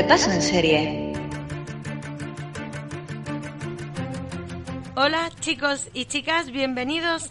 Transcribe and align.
Repaso 0.00 0.30
en 0.30 0.40
serie. 0.40 1.12
Hola 4.96 5.30
chicos 5.40 5.90
y 5.92 6.06
chicas, 6.06 6.50
bienvenidos 6.50 7.28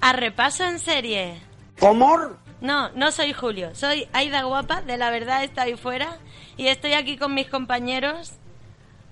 a 0.00 0.14
Repaso 0.14 0.64
en 0.64 0.78
serie. 0.78 1.38
¿Cómo? 1.78 2.16
No, 2.62 2.88
no 2.92 3.12
soy 3.12 3.34
Julio, 3.34 3.74
soy 3.74 4.08
Aida 4.14 4.44
Guapa, 4.44 4.80
de 4.80 4.96
La 4.96 5.10
Verdad 5.10 5.44
está 5.44 5.64
ahí 5.64 5.76
fuera, 5.76 6.16
y 6.56 6.68
estoy 6.68 6.94
aquí 6.94 7.18
con 7.18 7.34
mis 7.34 7.48
compañeros. 7.48 8.32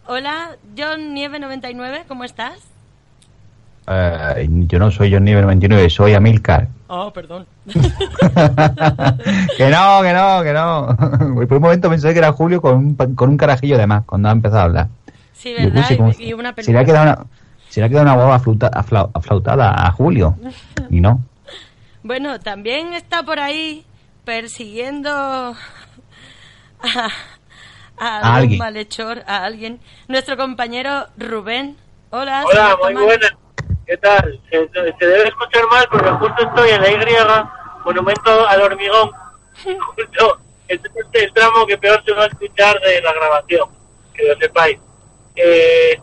Hola, 0.07 0.57
John 0.75 1.13
Nieve 1.13 1.39
99, 1.39 2.07
¿cómo 2.09 2.25
estás? 2.25 2.74
Eh, 3.87 4.49
yo 4.49 4.79
no 4.79 4.91
soy 4.91 5.13
John 5.13 5.25
Nieve 5.25 5.43
99, 5.43 5.91
soy 5.91 6.15
Amilcar. 6.15 6.69
Oh, 6.89 7.13
perdón. 7.13 7.47
que 7.67 7.81
no, 9.69 10.01
que 10.03 10.13
no, 10.13 10.43
que 10.43 10.53
no. 10.53 10.97
Por 11.49 11.57
un 11.57 11.63
momento 11.63 11.91
pensé 11.91 12.13
que 12.13 12.19
era 12.19 12.33
Julio 12.33 12.63
con 12.63 12.77
un, 12.77 12.95
con 13.15 13.29
un 13.29 13.37
carajillo 13.37 13.77
de 13.77 13.87
más 13.87 14.05
cuando 14.05 14.29
ha 14.29 14.33
empezado 14.33 14.61
a 14.61 14.65
hablar. 14.65 14.89
Sí, 15.33 15.53
¿verdad? 15.53 15.85
Y, 16.19 16.33
una 16.33 16.55
película. 16.55 16.65
Se 16.65 16.73
le 16.73 16.79
ha 16.79 16.85
quedado 16.85 17.05
una, 17.05 17.27
se 17.69 17.81
le 17.81 17.87
ha 17.87 17.89
quedado 17.89 18.05
una 18.05 18.17
boba 18.17 18.41
aflautada 19.15 19.87
a 19.87 19.91
Julio. 19.93 20.37
Y 20.91 21.01
no. 21.01 21.23
Bueno, 22.07 22.39
también 22.39 22.93
está 22.93 23.23
por 23.23 23.41
ahí 23.41 23.87
persiguiendo 24.27 25.11
a, 25.11 25.55
a, 27.97 28.37
algún 28.37 28.59
malhechor, 28.59 29.25
a 29.27 29.45
alguien. 29.45 29.81
Nuestro 30.07 30.37
compañero 30.37 31.07
Rubén. 31.17 31.79
Hola. 32.11 32.45
Hola, 32.45 32.77
muy 32.93 33.05
buenas. 33.05 33.33
¿Qué 33.87 33.97
tal? 33.99 34.41
Se, 34.51 35.07
debe 35.07 35.29
escuchar 35.29 35.67
mal 35.71 35.87
porque 35.91 36.11
justo 36.11 36.43
estoy 36.43 36.71
en 36.71 36.81
la 36.81 36.91
Y, 36.91 37.85
monumento 37.85 38.49
al 38.49 38.63
hormigón. 38.63 39.11
Justo, 39.65 40.41
este 40.69 40.89
es 40.89 41.23
el 41.23 41.33
tramo 41.33 41.67
que 41.67 41.79
peor 41.79 42.03
se 42.05 42.13
va 42.13 42.25
a 42.25 42.27
escuchar 42.27 42.81
de 42.81 43.01
la 43.03 43.13
grabación, 43.13 43.69
que 44.15 44.27
lo 44.27 44.37
sepáis. 44.39 44.79
Eh, 45.37 46.01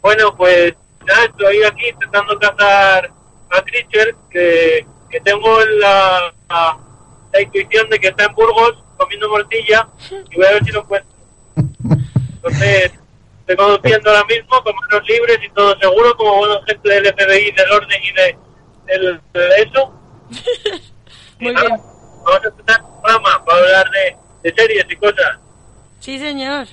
bueno, 0.00 0.34
pues 0.36 0.74
nada, 1.04 1.24
estoy 1.24 1.62
aquí 1.64 1.88
intentando 1.88 2.38
cazar 2.38 3.10
a 3.50 3.62
Creature, 3.62 4.14
que, 4.30 4.86
que 5.10 5.20
tengo 5.20 5.58
la, 5.78 6.32
la, 6.48 7.40
intuición 7.42 7.90
de 7.90 7.98
que 7.98 8.08
está 8.08 8.24
en 8.24 8.34
Burgos 8.34 8.82
comiendo 8.96 9.28
morcilla 9.28 9.88
y 10.30 10.36
voy 10.36 10.46
a 10.46 10.52
ver 10.52 10.64
si 10.64 10.72
lo 10.72 10.80
encuentro. 10.80 11.16
Entonces, 11.56 12.92
Estoy 13.46 13.56
conduciendo 13.56 14.10
ahora 14.10 14.24
mismo 14.24 14.62
con 14.62 14.74
manos 14.74 15.06
libres 15.06 15.38
y 15.44 15.50
todo 15.50 15.78
seguro, 15.78 16.16
como 16.16 16.36
buena 16.38 16.60
gente 16.66 16.88
del 16.88 17.04
FBI, 17.04 17.52
del 17.52 17.72
orden 17.72 18.02
y 18.02 18.12
de, 18.14 18.38
eso. 19.62 19.92
Muy 21.40 21.54
bien. 21.54 21.68
Vamos 22.24 22.40
a 22.42 22.48
empezar 22.48 22.82
un 22.82 23.02
programa 23.02 23.44
para 23.44 23.58
hablar 23.58 23.86
de, 23.90 24.16
de 24.48 24.54
series 24.56 24.86
y 24.88 24.96
cosas. 24.96 25.38
Sí, 26.00 26.18
señor. 26.18 26.68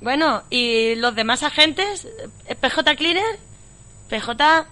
Bueno, 0.00 0.44
¿y 0.50 0.94
los 0.94 1.16
demás 1.16 1.42
agentes? 1.42 2.06
¿PJ 2.60 2.94
Cleaner? 2.94 3.38
¿PJ? 4.08 4.66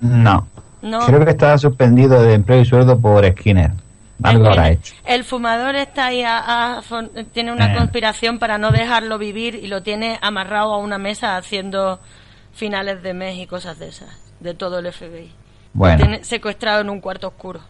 No. 0.00 0.48
no. 0.82 1.06
Creo 1.06 1.24
que 1.24 1.30
está 1.30 1.56
suspendido 1.58 2.20
de 2.22 2.34
empleo 2.34 2.60
y 2.60 2.64
sueldo 2.64 3.00
por 3.00 3.24
Skinner. 3.24 3.70
Algo 4.22 4.46
habrá 4.46 4.70
hecho. 4.70 4.94
El 5.04 5.24
fumador 5.24 5.74
está 5.74 6.06
ahí, 6.06 6.24
tiene 7.32 7.52
una 7.52 7.72
eh. 7.72 7.76
conspiración 7.76 8.38
para 8.38 8.58
no 8.58 8.70
dejarlo 8.70 9.18
vivir 9.18 9.56
y 9.56 9.66
lo 9.66 9.82
tiene 9.82 10.18
amarrado 10.22 10.72
a 10.72 10.78
una 10.78 10.98
mesa 10.98 11.36
haciendo 11.36 12.00
finales 12.52 13.02
de 13.02 13.14
mes 13.14 13.38
y 13.38 13.46
cosas 13.46 13.78
de 13.78 13.88
esas, 13.88 14.10
de 14.40 14.54
todo 14.54 14.78
el 14.78 14.92
FBI. 14.92 15.32
Bueno. 15.72 15.98
Lo 15.98 16.04
tiene 16.04 16.24
secuestrado 16.24 16.80
en 16.80 16.90
un 16.90 17.00
cuarto 17.00 17.28
oscuro. 17.28 17.60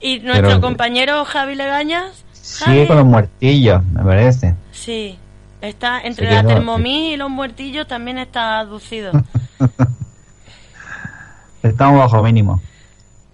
Y 0.00 0.20
nuestro 0.20 0.60
compañero 0.60 1.24
Javi 1.24 1.56
Legañas. 1.56 2.24
Sigue 2.32 2.86
con 2.86 2.98
los 2.98 3.06
muertillos, 3.06 3.84
me 3.84 4.04
parece. 4.04 4.54
Sí, 4.70 5.18
está 5.60 6.00
entre 6.00 6.30
la 6.30 6.44
termomí 6.44 7.12
y 7.12 7.16
los 7.16 7.28
muertillos 7.28 7.88
también 7.88 8.18
está 8.18 8.60
aducido. 8.60 9.10
Estamos 11.62 11.98
bajo 11.98 12.22
mínimo. 12.22 12.60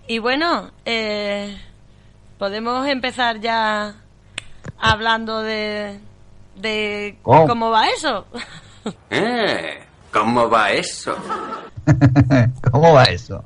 Y 0.06 0.18
bueno, 0.18 0.70
eh, 0.84 1.56
podemos 2.44 2.86
empezar 2.86 3.40
ya 3.40 3.94
hablando 4.78 5.40
de, 5.40 5.98
de 6.56 7.16
cómo 7.22 7.70
va 7.70 7.88
eso. 7.88 8.26
Eh, 9.08 9.80
¿Cómo 10.12 10.50
va 10.50 10.70
eso? 10.70 11.16
¿Cómo 12.70 12.92
va 12.92 13.04
eso? 13.04 13.42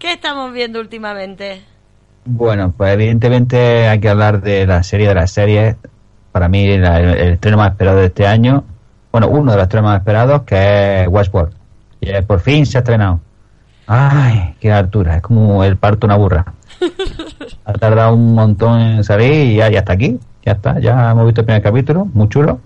¿Qué 0.00 0.14
estamos 0.14 0.52
viendo 0.52 0.80
últimamente? 0.80 1.62
Bueno, 2.24 2.74
pues 2.76 2.94
evidentemente 2.94 3.86
hay 3.86 4.00
que 4.00 4.08
hablar 4.08 4.40
de 4.40 4.66
la 4.66 4.82
serie 4.82 5.06
de 5.06 5.14
las 5.14 5.30
series. 5.30 5.76
Para 6.32 6.48
mí, 6.48 6.66
el, 6.66 6.84
estreno 6.84 7.58
más 7.58 7.70
esperado 7.70 7.98
de 7.98 8.06
este 8.06 8.26
año, 8.26 8.64
bueno, 9.12 9.28
uno 9.28 9.52
de 9.52 9.58
los 9.58 9.62
estrenos 9.62 9.90
más 9.90 10.00
esperados, 10.00 10.42
que 10.42 11.02
es 11.02 11.08
Westworld. 11.08 11.54
Y 12.00 12.20
por 12.22 12.40
fin 12.40 12.66
se 12.66 12.78
ha 12.78 12.80
estrenado. 12.80 13.20
Ay, 13.86 14.56
qué 14.58 14.72
altura, 14.72 15.18
es 15.18 15.22
como 15.22 15.62
el 15.62 15.76
parto 15.76 16.08
una 16.08 16.16
burra. 16.16 16.44
Ha 17.64 17.72
tardado 17.74 18.14
un 18.14 18.34
montón 18.34 18.80
en 18.80 19.04
salir 19.04 19.52
y 19.52 19.56
ya, 19.56 19.70
ya 19.70 19.80
está 19.80 19.92
aquí. 19.92 20.18
Ya 20.44 20.52
está, 20.52 20.78
ya 20.78 21.10
hemos 21.10 21.26
visto 21.26 21.42
el 21.42 21.46
primer 21.46 21.62
capítulo, 21.62 22.06
muy 22.06 22.28
chulo. 22.28 22.60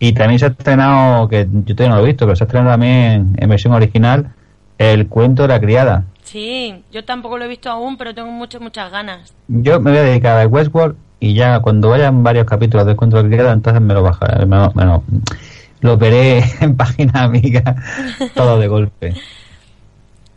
Y 0.00 0.12
también 0.12 0.38
se 0.38 0.46
ha 0.46 0.48
estrenado, 0.48 1.28
que 1.28 1.46
yo 1.64 1.74
todavía 1.74 1.88
no 1.88 1.96
lo 1.96 2.04
he 2.04 2.06
visto, 2.06 2.24
pero 2.26 2.36
se 2.36 2.44
ha 2.44 2.46
estrenado 2.46 2.72
también 2.72 3.34
en 3.36 3.48
versión 3.48 3.72
original, 3.74 4.32
El 4.78 5.08
cuento 5.08 5.42
de 5.42 5.48
la 5.48 5.60
criada. 5.60 6.04
Sí, 6.22 6.84
yo 6.92 7.04
tampoco 7.04 7.38
lo 7.38 7.44
he 7.44 7.48
visto 7.48 7.70
aún, 7.70 7.96
pero 7.96 8.14
tengo 8.14 8.30
muchas, 8.30 8.60
muchas 8.60 8.92
ganas. 8.92 9.32
Yo 9.48 9.80
me 9.80 9.90
voy 9.90 9.98
a 9.98 10.02
dedicar 10.02 10.38
a 10.38 10.46
Westworld 10.46 10.96
y 11.20 11.34
ya 11.34 11.60
cuando 11.60 11.88
vayan 11.88 12.22
varios 12.22 12.44
capítulos 12.44 12.86
del 12.86 12.96
cuento 12.96 13.16
de 13.16 13.24
la 13.24 13.28
criada, 13.28 13.52
entonces 13.52 13.82
me 13.82 13.94
lo 13.94 14.02
bajaré, 14.02 14.46
me, 14.46 14.56
lo 15.80 15.96
veré 15.96 16.44
en 16.60 16.76
página 16.76 17.24
amiga 17.24 17.76
todo 18.34 18.58
de 18.58 18.68
golpe. 18.68 19.14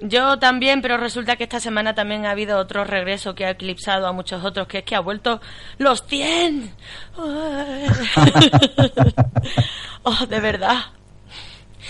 Yo 0.01 0.39
también, 0.39 0.81
pero 0.81 0.97
resulta 0.97 1.35
que 1.35 1.43
esta 1.43 1.59
semana 1.59 1.93
también 1.93 2.25
ha 2.25 2.31
habido 2.31 2.57
otro 2.57 2.83
regreso 2.83 3.35
que 3.35 3.45
ha 3.45 3.51
eclipsado 3.51 4.07
a 4.07 4.11
muchos 4.11 4.43
otros, 4.43 4.67
que 4.67 4.79
es 4.79 4.83
que 4.83 4.95
ha 4.95 4.99
vuelto 4.99 5.39
los 5.77 6.03
100. 6.07 6.73
oh, 10.03 10.25
de 10.25 10.39
verdad. 10.39 10.77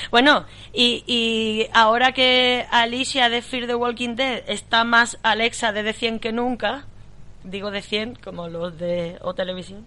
Bueno, 0.09 0.45
y, 0.73 1.05
y, 1.07 1.69
ahora 1.73 2.11
que 2.11 2.65
Alicia 2.69 3.29
de 3.29 3.41
Fear 3.41 3.67
the 3.67 3.75
Walking 3.75 4.15
Dead 4.15 4.43
está 4.47 4.83
más 4.83 5.17
Alexa 5.23 5.71
de, 5.71 5.83
de 5.83 5.93
100 5.93 6.19
que 6.19 6.33
nunca, 6.33 6.85
digo 7.45 7.71
de 7.71 7.81
100 7.81 8.15
como 8.15 8.49
los 8.49 8.77
de 8.77 9.19
O 9.21 9.35
Televisión, 9.35 9.85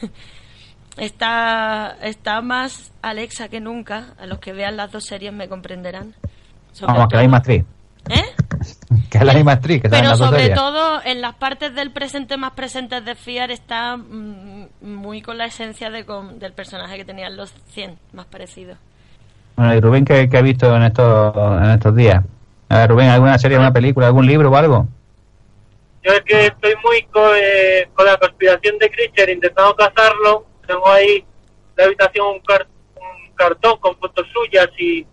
está, 0.96 1.96
está 2.02 2.40
más 2.40 2.92
Alexa 3.02 3.48
que 3.48 3.60
nunca, 3.60 4.14
a 4.18 4.26
los 4.26 4.40
que 4.40 4.52
vean 4.52 4.76
las 4.76 4.90
dos 4.90 5.04
series 5.04 5.32
me 5.32 5.48
comprenderán. 5.48 6.16
Vamos, 6.80 7.08
que 7.08 7.16
la 7.16 7.22
misma 7.22 7.36
actriz. 7.38 7.64
¿Eh? 8.08 8.24
que 9.10 9.18
es 9.18 9.24
la 9.24 9.34
misma 9.34 9.52
actriz. 9.52 9.82
Que 9.82 9.88
Pero 9.88 10.16
sobre 10.16 10.50
todo 10.50 11.00
en 11.04 11.20
las 11.20 11.34
partes 11.34 11.74
del 11.74 11.90
presente 11.90 12.36
más 12.36 12.52
presentes 12.52 13.04
de 13.04 13.14
Fiar 13.14 13.50
está 13.50 13.96
mm, 13.96 14.68
muy 14.80 15.22
con 15.22 15.38
la 15.38 15.46
esencia 15.46 15.90
de, 15.90 16.04
del 16.34 16.52
personaje 16.52 16.96
que 16.96 17.04
tenían 17.04 17.36
los 17.36 17.52
100, 17.68 17.98
más 18.12 18.26
parecido. 18.26 18.76
Bueno, 19.56 19.74
¿y 19.74 19.80
Rubén 19.80 20.04
qué, 20.04 20.28
ha 20.32 20.42
visto 20.42 20.74
en 20.74 20.82
estos, 20.82 21.36
en 21.36 21.70
estos 21.70 21.94
días? 21.94 22.24
A 22.68 22.78
ver, 22.78 22.90
Rubén, 22.90 23.08
¿alguna 23.10 23.38
serie, 23.38 23.56
alguna 23.56 23.72
película, 23.72 24.06
algún 24.06 24.26
libro 24.26 24.50
o 24.50 24.56
algo? 24.56 24.88
Yo 26.02 26.12
es 26.12 26.22
que 26.22 26.46
estoy 26.46 26.74
muy 26.82 27.02
con, 27.12 27.30
eh, 27.36 27.88
con 27.94 28.06
la 28.06 28.16
conspiración 28.16 28.78
de 28.78 28.90
Creature 28.90 29.32
intentando 29.32 29.76
cazarlo. 29.76 30.46
Tengo 30.66 30.90
ahí 30.90 31.24
la 31.76 31.84
habitación 31.84 32.26
un, 32.26 32.34
un 32.36 33.34
cartón 33.36 33.78
con 33.78 33.96
fotos 33.98 34.26
suyas 34.32 34.68
y 34.78 35.06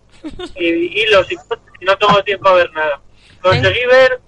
y 0.56 1.02
hilos 1.02 1.32
y, 1.32 1.36
no 1.86 1.98
tengo 1.98 2.24
tiempo 2.24 2.50
a 2.50 2.54
ver 2.54 2.72
nada. 2.74 3.02
Conseguí 3.42 3.86
ver, 3.86 4.20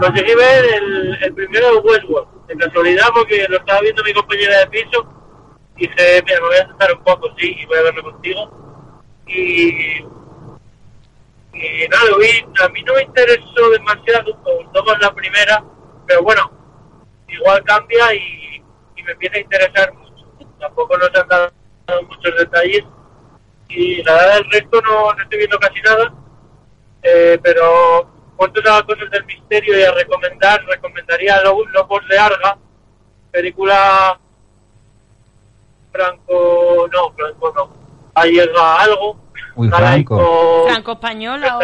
conseguí 0.00 0.34
ver 0.34 0.64
el, 0.74 1.18
el 1.22 1.34
primero 1.34 1.74
de 1.74 1.78
Westworld, 1.78 2.28
por 2.46 2.58
casualidad, 2.58 3.06
porque 3.14 3.46
lo 3.48 3.58
estaba 3.58 3.80
viendo 3.80 4.02
mi 4.02 4.12
compañera 4.12 4.58
de 4.58 4.66
piso, 4.66 5.06
y 5.76 5.86
dije, 5.86 6.22
mira, 6.26 6.40
me 6.40 6.46
voy 6.48 6.56
a 6.56 6.66
sentar 6.66 6.92
un 6.92 7.04
poco, 7.04 7.28
sí, 7.38 7.56
y 7.56 7.66
voy 7.66 7.78
a 7.78 7.82
verlo 7.82 8.02
contigo. 8.02 8.50
Y, 9.28 9.98
y 11.52 11.88
nada, 11.88 12.04
lo 12.10 12.18
vi, 12.18 12.44
a 12.60 12.68
mí 12.70 12.82
no 12.82 12.94
me 12.94 13.02
interesó 13.02 13.70
demasiado, 13.70 14.36
me 14.44 14.54
gustó 14.64 14.84
más 14.84 14.98
la 15.00 15.14
primera, 15.14 15.64
pero 16.06 16.22
bueno, 16.22 16.50
igual 17.28 17.62
cambia 17.64 18.14
y, 18.14 18.64
y 18.96 19.02
me 19.04 19.12
empieza 19.12 19.36
a 19.36 19.40
interesar 19.40 19.92
mucho. 19.94 20.26
Tampoco 20.58 20.96
nos 20.98 21.14
han 21.14 21.28
dado 21.28 21.52
muchos 22.08 22.36
detalles 22.36 22.84
y 23.68 24.02
la 24.02 24.12
verdad 24.14 24.34
del 24.36 24.50
resto 24.50 24.80
no, 24.82 25.12
no 25.12 25.22
estoy 25.22 25.38
viendo 25.38 25.58
casi 25.58 25.80
nada, 25.82 26.12
eh, 27.02 27.38
pero 27.42 28.10
cuanto 28.36 28.60
a 28.72 28.82
cosas 28.86 29.10
del 29.10 29.24
misterio 29.26 29.78
y 29.78 29.82
a 29.82 29.92
recomendar, 29.92 30.64
recomendaría 30.66 31.40
Lo- 31.42 31.64
Lobos 31.66 32.06
de 32.08 32.18
Arga, 32.18 32.56
película 33.30 34.18
franco, 35.92 36.88
no, 36.92 37.12
franco 37.12 37.52
no, 37.56 37.76
ahí 38.14 38.32
llega 38.32 38.80
algo, 38.82 39.18
galaico- 39.70 40.16
franco. 40.16 40.64
Franco. 40.68 40.92
Española 40.92 41.56
o... 41.56 41.58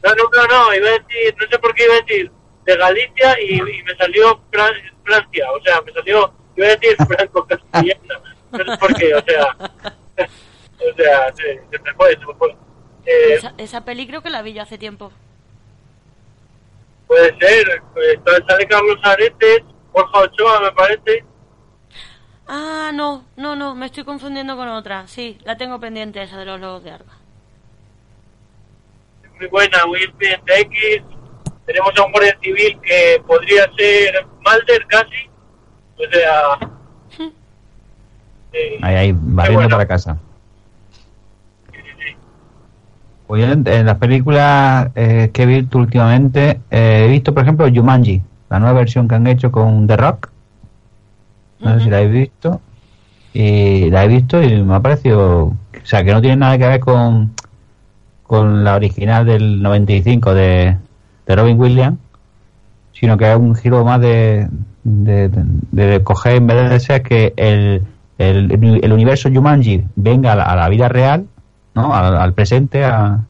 No, 0.00 0.14
no, 0.14 0.24
no, 0.32 0.46
no, 0.46 0.74
iba 0.74 0.88
a 0.88 0.92
decir, 0.92 1.34
no 1.40 1.46
sé 1.50 1.58
por 1.58 1.74
qué 1.74 1.84
iba 1.84 1.94
a 1.94 2.00
decir 2.00 2.30
de 2.64 2.76
Galicia 2.76 3.36
y, 3.40 3.54
y 3.56 3.82
me 3.82 3.96
salió 3.96 4.40
Fran- 4.52 4.92
Francia, 5.04 5.50
o 5.52 5.60
sea, 5.62 5.80
me 5.82 5.92
salió, 5.92 6.32
iba 6.56 6.66
a 6.66 6.76
decir 6.76 6.96
franco 7.06 7.46
castellana, 7.48 8.20
no 8.52 8.58
sé 8.58 8.64
por 8.78 8.94
qué, 8.94 9.14
o 9.14 9.22
sea, 9.24 9.56
o 10.24 10.96
sea, 10.96 11.32
se, 11.34 11.60
se 11.70 11.78
me 11.82 11.92
fue, 11.94 12.10
se 12.12 12.26
me 12.26 12.34
fue. 12.34 12.50
Eh, 13.06 13.34
Esa, 13.34 13.54
esa 13.58 13.84
peli 13.84 14.06
creo 14.06 14.22
que 14.22 14.30
la 14.30 14.42
vi 14.42 14.52
yo 14.52 14.62
hace 14.62 14.78
tiempo. 14.78 15.12
puede 17.06 17.34
ser, 17.38 17.82
pues, 17.94 18.18
sale 18.46 18.66
Carlos 18.66 18.98
Aretes, 19.02 19.60
Borja 19.92 20.18
Ochoa 20.20 20.60
me 20.60 20.72
parece, 20.72 21.24
Ah, 22.50 22.90
no, 22.94 23.26
no, 23.36 23.56
no, 23.56 23.74
me 23.74 23.86
estoy 23.86 24.04
confundiendo 24.04 24.56
con 24.56 24.68
otra. 24.68 25.06
Sí, 25.06 25.38
la 25.44 25.58
tengo 25.58 25.78
pendiente 25.78 26.22
esa 26.22 26.38
de 26.38 26.46
los 26.46 26.58
lobos 26.58 26.82
de 26.82 26.92
Arga. 26.92 27.12
muy 29.38 29.46
buena, 29.48 29.84
muy 29.86 30.02
expediente 30.02 30.60
X, 30.62 31.02
tenemos 31.66 31.92
a 31.98 32.04
un 32.04 32.12
guardia 32.12 32.38
civil 32.42 32.80
que 32.82 33.22
podría 33.26 33.70
ser 33.76 34.26
Malder 34.44 34.86
casi, 34.86 35.30
o 35.98 36.10
sea... 36.10 36.58
Ahí, 38.82 38.94
ahí, 38.94 39.12
barriendo 39.16 39.62
bueno. 39.62 39.76
para 39.76 39.86
casa. 39.86 40.18
Pues 43.26 43.44
en 43.44 43.84
las 43.86 43.96
películas 43.98 44.88
eh, 44.94 45.30
que 45.32 45.42
he 45.42 45.46
visto 45.46 45.78
últimamente, 45.78 46.60
eh, 46.70 47.04
he 47.06 47.08
visto, 47.10 47.34
por 47.34 47.42
ejemplo, 47.42 47.66
Jumanji, 47.72 48.22
la 48.48 48.58
nueva 48.58 48.78
versión 48.80 49.06
que 49.06 49.16
han 49.16 49.26
hecho 49.26 49.52
con 49.52 49.86
The 49.86 49.96
Rock. 49.98 50.30
No 51.60 51.74
sé 51.78 51.84
si 51.84 51.90
la 51.90 51.98
habéis 51.98 52.12
visto. 52.12 52.60
Y 53.34 53.90
la 53.90 54.04
he 54.04 54.08
visto 54.08 54.42
y 54.42 54.62
me 54.62 54.76
ha 54.76 54.80
parecido. 54.80 55.42
O 55.44 55.56
sea, 55.84 56.02
que 56.04 56.12
no 56.12 56.22
tiene 56.22 56.36
nada 56.36 56.56
que 56.56 56.66
ver 56.66 56.80
con, 56.80 57.32
con 58.22 58.64
la 58.64 58.76
original 58.76 59.26
del 59.26 59.60
95 59.60 60.32
de, 60.34 60.76
de 61.26 61.36
Robin 61.36 61.60
Williams, 61.60 61.98
sino 62.94 63.18
que 63.18 63.30
es 63.30 63.36
un 63.36 63.54
giro 63.54 63.84
más 63.84 64.00
de, 64.00 64.48
de, 64.84 65.28
de- 65.28 65.86
de 65.86 66.02
coger, 66.02 66.36
en 66.36 66.46
vez 66.46 66.70
de 66.70 66.80
ser 66.80 67.02
que 67.02 67.34
el, 67.36 67.82
el, 68.18 68.80
el 68.82 68.92
universo 68.92 69.28
Jumanji 69.32 69.84
venga 69.96 70.32
a 70.32 70.36
la, 70.36 70.44
a 70.44 70.56
la 70.56 70.68
vida 70.68 70.88
real, 70.88 71.26
¿no? 71.74 71.94
al, 71.94 72.16
al 72.16 72.32
presente, 72.34 72.84
a, 72.84 73.20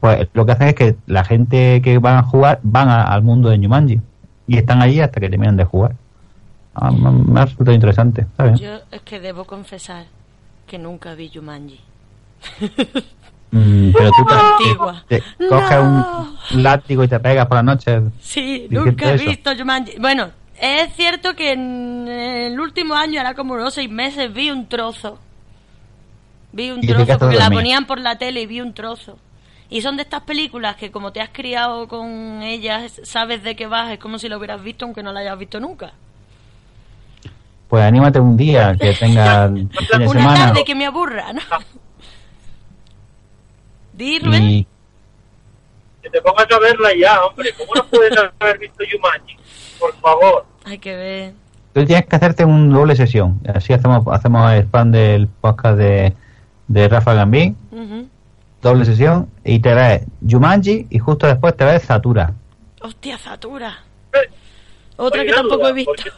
pues 0.00 0.28
lo 0.34 0.46
que 0.46 0.52
hacen 0.52 0.68
es 0.68 0.74
que 0.74 0.96
la 1.06 1.24
gente 1.24 1.80
que 1.82 1.98
van 1.98 2.16
a 2.16 2.22
jugar 2.22 2.60
van 2.62 2.88
a- 2.88 3.02
al 3.04 3.22
mundo 3.22 3.48
de 3.50 3.58
Jumanji 3.58 4.00
y 4.46 4.56
están 4.56 4.80
allí 4.82 5.00
hasta 5.00 5.20
que 5.20 5.28
terminan 5.28 5.56
de 5.56 5.64
jugar. 5.64 5.94
Ah, 6.74 6.90
me, 6.90 7.10
me 7.10 7.40
ha 7.40 7.44
resultado 7.44 7.74
interesante, 7.74 8.22
está 8.22 8.44
bien. 8.44 8.56
Yo 8.56 8.78
es 8.90 9.02
que 9.02 9.20
debo 9.20 9.44
confesar 9.44 10.04
que 10.66 10.78
nunca 10.78 11.14
vi 11.14 11.30
Jumanji. 11.32 11.80
Mm, 13.54 13.90
pero 13.92 14.10
tú 14.12 14.24
te, 14.24 15.20
te 15.20 15.46
coges 15.46 15.78
un 15.78 16.62
látigo 16.62 17.04
y 17.04 17.08
te 17.08 17.20
pegas 17.20 17.46
por 17.46 17.56
la 17.58 17.62
noche. 17.62 18.00
Sí, 18.18 18.66
nunca 18.70 19.12
he 19.12 19.18
visto 19.18 19.50
Jumanji. 19.54 19.98
Bueno, 20.00 20.28
es 20.62 20.94
cierto 20.94 21.34
que 21.34 21.52
en 21.52 22.06
el 22.06 22.60
último 22.60 22.94
año, 22.94 23.20
era 23.20 23.34
como 23.34 23.54
unos 23.54 23.74
seis 23.74 23.90
meses, 23.90 24.32
vi 24.32 24.48
un 24.48 24.68
trozo. 24.68 25.18
Vi 26.52 26.70
un 26.70 26.80
trozo 26.80 27.18
porque 27.18 27.36
la 27.36 27.50
ponían 27.50 27.84
por 27.84 27.98
la 27.98 28.16
tele 28.16 28.42
y 28.42 28.46
vi 28.46 28.60
un 28.60 28.72
trozo. 28.72 29.18
Y 29.68 29.82
son 29.82 29.96
de 29.96 30.04
estas 30.04 30.22
películas 30.22 30.76
que 30.76 30.92
como 30.92 31.12
te 31.12 31.20
has 31.20 31.30
criado 31.30 31.88
con 31.88 32.42
ellas, 32.42 33.00
sabes 33.02 33.42
de 33.42 33.56
qué 33.56 33.66
vas, 33.66 33.90
es 33.90 33.98
como 33.98 34.20
si 34.20 34.28
lo 34.28 34.38
hubieras 34.38 34.62
visto 34.62 34.84
aunque 34.84 35.02
no 35.02 35.12
la 35.12 35.20
hayas 35.20 35.36
visto 35.36 35.58
nunca. 35.58 35.94
Pues 37.66 37.82
anímate 37.82 38.20
un 38.20 38.36
día 38.36 38.76
que 38.78 38.92
tenga 39.00 39.48
fin 39.48 39.68
de 39.68 40.06
Una 40.06 40.08
semana 40.08 40.46
tarde 40.46 40.64
que 40.64 40.76
me 40.76 40.86
aburra, 40.86 41.32
¿no? 41.32 41.40
Di, 43.94 44.20
Rubén. 44.20 44.42
y 44.44 44.66
que 46.00 46.08
te 46.08 46.22
pongas 46.22 46.46
a 46.48 46.58
verla 46.60 46.90
ya, 46.96 47.24
hombre. 47.24 47.52
¿Cómo 47.58 47.74
no 47.74 47.84
puedes 47.86 48.16
haber 48.38 48.58
visto 48.58 48.84
Jumanji? 48.88 49.36
Por 49.80 49.92
favor. 49.96 50.51
Hay 50.64 50.78
que 50.78 50.94
ver. 50.96 51.32
tú 51.74 51.84
tienes 51.84 52.06
que 52.06 52.16
hacerte 52.16 52.44
un 52.44 52.70
doble 52.70 52.94
sesión. 52.96 53.40
Así 53.52 53.72
hacemos 53.72 54.04
hacemos 54.12 54.52
el 54.52 54.66
fan 54.68 54.92
del 54.92 55.26
podcast 55.26 55.76
de, 55.78 56.12
de 56.68 56.88
Rafa 56.88 57.14
Gambín, 57.14 57.56
Ujú. 57.70 58.08
doble 58.62 58.84
sesión, 58.84 59.28
y 59.44 59.58
te 59.60 59.74
ves 59.74 60.02
Jumanji 60.28 60.86
y 60.90 60.98
justo 60.98 61.26
después 61.26 61.56
te 61.56 61.64
ves 61.64 61.82
Zatura. 61.84 62.32
Hostia, 62.80 63.16
Zatura. 63.18 63.78
Eh, 64.12 64.18
Otra 64.96 65.20
oye, 65.22 65.30
que 65.30 65.34
tampoco 65.34 65.56
duda, 65.58 65.70
he 65.70 65.72
visto. 65.72 65.92
¿por 65.92 66.04
qué- 66.04 66.10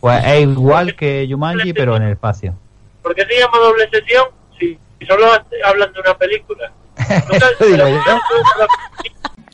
Pues 0.00 0.24
es 0.24 0.40
igual 0.42 0.96
que 0.96 1.26
Jumanji, 1.30 1.72
pero 1.72 1.96
en 1.96 2.02
el 2.04 2.12
espacio. 2.12 2.54
¿Por 3.02 3.14
qué 3.14 3.22
se 3.26 3.38
llama 3.38 3.58
doble 3.58 3.88
sesión 3.90 4.24
si 4.58 4.78
solo 5.06 5.26
hablan 5.64 5.92
de 5.92 6.00
una 6.00 6.14
película? 6.18 6.72
Nunca- 7.30 7.46
Eso 7.58 7.64
digo 7.66 7.88
yo. 7.88 7.98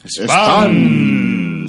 Spam. 0.06 1.66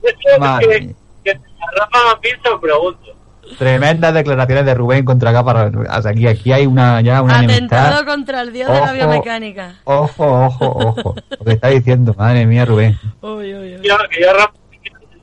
Que, 0.00 0.80
mía. 0.80 0.94
que 1.24 1.30
a 1.30 1.80
Rafa 1.80 2.20
pienso 2.20 2.60
pregunto. 2.60 3.16
Tremendas 3.58 4.14
declaraciones 4.14 4.64
de 4.64 4.74
Rubén 4.74 5.04
contra 5.04 5.32
Capa. 5.32 5.70
O 5.74 6.02
sea, 6.02 6.10
aquí, 6.12 6.26
aquí 6.26 6.52
hay 6.52 6.66
una 6.66 7.00
ya 7.00 7.22
una 7.22 7.40
Atentado 7.40 7.86
enemistad. 7.86 8.06
contra 8.06 8.40
el 8.42 8.52
dios 8.52 8.72
de 8.72 8.80
la 8.80 8.92
biomecánica. 8.92 9.76
Ojo, 9.84 10.46
ojo, 10.46 10.66
ojo. 10.66 11.14
Lo 11.38 11.44
que 11.44 11.52
está 11.52 11.68
diciendo, 11.68 12.14
madre 12.16 12.46
mía, 12.46 12.64
Rubén. 12.64 12.98
Uy, 13.20 13.54
uy, 13.54 13.74
uy. 13.76 13.80
Yo, 13.82 13.96
yo, 14.18 14.30
a 14.30 14.32
Rafa, 14.32 14.52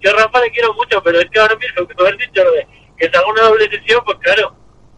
yo 0.02 0.12
a 0.12 0.14
Rafa 0.14 0.42
le 0.42 0.52
quiero 0.52 0.74
mucho, 0.74 1.02
pero 1.04 1.20
es 1.20 1.30
que 1.32 1.40
ahora 1.40 1.56
mismo 1.56 1.88
que 1.88 1.96
tú 1.96 2.06
has 2.06 2.18
dicho 2.18 2.44
lo 2.44 2.52
de 2.52 2.68
que 2.98 3.10
se 3.10 3.18
haga 3.18 3.28
una 3.28 3.42
doble 3.44 3.70
sesión, 3.70 4.02
pues 4.06 4.18
claro, 4.20 4.54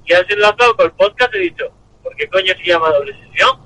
y 0.05 0.13
has 0.13 0.29
enlazado 0.29 0.75
con 0.75 0.87
el 0.87 0.91
podcast 0.93 1.33
he 1.35 1.39
dicho, 1.39 1.65
¿por 2.01 2.15
qué 2.15 2.27
coño 2.27 2.53
se 2.57 2.65
llama 2.65 2.89
doble 2.89 3.13
sesión? 3.13 3.59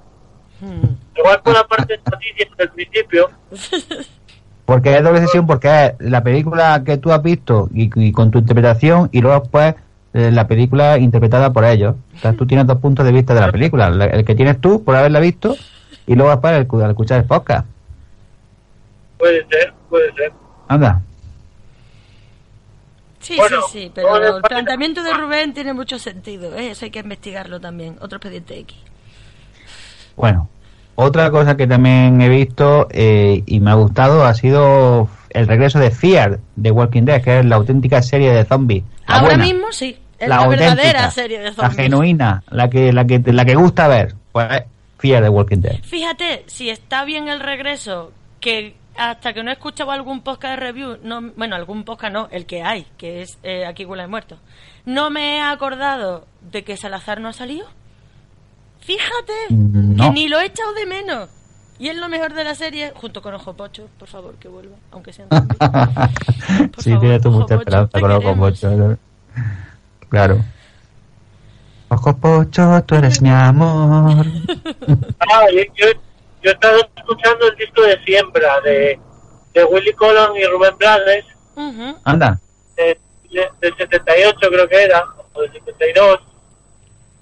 Hmm. 0.60 0.96
Igual 1.15 1.41
por 1.41 1.53
la 1.53 1.65
parte 1.65 1.94
de 1.94 2.12
noticias 2.12 2.58
del 2.58 2.72
principio, 2.72 3.29
Porque 4.65 4.95
es 4.98 5.03
doble 5.03 5.19
sesión, 5.22 5.45
porque 5.45 5.67
es 6.00 6.10
la 6.10 6.24
película 6.24 6.81
que 6.84 6.98
tú 6.98 7.12
has 7.12 7.22
visto 7.22 7.69
y, 7.74 7.89
y 8.07 8.12
con 8.12 8.31
tu 8.31 8.39
interpretación 8.39 9.10
y 9.12 9.22
luego 9.22 9.39
después 9.41 9.75
eh, 10.13 10.31
la 10.31 10.48
película 10.48 10.98
interpretada 10.98 11.53
por 11.53 11.65
ellos. 11.65 11.95
Entonces 12.15 12.38
tú 12.38 12.48
tienes 12.48 12.65
dos 12.65 12.79
puntos 12.79 13.05
de 13.05 13.12
vista 13.12 13.34
de 13.36 13.41
la 13.41 13.51
película. 13.51 13.89
La- 13.91 14.05
El 14.05 14.25
que 14.25 14.34
tienes 14.34 14.60
tú 14.60 14.84
por 14.84 14.95
haberla 14.95 15.19
visto 15.19 15.55
y 16.07 16.15
luego 16.15 16.31
después 16.31 16.51
el, 16.53 16.81
al 16.84 16.89
escuchar 16.91 17.19
el 17.19 17.25
podcast. 17.25 17.67
puede 19.19 19.45
ser, 19.50 19.74
puede 19.89 20.12
ser. 20.13 20.31
Anda. 20.67 21.01
Sí, 23.19 23.36
Bueno, 23.38 23.57
sí, 23.72 23.81
sí, 23.86 23.91
pero 23.93 24.36
el 24.38 24.41
planteamiento 24.43 25.01
de 25.03 25.13
Rubén 25.13 25.53
tiene 25.53 25.74
mucho 25.74 25.98
sentido, 25.98 26.55
¿eh? 26.55 26.72
eso 26.72 26.86
hay 26.86 26.91
que 26.91 27.00
investigarlo 27.00 27.60
también. 27.60 27.98
Otro 28.01 28.17
expediente 28.17 28.57
X. 28.60 28.77
Bueno, 30.15 30.48
otra 30.96 31.30
cosa 31.32 31.58
que 31.58 31.68
también 31.68 32.22
he 32.22 32.30
visto 32.30 32.88
eh, 32.92 33.44
y 33.46 33.60
me 33.60 33.72
ha 33.72 33.75
gustado 33.75 34.25
ha 34.25 34.34
sido 34.34 35.10
el 35.30 35.48
regreso 35.48 35.80
de 35.80 35.92
Fear 35.92 36.40
de 36.56 36.72
Walking 36.72 37.04
Dead, 37.04 37.22
que 37.22 37.40
es 37.40 37.46
la 37.46 37.58
auténtica 37.58 38.02
serie 38.02 38.32
de 38.32 38.46
zombies. 38.46 38.84
La 39.08 39.16
Ahora 39.16 39.28
buena, 39.36 39.44
mismo 39.44 39.72
sí, 39.72 39.98
es 40.18 40.28
la 40.30 40.38
la, 40.42 40.48
verdadera 40.48 41.12
serie 41.12 41.40
de 41.40 41.46
La 41.46 41.54
zombies. 41.54 41.75
genuina, 41.75 42.44
la 42.50 42.70
que, 42.70 42.94
la 42.94 43.06
que, 43.06 43.20
la 43.20 43.44
que 43.46 43.56
gusta 43.56 43.88
ver. 43.88 44.16
Pues 44.32 44.48
es 44.52 44.64
Fear 45.00 45.24
de 45.24 45.30
Walking 45.30 45.58
Dead. 45.62 45.80
Fíjate, 45.84 46.44
si 46.48 46.70
está 46.70 47.04
bien 47.04 47.28
el 47.28 47.42
regreso, 47.42 48.12
que 48.40 48.75
hasta 48.98 49.34
que 49.34 49.44
no 49.44 49.50
he 49.50 49.54
escuchado 49.54 49.92
algún 49.92 50.22
podcast 50.22 50.52
de 50.58 50.66
review, 50.68 50.98
no, 51.04 51.22
bueno, 51.36 51.58
algún 51.58 51.84
podcast 51.84 52.14
no, 52.14 52.28
el 52.32 52.46
que 52.46 52.64
hay, 52.64 52.88
que 52.98 53.22
es 53.22 53.38
eh, 53.44 53.66
Aquí 53.66 53.84
huele 53.84 54.08
muerto, 54.08 54.38
no 54.86 55.10
me 55.10 55.36
he 55.38 55.42
acordado 55.42 56.25
de 56.50 56.64
que 56.64 56.78
Salazar 56.78 57.20
no 57.20 57.28
ha 57.28 57.34
salido. 57.34 57.68
Fíjate, 58.86 59.34
Mm, 59.50 59.96
no. 59.96 60.04
que 60.06 60.10
ni 60.12 60.27
lo 60.27 60.39
he 60.39 60.46
echado 60.46 60.74
de 60.74 60.86
menos. 60.86 61.30
Y 61.77 61.89
es 61.89 61.98
lo 61.98 62.08
mejor 62.08 62.34
de 62.34 62.44
la 62.46 62.56
serie, 62.56 62.94
junto 62.96 63.22
con 63.22 63.34
Ojo 63.34 63.54
Pocho, 63.54 63.89
por 64.00 64.08
favor, 64.08 64.36
que 64.36 64.48
vuelva, 64.48 64.75
aunque 64.92 65.12
sea 65.12 65.25
sí, 66.77 66.92
favor, 66.92 67.00
tienes 67.01 67.22
tú 67.22 67.32
mucha 67.32 67.46
Pocho, 67.48 67.60
esperanza 67.60 68.00
con 68.00 68.12
Ojo. 68.12 68.36
Pocho. 68.38 68.98
Claro. 70.10 70.38
Ojo 71.89 72.18
Pocho, 72.18 72.84
tú 72.86 72.96
eres 72.96 73.22
mi 73.22 73.30
amor. 73.30 74.25
Ah, 75.20 75.46
yo, 75.51 75.62
yo, 75.75 75.88
yo 76.44 76.50
he 76.50 76.54
estado 76.54 76.77
escuchando 76.96 77.48
el 77.50 77.56
disco 77.58 77.82
de 77.82 78.01
Siembra 78.06 78.62
de, 78.62 79.00
de 79.54 79.63
Willy 79.65 79.94
Colon 79.94 80.38
y 80.38 80.46
Rubén 80.46 80.77
Blades, 80.77 81.25
Ujú. 81.56 81.98
Anda. 82.04 82.39
de, 82.77 82.98
de- 83.32 83.50
del 83.62 83.75
78 83.77 84.38
creo 84.50 84.70
que 84.70 84.84
era, 84.84 85.04
o 85.34 85.42
del 85.42 85.51
72, 85.51 86.20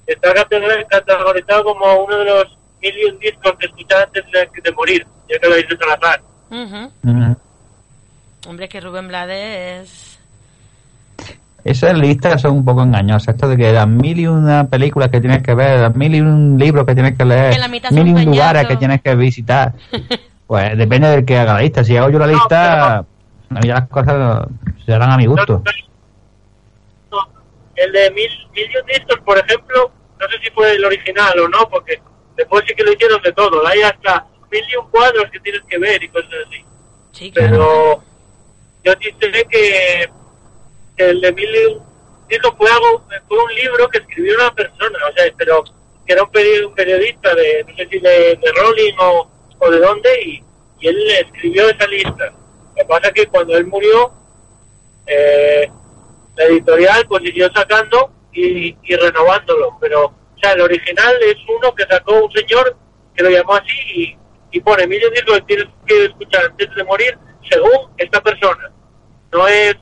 está 0.07 0.33
categor- 0.33 0.85
categorizado 0.89 1.63
como 1.63 2.03
uno 2.03 2.17
de 2.17 2.25
los 2.25 2.57
mil 2.81 2.93
y 2.97 3.05
un 3.11 3.19
discos 3.19 3.53
que 3.59 3.65
escuchaba 3.67 4.03
antes 4.03 4.23
de, 4.31 4.61
de 4.61 4.71
morir, 4.73 5.05
ya 5.29 5.39
que 5.39 5.47
lo 5.49 5.55
dice 5.55 5.77
Salazar. 5.77 6.21
Ujú. 6.51 6.91
Mm. 7.03 7.35
Hombre, 8.47 8.67
que 8.69 8.81
Rubén 8.81 9.07
Blades 9.07 9.83
es... 9.83 10.19
Esas 11.63 11.97
listas 11.97 12.41
son 12.41 12.57
un 12.57 12.65
poco 12.65 12.83
engañosas. 12.83 13.35
Esto 13.35 13.47
de 13.47 13.55
que 13.55 13.71
las 13.71 13.87
mil 13.87 14.19
y 14.19 14.27
una 14.27 14.67
películas 14.67 15.07
que 15.09 15.21
tienes 15.21 15.41
que 15.41 15.55
ver, 15.55 15.79
las 15.79 15.95
mil 15.95 16.13
y 16.13 16.19
un 16.19 16.57
libros 16.57 16.85
que 16.85 16.93
tienes 16.93 17.17
que 17.17 17.23
leer, 17.23 17.55
mil 17.91 18.07
y 18.07 18.11
un 18.11 18.25
lugares 18.25 18.67
que 18.67 18.75
tienes 18.75 19.01
que 19.01 19.15
visitar. 19.15 19.73
Pues 20.45 20.77
depende 20.77 21.07
del 21.07 21.25
que 21.25 21.37
haga 21.37 21.53
la 21.53 21.61
lista. 21.61 21.83
Si 21.85 21.95
hago 21.95 22.09
yo 22.09 22.19
la 22.19 22.27
lista, 22.27 22.97
a 22.97 23.03
mí 23.49 23.65
ya 23.65 23.75
las 23.75 23.87
cosas 23.87 24.45
se 24.85 24.93
harán 24.93 25.11
a 25.11 25.17
mi 25.17 25.25
gusto. 25.25 25.63
No, 25.65 25.71
El 27.75 27.91
de 27.91 28.11
mil, 28.11 28.29
mil 28.53 28.71
y 28.71 28.77
un 28.77 28.85
discos, 28.85 29.19
por 29.25 29.37
ejemplo, 29.37 29.91
no 30.19 30.27
sé 30.29 30.37
si 30.43 30.49
fue 30.51 30.71
el 30.73 30.85
original 30.85 31.39
o 31.39 31.47
no, 31.47 31.69
porque 31.69 32.01
después 32.35 32.63
sí 32.67 32.75
que 32.75 32.83
lo 32.83 32.93
hicieron 32.93 33.21
de 33.21 33.33
todo. 33.33 33.65
Hay 33.65 33.81
hasta 33.81 34.27
mil 34.51 34.63
y 34.71 34.75
un 34.75 34.89
cuadros 34.89 35.29
que 35.31 35.39
tienes 35.39 35.61
que 35.67 35.77
ver 35.77 36.03
y 36.03 36.09
cosas 36.09 36.31
así. 36.47 36.63
Sí, 37.11 37.31
claro. 37.31 38.03
Pero 38.83 38.93
yo 39.01 39.11
sé 39.19 39.45
que, 39.49 40.09
el 40.97 41.21
de 41.21 41.31
mil 41.33 41.55
y 41.55 41.65
un 41.65 41.83
discos 42.27 42.53
fue, 42.57 42.69
algo, 42.69 43.05
fue 43.27 43.37
un 43.37 43.55
libro 43.55 43.89
que 43.89 43.99
escribió 43.99 44.35
una 44.35 44.53
persona, 44.53 44.99
o 45.09 45.13
sea, 45.13 45.25
pero 45.37 45.63
que 46.05 46.13
era 46.13 46.23
un 46.23 46.31
periodista 46.31 47.33
de, 47.35 47.65
no 47.67 47.75
sé 47.75 47.87
si 47.89 47.99
de, 47.99 48.39
de 48.41 48.51
Rolling 48.55 48.93
o, 48.99 49.31
o 49.59 49.71
de 49.71 49.79
dónde, 49.79 50.21
y, 50.21 50.43
y 50.79 50.87
él 50.87 51.09
escribió 51.11 51.69
esa 51.69 51.87
lista. 51.87 52.33
Lo 52.69 52.75
que 52.75 52.85
pasa 52.85 53.07
es 53.07 53.13
que 53.13 53.27
cuando 53.27 53.55
él 53.55 53.65
murió, 53.67 54.11
eh, 55.05 55.71
la 56.35 56.45
editorial 56.45 57.05
pues 57.07 57.23
siguió 57.23 57.49
sacando 57.53 58.11
y, 58.31 58.75
y 58.83 58.95
renovándolo, 58.95 59.77
pero 59.79 60.05
o 60.05 60.39
sea, 60.41 60.53
el 60.53 60.61
original 60.61 61.15
es 61.21 61.35
uno 61.47 61.73
que 61.75 61.83
sacó 61.83 62.23
un 62.25 62.31
señor 62.31 62.75
que 63.15 63.23
lo 63.23 63.29
llamó 63.29 63.53
así 63.55 63.75
y, 63.95 64.17
y 64.51 64.59
pone 64.61 64.87
mil 64.87 64.99
discos 65.11 65.39
que 65.39 65.45
tienes 65.55 65.67
que 65.85 66.05
escuchar 66.05 66.45
antes 66.45 66.73
de 66.75 66.83
morir 66.83 67.17
según 67.49 67.91
esta 67.97 68.21
persona. 68.21 68.71
No 69.31 69.47
es 69.47 69.75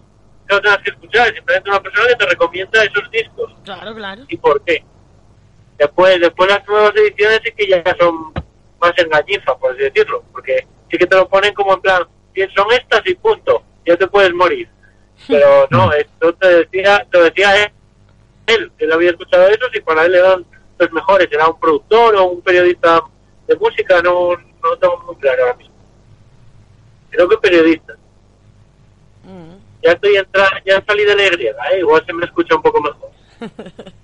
que 0.48 0.56
lo 0.56 0.62
tengas 0.62 0.78
que 0.80 0.90
escuchar, 0.92 1.28
es 1.30 1.36
simplemente 1.36 1.70
una 1.70 1.82
persona 1.82 2.08
que 2.10 2.16
te 2.16 2.26
recomienda 2.26 2.84
esos 2.84 3.10
discos 3.12 3.54
Claro, 3.64 3.96
claro. 3.96 4.24
y 4.28 4.38
por 4.38 4.62
qué. 4.64 4.84
Después, 5.78 6.20
después 6.20 6.50
las 6.50 6.68
nuevas 6.68 6.94
ediciones 6.96 7.40
sí 7.44 7.52
que 7.58 7.68
ya 7.68 7.84
son 8.00 8.34
más 8.80 8.94
engañifas, 8.98 9.56
por 9.58 9.72
así 9.74 9.82
decirlo, 9.84 10.24
porque 10.32 10.68
sí 10.92 10.98
que 10.98 11.08
te 11.08 11.16
lo 11.16 11.28
ponen 11.28 11.54
como 11.54 11.74
en 11.74 11.82
plan, 11.82 12.04
son 12.56 12.72
estas 12.72 13.02
y 13.06 13.16
punto, 13.16 13.64
ya 13.86 13.96
te 13.98 14.08
puedes 14.08 14.34
morir. 14.34 14.70
Pero 15.28 15.68
no, 15.72 15.92
esto 15.94 16.34
te 16.34 16.48
decía, 16.48 17.06
te 17.12 17.22
decía 17.22 17.64
él, 17.64 17.72
él, 18.48 18.72
él 18.78 18.92
había 18.92 19.12
escuchado 19.12 19.48
eso 19.48 19.66
y 19.74 19.82
para 19.82 20.06
él 20.06 20.16
eran 20.16 20.46
los 20.78 20.92
mejores, 20.92 21.28
era 21.32 21.48
un 21.48 21.60
productor 21.60 22.16
o 22.16 22.26
un 22.26 22.42
periodista 22.42 23.02
de 23.48 23.56
música, 23.56 24.02
no, 24.02 24.36
no 24.36 24.70
lo 24.70 24.78
tengo 24.78 25.04
muy 25.06 25.16
claro 25.16 25.44
ahora 25.44 25.56
mismo. 25.56 25.76
Creo 27.10 27.30
que 27.30 27.38
periodista. 27.38 27.94
Mm. 29.24 29.56
Ya 29.84 29.92
estoy 29.92 30.16
entra, 30.16 30.48
ya 30.66 30.84
salí 30.86 31.04
de 31.04 31.16
la 31.16 31.24
¿eh? 31.24 31.80
igual 31.80 32.06
se 32.06 32.14
me 32.14 32.26
escucha 32.26 32.56
un 32.56 32.62
poco 32.62 32.82
mejor. 32.82 33.12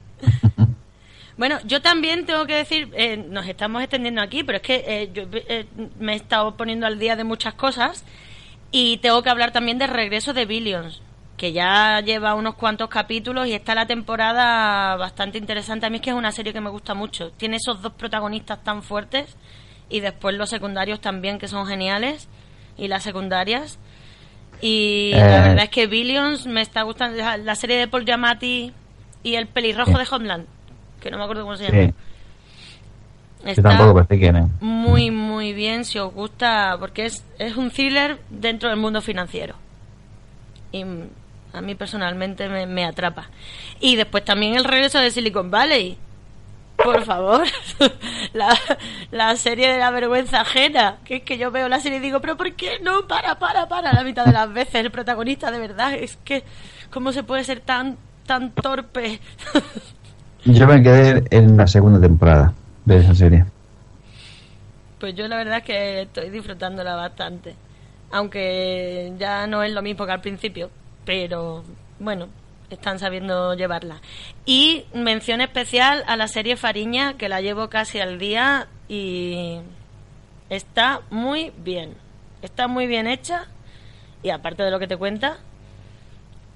Bueno, 1.38 1.60
yo 1.66 1.84
también 1.84 2.26
tengo 2.26 2.48
que 2.48 2.56
decir, 2.56 2.90
eh, 2.96 3.16
nos 3.16 3.48
estamos 3.48 3.84
extendiendo 3.84 4.22
aquí, 4.22 4.44
pero 4.44 4.58
es 4.58 4.64
que 4.64 4.84
eh, 4.88 5.12
yo 5.14 5.24
eh, 5.32 5.68
me 6.00 6.14
he 6.14 6.16
estado 6.16 6.58
poniendo 6.58 6.88
al 6.88 6.98
día 6.98 7.16
de 7.16 7.24
muchas 7.24 7.54
cosas 7.54 8.04
y 8.72 8.98
tengo 8.98 9.22
que 9.22 9.30
hablar 9.30 9.52
también 9.52 9.78
de 9.78 9.86
Regreso 9.86 10.34
de 10.34 10.48
Billions, 10.48 11.04
que 11.38 11.54
ya 11.54 12.02
lleva 12.02 12.34
unos 12.34 12.56
cuantos 12.56 12.90
capítulos 12.90 13.48
y 13.48 13.54
está 13.54 13.76
la 13.76 13.86
temporada 13.86 14.96
bastante 14.96 15.38
interesante. 15.38 15.86
A 15.86 15.90
mí 15.92 15.98
es 15.98 16.02
que 16.02 16.10
es 16.10 16.16
una 16.16 16.32
serie 16.32 16.52
que 16.52 16.62
me 16.62 16.70
gusta 16.72 16.96
mucho. 16.96 17.32
Tiene 17.32 17.58
esos 17.58 17.82
dos 17.82 17.94
protagonistas 17.94 18.64
tan 18.64 18.82
fuertes 18.82 19.38
y 19.90 20.00
después 20.00 20.36
los 20.36 20.50
secundarios 20.50 21.00
también 21.00 21.38
que 21.38 21.48
son 21.48 21.68
geniales 21.68 22.28
y 22.76 22.88
las 22.88 23.04
secundarias. 23.04 23.78
Y 24.62 25.12
la 25.14 25.20
Eh. 25.46 25.50
verdad 25.50 25.64
es 25.66 25.70
que 25.70 25.86
Billions 25.86 26.48
me 26.48 26.62
está 26.62 26.82
gustando. 26.82 27.18
La 27.44 27.56
serie 27.56 27.78
de 27.78 27.88
Paul 27.88 28.04
Giamatti 28.06 28.74
y 29.22 29.36
el 29.36 29.46
pelirrojo 29.48 29.92
Sí. 29.92 29.98
de 30.00 30.16
Homeland, 30.16 30.46
que 31.00 31.12
no 31.12 31.18
me 31.20 31.24
acuerdo 31.24 31.44
cómo 31.44 31.56
se 31.56 31.66
llama. 31.66 31.84
Sí, 31.84 31.94
yo 33.44 33.50
Está 33.52 33.62
tampoco 33.78 34.06
quién 34.08 34.36
es. 34.38 34.46
muy, 34.62 35.12
muy 35.12 35.54
bien 35.54 35.86
si 35.86 36.00
os 36.00 36.12
gusta, 36.12 36.76
porque 36.80 37.06
es, 37.06 37.24
es 37.38 37.56
un 37.56 37.70
thriller 37.70 38.20
dentro 38.32 38.70
del 38.70 38.80
mundo 38.80 39.02
financiero. 39.02 39.54
Y 40.72 40.84
a 41.54 41.62
mí 41.62 41.76
personalmente 41.76 42.50
me, 42.50 42.66
me 42.66 42.86
atrapa. 42.86 43.30
Y 43.80 43.96
después 43.96 44.24
también 44.26 44.56
el 44.56 44.64
regreso 44.64 45.00
de 45.00 45.12
Silicon 45.12 45.52
Valley. 45.52 45.98
Por 46.78 47.04
favor, 47.06 47.44
la, 48.34 48.56
la 49.10 49.36
serie 49.36 49.72
de 49.72 49.80
la 49.80 49.90
vergüenza 49.90 50.42
ajena. 50.42 50.98
Que 51.06 51.18
es 51.18 51.24
que 51.24 51.40
yo 51.40 51.50
veo 51.50 51.68
la 51.68 51.80
serie 51.80 51.98
y 51.98 52.02
digo, 52.02 52.22
pero 52.22 52.38
¿por 52.38 52.54
qué 52.54 52.80
no? 52.84 53.08
Para, 53.08 53.40
para, 53.40 53.68
para. 53.68 53.94
La 53.94 54.04
mitad 54.04 54.26
de 54.26 54.32
las 54.32 54.54
veces 54.54 54.76
el 54.76 54.92
protagonista, 54.92 55.50
de 55.50 55.60
verdad. 55.60 55.94
Es 55.94 56.18
que, 56.24 56.44
¿cómo 56.92 57.12
se 57.12 57.24
puede 57.24 57.44
ser 57.44 57.62
tan, 57.62 57.98
tan 58.28 58.52
torpe? 58.52 59.20
Yo 60.46 60.68
me 60.68 60.82
quedé 60.82 61.24
en 61.32 61.58
la 61.58 61.68
segunda 61.68 62.00
temporada 62.00 62.54
de 62.86 62.98
esa 63.00 63.16
serie. 63.16 63.46
Pues 65.00 65.14
yo 65.14 65.28
la 65.28 65.38
verdad 65.38 65.58
es 65.58 65.64
que 65.64 66.02
estoy 66.04 66.30
disfrutándola 66.30 66.96
bastante. 66.96 67.56
Aunque 68.12 69.14
ya 69.20 69.46
no 69.46 69.62
es 69.62 69.74
lo 69.74 69.82
mismo 69.82 70.06
que 70.06 70.12
al 70.14 70.22
principio. 70.22 70.70
Pero 71.08 71.64
bueno, 72.00 72.28
están 72.70 73.00
sabiendo 73.00 73.54
llevarla. 73.54 74.02
Y 74.46 74.86
mención 74.94 75.40
especial 75.40 76.04
a 76.06 76.18
la 76.18 76.28
serie 76.28 76.58
Fariña, 76.58 77.18
que 77.18 77.30
la 77.30 77.40
llevo 77.40 77.70
casi 77.70 78.02
al 78.02 78.20
día 78.20 78.68
y 78.90 79.62
está 80.50 81.02
muy 81.10 81.54
bien. 81.58 81.96
Está 82.42 82.68
muy 82.68 82.88
bien 82.88 83.08
hecha. 83.08 83.46
Y 84.22 84.32
aparte 84.32 84.64
de 84.64 84.70
lo 84.70 84.80
que 84.80 84.88
te 84.88 84.98
cuenta. 84.98 85.38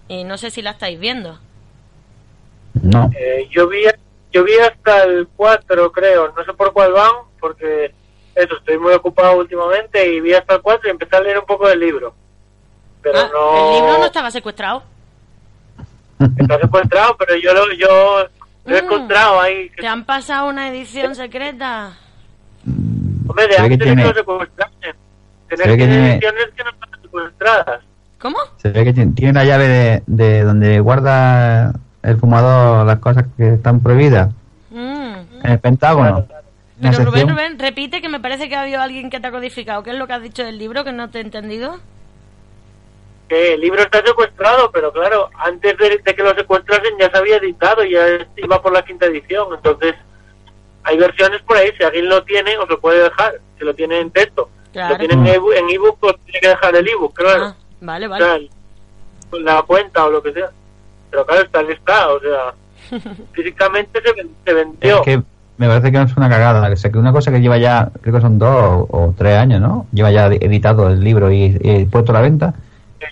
Y 0.10 0.26
no 0.26 0.38
sé 0.38 0.52
si 0.52 0.62
la 0.62 0.72
estáis 0.72 1.00
viendo. 1.00 1.40
No. 2.74 3.10
Eh, 3.18 3.48
yo 3.52 3.70
vi 3.70 3.84
yo 4.34 4.44
vi 4.44 4.54
hasta 4.56 5.04
el 5.04 5.30
4 5.36 5.92
creo, 5.92 6.34
no 6.36 6.44
sé 6.46 6.54
por 6.54 6.74
cuál 6.74 6.94
van, 6.94 7.12
porque 7.40 7.94
eso, 8.36 8.58
estoy 8.58 8.78
muy 8.78 8.94
ocupado 8.94 9.38
últimamente 9.38 10.14
y 10.14 10.20
vi 10.20 10.34
hasta 10.34 10.56
el 10.56 10.62
4 10.62 10.88
y 10.88 10.92
empecé 10.92 11.16
a 11.16 11.22
leer 11.22 11.40
un 11.40 11.46
poco 11.46 11.70
del 11.70 11.80
libro. 11.80 12.14
Pero 13.02 13.20
Ah, 13.20 13.30
no... 13.34 13.70
El 13.70 13.76
libro 13.82 13.98
no 14.00 14.06
estaba 14.06 14.32
secuestrado. 14.32 14.84
Está 16.38 16.60
secuestrado, 16.60 17.16
pero 17.18 17.36
yo 17.36 17.54
lo, 17.54 17.74
yo 17.74 18.28
lo 18.66 18.78
he 18.78 18.82
Mm. 18.82 18.86
encontrado 18.86 19.42
ahí. 19.42 19.70
¿Te 19.80 19.88
han 19.88 20.06
pasado 20.06 20.48
una 20.50 20.70
edición 20.70 21.16
secreta? 21.16 21.94
Hombre, 23.28 23.48
de 23.48 23.58
antes 23.58 23.80
tiene- 23.80 24.02
que 24.04 24.08
lo 24.10 24.14
secuestrasen. 24.14 24.96
se 25.50 25.56
Tenés 25.58 25.68
ve 25.68 25.78
que 25.78 25.88
tiene- 25.88 26.12
ediciones 26.14 26.46
que 26.56 26.64
no 26.64 26.70
están 26.70 27.02
secuestradas. 27.02 27.82
¿Cómo? 28.20 28.38
Se 28.58 28.70
ve 28.70 28.84
que 28.86 28.94
tiene 28.94 29.34
la 29.34 29.46
llave 29.46 29.68
de, 29.68 30.04
de 30.06 30.44
donde 30.44 30.80
guarda 30.80 31.74
el 32.04 32.18
fumador 32.18 32.86
las 32.86 33.00
cosas 33.00 33.26
que 33.36 33.56
están 33.56 33.80
prohibidas. 33.80 34.30
Mm. 34.70 35.14
En 35.44 35.52
el 35.52 35.60
Pentágono. 35.60 36.26
Pero 36.80 37.06
Rubén, 37.06 37.30
Rubén, 37.30 37.60
repite 37.60 38.02
que 38.02 38.10
me 38.10 38.20
parece 38.20 38.48
que 38.50 38.56
ha 38.56 38.62
habido 38.62 38.82
alguien 38.82 39.10
que 39.10 39.20
te 39.20 39.28
ha 39.28 39.32
codificado. 39.32 39.84
¿Qué 39.84 39.92
es 39.92 39.98
lo 39.98 40.08
que 40.08 40.14
has 40.14 40.22
dicho 40.22 40.44
del 40.44 40.58
libro 40.58 40.84
que 40.84 40.92
no 40.92 41.10
te 41.10 41.18
he 41.20 41.22
entendido? 41.22 41.80
Que 43.32 43.54
el 43.54 43.62
libro 43.62 43.82
está 43.82 44.04
secuestrado, 44.06 44.70
pero 44.74 44.92
claro, 44.92 45.30
antes 45.38 45.78
de, 45.78 46.02
de 46.04 46.16
que 46.16 46.22
lo 46.22 46.36
secuestrasen 46.36 46.96
ya 47.00 47.10
se 47.10 47.18
había 47.18 47.38
editado, 47.38 47.82
ya 47.86 48.02
iba 48.36 48.62
por 48.62 48.74
la 48.74 48.84
quinta 48.84 49.06
edición. 49.06 49.48
Entonces, 49.56 49.96
hay 50.84 50.98
versiones 50.98 51.42
por 51.44 51.56
ahí, 51.56 51.70
si 51.78 51.84
alguien 51.86 52.10
lo 52.10 52.22
tiene, 52.26 52.58
os 52.58 52.68
lo 52.68 52.78
puede 52.82 53.04
dejar. 53.04 53.36
Si 53.58 53.64
lo 53.64 53.74
tiene 53.74 54.00
en 54.02 54.12
texto. 54.12 54.50
Si 54.74 54.80
lo 54.80 54.98
tiene 54.98 55.14
en 55.14 55.28
ebook, 55.28 55.54
en 55.54 55.70
ebook, 55.70 55.98
pues 56.02 56.16
tiene 56.26 56.40
que 56.42 56.48
dejar 56.50 56.76
el 56.76 56.90
ebook, 56.90 57.14
claro. 57.14 57.44
Ah, 57.46 57.56
vale, 57.80 58.08
O 58.08 58.10
vale. 58.10 58.26
sea, 58.26 58.36
el- 58.36 58.50
la 59.46 59.62
cuenta 59.62 60.06
o 60.08 60.10
lo 60.12 60.22
que 60.22 60.34
sea. 60.34 60.50
Pero 61.10 61.26
claro, 61.26 61.42
está 61.44 61.62
está, 61.62 62.10
o 62.10 62.20
sea, 62.20 62.54
físicamente 63.32 64.02
se, 64.02 64.28
se 64.46 64.54
vendió. 64.54 64.98
Es 64.98 65.02
que 65.04 65.22
me 65.58 65.68
parece 65.68 65.90
que 65.90 66.02
es 66.02 66.18
una 66.18 66.28
cagada. 66.30 66.70
O 66.70 66.76
sea, 66.76 66.92
que 66.92 66.98
una 66.98 67.14
cosa 67.14 67.32
que 67.32 67.40
lleva 67.40 67.58
ya, 67.58 67.90
creo 68.02 68.16
que 68.16 68.22
son 68.22 68.38
dos 68.38 68.50
o, 68.54 68.88
o 68.92 69.14
tres 69.18 69.38
años, 69.38 69.62
¿no? 69.62 69.86
Lleva 69.94 70.12
ya 70.12 70.26
editado 70.28 70.90
el 70.90 71.02
libro 71.02 71.32
y, 71.32 71.58
y 71.62 71.86
puesto 71.86 72.12
a 72.12 72.16
la 72.16 72.22
venta. 72.22 72.54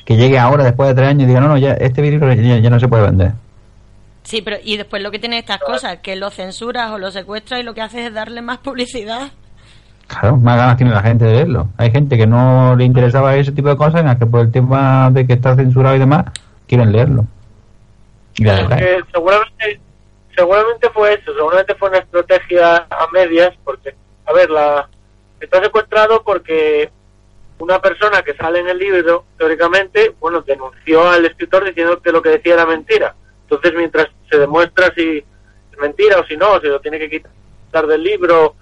Que 0.05 0.17
llegue 0.17 0.37
ahora, 0.37 0.63
después 0.63 0.89
de 0.89 0.95
tres 0.95 1.09
años, 1.09 1.23
y 1.23 1.25
diga, 1.27 1.39
no, 1.39 1.47
no, 1.49 1.57
ya 1.57 1.73
este 1.73 2.01
libro 2.01 2.31
ya, 2.33 2.57
ya 2.57 2.69
no 2.69 2.79
se 2.79 2.87
puede 2.87 3.03
vender. 3.03 3.31
Sí, 4.23 4.41
pero 4.41 4.57
y 4.63 4.77
después 4.77 5.01
lo 5.01 5.11
que 5.11 5.19
tiene 5.19 5.39
estas 5.39 5.59
cosas, 5.59 5.97
que 5.99 6.15
lo 6.15 6.29
censuras 6.29 6.91
o 6.91 6.97
lo 6.97 7.11
secuestras 7.11 7.59
y 7.59 7.63
lo 7.63 7.73
que 7.73 7.81
haces 7.81 8.07
es 8.07 8.13
darle 8.13 8.41
más 8.41 8.59
publicidad. 8.59 9.31
Claro, 10.07 10.37
más 10.37 10.57
ganas 10.57 10.77
tiene 10.77 10.91
la 10.91 11.01
gente 11.01 11.25
de 11.25 11.33
leerlo. 11.33 11.69
Hay 11.77 11.91
gente 11.91 12.17
que 12.17 12.27
no 12.27 12.75
le 12.75 12.83
interesaba 12.83 13.35
ese 13.35 13.51
tipo 13.51 13.69
de 13.69 13.77
cosas, 13.77 14.01
en 14.01 14.07
las 14.07 14.17
que 14.17 14.25
por 14.25 14.41
el 14.41 14.51
tema 14.51 15.09
de 15.11 15.25
que 15.25 15.33
está 15.33 15.55
censurado 15.55 15.95
y 15.95 15.99
demás, 15.99 16.25
quieren 16.67 16.91
leerlo. 16.91 17.25
Y 18.37 18.43
la 18.43 18.55
verdad, 18.55 18.79
Eh, 18.81 18.99
seguramente 19.11 19.79
seguramente 20.35 20.89
fue 20.91 21.13
eso, 21.13 21.33
seguramente 21.33 21.75
fue 21.75 21.89
una 21.89 21.97
estrategia 21.97 22.77
a 22.89 23.07
medias, 23.11 23.53
porque, 23.63 23.93
a 24.25 24.33
ver, 24.33 24.49
la 24.49 24.87
está 25.39 25.61
secuestrado 25.61 26.23
porque 26.23 26.89
una 27.59 27.81
persona 27.81 28.21
que 28.21 28.35
sale 28.35 28.59
en 28.59 28.69
el 28.69 28.77
libro, 28.77 29.25
teóricamente, 29.37 30.13
bueno, 30.19 30.41
denunció 30.41 31.09
al 31.09 31.25
escritor 31.25 31.65
diciendo 31.65 32.01
que 32.01 32.11
lo 32.11 32.21
que 32.21 32.29
decía 32.29 32.53
era 32.53 32.65
mentira. 32.65 33.15
Entonces, 33.43 33.73
mientras 33.75 34.07
se 34.29 34.37
demuestra 34.37 34.93
si 34.95 35.17
es 35.17 35.79
mentira 35.79 36.19
o 36.19 36.25
si 36.25 36.37
no, 36.37 36.59
si 36.61 36.67
lo 36.67 36.79
tiene 36.79 36.99
que 36.99 37.09
quitar 37.09 37.85
del 37.85 38.03
libro 38.03 38.55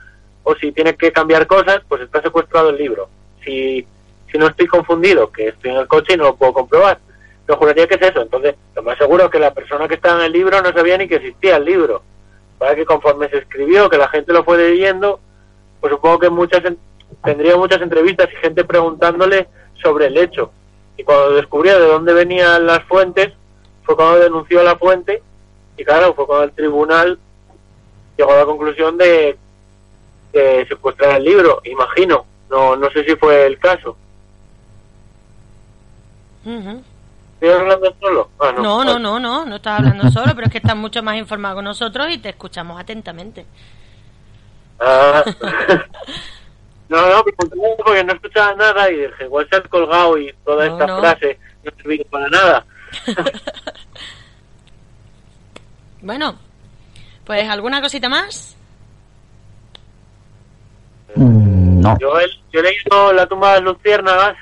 o 0.43 0.55
si 0.55 0.71
tiene 0.71 0.95
que 0.95 1.11
cambiar 1.11 1.45
cosas, 1.45 1.81
pues 1.87 2.01
está 2.01 2.21
secuestrado 2.21 2.69
el 2.69 2.77
libro. 2.77 3.09
Si, 3.43 3.85
si 4.31 4.37
no 4.37 4.47
estoy 4.47 4.65
confundido, 4.65 5.31
que 5.31 5.49
estoy 5.49 5.71
en 5.71 5.77
el 5.77 5.87
coche 5.87 6.13
y 6.13 6.17
no 6.17 6.23
lo 6.23 6.35
puedo 6.35 6.53
comprobar, 6.53 6.99
yo 7.47 7.55
juraría 7.55 7.87
que 7.87 7.95
es 7.95 8.01
eso. 8.01 8.21
Entonces, 8.21 8.55
lo 8.75 8.81
más 8.81 8.97
seguro 8.97 9.25
es 9.25 9.29
que 9.29 9.39
la 9.39 9.53
persona 9.53 9.87
que 9.87 9.95
estaba 9.95 10.19
en 10.19 10.25
el 10.25 10.31
libro 10.31 10.61
no 10.61 10.73
sabía 10.73 10.97
ni 10.97 11.07
que 11.07 11.15
existía 11.15 11.57
el 11.57 11.65
libro. 11.65 12.01
Para 12.57 12.75
que 12.75 12.85
conforme 12.85 13.29
se 13.29 13.37
escribió, 13.37 13.89
que 13.89 13.97
la 13.97 14.07
gente 14.07 14.33
lo 14.33 14.43
fue 14.43 14.57
leyendo, 14.57 15.19
pues 15.79 15.91
supongo 15.93 16.17
que 16.17 16.29
muchas 16.29 16.63
tendría 17.23 17.57
muchas 17.57 17.81
entrevistas 17.81 18.29
y 18.31 18.37
gente 18.37 18.63
preguntándole 18.63 19.47
sobre 19.81 20.07
el 20.07 20.17
hecho. 20.17 20.51
Y 20.97 21.03
cuando 21.03 21.33
descubrió 21.33 21.79
de 21.79 21.87
dónde 21.87 22.13
venían 22.13 22.65
las 22.65 22.83
fuentes, 22.85 23.33
fue 23.83 23.95
cuando 23.95 24.19
denunció 24.19 24.61
a 24.61 24.63
la 24.63 24.77
fuente 24.77 25.21
y 25.77 25.83
claro, 25.85 26.13
fue 26.13 26.25
cuando 26.25 26.45
el 26.45 26.51
tribunal 26.51 27.19
llegó 28.17 28.31
a 28.31 28.37
la 28.37 28.45
conclusión 28.45 28.97
de 28.97 29.37
que 30.33 30.65
secuestrar 30.67 31.17
el 31.17 31.23
libro, 31.23 31.61
imagino. 31.65 32.25
No, 32.49 32.75
no 32.75 32.89
sé 32.91 33.03
si 33.03 33.15
fue 33.15 33.45
el 33.45 33.59
caso. 33.59 33.95
Ujú. 36.45 36.81
¿Estoy 37.33 37.49
hablando 37.49 37.95
solo? 37.99 38.29
Ah, 38.39 38.51
no. 38.55 38.83
No, 38.83 38.99
no, 38.99 39.19
no, 39.19 39.45
no 39.45 39.55
estás 39.57 39.79
hablando 39.79 40.09
solo, 40.11 40.33
pero 40.33 40.47
es 40.47 40.51
que 40.51 40.57
estás 40.57 40.75
mucho 40.75 41.03
más 41.03 41.17
informado 41.17 41.57
que 41.57 41.61
nosotros 41.61 42.07
y 42.09 42.17
te 42.17 42.29
escuchamos 42.29 42.79
atentamente. 42.79 43.45
Ah. 44.79 45.23
no, 46.89 47.09
no, 47.09 47.23
porque 47.23 48.03
no 48.03 48.13
escuchaba 48.13 48.53
nada 48.55 48.89
y 48.91 48.95
dije, 48.97 49.23
igual 49.25 49.47
se 49.49 49.55
ha 49.57 49.61
colgado 49.63 50.17
y 50.17 50.33
toda 50.45 50.65
No, 50.67 50.73
esta 50.73 50.87
no. 50.87 50.99
frase 50.99 51.39
no 51.63 51.71
ha 51.71 51.75
servido 51.81 52.05
para 52.05 52.27
nada. 52.29 52.65
Bueno, 56.01 56.37
pues 57.25 57.49
alguna 57.49 57.81
cosita 57.81 58.07
más. 58.07 58.55
Mm, 61.15 61.81
no. 61.81 61.97
Yo 61.99 62.19
he, 62.19 62.27
yo 62.51 62.59
he 62.59 62.63
leído 62.63 63.13
La 63.13 63.25
tumba 63.27 63.53
de 63.55 63.61
las 63.61 63.73
luciérnagas, 63.73 64.35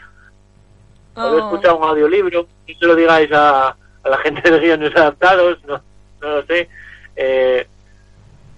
o 1.15 1.21
he 1.21 1.23
Oh, 1.23 1.37
escuchado 1.37 1.77
un 1.77 1.83
audiolibro, 1.89 2.41
no 2.67 2.75
se 2.79 2.85
lo 2.85 2.95
digáis 2.95 3.31
a, 3.31 3.69
a 3.69 4.09
la 4.09 4.17
gente 4.17 4.49
de 4.51 4.59
guiones 4.59 4.95
adaptados, 4.95 5.63
no, 5.65 5.81
no 6.21 6.29
lo 6.29 6.45
sé. 6.45 6.69
Eh, 7.15 7.65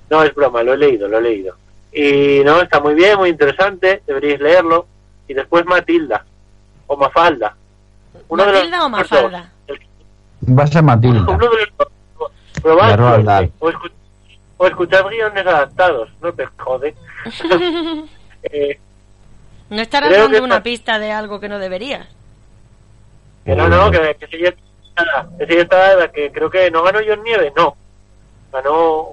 no, 0.10 0.24
es 0.24 0.34
broma, 0.34 0.64
lo 0.64 0.74
he 0.74 0.78
leído, 0.78 1.08
lo 1.08 1.20
he 1.20 1.22
leído. 1.22 1.56
Y 2.00 2.44
no, 2.44 2.62
está 2.62 2.80
muy 2.80 2.94
bien, 2.94 3.18
muy 3.18 3.30
interesante, 3.30 4.04
deberíais 4.06 4.40
leerlo. 4.40 4.86
Y 5.28 5.34
después 5.34 5.66
Matilda, 5.66 6.24
o 6.86 6.96
Mafalda. 6.96 7.56
Uno 8.30 8.46
de 8.46 8.52
los 8.52 8.60
¿Matilda 8.60 8.78
o 8.78 8.82
dos. 8.82 8.92
Mafalda? 8.92 9.52
Va 10.58 10.64
a 10.64 10.68
ser 10.68 10.84
Matilda. 10.84 11.22
Uno 11.22 11.50
de 11.50 11.58
los 11.58 11.92
suerte, 12.62 13.52
o, 13.60 13.70
escu- 13.72 13.92
o 14.58 14.68
escuchad 14.68 15.06
guiones 15.08 15.46
adaptados, 15.46 16.10
no 16.22 16.32
te 16.34 16.46
jode. 16.58 16.96
eh, 18.44 18.80
No 19.70 19.82
estarás 19.82 20.10
Creo 20.10 20.24
dando 20.24 20.38
que 20.38 20.44
una 20.44 20.56
está- 20.56 20.64
pista 20.64 21.00
de 21.00 21.12
algo 21.12 21.40
que 21.40 21.50
no 21.50 21.60
deberías. 21.60 22.08
que 23.46 23.56
no, 23.56 23.68
no, 23.68 23.90
que, 23.92 24.16
que 24.20 24.28
si 24.28 24.40
ya 24.44 24.50
está, 24.50 25.28
que 25.38 25.46
si 25.48 25.56
ya 25.56 25.62
está, 25.62 25.96
la 25.96 26.12
que 26.12 26.32
creo 26.32 26.50
que 26.50 26.70
no 26.72 26.84
ganó 26.84 27.00
John 27.08 27.24
Nieves, 27.24 27.54
no. 27.56 27.76
Ganó, 28.52 29.08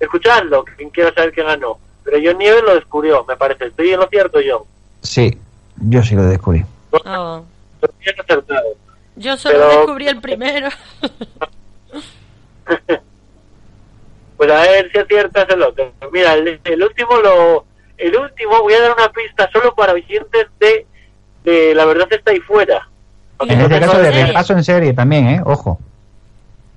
escuchadlo, 0.00 0.64
quien 0.64 0.90
quiera 0.90 1.12
saber 1.14 1.32
quién 1.32 1.46
ganó. 1.46 1.78
Pero 2.04 2.18
John 2.22 2.38
Nieves 2.38 2.62
lo 2.62 2.74
descubrió, 2.74 3.24
me 3.24 3.36
parece. 3.36 3.66
Estoy 3.66 3.90
en 3.92 4.00
lo 4.00 4.08
cierto, 4.08 4.38
John. 4.46 4.62
Sí, 5.02 5.36
yo 5.76 6.02
sí 6.02 6.14
lo 6.14 6.24
descubrí. 6.24 6.64
Oh. 6.90 7.44
Yo 9.16 9.36
solo 9.36 9.54
Pero- 9.58 9.68
descubrí 9.78 10.08
el 10.08 10.20
primero. 10.20 10.68
Pues 14.36 14.50
a 14.50 14.62
ver 14.62 14.90
si 14.90 14.98
aciertas 14.98 15.48
el 15.48 15.62
otro. 15.62 15.92
Mira, 16.12 16.34
el, 16.34 16.60
el 16.64 16.82
último 16.82 17.16
lo... 17.18 17.64
El 17.96 18.16
último, 18.16 18.60
voy 18.62 18.74
a 18.74 18.80
dar 18.80 18.92
una 18.92 19.08
pista 19.12 19.48
solo 19.52 19.72
para 19.76 19.92
oyentes 19.92 20.48
de, 20.58 20.84
de 21.44 21.72
La 21.76 21.84
Verdad 21.84 22.08
está 22.10 22.32
ahí 22.32 22.40
fuera. 22.40 22.88
En 23.40 23.60
este 23.60 23.78
caso 23.80 23.98
de 23.98 24.04
serie. 24.06 24.26
repaso 24.26 24.52
en 24.54 24.64
serie 24.64 24.92
también, 24.92 25.28
¿eh? 25.28 25.40
Ojo. 25.44 25.78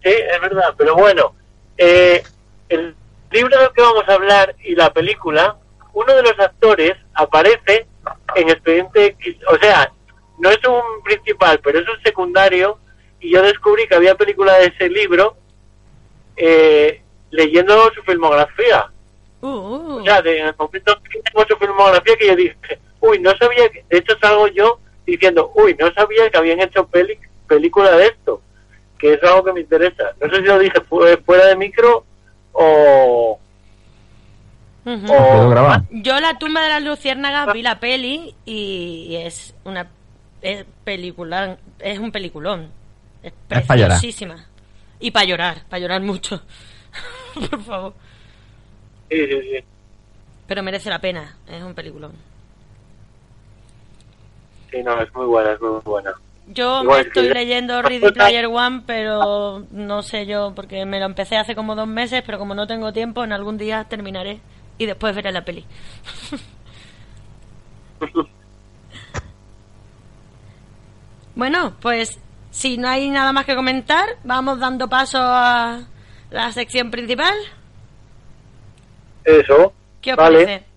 Sí, 0.04 0.12
es 0.12 0.40
verdad, 0.42 0.76
pero 0.78 0.96
bueno, 0.96 1.34
eh, 1.78 2.22
el 2.70 2.96
libro 3.32 3.60
del 3.60 3.72
que 3.74 3.82
vamos 3.82 4.04
a 4.08 4.14
hablar 4.14 4.56
y 4.64 4.76
la 4.76 4.92
película, 4.94 5.58
uno 5.94 6.14
de 6.16 6.24
los 6.24 6.40
actores 6.40 6.94
aparece 7.14 7.88
en 8.36 8.50
Expediente 8.50 9.06
X, 9.08 9.38
o 9.48 9.58
sea, 9.58 9.92
no 10.40 10.50
es 10.50 10.60
un 10.68 11.04
principal, 11.04 11.60
pero 11.64 11.80
es 11.80 11.90
un 11.90 12.02
secundario, 12.04 12.78
y 13.20 13.32
yo 13.32 13.42
descubrí 13.42 13.88
que 13.88 13.96
había 13.96 14.16
película 14.16 14.54
de 14.60 14.68
ese 14.68 14.90
libro 14.90 15.36
eh, 16.36 17.02
leyendo 17.32 17.92
su 17.94 18.04
filmografía. 18.04 18.90
Uh, 19.42 19.48
uh. 19.48 20.02
O 20.02 20.04
sea, 20.04 20.22
de, 20.22 20.40
en 20.40 20.48
el 20.48 20.56
momento 20.58 20.98
que 21.10 21.22
tengo 21.22 21.46
su 21.48 21.58
filmografía 21.58 22.16
que 22.16 22.28
yo 22.28 22.36
dije, 22.36 22.80
uy, 23.00 23.20
no 23.20 23.36
sabía, 23.38 23.70
que, 23.70 23.84
de 23.90 23.98
hecho 23.98 24.18
salgo 24.20 24.48
yo 24.48 24.80
diciendo, 25.06 25.52
uy, 25.56 25.76
no 25.80 25.92
sabía 25.94 26.30
que 26.30 26.38
habían 26.38 26.60
hecho 26.62 26.88
peli, 26.88 27.20
película 27.48 27.92
de 27.92 28.08
esto, 28.08 28.42
que 29.00 29.14
es 29.14 29.24
algo 29.24 29.44
que 29.46 29.54
me 29.54 29.62
interesa. 29.62 30.14
No 30.20 30.30
sé 30.30 30.38
si 30.38 30.42
lo 30.44 30.60
dije 30.60 30.82
fu- 30.82 31.06
fuera 31.26 31.48
de 31.48 31.56
micro 31.56 32.06
o... 32.58 33.40
Grabado. 34.86 35.86
Yo 35.92 36.20
la 36.20 36.38
tumba 36.40 36.62
de 36.62 36.70
las 36.70 36.84
luciérnagas 36.84 37.54
vi 37.54 37.62
la 37.62 37.80
peli 37.80 38.34
y, 38.46 39.08
y 39.10 39.16
es 39.18 39.54
una 39.66 39.88
es 40.42 40.66
película, 40.84 41.58
es 41.80 42.00
un 42.00 42.12
peliculón. 42.12 42.72
Es 43.22 43.34
Es 43.50 43.66
pa' 43.66 43.76
llorar. 43.76 44.00
preciosísima. 44.00 44.46
Y 45.00 45.12
para 45.12 45.26
llorar, 45.26 45.64
para 45.70 45.80
llorar 45.82 46.02
mucho. 46.02 46.42
Por 47.50 47.62
favor. 47.64 47.94
sí, 49.10 49.18
sí, 49.28 49.42
sí. 49.42 49.64
Pero 50.48 50.64
merece 50.64 50.90
la 50.90 51.00
pena, 51.00 51.36
es 51.48 51.62
un 51.62 51.74
peliculón. 51.74 52.14
Sí, 54.72 54.82
no, 54.84 55.02
es 55.02 55.14
muy 55.14 55.26
buena, 55.26 55.52
es 55.52 55.62
muy 55.62 55.82
buena. 55.84 56.14
Yo 56.48 56.82
Igual 56.84 57.04
me 57.04 57.08
estoy 57.08 57.30
leyendo 57.30 57.82
Ready 57.84 58.12
Player 58.12 58.46
One, 58.48 58.84
pero 58.86 59.66
no 59.72 60.02
sé 60.02 60.26
yo, 60.26 60.54
porque 60.56 60.86
me 60.86 61.00
lo 61.00 61.06
empecé 61.06 61.38
hace 61.38 61.56
como 61.56 61.76
dos 61.76 61.88
meses, 61.88 62.24
pero 62.26 62.38
como 62.40 62.56
no 62.56 62.68
tengo 62.68 62.94
tiempo, 62.94 63.24
en 63.24 63.34
algún 63.34 63.58
día 63.58 63.86
terminaré 63.90 64.40
y 64.78 64.86
después 64.86 65.16
veré 65.16 65.32
la 65.32 65.44
peli. 65.44 65.66
bueno, 71.36 71.74
pues 71.82 72.20
si 72.52 72.78
no 72.78 72.88
hay 72.88 73.10
nada 73.10 73.34
más 73.34 73.46
que 73.46 73.56
comentar, 73.56 74.06
vamos 74.24 74.60
dando 74.60 74.88
paso 74.88 75.20
a 75.20 75.82
la 76.30 76.52
sección 76.52 76.92
principal. 76.92 77.36
Eso. 79.24 79.74
¿Qué 80.02 80.12
os 80.12 80.18
vale. 80.18 80.46
parece? 80.46 80.68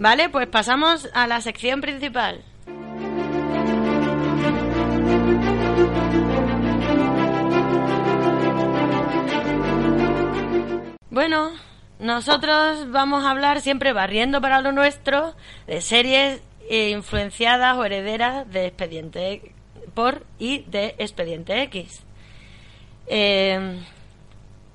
Vale, 0.00 0.30
pues 0.30 0.48
pasamos 0.48 1.08
a 1.12 1.26
la 1.26 1.40
sección 1.42 1.80
principal. 1.80 2.42
Bueno, 11.10 11.50
nosotros 11.98 12.90
vamos 12.90 13.24
a 13.24 13.30
hablar 13.30 13.60
siempre 13.60 13.92
barriendo 13.92 14.40
para 14.40 14.60
lo 14.60 14.72
nuestro 14.72 15.34
de 15.66 15.80
series 15.80 16.40
influenciadas 16.70 17.76
o 17.76 17.84
herederas 17.84 18.50
de 18.50 18.66
Expediente 18.66 19.52
por 19.94 20.24
y 20.38 20.62
de 20.62 20.94
Expediente 20.98 21.62
X. 21.62 22.02
Eh, 23.08 23.80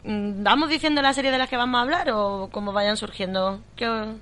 ¿Vamos 0.03 0.69
diciendo 0.69 1.01
la 1.01 1.13
serie 1.13 1.31
de 1.31 1.37
las 1.37 1.49
que 1.49 1.57
vamos 1.57 1.79
a 1.79 1.81
hablar 1.81 2.11
o 2.11 2.49
como 2.51 2.73
vayan 2.73 2.97
surgiendo? 2.97 3.61
¿Qué- 3.75 4.13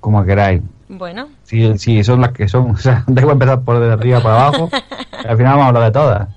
Como 0.00 0.24
queráis. 0.24 0.62
Bueno, 0.88 1.28
Si, 1.42 1.76
si 1.78 2.02
son 2.02 2.20
las 2.20 2.32
que 2.32 2.48
son, 2.48 2.70
o 2.72 2.76
sea, 2.76 3.04
igual 3.08 3.32
empezar 3.32 3.60
por 3.62 3.78
de 3.80 3.92
arriba 3.92 4.20
para 4.20 4.46
abajo. 4.46 4.70
al 5.12 5.36
final 5.36 5.52
vamos 5.56 5.64
a 5.64 5.68
hablar 5.68 5.82
de 5.84 5.90
todas. 5.90 6.28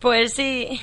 pues 0.00 0.34
sí. 0.34 0.80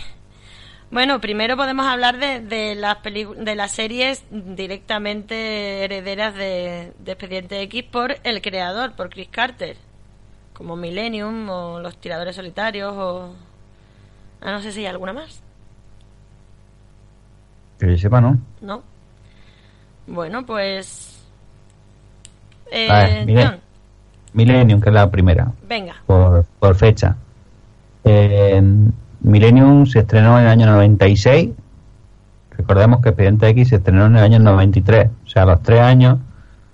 Bueno, 0.90 1.20
primero 1.20 1.58
podemos 1.58 1.86
hablar 1.86 2.18
de, 2.18 2.40
de 2.40 2.74
las 2.76 2.98
de 3.04 3.56
las 3.56 3.72
series 3.74 4.24
directamente 4.32 5.84
herederas 5.84 6.34
de, 6.34 6.94
de 7.00 7.12
Expediente 7.12 7.62
X 7.64 7.84
por 7.92 8.16
el 8.24 8.42
creador, 8.42 8.94
por 8.94 9.10
Chris 9.10 9.28
Carter, 9.28 9.76
como 10.54 10.78
Millennium 10.78 11.50
o 11.50 11.80
Los 11.82 11.98
Tiradores 11.98 12.38
Solitarios 12.38 12.94
o... 12.96 13.34
Ah, 14.40 14.52
no 14.54 14.62
sé 14.62 14.72
si 14.72 14.80
hay 14.80 14.86
alguna 14.86 15.12
más, 15.12 15.42
Que 17.80 17.92
yo 17.92 17.98
sepa, 17.98 18.22
¿no? 18.22 18.38
¿no? 18.62 18.82
Bueno, 20.08 20.46
pues... 20.46 21.17
Eh, 22.72 22.88
A 22.90 23.00
ver, 23.04 23.26
mire. 23.26 23.46
John, 23.46 23.56
Millennium, 24.34 24.82
que 24.82 24.90
es 24.90 24.94
la 24.96 25.10
primera, 25.10 25.52
venga. 25.68 25.96
por, 26.06 26.46
por 26.60 26.76
fecha. 26.76 27.16
Eh, 28.04 28.62
Millennium 29.22 29.86
se 29.88 30.00
estrenó 30.00 30.38
en 30.40 30.46
el 30.46 30.50
año 30.52 30.68
96. 30.68 31.50
Recordemos 32.58 33.02
que 33.02 33.10
Expediente 33.10 33.48
X 33.50 33.70
se 33.70 33.76
estrenó 33.78 34.06
en 34.08 34.16
el 34.18 34.24
año 34.24 34.40
93, 34.40 35.10
o 35.26 35.30
sea, 35.30 35.44
a 35.44 35.46
los 35.46 35.62
tres 35.64 35.80
años, 35.82 36.18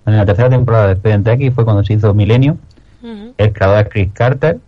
en 0.05 0.17
la 0.17 0.25
tercera 0.25 0.49
temporada 0.49 0.87
de 0.87 0.93
Expediente 0.93 1.31
X 1.33 1.53
fue 1.53 1.63
cuando 1.65 1.83
se 1.83 1.93
hizo 1.93 2.13
Milenio. 2.13 2.57
Ujú. 3.01 3.33
El 3.37 3.53
creador 3.53 3.79
es 3.83 3.89
Chris 3.89 4.09
Carter 4.13 4.59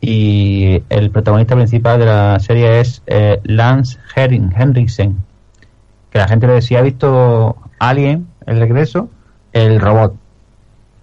y 0.00 0.82
el 0.88 1.10
protagonista 1.10 1.54
principal 1.54 1.98
de 1.98 2.06
la 2.06 2.38
serie 2.40 2.80
es 2.80 3.02
eh, 3.06 3.40
Lance 3.44 3.98
Henrik- 4.14 4.52
Henriksen. 4.56 5.16
Que 6.10 6.18
la 6.18 6.28
gente 6.28 6.46
le 6.46 6.54
decía, 6.54 6.78
ha 6.80 6.82
visto 6.82 7.56
Alien, 7.78 8.26
el 8.46 8.58
regreso, 8.60 9.08
el 9.52 9.80
robot, 9.80 10.14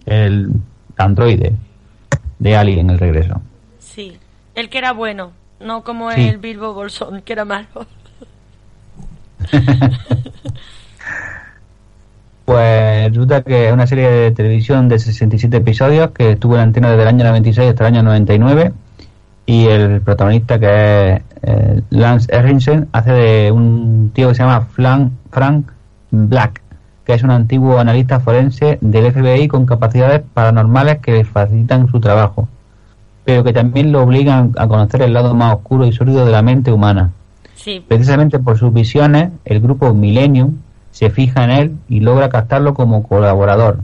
el 0.06 0.50
androide 0.96 1.52
de 2.38 2.56
Alien, 2.56 2.90
el 2.90 2.98
regreso. 2.98 3.40
Sí. 3.78 4.16
El 4.54 4.68
que 4.68 4.78
era 4.78 4.92
bueno, 4.92 5.32
no 5.60 5.82
como 5.84 6.10
Sí. 6.12 6.22
el 6.28 6.38
Bilbo 6.38 6.74
Bolsón, 6.74 7.22
que 7.22 7.32
era 7.32 7.44
malo. 7.44 7.66
Pues 12.44 13.08
resulta 13.08 13.42
que 13.42 13.68
es 13.68 13.72
una 13.72 13.86
serie 13.86 14.08
de 14.10 14.30
televisión 14.32 14.88
de 14.88 14.98
67 14.98 15.56
episodios 15.58 16.10
que 16.10 16.32
estuvo 16.32 16.54
en 16.54 16.58
la 16.58 16.62
antena 16.64 16.90
desde 16.90 17.02
el 17.02 17.08
año 17.08 17.24
96 17.24 17.70
hasta 17.70 17.86
el 17.86 17.94
año 17.94 18.02
99 18.02 18.72
y 19.46 19.66
el 19.66 20.00
protagonista 20.00 20.58
que 20.58 21.12
es 21.14 21.22
eh, 21.42 21.82
Lance 21.90 22.34
Henriksen 22.34 22.88
hace 22.92 23.12
de 23.12 23.52
un 23.52 24.10
tío 24.12 24.28
que 24.28 24.34
se 24.34 24.42
llama 24.42 24.66
Flan- 24.76 25.10
Frank 25.30 25.70
Black 26.10 26.60
que 27.04 27.14
es 27.14 27.22
un 27.22 27.30
antiguo 27.30 27.78
analista 27.78 28.20
forense 28.20 28.78
del 28.80 29.12
FBI 29.12 29.48
con 29.48 29.66
capacidades 29.66 30.22
paranormales 30.34 30.98
que 30.98 31.12
le 31.12 31.24
facilitan 31.24 31.88
su 31.88 32.00
trabajo 32.00 32.48
pero 33.24 33.44
que 33.44 33.52
también 33.52 33.92
lo 33.92 34.02
obligan 34.02 34.52
a 34.56 34.66
conocer 34.66 35.02
el 35.02 35.12
lado 35.12 35.34
más 35.34 35.54
oscuro 35.54 35.86
y 35.86 35.92
sólido 35.92 36.26
de 36.26 36.32
la 36.32 36.42
mente 36.42 36.72
humana 36.72 37.12
Sí. 37.62 37.84
Precisamente 37.86 38.40
por 38.40 38.58
sus 38.58 38.72
visiones, 38.72 39.30
el 39.44 39.60
grupo 39.60 39.94
Millennium 39.94 40.56
se 40.90 41.10
fija 41.10 41.44
en 41.44 41.50
él 41.50 41.76
y 41.88 42.00
logra 42.00 42.28
captarlo 42.28 42.74
como 42.74 43.04
colaborador. 43.04 43.78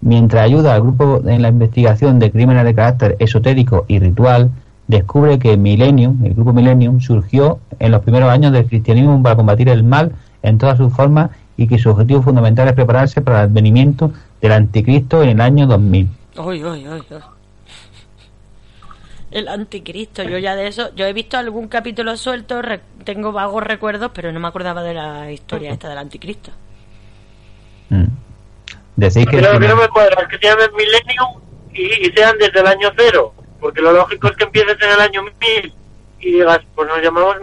Mientras 0.00 0.42
ayuda 0.42 0.74
al 0.74 0.82
grupo 0.82 1.22
en 1.24 1.40
la 1.40 1.48
investigación 1.48 2.18
de 2.18 2.32
crímenes 2.32 2.64
de 2.64 2.74
carácter 2.74 3.16
esotérico 3.20 3.84
y 3.88 4.00
ritual, 4.00 4.50
descubre 4.88 5.38
que 5.38 5.56
Millennium, 5.56 6.24
el 6.24 6.34
grupo 6.34 6.52
Millennium, 6.52 7.00
surgió 7.00 7.60
en 7.78 7.92
los 7.92 8.02
primeros 8.02 8.30
años 8.30 8.52
del 8.52 8.66
cristianismo 8.66 9.22
para 9.22 9.36
combatir 9.36 9.68
el 9.68 9.84
mal 9.84 10.12
en 10.42 10.58
todas 10.58 10.76
sus 10.76 10.92
formas 10.92 11.30
y 11.56 11.66
que 11.68 11.78
su 11.78 11.90
objetivo 11.90 12.22
fundamental 12.22 12.66
es 12.68 12.74
prepararse 12.74 13.20
para 13.22 13.40
el 13.42 13.50
advenimiento 13.50 14.12
del 14.40 14.52
anticristo 14.52 15.22
en 15.22 15.30
el 15.30 15.40
año 15.40 15.66
2000. 15.66 16.08
Uy, 16.38 16.64
uy, 16.64 16.88
uy, 16.88 17.02
uy. 17.10 17.20
El 19.30 19.48
anticristo, 19.48 20.22
yo 20.22 20.38
ya 20.38 20.54
de 20.54 20.68
eso, 20.68 20.94
yo 20.94 21.06
he 21.06 21.12
visto 21.12 21.36
algún 21.36 21.66
capítulo 21.66 22.16
suelto, 22.16 22.62
re- 22.62 22.80
tengo 23.04 23.32
vagos 23.32 23.64
recuerdos, 23.64 24.12
pero 24.14 24.30
no 24.30 24.38
me 24.38 24.46
acordaba 24.46 24.82
de 24.82 24.94
la 24.94 25.32
historia 25.32 25.72
esta 25.72 25.88
del 25.88 25.98
anticristo. 25.98 26.52
Mm. 27.88 28.04
Decís 28.96 29.26
que... 29.26 29.38
Pero 29.38 29.58
que 29.58 29.66
no 29.68 29.76
me 29.76 29.88
cuadra, 29.88 30.28
que 30.28 30.38
se 30.38 30.46
llamen 30.46 30.68
Millennium 30.76 31.40
y, 31.72 32.06
y 32.08 32.12
sean 32.12 32.38
desde 32.38 32.60
el 32.60 32.66
año 32.66 32.90
cero. 32.96 33.34
Porque 33.58 33.80
lo 33.80 33.92
lógico 33.92 34.28
es 34.28 34.36
que 34.36 34.44
empieces 34.44 34.76
en 34.80 34.90
el 34.92 35.00
año 35.00 35.22
1000 35.22 35.74
y 36.20 36.32
digas, 36.32 36.60
pues 36.76 36.86
nos 36.86 37.02
llamamos 37.02 37.40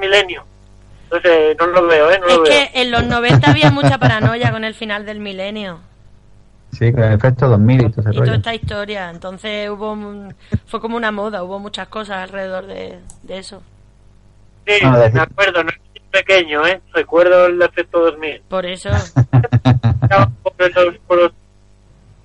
Entonces, 1.12 1.58
no 1.60 1.68
lo 1.68 1.88
veo, 1.88 2.10
¿eh? 2.12 2.20
No 2.20 2.28
Es 2.28 2.36
lo 2.38 2.44
veo. 2.44 2.52
que 2.52 2.82
en 2.82 2.92
los 2.92 3.04
90 3.06 3.52
había 3.52 3.70
mucha 3.72 3.98
paranoia 3.98 4.52
con 4.52 4.64
el 4.64 4.74
final 4.74 5.06
del 5.06 5.20
milenio 5.20 5.80
Sí, 6.72 6.90
con 6.94 7.04
el 7.04 7.14
efecto 7.14 7.50
2000 7.50 7.82
y 7.88 7.92
todo 7.92 8.10
ese 8.10 8.18
y 8.18 8.24
toda 8.24 8.36
esta 8.38 8.56
historia. 8.56 9.10
Entonces 9.10 9.70
hubo 9.70 9.92
un- 9.92 10.34
fue 10.68 10.80
como 10.80 10.96
una 10.96 11.12
moda, 11.12 11.44
hubo 11.44 11.60
muchas 11.60 11.90
cosas 11.90 12.18
alrededor 12.24 12.66
de, 12.66 12.98
de 13.24 13.38
eso. 13.38 13.62
Sí, 14.66 14.76
No, 14.82 14.98
decir- 14.98 15.14
me 15.16 15.20
acuerdo, 15.22 15.64
no 15.66 15.70
es 15.70 16.02
pequeño, 16.12 16.66
¿eh? 16.66 16.80
Recuerdo 16.94 17.48
el 17.48 17.62
efecto 17.62 18.00
2000. 18.00 18.42
Por 18.48 18.66
eso, 18.66 18.90
por 20.42 20.86
los, 20.86 20.98
por 21.08 21.18
los 21.18 21.32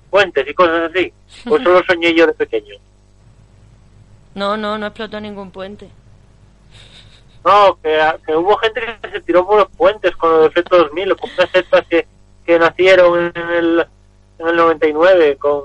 puentes 0.09 0.47
y 0.47 0.53
cosas 0.53 0.89
así. 0.91 1.11
O 1.49 1.57
solo 1.57 1.81
soñé 1.85 2.13
yo 2.15 2.25
de 2.25 2.33
pequeño. 2.33 2.75
no, 4.35 4.55
no, 4.55 4.77
no 4.77 4.85
explotó 4.87 5.19
ningún 5.19 5.51
puente. 5.51 5.89
No, 7.47 7.77
que, 7.81 7.97
que 8.25 8.35
hubo 8.35 8.57
gente 8.57 8.81
que 9.01 9.09
se 9.09 9.21
tiró 9.21 9.45
por 9.47 9.59
los 9.59 9.69
puentes 9.69 10.13
con 10.17 10.41
el 10.41 10.47
efecto 10.47 10.79
2000, 10.79 11.13
o 11.13 11.15
con 11.15 11.29
unas 11.37 11.49
sectas 11.49 11.85
que, 11.89 12.05
que 12.45 12.59
nacieron 12.59 13.31
en 13.33 13.49
el, 13.51 13.87
en 14.39 14.47
el 14.49 14.55
99, 14.57 15.37
con, 15.37 15.61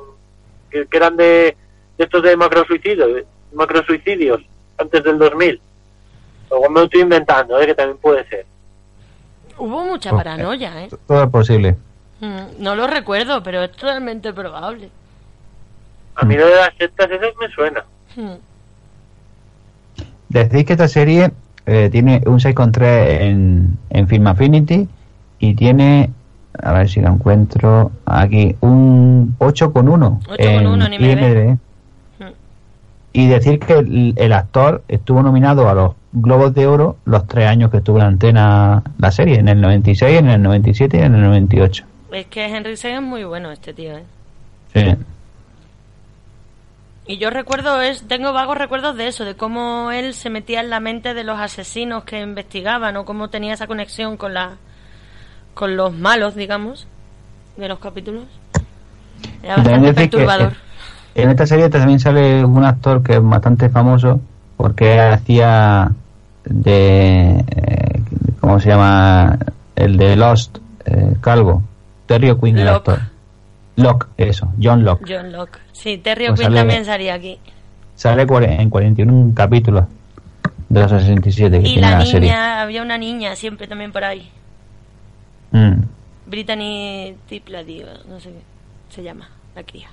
que, 0.71 0.87
que 0.87 0.97
eran 0.97 1.17
de, 1.17 1.57
de 1.99 2.05
estos 2.05 2.23
de 2.23 2.37
macrosuicidios, 2.37 3.25
macrosuicidios, 3.53 4.41
antes 4.79 5.03
del 5.03 5.19
2000. 5.19 5.61
Luego 6.51 6.69
me 6.71 6.81
lo 6.81 6.85
estoy 6.85 7.01
inventando, 7.01 7.61
¿eh? 7.61 7.67
que 7.67 7.75
también 7.75 7.99
puede 7.99 8.29
ser. 8.29 8.47
Hubo 9.59 9.85
mucha 9.85 10.13
paranoia, 10.13 10.85
¿eh? 10.85 10.89
Todo 11.09 11.25
es 11.25 11.31
posible. 11.31 11.77
Mm, 12.21 12.43
No 12.63 12.77
lo 12.77 12.87
recuerdo, 12.87 13.43
pero 13.43 13.61
es 13.65 13.73
totalmente 13.73 14.33
probable. 14.33 14.89
A 16.15 16.25
mí 16.25 16.37
lo 16.37 16.47
de 16.47 16.55
las 16.55 16.77
sectas 16.77 17.11
esas 17.11 17.35
me 17.41 17.49
suena. 17.49 17.85
Mm. 18.15 18.35
Decís 20.29 20.65
que 20.65 20.73
esta 20.75 20.87
serie 20.87 21.33
eh, 21.67 21.89
tiene 21.91 22.23
un 22.27 22.39
6,3 22.39 23.21
en, 23.21 23.79
en 23.91 24.09
Film 24.09 24.27
Affinity 24.27 24.89
y 25.39 25.55
tiene, 25.55 26.11
a 26.61 26.73
ver 26.73 26.89
si 26.89 27.01
lo 27.01 27.09
encuentro 27.09 27.93
aquí, 28.05 28.57
un 28.61 29.37
8,1 29.39 30.21
8,1 30.27 30.87
en 30.87 30.93
IMDb. 30.95 31.49
IMDb. 31.49 31.59
Y 33.15 33.27
decir 33.27 33.61
que 33.61 33.75
el, 33.75 34.15
el 34.17 34.33
actor 34.33 34.83
estuvo 34.89 35.23
nominado 35.23 35.69
a 35.69 35.75
los 35.75 35.93
Globos 36.13 36.55
de 36.55 36.67
Oro 36.67 36.97
los 37.05 37.27
tres 37.27 37.47
años 37.47 37.71
que 37.71 37.79
estuvo 37.79 37.99
en 37.99 38.05
antena 38.05 38.83
la 38.99 39.11
serie, 39.11 39.39
en 39.39 39.49
el 39.49 39.61
96, 39.61 40.19
en 40.19 40.29
el 40.29 40.43
97 40.43 40.99
y 40.99 41.01
en 41.01 41.15
el 41.15 41.23
98. 41.23 41.85
Es 42.13 42.27
que 42.27 42.45
Henry 42.45 42.77
Seng 42.77 42.97
es 42.97 43.03
muy 43.03 43.25
bueno 43.25 43.51
este 43.51 43.73
tío, 43.73 43.97
¿eh? 43.97 44.05
Sí. 44.75 44.97
Y 47.07 47.19
yo 47.19 47.31
recuerdo, 47.31 47.81
es, 47.81 48.07
tengo 48.07 48.33
vagos 48.33 48.57
recuerdos 48.57 48.97
de 48.97 49.09
eso, 49.09 49.25
de 49.25 49.35
cómo 49.35 49.91
él 49.91 50.15
se 50.15 50.31
metía 50.31 50.61
en 50.61 50.71
la 50.71 50.79
mente 50.79 51.15
de 51.15 51.25
los 51.25 51.41
asesinos 51.41 52.05
que 52.05 52.21
investigaban 52.21 52.97
o 52.97 53.05
cómo 53.05 53.29
tenía 53.29 53.55
esa 53.55 53.67
conexión 53.67 54.17
con 54.17 54.35
la, 54.35 54.53
con 55.55 55.77
los 55.77 55.93
malos, 55.93 56.37
digamos, 56.37 56.87
de 57.57 57.69
los 57.69 57.81
capítulos. 57.81 58.25
Era 59.43 59.57
bastante 59.57 59.95
perturbador. 59.95 60.53
en 61.17 61.31
esta 61.31 61.47
serie 61.47 61.69
también 61.69 61.99
sale 61.99 62.45
un 62.45 62.65
actor 62.65 63.03
que 63.03 63.15
es 63.15 63.23
bastante 63.23 63.69
famoso 63.69 64.21
porque 64.57 65.01
hacía 65.01 65.91
de 66.45 67.45
eh, 67.49 68.03
¿cómo 68.41 68.61
se 68.61 68.69
llama? 68.69 69.39
el 69.77 69.97
de 69.97 70.17
Lost 70.17 70.59
eh, 70.85 71.17
Calvo 71.21 71.63
Terry 72.07 72.31
O'Quinn 72.31 72.59
el 72.59 72.69
actor 72.69 73.12
Locke 73.77 74.09
eso 74.17 74.53
John 74.63 74.85
Locke 74.85 75.05
John 75.09 75.33
Locke. 75.33 75.59
Sí, 75.73 75.99
Terry 75.99 76.27
Pues 76.29 76.41
O'Quinn 76.41 76.55
también 76.55 76.85
salía 76.85 77.15
aquí. 77.15 77.39
sale 77.95 78.23
en 78.23 78.71
41 78.71 79.33
capítulos 79.35 79.85
de 80.69 80.81
los 80.81 80.91
67 80.91 81.61
que 81.61 81.69
Y 81.69 81.73
tiene 81.75 81.81
la 81.83 81.91
la, 81.91 81.99
niña, 81.99 82.11
serie 82.11 82.33
había 82.33 82.83
una 82.83 82.99
niña 82.99 83.37
siempre 83.37 83.67
también 83.67 83.93
por 83.93 84.05
ahí. 84.05 84.31
Mm. 85.51 85.83
Brittany 86.27 87.15
Tiplady, 87.29 87.83
no 88.09 88.19
sé 88.21 88.31
qué 88.31 88.53
se 88.95 89.03
llama, 89.03 89.29
la 89.55 89.63
cría. 89.63 89.89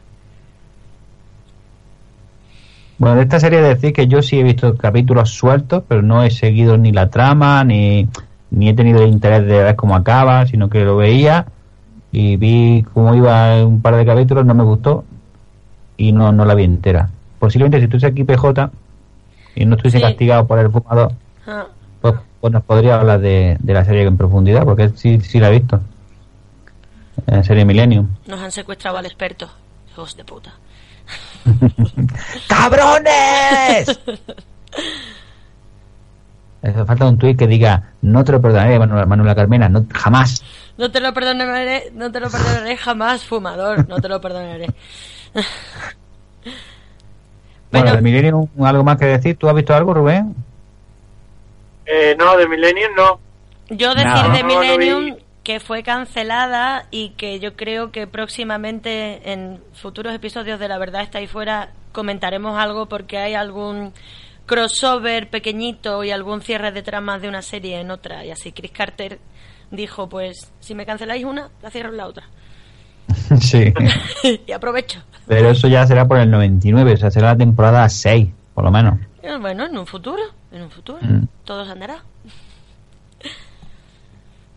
Bueno, 2.97 3.15
de 3.15 3.23
esta 3.23 3.39
serie 3.39 3.61
decir 3.61 3.93
que 3.93 4.07
yo 4.07 4.21
sí 4.21 4.39
he 4.39 4.43
visto 4.43 4.75
capítulos 4.75 5.29
sueltos, 5.29 5.83
pero 5.87 6.01
no 6.01 6.23
he 6.23 6.31
seguido 6.31 6.77
ni 6.77 6.91
la 6.91 7.09
trama, 7.09 7.63
ni, 7.63 8.09
ni 8.51 8.69
he 8.69 8.73
tenido 8.73 9.01
el 9.03 9.09
interés 9.09 9.45
de 9.45 9.63
ver 9.63 9.75
cómo 9.77 9.95
acaba, 9.95 10.45
sino 10.45 10.69
que 10.69 10.83
lo 10.83 10.97
veía 10.97 11.45
y 12.11 12.37
vi 12.37 12.83
cómo 12.93 13.13
iba 13.15 13.63
un 13.65 13.81
par 13.81 13.95
de 13.95 14.05
capítulos, 14.05 14.45
no 14.45 14.53
me 14.53 14.63
gustó 14.63 15.03
y 15.97 16.11
no, 16.11 16.31
no 16.31 16.45
la 16.45 16.55
vi 16.55 16.63
entera. 16.63 17.09
Posiblemente 17.39 17.77
si 17.77 17.83
estuviese 17.85 18.07
aquí 18.07 18.23
PJ 18.23 18.69
y 19.55 19.65
no 19.65 19.75
estuviese 19.75 19.97
Sí. 19.99 20.03
castigado 20.03 20.45
por 20.47 20.59
el 20.59 20.69
fumador, 20.71 21.13
Ah, 21.47 21.65
pues, 22.01 22.15
pues 22.41 22.53
nos 22.53 22.63
podría 22.63 22.95
hablar 22.99 23.19
de, 23.19 23.57
de 23.59 23.73
la 23.73 23.83
serie 23.85 24.03
en 24.03 24.17
profundidad, 24.17 24.63
porque 24.65 24.89
sí, 24.89 25.19
sí 25.21 25.39
la 25.39 25.49
he 25.49 25.59
visto. 25.59 25.79
La 27.25 27.43
serie 27.43 27.65
Millennium. 27.65 28.07
nos 28.27 28.39
han 28.39 28.51
secuestrado 28.51 28.97
al 28.97 29.05
experto. 29.05 29.49
Hijos 29.91 30.15
de 30.15 30.23
puta. 30.23 30.53
¡Cabrones! 32.47 33.99
Falta 36.85 37.05
un 37.07 37.17
tuit 37.17 37.37
que 37.39 37.47
diga, 37.47 37.93
no 38.01 38.23
te 38.23 38.33
lo 38.33 38.41
perdonaré, 38.41 38.77
Manuela, 38.77 39.05
Manuela 39.05 39.33
Carmena, 39.35 39.69
no, 39.69 39.85
jamás. 39.93 40.43
No 40.79 40.89
te 40.89 41.01
lo 41.01 41.13
perdonaré, 41.13 41.91
no 41.93 42.09
te 42.09 42.21
lo 42.21 42.29
perdonaré 42.29 42.77
jamás, 42.77 43.25
fumador. 43.25 43.87
No 43.89 43.99
te 43.99 44.07
lo 44.07 44.19
perdonaré. 44.21 44.67
Bueno, 47.71 47.85
Bueno. 47.85 47.95
de 47.97 48.01
Millennium, 48.01 48.47
¿algo 48.63 48.83
más 48.83 48.97
que 48.97 49.05
decir? 49.05 49.37
¿Tú 49.37 49.47
has 49.47 49.53
visto 49.53 49.75
algo, 49.75 49.93
Rubén? 49.93 50.33
Eh, 51.85 52.15
no, 52.17 52.35
de 52.35 52.47
Millennium 52.47 52.95
no. 52.95 53.19
Yo 53.69 53.93
decir 53.93 54.09
No. 54.09 54.29
de 54.33 54.41
No, 54.41 54.47
no 54.49 54.59
Millennium 54.59 55.17
que 55.43 55.59
fue 55.59 55.83
cancelada 55.83 56.87
y 56.89 57.09
que 57.11 57.39
yo 57.39 57.55
creo 57.55 57.91
que 57.91 58.07
próximamente 58.07 59.31
en 59.31 59.61
futuros 59.73 60.15
episodios 60.15 60.59
de 60.59 60.67
La 60.67 60.79
Verdad 60.79 61.03
está 61.03 61.19
ahí 61.19 61.27
fuera 61.27 61.69
comentaremos 61.91 62.57
algo 62.57 62.87
porque 62.87 63.19
hay 63.19 63.35
algún 63.35 63.93
crossover 64.47 65.29
pequeñito 65.29 66.03
y 66.03 66.09
algún 66.09 66.41
cierre 66.41 66.71
de 66.71 66.81
tramas 66.81 67.21
de 67.21 67.29
una 67.29 67.43
serie 67.43 67.79
en 67.79 67.91
otra. 67.91 68.25
Y 68.25 68.31
así 68.31 68.51
Chris 68.51 68.71
Carter 68.71 69.19
dijo, 69.71 70.07
pues 70.09 70.51
si 70.59 70.75
me 70.75 70.85
canceláis 70.85 71.25
una, 71.25 71.49
la 71.61 71.69
cierro 71.69 71.89
en 71.89 71.97
la 71.97 72.07
otra. 72.07 72.23
sí. 73.41 73.73
y 74.47 74.51
aprovecho. 74.51 75.01
Pero 75.27 75.49
eso 75.51 75.67
ya 75.67 75.85
será 75.87 76.07
por 76.07 76.17
el 76.19 76.29
99, 76.31 76.93
o 76.93 76.97
sea, 76.97 77.11
será 77.11 77.27
la 77.33 77.37
temporada 77.37 77.87
6, 77.87 78.27
por 78.53 78.63
lo 78.63 78.71
menos. 78.71 78.99
Eh, 79.21 79.37
Bueno, 79.39 79.65
en 79.65 79.77
un 79.77 79.85
futuro, 79.85 80.21
en 80.51 80.61
un 80.63 80.71
futuro, 80.71 80.99
Mm. 81.01 81.25
todo 81.45 81.65
se 81.65 81.71
andará. 81.71 82.03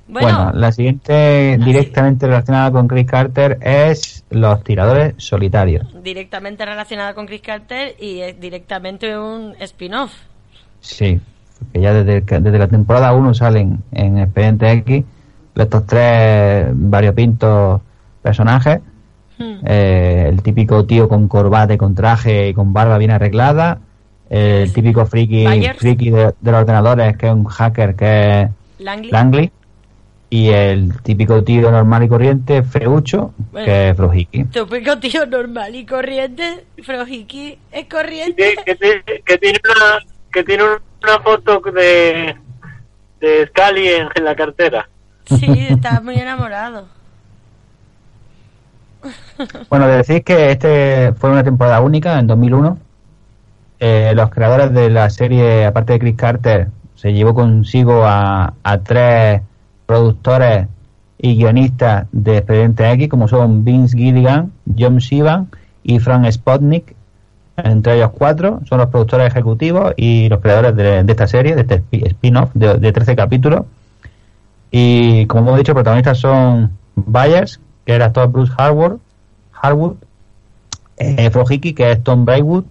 Bueno, 0.09 0.27
Bueno, 0.46 0.53
la 0.59 0.72
siguiente 0.72 1.57
directamente 1.64 2.27
relacionada 2.27 2.70
con 2.72 2.87
Chris 2.88 3.07
Carter 3.07 3.59
es 3.62 4.25
los 4.31 4.62
tiradores 4.64 5.14
solitarios. 5.16 5.87
directamente 6.03 6.66
relacionada 6.66 7.14
con 7.14 7.27
Chris 7.27 7.40
Carter 7.40 7.94
y 7.98 8.20
es 8.20 8.38
directamente 8.38 9.16
un 9.16 9.55
spin-off. 9.61 10.12
Sí, 10.81 11.20
porque 11.64 11.81
ya 11.81 11.92
desde, 11.94 12.22
que- 12.25 12.40
desde 12.40 12.59
la 12.59 12.68
temporada 12.68 13.12
1 13.12 13.35
salen 13.35 13.79
en 13.92 14.18
Expediente 14.18 14.70
X 14.72 15.05
estos 15.55 15.87
tres 15.87 16.66
variopintos 16.72 17.81
personajes. 18.22 18.81
Hmm. 19.38 19.55
Eh, 19.64 20.27
el 20.29 20.42
típico 20.42 20.85
tío 20.87 21.09
con 21.09 21.29
corbata 21.29 21.75
y 21.75 21.79
con 21.79 21.94
traje 21.94 22.48
y 22.48 22.55
con 22.55 22.72
barba 22.72 22.98
bien 22.98 23.11
arreglada. 23.11 23.79
El 24.31 24.72
típico 24.72 25.05
friki, 25.05 25.44
friki 25.77 26.11
de, 26.11 26.33
de 26.40 26.51
los 26.53 26.61
ordenadores 26.62 27.16
que 27.18 27.27
es 27.27 27.33
un 27.35 27.44
hacker 27.44 27.94
que 27.94 28.42
es 28.42 28.48
Langley. 28.79 29.11
Langley. 29.11 29.53
Y 30.31 30.48
el 30.48 30.94
típico 31.03 31.44
tío 31.44 31.70
normal 31.70 32.05
y 32.05 32.09
corriente, 32.09 32.62
Feucho, 32.62 33.35
Bueno. 33.53 33.66
que 33.66 33.90
es 33.90 33.96
Frojiki. 33.98 34.44
Típico 34.44 34.98
tío 34.98 35.27
normal 35.27 35.75
y 35.75 35.85
corriente. 35.85 36.64
Frojiki 36.83 37.59
es 37.70 37.85
corriente. 37.85 38.55
Que, 38.64 38.64
que 38.64 38.75
tiene- 38.77 39.03
que 39.27 39.37
tiene 39.38 39.59
una 39.64 39.98
que 40.33 40.44
tiene 40.44 40.62
una 40.64 40.79
foto 41.23 41.61
de 41.71 42.37
de 43.23 43.47
Scully 43.47 43.88
en, 43.88 44.09
en 44.15 44.25
la 44.25 44.35
cartera. 44.35 44.88
Sí, 45.25 45.67
está 45.71 46.01
muy 46.01 46.17
enamorado. 46.17 46.87
Bueno, 49.69 49.88
de 49.88 49.97
decir 49.97 50.23
que 50.23 50.53
este 50.53 51.12
fue 51.15 51.31
una 51.31 51.43
temporada 51.43 51.81
única 51.81 52.21
en 52.21 52.29
2001. 52.29 52.79
Eh, 53.81 54.12
los 54.15 54.31
creadores 54.31 54.73
de 54.73 54.91
la 54.91 55.11
serie, 55.11 55.65
aparte 55.65 55.95
de 55.95 55.99
Chris 55.99 56.17
Carter, 56.17 56.69
se 56.95 57.12
llevó 57.12 57.35
consigo 57.35 58.05
a, 58.05 58.55
a 58.62 58.79
tres 58.79 59.43
productores 59.87 60.69
y 61.19 61.37
guionistas 61.37 62.07
de 62.12 62.37
Expediente 62.37 62.88
X, 62.93 63.09
como 63.09 63.27
son 63.27 63.65
Vince 63.65 63.97
Gilligan, 63.97 64.53
John 64.79 65.01
Sivan 65.01 65.49
y 65.83 65.99
Frank 65.99 66.31
Spotnik. 66.31 66.95
Entre 67.57 67.97
ellos 67.97 68.11
cuatro 68.17 68.61
son 68.69 68.79
los 68.79 68.88
productores 68.88 69.27
ejecutivos 69.27 69.93
y 69.97 70.29
los 70.29 70.41
creadores 70.41 70.75
de, 70.75 71.05
de 71.05 71.12
esta 71.12 71.27
serie, 71.27 71.55
de 71.55 71.61
este 71.62 71.83
spi- 71.83 72.07
spin-off 72.07 72.51
de, 72.55 72.79
de 72.79 72.93
13 72.93 73.15
capítulos. 73.15 73.67
Y 74.71 75.27
como 75.27 75.43
hemos 75.49 75.59
dicho, 75.59 75.75
protagonistas 75.75 76.19
son 76.19 76.71
Byers, 76.97 77.61
que 77.85 77.93
era 77.95 78.05
el 78.05 78.09
actor 78.09 78.29
Bruce 78.31 78.53
Harwood, 78.57 78.99
Harwood 79.61 79.97
eh, 80.97 81.29
Frojiki, 81.31 81.75
que 81.75 81.93
es 81.93 82.03
Tom 82.03 82.25
Braywood, 82.25 82.65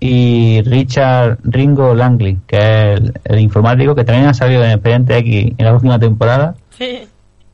y 0.00 0.62
Richard 0.62 1.38
Ringo 1.44 1.94
Langley, 1.94 2.38
que 2.46 2.56
es 2.58 3.00
el, 3.00 3.12
el 3.24 3.38
informático 3.40 3.94
que 3.94 4.04
también 4.04 4.26
ha 4.28 4.34
salido 4.34 4.64
en 4.64 4.70
Expediente 4.72 5.16
X 5.18 5.52
en 5.56 5.64
la 5.64 5.72
última 5.74 5.98
temporada, 5.98 6.54
Sí. 6.70 7.06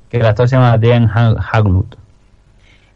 que 0.08 0.16
el 0.18 0.26
actor 0.26 0.48
se 0.48 0.56
llama 0.56 0.78
Dan 0.78 1.08
Ha- 1.12 1.36
Haglund. 1.52 1.94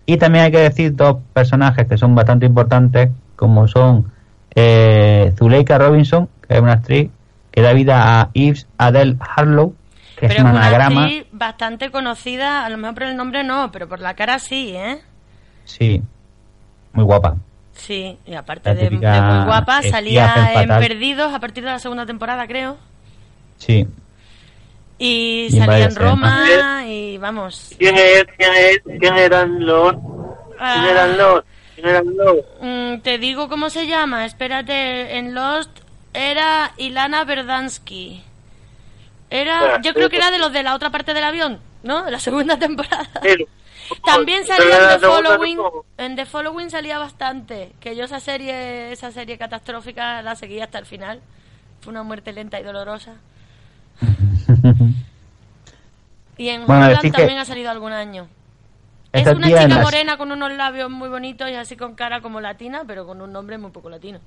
Y 0.06 0.16
también 0.16 0.44
hay 0.44 0.50
que 0.52 0.58
decir 0.58 0.94
dos 0.94 1.16
personajes 1.32 1.86
que 1.86 1.96
son 1.98 2.14
bastante 2.14 2.46
importantes, 2.46 3.10
como 3.44 3.68
son 3.68 4.10
eh, 4.54 5.32
Zuleika 5.38 5.76
Robinson, 5.78 6.28
que 6.48 6.54
es 6.54 6.60
una 6.60 6.72
actriz 6.72 7.10
que 7.50 7.60
da 7.60 7.72
vida 7.74 8.20
a 8.20 8.30
Yves 8.32 8.66
Adele 8.78 9.16
Harlow, 9.20 9.74
que 10.16 10.28
Pero 10.28 10.32
es 10.32 10.38
es 10.38 10.44
un 10.44 10.50
una 10.50 10.60
anagrama. 10.66 11.02
actriz 11.04 11.26
bastante 11.32 11.90
conocida, 11.90 12.64
a 12.64 12.68
lo 12.70 12.78
mejor 12.78 12.94
por 12.94 13.02
el 13.04 13.16
nombre 13.16 13.44
no, 13.44 13.70
pero 13.70 13.88
por 13.88 14.00
la 14.00 14.14
cara 14.14 14.38
sí, 14.38 14.72
¿eh? 14.74 14.98
Sí, 15.64 16.02
muy 16.92 17.04
guapa. 17.04 17.36
Sí, 17.74 18.16
y 18.24 18.34
aparte 18.34 18.74
de, 18.74 18.90
muy 18.90 18.98
guapa, 19.00 19.82
salía 19.82 20.32
en 20.54 20.68
fatal. 20.68 20.80
Perdidos 20.80 21.34
a 21.34 21.40
partir 21.40 21.64
de 21.64 21.70
la 21.70 21.78
segunda 21.80 22.06
temporada, 22.06 22.46
creo. 22.46 22.76
Sí, 23.58 23.86
Y 24.98 25.46
Y 25.46 25.50
salía 25.50 25.84
en 25.86 25.90
ser, 25.92 26.02
¿no? 26.02 26.10
Roma 26.10 26.84
y 26.86 27.18
vamos. 27.18 27.74
¿Quién 27.78 27.96
es? 27.96 28.24
¿Quién 28.38 28.50
es? 28.54 28.98
¿Quién 29.00 29.16
eran 29.16 29.66
los? 29.66 29.92
¿Quién 29.92 30.04
Ah, 30.60 30.86
eran 30.90 31.18
los? 31.18 31.18
¿Quién 31.18 31.18
eran 31.18 31.18
los? 31.18 31.44
Mm, 32.60 33.00
te 33.00 33.18
digo 33.18 33.48
cómo 33.48 33.70
se 33.70 33.86
llama, 33.86 34.24
espérate, 34.26 35.16
en 35.18 35.34
Lost 35.34 35.70
era 36.12 36.72
Ilana 36.76 37.24
Verdansky. 37.24 38.22
Era, 39.30 39.80
yo 39.82 39.94
creo 39.94 40.08
que 40.08 40.16
era 40.16 40.30
de 40.30 40.38
los 40.38 40.52
de 40.52 40.62
la 40.62 40.74
otra 40.74 40.90
parte 40.90 41.12
del 41.14 41.24
avión, 41.24 41.58
¿no? 41.82 42.04
De 42.04 42.10
la 42.12 42.20
segunda 42.20 42.56
temporada. 42.60 43.10
Pero- 43.20 43.46
También 44.04 44.46
salía 44.46 44.94
en 44.94 45.00
The 45.00 45.06
Following. 45.06 45.58
En 45.98 46.16
The 46.16 46.24
Following 46.26 46.70
salía 46.70 46.98
bastante. 46.98 47.72
Que 47.80 47.96
yo 47.96 48.04
esa 48.04 48.20
serie, 48.20 48.92
esa 48.92 49.10
serie 49.12 49.36
catastrófica 49.36 50.22
la 50.22 50.36
seguí 50.36 50.60
hasta 50.60 50.78
el 50.78 50.86
final. 50.86 51.20
Fue 51.80 51.90
una 51.90 52.02
muerte 52.02 52.32
lenta 52.32 52.58
y 52.60 52.62
dolorosa. 52.62 53.16
Y 56.36 56.48
en 56.48 56.66
Bueno, 56.66 56.98
que 57.00 57.10
también 57.12 57.38
ha 57.38 57.44
salido 57.44 57.70
algún 57.70 57.92
año. 57.92 58.26
Esta 59.18 59.30
es 59.30 59.36
una 59.36 59.46
tía 59.46 59.62
chica 59.62 59.74
las- 59.76 59.84
morena 59.84 60.16
con 60.18 60.32
unos 60.32 60.52
labios 60.52 60.90
muy 60.90 61.08
bonitos 61.08 61.48
y 61.48 61.54
así 61.54 61.76
con 61.76 61.94
cara 61.94 62.20
como 62.20 62.40
latina, 62.40 62.82
pero 62.86 63.06
con 63.06 63.20
un 63.22 63.32
nombre 63.32 63.58
muy 63.58 63.70
poco 63.70 63.88
latino. 63.90 64.20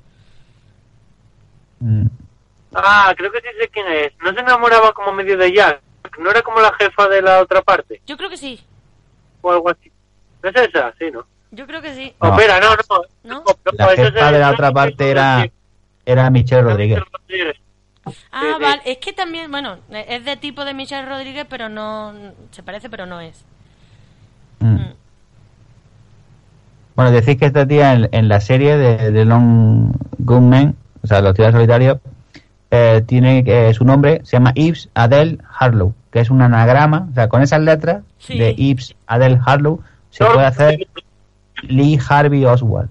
Mm, 1.79 2.07
Ah, 2.73 3.13
creo 3.17 3.31
que 3.31 3.39
sí 3.39 3.47
sé 3.59 3.67
quién 3.69 3.87
es. 3.87 4.11
No 4.21 4.33
se 4.33 4.39
enamoraba 4.41 4.91
como 4.93 5.11
medio 5.13 5.37
de 5.37 5.53
Jack. 5.53 5.81
No 6.19 6.29
era 6.31 6.41
como 6.41 6.59
la 6.59 6.73
jefa 6.73 7.07
de 7.07 7.21
la 7.21 7.39
otra 7.41 7.61
parte 7.61 8.01
Yo 8.05 8.17
creo 8.17 8.29
que 8.29 8.37
sí. 8.37 8.59
o 9.41 9.51
algo 9.51 9.69
así. 9.69 9.91
¿No 10.43 10.49
es 10.49 10.55
esa? 10.55 10.93
Sí, 10.99 11.05
¿no? 11.11 11.25
Yo 11.51 11.65
creo 11.65 11.81
que 11.81 11.93
sí. 11.95 12.13
No. 12.21 12.29
Oh, 12.29 12.31
espera, 12.39 12.59
no, 12.59 12.69
no. 12.75 13.01
¿No? 13.23 13.43
La 13.73 13.87
jefa 13.95 14.31
de 14.31 14.39
la 14.39 14.51
otra 14.51 14.71
parte 14.71 15.09
era, 15.09 15.47
era 16.05 16.29
Michelle 16.29 16.61
Rodríguez. 16.61 17.01
Ah, 18.31 18.53
sí. 18.57 18.61
vale. 18.61 18.81
Es 18.85 18.97
que 18.99 19.13
también, 19.13 19.49
bueno, 19.51 19.79
es 19.91 20.23
de 20.25 20.37
tipo 20.37 20.63
de 20.65 20.73
Michelle 20.73 21.07
Rodríguez, 21.07 21.45
pero 21.49 21.69
no. 21.69 22.13
Se 22.51 22.63
parece, 22.63 22.89
pero 22.89 23.05
no 23.05 23.19
es. 23.21 23.43
Mm. 24.59 24.87
Bueno, 26.97 27.11
decís 27.11 27.37
que 27.37 27.45
esta 27.45 27.65
tía 27.65 27.93
en, 27.93 28.09
en 28.11 28.27
la 28.27 28.41
serie 28.41 28.75
de, 28.77 29.11
de 29.11 29.23
Long 29.23 29.93
Gunmen, 30.17 30.75
o 31.03 31.07
sea, 31.07 31.21
los 31.21 31.33
tíos 31.35 31.51
solitarios, 31.51 31.99
eh, 32.71 33.01
tiene 33.05 33.43
eh, 33.45 33.73
su 33.73 33.85
nombre, 33.85 34.19
se 34.25 34.31
llama 34.35 34.51
Yves 34.55 34.89
Adele 34.95 35.37
Harlow, 35.57 35.93
que 36.11 36.19
es 36.19 36.29
un 36.31 36.41
anagrama, 36.41 37.07
o 37.11 37.13
sea, 37.13 37.29
con 37.29 37.41
esas 37.43 37.61
letras 37.61 38.01
Sí. 38.17 38.37
de 38.37 38.55
Yves 38.55 38.95
Adele 39.05 39.39
Harlow 39.45 39.79
se 40.09 40.25
puede 40.25 40.45
hacer 40.47 40.87
Lee 41.61 41.99
Harvey 42.09 42.43
Oswald. 42.45 42.89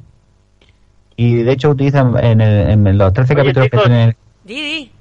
Y 1.17 1.43
de 1.43 1.53
hecho 1.53 1.71
utilizan 1.71 2.17
en, 2.25 2.41
el- 2.41 2.87
en 2.89 2.99
los 2.99 3.13
13 3.13 3.33
Oye, 3.35 3.43
capítulos 3.43 3.69
que 3.69 3.77
chicos. 3.77 3.87
tiene. 3.87 4.17
Di, 4.45 4.93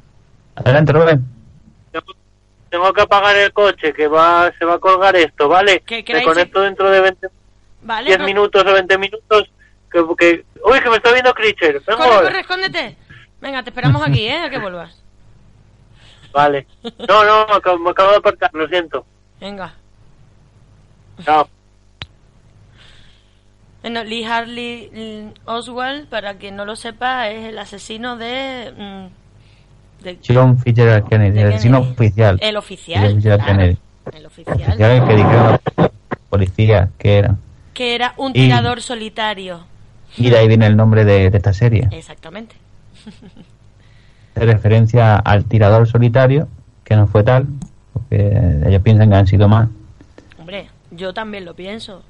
Adelante, 0.56 0.92
Rubén. 0.94 1.26
Tengo 2.72 2.92
que 2.92 3.02
apagar 3.02 3.36
el 3.36 3.54
coche, 3.54 3.94
que 3.94 4.08
va 4.08 4.52
se 4.58 4.66
va 4.66 4.74
a 4.76 4.80
colgar 4.80 5.16
esto, 5.16 5.48
¿vale? 5.48 5.84
¿Qué 5.86 5.98
Me 5.98 6.04
queréis? 6.04 6.26
conecto 6.26 6.62
dentro 6.62 6.90
de 6.90 7.00
20, 7.02 7.28
Vale. 7.86 8.08
10 8.08 8.20
no- 8.20 8.26
minutos 8.26 8.64
o 8.66 8.74
20 8.74 8.98
minutos. 8.98 9.50
Que, 9.92 10.04
que... 10.18 10.46
Uy, 10.64 10.82
que 10.82 10.90
me 10.90 10.98
está 10.98 11.14
viendo. 11.14 11.34
Vengo 11.34 12.04
Corre, 12.04 12.26
corre, 12.26 12.40
escóndete. 12.42 12.98
Venga, 13.40 13.64
te 13.64 13.70
esperamos 13.70 14.02
aquí, 14.06 14.26
¿eh? 14.26 14.40
A 14.40 14.50
que 14.50 14.58
vuelvas. 14.58 15.02
Vale. 16.34 16.68
No, 17.08 17.24
no, 17.24 17.48
me 17.48 17.54
acabo, 17.54 17.80
me 17.80 17.92
acabo 17.92 18.12
de 18.12 18.18
apartar, 18.18 18.50
lo 18.54 18.68
siento. 18.68 19.06
Venga. 19.40 19.74
Chao. 21.24 21.48
Bueno, 23.82 24.04
Lee 24.04 24.26
Harley 24.26 24.90
mm, 24.92 25.48
Oswald, 25.48 26.08
para 26.08 26.38
quien 26.38 26.56
no 26.56 26.66
lo 26.66 26.76
sepa, 26.76 27.30
es 27.30 27.46
el 27.46 27.58
asesino 27.60 28.18
de. 28.18 28.74
mm, 28.76 30.04
de 30.04 30.20
John 30.28 30.58
Fitzgerald 30.58 31.08
Kennedy, 31.08 31.40
el 31.40 31.48
asesino 31.50 31.80
oficial. 31.80 32.40
El 32.42 32.58
oficial. 32.58 33.22
Claro, 33.22 33.46
Kennedy. 33.46 33.78
El 34.12 34.26
oficial. 34.26 34.58
Oficial 34.58 35.08
que 35.08 35.16
dijeron 35.16 35.60
los 35.78 35.92
policías 36.30 36.90
que 36.98 37.18
eran. 37.20 37.40
Que 37.76 37.94
era 37.94 38.14
un 38.18 38.32
Y- 38.32 38.34
tirador 38.34 38.82
solitario. 38.82 39.60
Y 40.18 40.30
de 40.32 40.38
ahí 40.40 40.48
viene 40.48 40.66
el 40.66 40.76
nombre 40.76 41.06
de, 41.06 41.30
de 41.30 41.38
esta 41.38 41.54
serie. 41.54 41.88
Exactamente. 41.92 42.56
De 44.34 44.46
referencia 44.46 45.16
al 45.18 45.46
tirador 45.46 45.88
solitario, 45.88 46.48
que 46.84 46.96
no 46.96 47.06
fue 47.08 47.24
tal, 47.24 47.46
porque 47.94 48.62
ellos 48.66 48.82
piensan 48.82 49.10
que 49.10 49.16
han 49.16 49.28
sido 49.28 49.48
más. 49.48 49.70
Hombre, 50.40 50.70
yo 50.92 51.14
también 51.14 51.46
lo 51.46 51.54
pienso. 51.54 52.02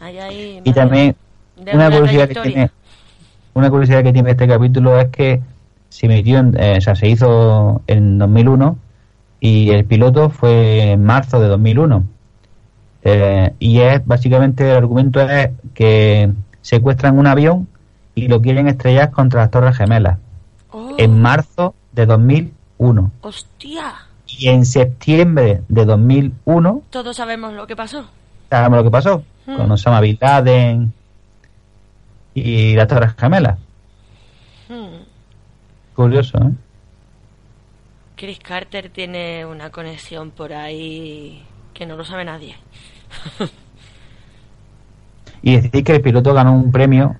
Ahí. 0.00 0.60
Y 0.64 0.72
también 0.72 1.16
una 1.56 1.72
una 1.74 1.90
curiosidad 1.90 2.28
que 2.28 2.34
tiene 2.40 2.70
una 3.54 3.70
curiosidad 3.70 4.02
que 4.04 4.12
tiene 4.12 4.30
este 4.30 4.46
capítulo 4.46 4.98
es 5.00 5.08
que 5.08 5.40
se 5.88 6.06
emitió 6.06 6.38
en- 6.38 6.56
eh, 6.60 6.76
o 6.78 6.80
sea, 6.80 6.94
se 6.94 7.08
hizo 7.08 7.82
en 7.88 8.18
2001 8.18 8.78
y 9.40 9.70
el 9.70 9.84
piloto 9.84 10.30
fue 10.30 10.92
en 10.92 11.04
marzo 11.04 11.40
de 11.40 11.48
2001 11.48 12.04
Eh, 13.02 13.52
y 13.58 13.80
es 13.80 14.04
básicamente 14.06 14.70
el 14.70 14.76
argumento 14.76 15.20
es 15.20 15.50
que 15.74 16.30
secuestran 16.60 17.18
un 17.18 17.26
avión 17.26 17.68
y 18.14 18.28
lo 18.28 18.40
quieren 18.42 18.66
estrellar 18.68 19.10
contra 19.10 19.42
las 19.42 19.50
Torres 19.50 19.76
Gemelas 19.76 20.18
Oh, 20.70 20.94
en 20.98 21.20
marzo 21.22 21.74
de 21.92 22.04
2001. 22.06 23.10
¡Hostia! 23.22 23.94
Y 24.26 24.48
en 24.48 24.66
septiembre 24.66 25.62
de 25.68 25.84
2001, 25.86 26.82
Todos 26.90 27.16
sabemos 27.16 27.54
lo 27.54 27.66
que 27.66 27.74
pasó. 27.76 28.04
sabemos 28.50 28.78
lo 28.78 28.84
que 28.84 28.90
pasó 28.90 29.22
Hmm. 29.46 29.56
con 29.56 29.70
Osama 29.72 30.00
Bin 30.02 30.18
Laden 30.20 30.92
y 32.34 32.74
las 32.74 32.86
Torres 32.86 33.14
Gemelas. 33.16 33.58
Hmm. 34.68 35.04
Curioso, 35.94 36.36
¿eh? 36.38 36.50
Chris 38.16 38.38
Carter 38.40 38.90
tiene 38.90 39.46
una 39.46 39.70
conexión 39.70 40.30
por 40.32 40.52
ahí 40.52 41.42
que 41.78 41.86
no 41.86 41.96
lo 41.96 42.04
sabe 42.04 42.24
nadie. 42.24 42.56
Y 45.40 45.54
decir 45.60 45.84
que 45.84 45.94
el 45.94 46.00
piloto 46.02 46.34
ganó 46.34 46.52
un 46.52 46.72
premio, 46.72 47.14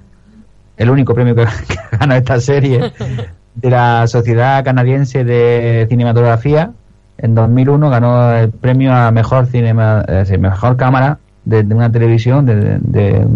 el 0.77 0.91
único 0.91 1.15
premio 1.15 1.37
que, 1.37 1.45
que 1.69 1.97
ganó 1.97 2.15
esta 2.15 2.41
serie, 2.41 2.93
de 3.55 3.71
la 3.71 4.07
Sociedad 4.09 4.65
Canadiense 4.65 5.23
de 5.25 5.87
Cinematografía. 5.89 6.73
En 7.17 7.35
2001 7.37 7.91
ganó 7.91 8.33
el 8.33 8.51
premio 8.51 8.93
a 8.93 9.11
mejor 9.13 9.47
cinema, 9.47 10.05
eh, 10.09 10.37
mejor 10.39 10.77
cámara 10.77 11.19
de, 11.45 11.63
de 11.63 11.75
una 11.75 11.91
televisión, 11.91 12.45
de, 12.45 12.79
de- 12.81 13.27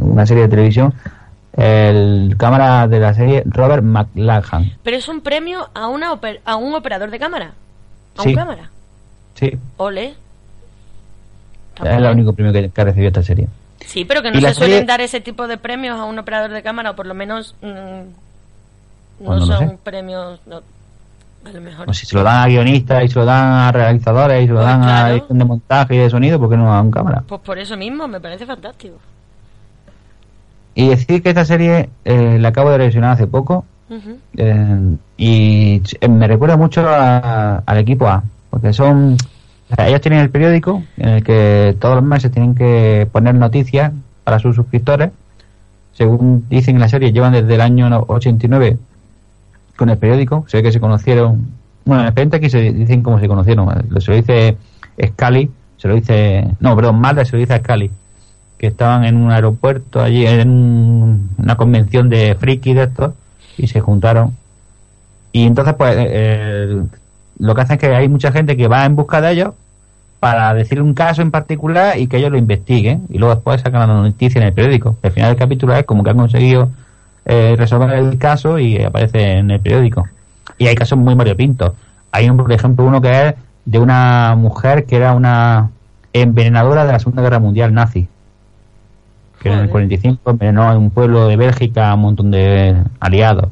una 0.00 0.26
serie 0.26 0.42
de 0.44 0.48
televisión. 0.48 0.92
El 1.56 2.34
cámara 2.38 2.88
de 2.88 2.98
la 2.98 3.14
serie 3.14 3.42
Robert 3.46 3.84
McLachlan. 3.84 4.72
Pero 4.82 4.96
es 4.96 5.06
un 5.08 5.20
premio 5.20 5.68
a, 5.74 5.86
una 5.86 6.12
oper- 6.12 6.40
a 6.44 6.56
un 6.56 6.74
operador 6.74 7.10
de 7.12 7.18
cámara. 7.20 7.52
A 8.18 8.22
Sí. 8.22 8.30
un 8.30 8.34
cámara. 8.34 8.70
Sí, 9.34 9.52
Ole. 9.78 10.14
Es 11.82 11.88
el 11.90 12.04
único 12.04 12.32
premio 12.32 12.52
que, 12.52 12.70
que 12.70 12.80
ha 12.80 12.84
recibido 12.84 13.08
esta 13.08 13.22
serie. 13.22 13.48
Sí, 13.86 14.04
pero 14.04 14.22
que 14.22 14.30
no 14.30 14.40
se 14.40 14.54
suelen 14.54 14.86
dar 14.86 15.00
ese 15.00 15.20
tipo 15.20 15.48
de 15.48 15.58
premios 15.58 15.98
a 15.98 16.04
un 16.04 16.18
operador 16.18 16.50
de 16.52 16.62
cámara, 16.62 16.90
o 16.92 16.96
por 16.96 17.06
lo 17.06 17.14
menos 17.14 17.54
mm, 17.62 17.64
no, 19.24 19.26
Pues 19.26 19.44
son 19.46 19.78
premios. 19.82 20.38
no, 20.46 20.60
a 21.44 21.50
lo 21.52 21.60
mejor. 21.60 21.90
O 21.90 21.92
si 21.92 22.06
se 22.06 22.14
lo 22.14 22.22
dan 22.22 22.42
a 22.44 22.46
guionistas 22.46 23.04
y 23.04 23.08
se 23.08 23.18
lo 23.18 23.24
dan 23.24 23.52
a 23.52 23.72
realizadores 23.72 24.44
y 24.44 24.46
se 24.46 24.52
lo 24.52 24.60
Pues 24.60 24.68
dan 24.68 24.84
a 24.84 25.10
edición 25.10 25.38
de 25.38 25.44
montaje 25.44 25.94
y 25.96 25.98
de 25.98 26.10
sonido, 26.10 26.38
¿por 26.38 26.50
qué 26.50 26.56
no 26.56 26.72
a 26.72 26.80
un 26.80 26.90
cámara? 26.92 27.24
Pues 27.26 27.40
por 27.40 27.58
eso 27.58 27.76
mismo 27.76 28.06
me 28.06 28.20
parece 28.20 28.46
fantástico. 28.46 28.96
Y 30.74 30.88
decir 30.88 31.22
que 31.22 31.30
esta 31.30 31.44
serie 31.44 31.90
eh, 32.04 32.38
la 32.38 32.48
acabo 32.48 32.70
de 32.70 32.78
revisionar 32.78 33.12
hace 33.12 33.26
poco 33.26 33.64
eh, 34.36 34.96
y 35.18 35.82
me 36.08 36.26
recuerda 36.28 36.56
mucho 36.56 36.88
a- 36.88 37.58
al 37.66 37.78
equipo 37.78 38.06
A, 38.08 38.22
porque 38.52 38.74
son. 38.74 39.16
ellos 39.78 40.00
tienen 40.02 40.20
el 40.20 40.28
periódico 40.28 40.82
en 40.98 41.08
el 41.08 41.24
que 41.24 41.74
todos 41.80 41.94
los 41.96 42.04
meses 42.04 42.30
tienen 42.30 42.54
que 42.54 43.08
poner 43.10 43.34
noticias 43.34 43.90
para 44.24 44.38
sus 44.38 44.54
suscriptores. 44.54 45.10
Según 45.94 46.44
dicen 46.50 46.74
en 46.76 46.82
la 46.82 46.88
serie, 46.90 47.12
llevan 47.12 47.32
desde 47.32 47.54
el 47.54 47.60
año 47.62 47.88
no- 47.88 48.04
89 48.06 48.76
con 49.76 49.88
el 49.88 49.96
periódico. 49.96 50.44
Se 50.48 50.58
ve 50.58 50.62
que 50.64 50.72
se 50.72 50.80
conocieron. 50.80 51.48
Bueno, 51.86 52.02
en 52.02 52.06
el 52.06 52.08
expediente 52.10 52.36
aquí 52.36 52.50
se 52.50 52.72
dicen 52.72 53.02
cómo 53.02 53.18
se 53.18 53.26
conocieron. 53.26 53.68
Se 54.00 54.10
lo 54.10 54.16
dice 54.18 54.56
Scully, 55.02 55.50
se 55.78 55.88
lo 55.88 55.94
dice. 55.94 56.46
No, 56.60 56.76
perdón, 56.76 56.96
Mulder 57.00 57.26
se 57.26 57.32
lo 57.32 57.40
dice 57.40 57.54
a 57.54 57.58
Scully 57.58 57.90
que 58.58 58.66
estaban 58.68 59.04
en 59.04 59.16
un 59.16 59.30
aeropuerto 59.32 60.00
allí 60.02 60.26
en 60.26 60.48
un- 60.50 61.30
una 61.38 61.56
convención 61.56 62.10
de 62.10 62.34
friki 62.34 62.74
de 62.74 62.82
estos 62.84 63.14
y 63.58 63.66
se 63.66 63.80
juntaron 63.80 64.36
y 65.32 65.44
entonces 65.46 65.74
pues 65.74 65.96
eh, 65.98 66.80
lo 67.42 67.54
que 67.54 67.60
hacen 67.60 67.74
es 67.74 67.80
que 67.80 67.94
hay 67.94 68.08
mucha 68.08 68.32
gente 68.32 68.56
que 68.56 68.68
va 68.68 68.84
en 68.84 68.96
busca 68.96 69.20
de 69.20 69.32
ellos 69.32 69.54
para 70.20 70.54
decir 70.54 70.80
un 70.80 70.94
caso 70.94 71.22
en 71.22 71.30
particular 71.30 71.98
y 71.98 72.06
que 72.06 72.18
ellos 72.18 72.30
lo 72.30 72.38
investiguen. 72.38 73.06
Y 73.10 73.18
luego 73.18 73.34
después 73.34 73.60
sacan 73.60 73.88
la 73.88 73.94
noticia 73.94 74.40
en 74.40 74.46
el 74.46 74.52
periódico. 74.52 74.96
Al 75.02 75.10
final 75.10 75.30
del 75.30 75.38
capítulo 75.38 75.74
es 75.74 75.84
como 75.84 76.04
que 76.04 76.10
han 76.10 76.16
conseguido 76.16 76.70
eh, 77.24 77.54
resolver 77.58 77.90
el 77.90 78.18
caso 78.18 78.58
y 78.58 78.82
aparece 78.82 79.38
en 79.38 79.50
el 79.50 79.60
periódico. 79.60 80.06
Y 80.58 80.68
hay 80.68 80.74
casos 80.74 80.98
muy 80.98 81.14
variopintos 81.14 81.72
hay 82.12 82.28
un, 82.28 82.36
por 82.36 82.52
ejemplo 82.52 82.84
uno 82.84 83.00
que 83.00 83.28
es 83.28 83.34
de 83.64 83.78
una 83.78 84.36
mujer 84.36 84.84
que 84.84 84.96
era 84.96 85.14
una 85.14 85.70
envenenadora 86.12 86.84
de 86.84 86.92
la 86.92 86.98
Segunda 86.98 87.22
Guerra 87.22 87.40
Mundial 87.40 87.74
nazi. 87.74 88.06
Que 89.40 89.48
en 89.48 89.54
el 89.54 89.60
Joder. 89.60 89.70
45 89.70 90.30
envenenó 90.30 90.70
en 90.70 90.78
un 90.78 90.90
pueblo 90.90 91.26
de 91.26 91.36
Bélgica 91.36 91.90
a 91.90 91.94
un 91.94 92.02
montón 92.02 92.30
de 92.30 92.76
aliados. 93.00 93.48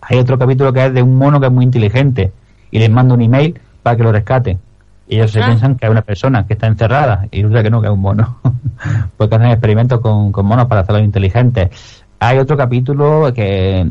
Hay 0.00 0.18
otro 0.18 0.38
capítulo 0.38 0.72
que 0.72 0.86
es 0.86 0.94
de 0.94 1.02
un 1.02 1.16
mono 1.16 1.40
que 1.40 1.46
es 1.46 1.52
muy 1.52 1.64
inteligente 1.64 2.32
y 2.74 2.78
les 2.80 2.90
manda 2.90 3.14
un 3.14 3.22
email 3.22 3.54
para 3.84 3.96
que 3.96 4.02
lo 4.02 4.10
rescate. 4.10 4.58
Y 5.06 5.14
ellos 5.16 5.30
se 5.30 5.40
Ah. 5.40 5.46
piensan 5.46 5.76
que 5.76 5.86
es 5.86 5.90
una 5.92 6.02
persona 6.02 6.44
que 6.44 6.54
está 6.54 6.66
encerrada 6.66 7.26
y 7.30 7.42
resulta 7.42 7.62
que 7.62 7.70
no, 7.70 7.80
que 7.80 7.86
es 7.86 7.92
un 7.92 8.00
mono. 8.00 8.38
Porque 9.16 9.36
hacen 9.36 9.50
experimentos 9.50 10.00
con, 10.00 10.32
con 10.32 10.44
monos 10.44 10.66
para 10.66 10.80
hacerlos 10.80 11.04
inteligentes. 11.04 11.70
Hay 12.18 12.38
otro 12.38 12.56
capítulo 12.56 13.32
que, 13.32 13.86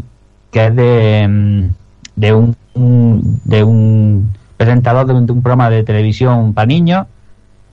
que 0.52 0.66
es 0.66 0.76
de, 0.76 1.28
mm, 1.30 2.20
de 2.20 2.34
un, 2.34 2.56
un- 2.74 3.40
de 3.46 3.64
un 3.64 4.32
presentador 4.58 5.06
de 5.06 5.14
un, 5.14 5.26
de 5.28 5.32
un 5.32 5.42
programa 5.42 5.70
de 5.70 5.84
televisión 5.84 6.54
para 6.54 6.66
niños 6.66 7.08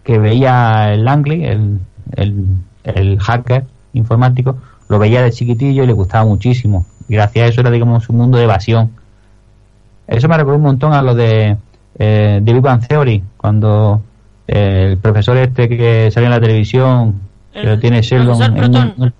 que 0.05 0.18
veía 0.18 0.92
el 0.94 1.05
Langley, 1.05 1.44
el, 1.44 1.81
el, 2.16 2.44
el 2.85 3.18
hacker 3.18 3.64
informático, 3.94 4.57
lo 4.88 4.99
veía 4.99 5.23
de 5.23 5.31
chiquitillo 5.33 5.83
y 5.83 5.87
le 5.87 5.92
gustaba 5.92 6.25
muchísimo. 6.25 6.87
Y 7.09 7.14
gracias 7.14 7.44
a 7.44 7.49
eso 7.49 7.61
era, 7.62 7.70
digamos, 7.70 8.09
un 8.09 8.16
mundo 8.18 8.38
de 8.38 8.44
evasión. 8.44 8.90
Eso 10.11 10.29
me 10.29 10.37
recordó 10.37 10.57
un 10.57 10.62
montón 10.64 10.92
a 10.92 11.03
lo 11.03 11.14
de 11.14 11.57
eh, 11.99 12.40
The 12.44 12.53
Big 12.53 12.62
Bang 12.62 12.87
Theory, 12.87 13.23
cuando 13.37 14.03
eh, 14.49 14.88
el 14.90 14.99
profesor 14.99 15.37
este 15.37 15.68
que 15.68 16.11
sale 16.11 16.27
en 16.27 16.33
la 16.33 16.40
televisión, 16.40 17.20
que 17.53 17.61
El 17.61 17.66
lo 17.66 17.79
tiene 17.79 18.03
Sheldon, 18.03 18.42
en 18.57 18.77
un- 18.99 19.14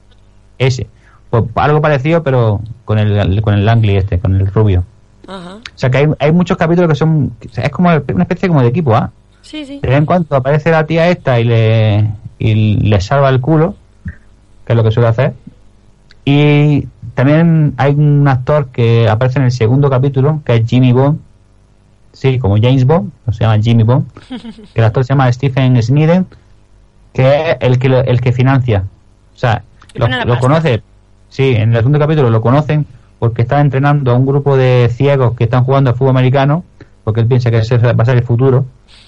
ese. 0.59 0.87
Pues 1.31 1.45
algo 1.55 1.81
parecido, 1.81 2.23
pero 2.25 2.61
con 2.85 2.99
el, 2.99 3.41
con 3.41 3.55
el 3.55 3.65
Langley 3.65 3.97
este, 3.97 4.19
con 4.19 4.35
el 4.35 4.47
rubio. 4.49 4.85
Ajá. 5.29 5.55
O 5.59 5.79
sea 5.79 5.91
que 5.91 5.99
hay, 5.99 6.07
hay 6.19 6.33
muchos 6.33 6.57
capítulos 6.57 6.89
que 6.91 6.97
son, 6.97 7.33
es 7.41 7.71
como 7.71 7.89
una 7.89 8.23
especie 8.25 8.49
como 8.49 8.61
de 8.63 8.69
equipo 8.69 8.95
A. 8.97 9.13
Sí, 9.43 9.65
sí. 9.65 9.79
De 9.81 9.89
vez 9.89 9.97
en 9.99 10.07
cuando 10.07 10.35
aparece 10.37 10.71
la 10.73 10.85
tía 10.87 11.09
esta 11.09 11.39
y 11.39 11.45
le, 11.45 12.11
y 12.39 12.55
le 12.89 13.01
salva 13.01 13.29
el 13.31 13.41
culo, 13.41 13.77
que 14.67 14.73
es 14.73 14.77
lo 14.77 14.83
que 14.83 14.91
suele 14.91 15.09
hacer. 15.09 15.35
Y 16.25 16.87
también 17.21 17.75
hay 17.77 17.93
un 17.95 18.27
actor 18.29 18.69
que 18.69 19.09
aparece 19.09 19.39
en 19.39 19.45
el 19.47 19.51
segundo 19.53 19.91
capítulo, 19.91 20.41
que 20.45 20.57
es 20.57 20.69
Jimmy 20.69 20.93
Bond. 20.93 21.19
Sí, 22.13 22.39
como 22.39 22.57
James 22.57 22.85
Bond, 22.87 23.11
se 23.31 23.45
llama 23.45 23.63
Jimmy 23.63 23.83
Bond. 23.83 24.07
Que 24.29 24.61
el 24.81 24.85
actor 24.85 25.05
se 25.05 25.13
llama 25.13 25.33
Stephen 25.33 25.81
Sniden, 25.83 26.27
que 27.13 27.51
es 27.53 27.57
el 27.61 27.79
que, 27.79 27.89
lo- 27.89 28.01
el 28.03 28.21
que 28.21 28.33
financia. 28.33 28.85
O 29.35 29.39
sea, 29.39 29.63
lo, 29.95 30.07
lo 30.09 30.39
conoce. 30.39 30.83
Sí, 31.29 31.55
en 31.57 31.71
el 31.71 31.77
segundo 31.77 31.99
capítulo 31.99 32.31
lo 32.31 32.41
conocen 32.41 32.87
porque 33.19 33.43
está 33.43 33.61
entrenando 33.61 34.11
a 34.11 34.15
un 34.15 34.27
grupo 34.27 34.57
de 34.57 34.89
ciegos 34.93 35.37
que 35.37 35.45
están 35.45 35.63
jugando 35.65 35.91
al 35.91 35.97
fútbol 35.97 36.11
americano, 36.11 36.65
porque 37.05 37.21
él 37.21 37.27
piensa 37.27 37.51
que 37.51 37.59
ese 37.59 37.77
va 37.79 38.03
a 38.03 38.05
ser 38.07 38.17
el 38.17 38.25
futuro, 38.25 38.65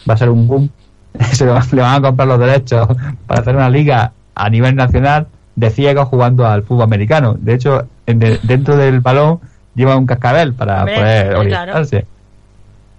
va 0.09 0.15
a 0.15 0.17
ser 0.19 0.29
un 0.29 0.47
boom. 0.47 0.69
Se 1.33 1.45
lo- 1.45 1.59
le 1.73 1.83
van 1.83 1.95
a 1.97 2.09
comprar 2.09 2.29
los 2.29 2.39
derechos 2.39 2.87
para 3.27 3.41
hacer 3.41 3.57
una 3.57 3.71
liga 3.71 4.13
a 4.35 4.49
nivel 4.51 4.77
nacional 4.77 5.27
de 5.57 5.71
ciegos 5.71 6.09
jugando 6.09 6.47
al 6.47 6.63
fútbol 6.63 6.85
americano. 6.85 7.35
De 7.39 7.55
hecho, 7.55 7.87
de- 8.07 8.39
dentro 8.43 8.77
del 8.77 9.01
balón 9.01 9.41
lleva 9.75 9.97
un 9.97 10.07
cascabel 10.07 10.53
para 10.55 10.81
Hombre, 10.81 10.95
poder 10.97 11.27
claro. 11.27 11.41
orientarse. 11.41 12.07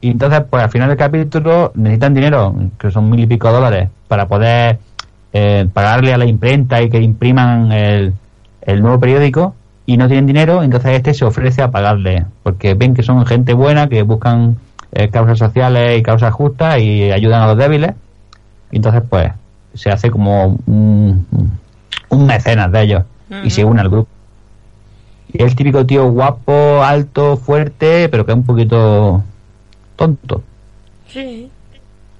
Y 0.01 0.09
entonces, 0.09 0.41
pues 0.49 0.63
al 0.63 0.69
final 0.69 0.89
del 0.89 0.97
capítulo 0.97 1.71
necesitan 1.75 2.13
dinero, 2.13 2.53
que 2.77 2.91
son 2.91 3.09
mil 3.09 3.19
y 3.21 3.27
pico 3.27 3.51
dólares, 3.51 3.89
para 4.07 4.27
poder 4.27 4.79
eh, 5.31 5.67
pagarle 5.73 6.13
a 6.13 6.17
la 6.17 6.25
imprenta 6.25 6.81
y 6.81 6.89
que 6.89 6.99
impriman 7.01 7.71
el, 7.71 8.13
el 8.61 8.81
nuevo 8.81 8.99
periódico 8.99 9.55
y 9.85 9.97
no 9.97 10.07
tienen 10.07 10.25
dinero, 10.25 10.61
entonces 10.63 10.91
este 10.91 11.13
se 11.13 11.25
ofrece 11.25 11.61
a 11.61 11.71
pagarle, 11.71 12.25
porque 12.43 12.73
ven 12.73 12.93
que 12.93 13.03
son 13.03 13.25
gente 13.25 13.53
buena, 13.53 13.87
que 13.87 14.01
buscan 14.03 14.57
eh, 14.91 15.09
causas 15.09 15.39
sociales 15.39 15.99
y 15.99 16.03
causas 16.03 16.33
justas 16.33 16.79
y 16.79 17.11
ayudan 17.11 17.41
a 17.41 17.47
los 17.47 17.57
débiles. 17.57 17.91
Y 18.71 18.77
entonces, 18.77 19.03
pues, 19.09 19.31
se 19.73 19.89
hace 19.89 20.11
como 20.11 20.57
un, 20.67 21.25
un 22.09 22.25
mecenas 22.27 22.71
de 22.71 22.81
ellos 22.81 23.03
y 23.43 23.49
se 23.49 23.63
une 23.65 23.81
al 23.81 23.89
grupo. 23.89 24.07
Y 25.33 25.41
el 25.43 25.55
típico 25.55 25.85
tío 25.85 26.09
guapo, 26.09 26.83
alto, 26.83 27.37
fuerte, 27.37 28.07
pero 28.09 28.25
que 28.25 28.31
es 28.33 28.37
un 28.37 28.43
poquito 28.45 29.23
tonto. 29.95 30.43
Sí. 31.07 31.49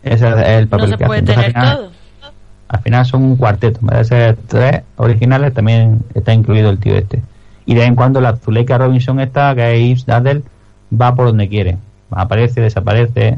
Ese 0.04 0.28
es 0.28 0.36
el 0.48 0.64
No 0.66 0.70
papel 0.70 0.90
se 0.90 0.98
que 0.98 1.06
puede 1.06 1.20
hace. 1.22 1.32
Entonces, 1.32 1.46
tener 1.46 1.46
al 1.46 1.52
final, 1.54 1.78
todo. 1.78 1.92
al 2.70 2.82
final 2.82 3.06
son 3.06 3.24
un 3.24 3.36
cuarteto. 3.36 3.80
En 3.82 3.88
vez 3.88 3.98
de 4.00 4.04
ser 4.06 4.38
tres 4.48 4.82
originales, 4.98 5.54
también 5.54 6.02
está 6.14 6.34
incluido 6.34 6.70
el 6.72 6.80
tío 6.80 6.96
este. 6.96 7.22
Y 7.66 7.76
de 7.76 7.82
vez 7.82 7.90
en 7.90 7.96
cuando 7.96 8.20
la 8.20 8.36
Zuleika 8.36 8.78
Robinson 8.78 9.20
esta, 9.20 9.54
que 9.56 9.92
es 9.92 10.06
Yves 10.06 10.42
va 11.00 11.16
por 11.16 11.28
donde 11.28 11.48
quiere. 11.48 11.78
Aparece, 12.12 12.62
desaparece. 12.62 13.38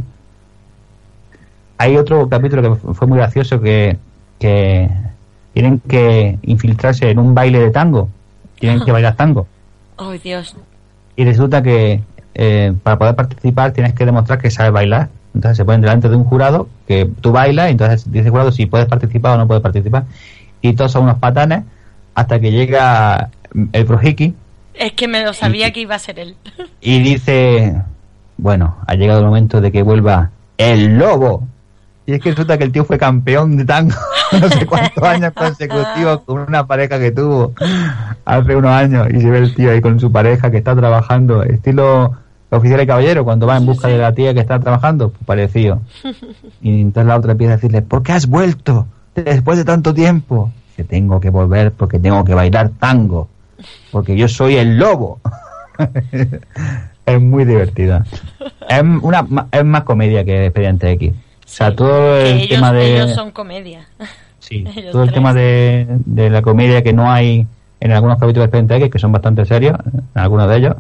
Hay 1.78 1.97
otro 1.97 2.28
capítulo 2.30 2.62
que 2.62 2.76
fu- 2.76 2.93
fue 2.93 3.08
muy 3.08 3.18
gracioso 3.18 3.60
que, 3.60 3.97
que 4.39 4.89
tienen 5.54 5.80
que 5.82 6.39
infiltrarse 6.43 7.10
en 7.10 7.20
un 7.20 7.36
baile 7.36 7.60
de 7.60 7.72
tango. 7.72 8.10
Tienen 8.60 8.84
que 8.84 8.91
bailar 8.93 9.16
tango. 9.16 9.47
Ay, 9.98 10.20
Dios. 10.20 10.56
Y 11.16 11.24
resulta 11.26 11.62
que 11.62 12.02
eh, 12.34 12.74
para 12.84 12.98
poder 12.98 13.16
participar 13.16 13.72
tienes 13.72 13.93
que 13.93 14.06
demostrar 14.06 14.39
que 14.39 14.52
sabes 14.52 14.72
bailar. 14.72 15.10
Entonces 15.34 15.58
se 15.58 15.66
ponen 15.66 15.82
delante 15.82 16.10
de 16.10 16.16
un 16.16 16.24
jurado 16.24 16.70
que 16.88 17.10
tú 17.22 17.32
bailas 17.32 17.70
y 17.70 17.72
entonces 17.72 18.10
dice 18.12 18.26
el 18.26 18.32
jurado 18.32 18.52
si 18.52 18.66
puedes 18.66 18.88
participar 18.88 19.36
o 19.36 19.38
no 19.38 19.48
puedes 19.48 19.64
participar. 19.64 20.06
Y 20.62 20.74
todos 20.74 20.91
son 20.91 21.04
unos 21.04 21.20
patanes 21.20 21.64
hasta 22.14 22.39
que 22.39 22.52
llega 22.52 23.30
el 23.74 23.86
Projiki, 23.86 24.34
Es 24.74 24.93
que 24.93 25.08
me 25.08 25.24
lo 25.24 25.34
sabía 25.34 25.72
que 25.72 25.82
iba 25.82 25.96
a 25.96 26.00
ser 26.00 26.20
él. 26.20 26.36
y 26.82 27.00
dice, 27.00 27.82
bueno, 28.38 28.78
ha 28.88 28.96
llegado 28.96 29.20
el 29.20 29.26
momento 29.26 29.62
de 29.62 29.72
que 29.72 29.82
vuelva 29.84 30.32
el 30.58 30.98
lobo. 30.98 31.48
Y 32.08 32.14
es 32.14 32.22
que 32.22 32.32
resulta 32.32 32.58
que 32.58 32.64
el 32.64 32.72
tío 32.72 32.86
fue 32.86 32.97
campeón 32.97 33.58
de 33.58 33.66
tango 33.66 33.95
no 34.39 34.49
sé 34.49 34.66
cuántos 34.66 35.03
años 35.03 35.34
consecutivos 35.34 36.22
con 36.22 36.39
una 36.39 36.66
pareja 36.68 36.99
que 36.99 37.12
tuvo 37.12 37.53
hace 38.26 38.56
unos 38.56 38.72
años. 38.72 39.08
Y 39.12 39.22
se 39.22 39.30
ve 39.30 39.39
el 39.39 39.56
tío 39.56 39.72
ahí 39.72 39.82
con 39.82 39.99
su 39.99 40.12
pareja 40.12 40.51
que 40.51 40.58
está 40.58 40.76
trabajando, 40.76 41.43
estilo 41.43 42.14
oficial 42.49 42.82
y 42.82 42.88
caballero, 42.88 43.26
cuando 43.26 43.47
va 43.47 43.58
en 43.58 43.66
busca 43.66 43.88
de 43.88 43.97
la 43.97 44.14
tía 44.14 44.34
que 44.34 44.39
está 44.39 44.60
trabajando, 44.60 45.10
pues 45.10 45.24
parecido. 45.26 45.82
Y 46.62 46.82
entonces 46.82 47.08
la 47.08 47.18
otra 47.18 47.34
empieza 47.34 47.53
a 47.53 47.56
decirle, 47.58 47.82
¿por 47.82 48.03
qué 48.03 48.14
has 48.14 48.28
vuelto 48.28 48.88
después 49.14 49.58
de 49.58 49.66
tanto 49.66 49.93
tiempo? 49.93 50.51
Que 50.76 50.84
tengo 50.84 51.20
que 51.20 51.30
volver 51.30 51.72
porque 51.72 51.99
tengo 51.99 52.24
que 52.24 52.34
bailar 52.34 52.70
tango, 52.80 53.30
porque 53.91 54.16
yo 54.16 54.28
soy 54.28 54.56
el 54.56 54.78
lobo. 54.78 55.20
es 57.06 57.22
muy 57.22 57.45
divertida. 57.45 58.06
Es, 58.70 58.82
una, 59.01 59.26
es 59.51 59.66
más 59.66 59.84
comedia 59.84 60.24
que 60.24 60.45
Expediente 60.45 60.91
X. 60.91 61.14
O 61.46 61.48
sea, 61.48 61.70
Sí, 61.70 61.76
todo 61.76 62.18
el 62.18 62.28
ellos, 62.28 62.50
tema 62.50 62.72
de... 62.74 62.96
ellos 62.96 63.14
son 63.14 63.32
comedia. 63.32 63.88
Sí, 64.39 64.64
todo 64.91 65.04
el 65.04 65.10
tres. 65.10 65.14
tema 65.14 65.34
de, 65.34 65.88
de 66.06 66.30
la 66.30 66.41
comedia 66.41 66.82
que 66.84 66.93
no 66.93 67.12
hay 67.12 67.48
en 67.80 67.91
algunos 67.91 68.18
capítulos 68.18 68.43
de 68.43 68.46
Expediente 68.46 68.76
X, 68.78 68.89
que 68.91 69.00
son 69.00 69.12
bastante 69.12 69.46
serios, 69.46 69.78
en 69.93 70.22
algunos 70.22 70.50
de 70.50 70.58
ellos, 70.58 70.76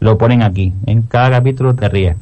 lo 0.00 0.18
ponen 0.18 0.42
aquí. 0.42 0.72
En 0.86 1.02
cada 1.02 1.30
capítulo 1.30 1.74
te 1.74 1.88
ríes 1.88 2.16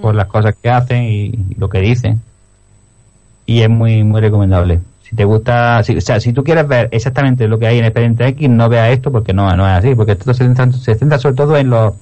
por 0.00 0.14
las 0.14 0.26
cosas 0.26 0.54
que 0.62 0.70
hacen 0.70 1.04
y, 1.04 1.24
y 1.26 1.54
lo 1.58 1.68
que 1.68 1.80
dicen. 1.80 2.20
Y 3.46 3.62
es 3.62 3.68
muy 3.70 4.04
muy 4.04 4.20
recomendable. 4.20 4.80
Si 5.02 5.16
te 5.16 5.24
gusta, 5.24 5.82
si, 5.82 5.96
o 5.96 6.00
sea, 6.00 6.20
si 6.20 6.32
tú 6.32 6.44
quieres 6.44 6.68
ver 6.68 6.88
exactamente 6.92 7.48
lo 7.48 7.58
que 7.58 7.66
hay 7.66 7.78
en 7.78 7.84
Expediente 7.84 8.26
X, 8.28 8.48
no 8.48 8.68
veas 8.68 8.90
esto 8.92 9.10
porque 9.10 9.32
no, 9.34 9.54
no 9.56 9.68
es 9.68 9.74
así, 9.78 9.94
porque 9.96 10.12
esto 10.12 10.32
se 10.32 10.44
centra, 10.44 10.70
se 10.72 10.94
centra 10.94 11.18
sobre 11.18 11.34
todo 11.34 11.56
en 11.56 11.68
los 11.70 11.94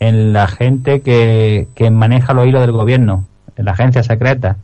en 0.00 0.32
la 0.32 0.46
gente 0.48 1.02
que, 1.02 1.68
que 1.74 1.90
maneja 1.90 2.32
los 2.32 2.46
hilos 2.46 2.62
del 2.62 2.72
gobierno, 2.72 3.26
la 3.56 3.72
agencia 3.72 4.02
secreta. 4.02 4.56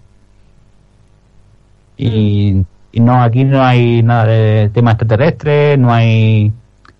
Y, 1.96 2.64
no, 2.94 3.22
aquí 3.22 3.44
no 3.44 3.62
hay 3.62 4.02
nada 4.02 4.24
de 4.26 4.70
tema 4.72 4.92
extraterrestre, 4.92 5.76
no 5.76 5.92
hay 5.92 6.52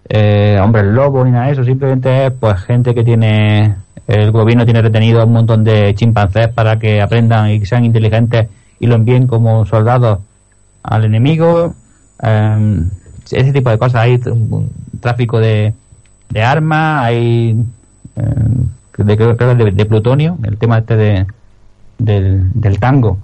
eh, 0.09 0.59
hombres 0.63 0.85
lobos 0.85 1.25
ni 1.25 1.33
nada 1.33 1.47
de 1.47 1.53
eso, 1.53 1.65
simplemente 1.65 2.27
es 2.27 2.33
pues 2.33 2.61
gente 2.61 2.95
que 2.95 3.03
tiene, 3.03 3.77
el 4.07 4.31
gobierno 4.31 4.65
tiene 4.65 4.83
retenido 4.83 5.25
un 5.25 5.33
montón 5.33 5.65
de 5.65 5.95
chimpancés 5.95 6.49
para 6.49 6.79
que 6.79 7.01
aprendan 7.01 7.51
y 7.51 7.65
sean 7.65 7.85
inteligentes 7.85 8.49
y 8.79 8.87
lo 8.87 8.95
envíen 8.95 9.27
como 9.27 9.65
soldados 9.65 10.21
al 10.83 11.05
enemigo. 11.05 11.75
eh, 12.23 12.83
ese 13.31 13.53
tipo 13.53 13.71
de 13.71 13.79
cosas, 13.79 14.03
hay 14.03 14.21
tráfico 15.01 15.41
de, 15.41 15.73
de 16.29 16.43
armas, 16.43 17.07
hay 17.07 17.57
eh, 18.17 18.23
de, 18.99 19.17
de, 19.17 19.71
de 19.73 19.87
plutonio, 19.87 20.39
el 20.45 20.57
tema 20.59 20.79
este 20.79 20.97
de, 20.97 21.27
del, 21.99 22.51
del 22.55 22.79
tango. 22.79 23.19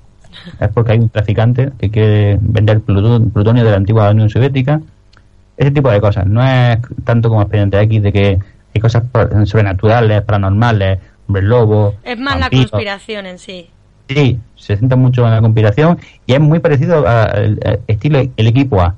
Es 0.60 0.68
porque 0.70 0.92
hay 0.92 0.98
un 0.98 1.08
traficante 1.10 1.72
que 1.78 1.90
quiere 1.90 2.38
vender 2.40 2.80
pluton- 2.80 3.30
plutonio 3.32 3.64
de 3.64 3.70
la 3.70 3.76
antigua 3.76 4.10
Unión 4.10 4.30
Soviética. 4.30 4.80
Ese 5.56 5.70
tipo 5.70 5.90
de 5.90 6.00
cosas. 6.00 6.26
No 6.26 6.42
es 6.42 6.78
tanto 7.04 7.28
como 7.28 7.42
Expediente 7.42 7.78
X 7.80 8.02
de 8.02 8.12
que 8.12 8.38
hay 8.74 8.80
cosas 8.80 9.04
sobrenaturales, 9.44 10.22
paranormales, 10.22 10.98
hombres 11.28 11.44
lobos. 11.44 11.94
Es 12.02 12.18
más 12.18 12.40
la 12.40 12.48
conspiración 12.48 13.26
en 13.26 13.38
sí. 13.38 13.68
Sí, 14.08 14.38
se 14.56 14.76
centra 14.76 14.96
mucho 14.96 15.24
en 15.26 15.32
la 15.32 15.40
conspiración 15.40 15.98
y 16.26 16.32
es 16.32 16.40
muy 16.40 16.58
parecido 16.58 17.06
al 17.06 17.58
estilo 17.86 18.20
el 18.36 18.46
equipo 18.46 18.80
A. 18.80 18.94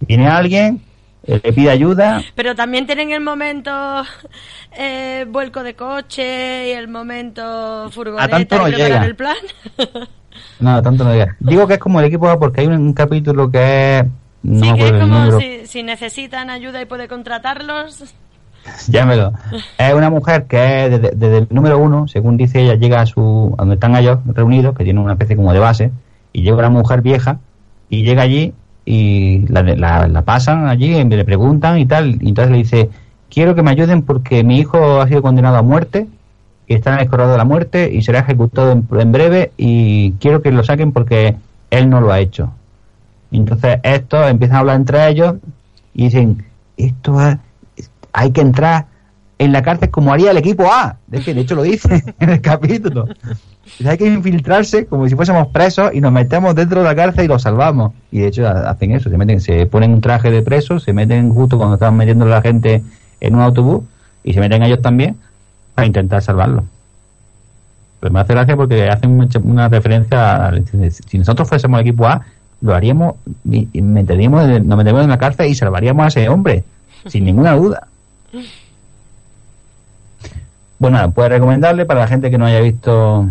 Viene 0.00 0.26
alguien, 0.26 0.80
le 1.26 1.52
pide 1.52 1.70
ayuda, 1.70 2.22
Pero 2.34 2.54
también 2.54 2.86
tienen 2.86 3.10
el 3.10 3.20
momento 3.20 3.70
eh, 4.72 5.26
vuelco 5.28 5.62
de 5.62 5.74
coche 5.74 6.68
y 6.68 6.72
el 6.72 6.88
momento 6.88 7.88
furgoneta 7.90 8.28
tanto 8.36 8.58
no 8.58 8.68
llega. 8.68 9.04
el 9.04 9.16
plan. 9.16 9.36
no, 10.60 10.82
tanto 10.82 11.04
no 11.04 11.12
diga. 11.12 11.36
Digo 11.40 11.66
que 11.66 11.74
es 11.74 11.80
como 11.80 12.00
el 12.00 12.06
equipo 12.06 12.28
A 12.28 12.38
porque 12.38 12.60
hay 12.60 12.66
un, 12.66 12.74
un 12.74 12.92
capítulo 12.92 13.50
que 13.50 13.98
es... 13.98 14.04
No 14.42 14.66
sí, 14.66 14.74
que 14.74 14.86
es 14.86 14.92
como 14.92 15.40
si, 15.40 15.66
si 15.66 15.82
necesitan 15.82 16.50
ayuda 16.50 16.82
y 16.82 16.84
puede 16.84 17.08
contratarlos. 17.08 18.04
Llámelo. 18.88 19.32
Es 19.78 19.94
una 19.94 20.10
mujer 20.10 20.44
que 20.44 20.84
es 20.84 20.90
desde, 20.90 21.10
desde 21.16 21.38
el 21.38 21.46
número 21.50 21.78
uno, 21.78 22.08
según 22.08 22.36
dice 22.36 22.62
ella, 22.62 22.74
llega 22.74 23.00
a 23.00 23.06
su, 23.06 23.54
a 23.56 23.62
donde 23.62 23.74
están 23.74 23.96
ellos 23.96 24.18
reunidos, 24.26 24.76
que 24.76 24.84
tiene 24.84 25.00
una 25.00 25.12
especie 25.12 25.36
como 25.36 25.52
de 25.52 25.58
base, 25.58 25.92
y 26.32 26.42
llega 26.42 26.58
una 26.58 26.70
mujer 26.70 27.02
vieja, 27.02 27.38
y 27.88 28.04
llega 28.04 28.22
allí, 28.22 28.54
y 28.84 29.46
la, 29.48 29.62
la, 29.62 30.08
la 30.08 30.22
pasan 30.22 30.66
allí, 30.66 30.94
y 30.96 31.04
le 31.04 31.24
preguntan 31.24 31.78
y 31.78 31.86
tal, 31.86 32.18
y 32.22 32.28
entonces 32.28 32.50
le 32.52 32.58
dice, 32.58 32.90
quiero 33.30 33.54
que 33.54 33.62
me 33.62 33.70
ayuden 33.70 34.02
porque 34.02 34.44
mi 34.44 34.58
hijo 34.58 35.00
ha 35.00 35.08
sido 35.08 35.22
condenado 35.22 35.56
a 35.56 35.62
muerte, 35.62 36.06
y 36.66 36.74
está 36.74 36.94
en 36.94 37.00
el 37.00 37.08
corredor 37.08 37.32
de 37.32 37.38
la 37.38 37.44
muerte, 37.44 37.90
y 37.92 38.02
será 38.02 38.20
ejecutado 38.20 38.72
en, 38.72 38.86
en 38.98 39.12
breve, 39.12 39.52
y 39.56 40.12
quiero 40.12 40.42
que 40.42 40.50
lo 40.52 40.64
saquen 40.64 40.92
porque 40.92 41.36
él 41.70 41.88
no 41.90 42.00
lo 42.00 42.12
ha 42.12 42.20
hecho. 42.20 42.52
Y 43.30 43.38
entonces 43.38 43.78
estos 43.82 44.30
empiezan 44.30 44.56
a 44.56 44.60
hablar 44.60 44.76
entre 44.76 45.08
ellos 45.08 45.34
y 45.92 46.04
dicen, 46.04 46.44
esto 46.76 47.20
es- 47.76 47.90
hay 48.12 48.30
que 48.30 48.40
entrar 48.42 48.86
en 49.38 49.52
la 49.52 49.62
cárcel 49.62 49.90
como 49.90 50.12
haría 50.12 50.30
el 50.30 50.36
equipo 50.36 50.64
A. 50.70 50.96
De 51.08 51.18
hecho 51.18 51.54
lo 51.54 51.62
dice 51.62 52.02
en 52.20 52.30
el 52.30 52.40
capítulo. 52.40 53.06
Hay 53.86 53.96
que 53.98 54.06
infiltrarse 54.06 54.86
como 54.86 55.08
si 55.08 55.14
fuésemos 55.16 55.48
presos 55.48 55.90
y 55.94 56.00
nos 56.00 56.12
metemos 56.12 56.54
dentro 56.54 56.80
de 56.82 56.86
la 56.86 56.94
cárcel 56.94 57.24
y 57.24 57.28
los 57.28 57.42
salvamos. 57.42 57.92
Y 58.12 58.20
de 58.20 58.28
hecho 58.28 58.46
ha- 58.46 58.70
hacen 58.70 58.92
eso, 58.92 59.10
se 59.10 59.16
meten, 59.18 59.40
se 59.40 59.66
ponen 59.66 59.92
un 59.92 60.00
traje 60.00 60.30
de 60.30 60.42
presos, 60.42 60.82
se 60.84 60.92
meten 60.92 61.32
justo 61.32 61.56
cuando 61.56 61.74
están 61.74 61.96
metiendo 61.96 62.24
a 62.26 62.28
la 62.28 62.42
gente 62.42 62.82
en 63.20 63.34
un 63.34 63.40
autobús 63.40 63.82
y 64.22 64.34
se 64.34 64.40
meten 64.40 64.62
ellos 64.62 64.80
también 64.82 65.16
para 65.74 65.86
intentar 65.86 66.22
salvarlo. 66.22 66.64
Pero 68.00 68.12
me 68.12 68.20
hace 68.20 68.34
gracia 68.34 68.56
porque 68.56 68.88
hacen 68.88 69.28
una 69.44 69.68
referencia 69.68 70.48
a, 70.48 70.52
si 71.08 71.18
nosotros 71.18 71.48
fuésemos 71.48 71.80
el 71.80 71.86
equipo 71.88 72.06
A, 72.06 72.20
lo 72.60 72.74
haríamos 72.74 73.14
y 73.50 73.80
meteríamos, 73.82 74.46
nos 74.62 74.76
meteríamos 74.78 75.04
en 75.04 75.10
la 75.10 75.18
cárcel 75.18 75.48
y 75.48 75.54
salvaríamos 75.54 76.04
a 76.04 76.08
ese 76.08 76.28
hombre, 76.28 76.64
sin 77.06 77.24
ninguna 77.24 77.52
duda. 77.56 77.88
Bueno, 80.84 80.98
nada, 80.98 81.10
pues 81.12 81.30
recomendarle 81.30 81.86
para 81.86 82.00
la 82.00 82.08
gente 82.08 82.30
que 82.30 82.36
no 82.36 82.44
haya 82.44 82.60
visto 82.60 83.26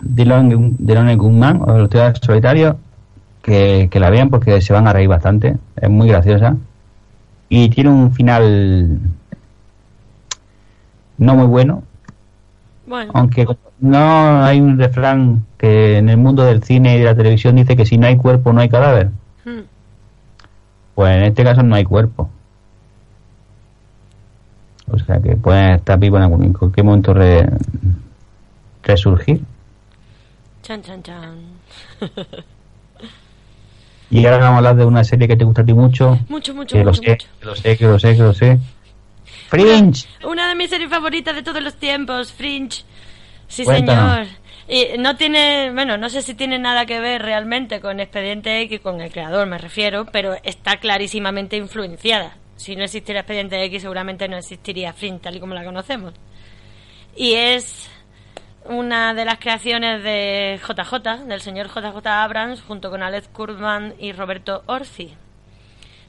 Dylan, 0.00 0.76
Dylan 0.78 1.18
Gunman 1.18 1.60
o 1.60 1.76
los 1.76 1.90
tíos 1.90 2.18
solitarios 2.22 2.76
que, 3.42 3.88
que 3.90 4.00
la 4.00 4.08
vean 4.08 4.30
porque 4.30 4.62
se 4.62 4.72
van 4.72 4.88
a 4.88 4.94
reír 4.94 5.06
bastante. 5.06 5.58
Es 5.76 5.90
muy 5.90 6.08
graciosa. 6.08 6.56
Y 7.50 7.68
tiene 7.68 7.90
un 7.90 8.12
final 8.14 8.98
no 11.18 11.34
muy 11.34 11.46
bueno, 11.46 11.82
Bueno, 12.86 13.12
aunque 13.14 13.46
no 13.78 14.42
hay 14.42 14.58
un 14.62 14.78
refrán 14.78 15.44
que 15.58 15.98
en 15.98 16.08
el 16.08 16.16
mundo 16.16 16.44
del 16.44 16.62
cine 16.62 16.96
y 16.96 17.00
de 17.00 17.04
la 17.04 17.14
televisión 17.14 17.56
dice 17.56 17.76
que 17.76 17.84
si 17.84 17.98
no 17.98 18.06
hay 18.06 18.16
cuerpo 18.16 18.54
no 18.54 18.62
hay 18.62 18.70
cadáver. 18.70 19.10
mm, 19.44 19.60
Pues 20.94 21.14
en 21.14 21.24
este 21.24 21.44
caso 21.44 21.62
no 21.62 21.74
hay 21.74 21.84
cuerpo. 21.84 22.30
O 24.90 24.98
sea 24.98 25.20
que 25.20 25.36
puede 25.36 25.74
estar 25.76 25.98
vivo 25.98 26.16
en, 26.16 26.22
algún- 26.24 26.44
en 26.44 26.52
cualquier 26.52 26.84
momento 26.84 27.12
re- 27.14 27.48
resurgir. 28.82 29.40
chan, 30.62 30.82
chan, 30.82 31.02
chan. 31.02 31.38
Y 34.08 34.24
ahora 34.24 34.38
vamos 34.38 34.54
a 34.54 34.56
hablar 34.58 34.76
de 34.76 34.84
una 34.84 35.02
serie 35.02 35.26
que 35.26 35.34
te 35.36 35.44
gusta 35.44 35.62
a 35.62 35.64
ti 35.64 35.72
mucho. 35.74 36.16
Mucho, 36.28 36.54
mucho, 36.54 36.76
Que 36.76 36.84
lo 36.84 36.92
mucho, 36.92 37.02
sé, 37.02 37.10
mucho. 37.10 37.26
que 37.40 37.46
lo 37.46 37.56
sé, 37.56 37.76
que 37.76 37.84
lo 37.86 37.98
sé, 37.98 38.16
que 38.16 38.22
lo 38.22 38.32
sé. 38.32 38.58
Fringe. 39.48 40.06
Una 40.24 40.48
de 40.48 40.54
mis 40.54 40.70
series 40.70 40.88
favoritas 40.88 41.34
de 41.34 41.42
todos 41.42 41.60
los 41.60 41.74
tiempos, 41.74 42.32
Fringe. 42.32 42.84
Sí, 43.48 43.64
Cuéntanos. 43.64 44.28
señor. 44.28 44.36
Y 44.68 44.98
no 44.98 45.16
tiene, 45.16 45.70
bueno, 45.72 45.96
no 45.96 46.08
sé 46.08 46.22
si 46.22 46.34
tiene 46.34 46.58
nada 46.60 46.86
que 46.86 47.00
ver 47.00 47.20
realmente 47.22 47.80
con 47.80 47.98
Expediente 47.98 48.60
X, 48.62 48.78
con 48.80 49.00
el 49.00 49.10
creador 49.10 49.46
me 49.48 49.58
refiero, 49.58 50.06
pero 50.06 50.34
está 50.44 50.76
clarísimamente 50.78 51.56
influenciada. 51.56 52.36
Si 52.56 52.74
no 52.76 52.84
existiera 52.84 53.20
Expediente 53.20 53.62
X, 53.64 53.82
seguramente 53.82 54.28
no 54.28 54.36
existiría 54.36 54.92
Fringe 54.92 55.20
tal 55.20 55.36
y 55.36 55.40
como 55.40 55.54
la 55.54 55.64
conocemos. 55.64 56.14
Y 57.14 57.34
es 57.34 57.90
una 58.64 59.14
de 59.14 59.24
las 59.24 59.38
creaciones 59.38 60.02
de 60.02 60.60
JJ, 60.66 61.26
del 61.26 61.40
señor 61.40 61.68
JJ 61.68 62.06
Abrams, 62.06 62.62
junto 62.62 62.90
con 62.90 63.02
Alex 63.02 63.28
Kurtzman 63.28 63.94
y 63.98 64.12
Roberto 64.12 64.62
Orci 64.66 65.14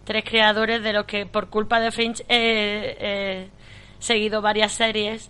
tres 0.07 0.23
creadores 0.23 0.81
de 0.83 0.93
los 0.93 1.03
que 1.03 1.25
por 1.25 1.49
culpa 1.49 1.81
de 1.81 1.91
Fringe 1.91 2.23
he, 2.29 2.95
he 2.97 3.49
seguido 3.99 4.41
varias 4.41 4.71
series 4.71 5.29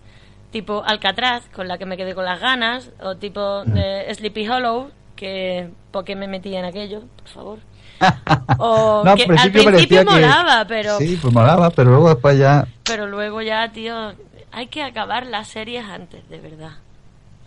tipo 0.52 0.84
Alcatraz, 0.86 1.48
con 1.50 1.68
la 1.68 1.78
que 1.78 1.86
me 1.86 1.98
quedé 1.98 2.16
con 2.16 2.26
las 2.26 2.40
ganas, 2.40 2.92
o 3.02 3.18
tipo 3.18 3.66
de 3.66 4.14
Sleepy 4.14 4.48
Hollow, 4.48 4.92
que 5.16 5.70
porque 5.92 6.16
me 6.16 6.28
metí 6.28 6.56
en 6.56 6.66
aquello, 6.66 7.04
por 7.18 7.28
favor. 7.28 7.60
O 8.60 9.04
No, 9.06 9.16
que 9.16 9.24
al 9.24 9.38
al 9.38 9.52
principio 9.52 10.00
que- 10.00 10.06
molaba, 10.06 10.66
pero 10.68 10.98
Sí, 10.98 11.18
pues 11.22 11.34
molaba, 11.34 11.70
pero 11.72 11.92
luego 11.92 12.10
después 12.10 12.38
ya... 12.38 12.68
pero 12.84 13.08
luego 13.08 13.42
ya, 13.42 13.72
tío, 13.72 14.14
hay 14.52 14.68
que 14.68 14.84
acabar 14.84 15.26
las 15.26 15.48
series 15.48 15.86
antes, 15.86 16.28
de 16.30 16.40
verdad. 16.40 16.72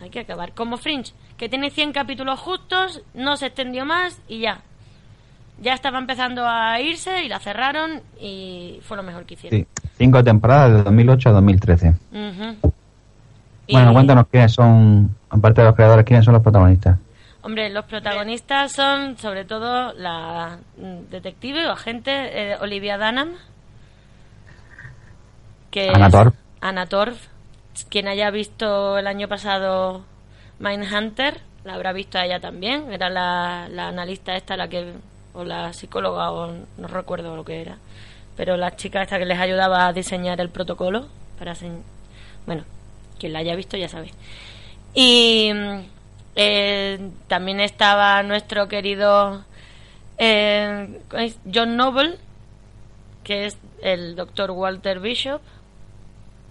Hay 0.01 0.11
que 0.11 0.21
acabar. 0.21 0.53
Como 0.53 0.77
Fringe, 0.79 1.13
que 1.37 1.49
tiene 1.49 1.71
100 1.71 1.93
capítulos 1.93 2.39
justos, 2.41 3.03
no 3.15 3.37
se 3.37 3.47
extendió 3.47 3.85
más 3.85 4.19
y 4.29 4.41
ya. 4.41 4.61
ya 5.61 5.75
estaba 5.75 5.99
empezando 5.99 6.47
a 6.47 6.81
irse 6.81 7.23
y 7.25 7.29
la 7.29 7.39
cerraron 7.39 8.01
y 8.21 8.81
fue 8.83 8.97
lo 8.97 9.03
mejor 9.03 9.25
que 9.27 9.35
hicieron. 9.35 9.61
Sí. 9.61 9.67
Cinco 9.99 10.25
temporadas 10.25 10.73
de 10.79 10.83
2008 10.85 11.29
a 11.29 11.33
2013. 11.33 11.89
Ujú. 12.13 12.73
Bueno, 13.71 13.91
Y, 13.91 13.95
cuéntanos 13.95 14.27
quiénes 14.31 14.53
son, 14.53 15.15
aparte 15.29 15.61
de 15.61 15.67
los 15.67 15.77
creadores, 15.77 16.05
quiénes 16.07 16.25
son 16.25 16.35
los 16.35 16.43
protagonistas. 16.43 16.99
Hombre, 17.43 17.71
los 17.71 17.87
protagonistas 17.87 18.73
son 18.73 19.17
sobre 19.17 19.45
todo 19.45 19.93
la 19.95 20.59
mm, 20.77 21.11
detective 21.11 21.67
o 21.67 21.73
agente 21.73 22.11
eh, 22.13 22.57
Olivia 22.61 22.99
Dunham, 22.99 23.35
que. 25.71 25.91
Anna 26.61 26.87
Torv. 26.87 27.17
Quien 27.89 28.09
haya 28.09 28.31
visto 28.31 28.99
el 28.99 29.07
año 29.07 29.27
pasado 29.29 30.05
Mindhunter, 30.59 31.41
la 31.65 31.75
habrá 31.75 31.93
visto 31.93 32.19
a 32.19 32.27
ella 32.27 32.41
también. 32.41 32.93
Era 32.93 33.09
la, 33.09 33.69
la 33.71 33.89
analista 33.89 34.37
esta, 34.37 34.57
la 34.57 34.69
que 34.69 34.93
o 35.33 35.45
la 35.45 35.73
psicóloga, 35.73 36.33
o 36.33 36.53
no 36.77 36.89
recuerdo 36.89 37.37
lo 37.37 37.45
que 37.45 37.61
era. 37.61 37.79
Pero 38.37 38.57
la 38.57 38.77
chica 38.77 39.03
esta 39.03 39.19
que 39.19 39.27
les 39.27 39.39
ayudaba 39.39 39.87
a 39.87 39.93
diseñar 39.93 40.41
el 40.41 40.51
protocolo 40.51 41.09
para... 41.39 41.55
Bueno, 42.47 42.65
quien 43.19 43.33
la 43.33 43.41
haya 43.41 43.55
visto 43.55 43.77
ya 43.77 43.89
sabe. 43.89 44.11
Y 44.95 45.53
mm, 45.55 45.81
eh, 46.43 47.11
también 47.29 47.61
estaba 47.61 48.23
nuestro 48.23 48.67
querido 48.69 49.45
eh, 50.17 51.01
John 51.53 51.77
Noble, 51.77 52.17
que 53.25 53.47
es 53.47 53.59
el 53.83 54.17
doctor 54.17 54.51
Walter 54.51 55.01
Bishop. 55.01 55.41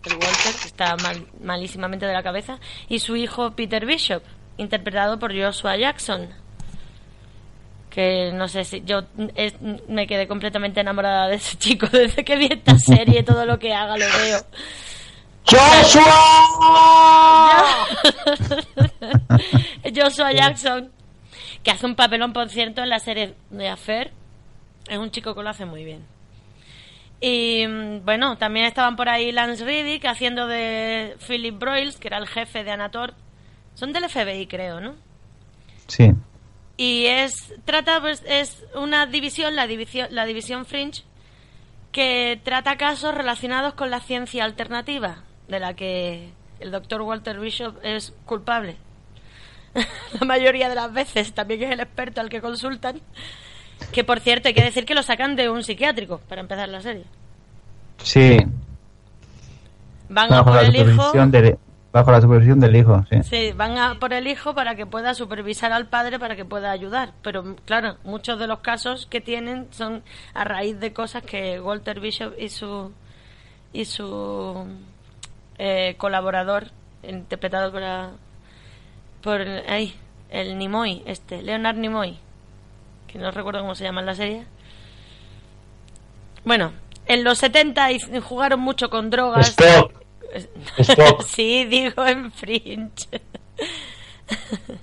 El 0.05 0.13
Walter, 0.13 0.53
que 0.61 0.67
está 0.67 0.95
mal- 0.97 1.27
malísimamente 1.43 2.05
de 2.05 2.13
la 2.13 2.23
cabeza. 2.23 2.59
Y 2.87 2.99
su 2.99 3.15
hijo 3.15 3.51
Peter 3.51 3.85
Bishop, 3.85 4.23
interpretado 4.57 5.17
por 5.19 5.33
Joshua 5.35 5.75
Jackson. 5.75 6.29
Que 7.89 8.31
no 8.33 8.47
sé 8.47 8.63
si 8.65 8.81
yo 8.85 9.01
me 9.87 10.05
quedé 10.05 10.27
completamente 10.27 10.79
enamorada 10.79 11.27
de 11.27 11.35
ese 11.35 11.57
chico 11.57 11.87
desde 11.91 12.23
que 12.23 12.35
vi 12.37 12.45
esta 12.51 12.77
serie. 12.77 13.23
Todo 13.23 13.45
lo 13.45 13.57
que 13.57 13.73
haga 13.73 13.97
lo 13.97 14.05
veo. 14.05 14.39
Joshua 19.95 20.31
Jackson, 20.31 20.91
que 21.63 21.71
hace 21.71 21.87
un 21.87 21.95
papelón, 21.95 22.33
por 22.33 22.49
cierto, 22.49 22.83
en 22.83 22.89
la 22.89 22.99
serie 22.99 23.33
de 23.49 23.67
Affair. 23.67 24.11
Es 24.87 24.97
un 24.97 25.11
chico 25.11 25.33
que 25.33 25.41
lo 25.41 25.49
hace 25.49 25.65
muy 25.65 25.83
bien. 25.83 26.05
Y 27.21 27.65
mm, 27.67 28.05
bueno, 28.05 28.37
también 28.37 28.65
estaban 28.65 28.95
por 28.95 29.09
ahí 29.09 29.31
Lance 29.31 29.65
Riddick 29.65 30.05
haciendo 30.05 30.47
de 30.47 31.15
Philip 31.27 31.57
Broyles, 31.57 31.97
que 31.97 32.09
era 32.09 32.17
el 32.17 32.27
jefe 32.27 32.63
de 32.63 32.71
Anator. 32.71 33.13
Son 33.73 33.91
del 33.91 34.09
FBI, 34.09 34.47
creo, 34.47 34.79
¿no? 34.79 34.95
Sí. 35.87 36.11
Y 36.77 37.07
es 37.07 37.53
trata 37.65 37.99
pues, 37.99 38.23
es 38.25 38.63
una 38.75 39.05
división, 39.05 39.55
la 39.55 39.67
división, 39.67 40.07
la 40.11 40.25
división 40.25 40.65
Fringe, 40.65 41.03
que 41.91 42.39
trata 42.43 42.77
casos 42.77 43.15
relacionados 43.15 43.73
con 43.73 43.89
la 43.89 43.99
ciencia 43.99 44.45
alternativa, 44.45 45.23
de 45.49 45.59
la 45.59 45.73
que 45.73 46.29
el 46.59 46.71
doctor 46.71 47.01
Walter 47.01 47.39
Bishop 47.39 47.75
es 47.83 48.13
culpable. 48.25 48.77
la 50.19 50.25
mayoría 50.25 50.69
de 50.69 50.75
las 50.75 50.91
veces 50.93 51.33
también 51.33 51.63
es 51.63 51.71
el 51.71 51.79
experto 51.79 52.21
al 52.21 52.29
que 52.29 52.41
consultan. 52.41 53.01
Que 53.91 54.03
por 54.03 54.19
cierto, 54.19 54.47
hay 54.47 54.53
que 54.53 54.63
decir 54.63 54.85
que 54.85 54.95
lo 54.95 55.03
sacan 55.03 55.35
de 55.35 55.49
un 55.49 55.63
psiquiátrico 55.63 56.19
para 56.27 56.41
empezar 56.41 56.69
la 56.69 56.81
serie. 56.81 57.05
Sí. 57.97 58.37
Van 60.09 60.31
a 60.33 60.37
Bajo 60.37 60.45
por 60.45 60.55
la, 60.55 60.61
el 60.67 60.75
hijo. 60.75 61.11
bajo 61.91 62.11
la 62.11 62.21
supervisión 62.21 62.59
del 62.59 62.75
hijo, 62.75 63.05
sí. 63.09 63.23
Sí, 63.23 63.51
van 63.53 63.77
a 63.77 63.99
por 63.99 64.13
el 64.13 64.27
hijo 64.27 64.53
para 64.53 64.75
que 64.75 64.85
pueda 64.85 65.13
supervisar 65.13 65.71
al 65.71 65.87
padre 65.87 66.19
para 66.19 66.35
que 66.35 66.45
pueda 66.45 66.71
ayudar. 66.71 67.13
Pero 67.21 67.55
claro, 67.65 67.97
muchos 68.03 68.37
de 68.39 68.47
los 68.47 68.59
casos 68.59 69.05
que 69.05 69.21
tienen 69.21 69.67
son 69.71 70.03
a 70.33 70.43
raíz 70.43 70.79
de 70.79 70.93
cosas 70.93 71.23
que 71.23 71.59
Walter 71.59 71.99
Bishop 71.99 72.33
y 72.37 72.49
su 72.49 72.91
y 73.71 73.85
su 73.85 74.67
eh, 75.59 75.93
colaborador 75.97 76.71
interpretado 77.03 77.71
por 77.71 77.81
la- 77.81 78.11
por 79.21 79.41
ay, 79.41 79.93
el 80.31 80.57
Nimoy, 80.57 81.03
este 81.05 81.41
Leonard 81.43 81.75
nimoy 81.77 82.17
que 83.07 83.17
no 83.19 83.29
recuerdo 83.31 83.61
cómo 83.61 83.75
se 83.75 83.83
llama 83.83 83.99
en 84.01 84.05
la 84.05 84.15
serie. 84.15 84.45
Bueno, 86.45 86.71
en 87.05 87.23
los 87.23 87.37
70 87.39 87.91
y- 87.91 87.99
jugaron 88.21 88.59
mucho 88.59 88.89
con 88.89 89.09
drogas. 89.09 89.49
Stop. 89.49 89.91
Stop. 90.77 91.23
sí, 91.23 91.65
digo 91.65 92.05
en 92.05 92.31
Fringe. 92.31 93.21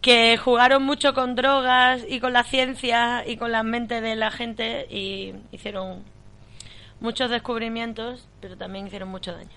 que 0.00 0.36
jugaron 0.36 0.82
mucho 0.84 1.12
con 1.14 1.34
drogas 1.34 2.02
y 2.08 2.20
con 2.20 2.32
la 2.32 2.44
ciencia 2.44 3.24
y 3.26 3.36
con 3.36 3.50
la 3.52 3.62
mente 3.62 4.00
de 4.00 4.14
la 4.16 4.30
gente 4.30 4.86
y 4.90 5.34
hicieron 5.50 6.04
muchos 7.00 7.30
descubrimientos, 7.30 8.28
pero 8.40 8.56
también 8.56 8.86
hicieron 8.86 9.08
mucho 9.08 9.32
daño. 9.32 9.56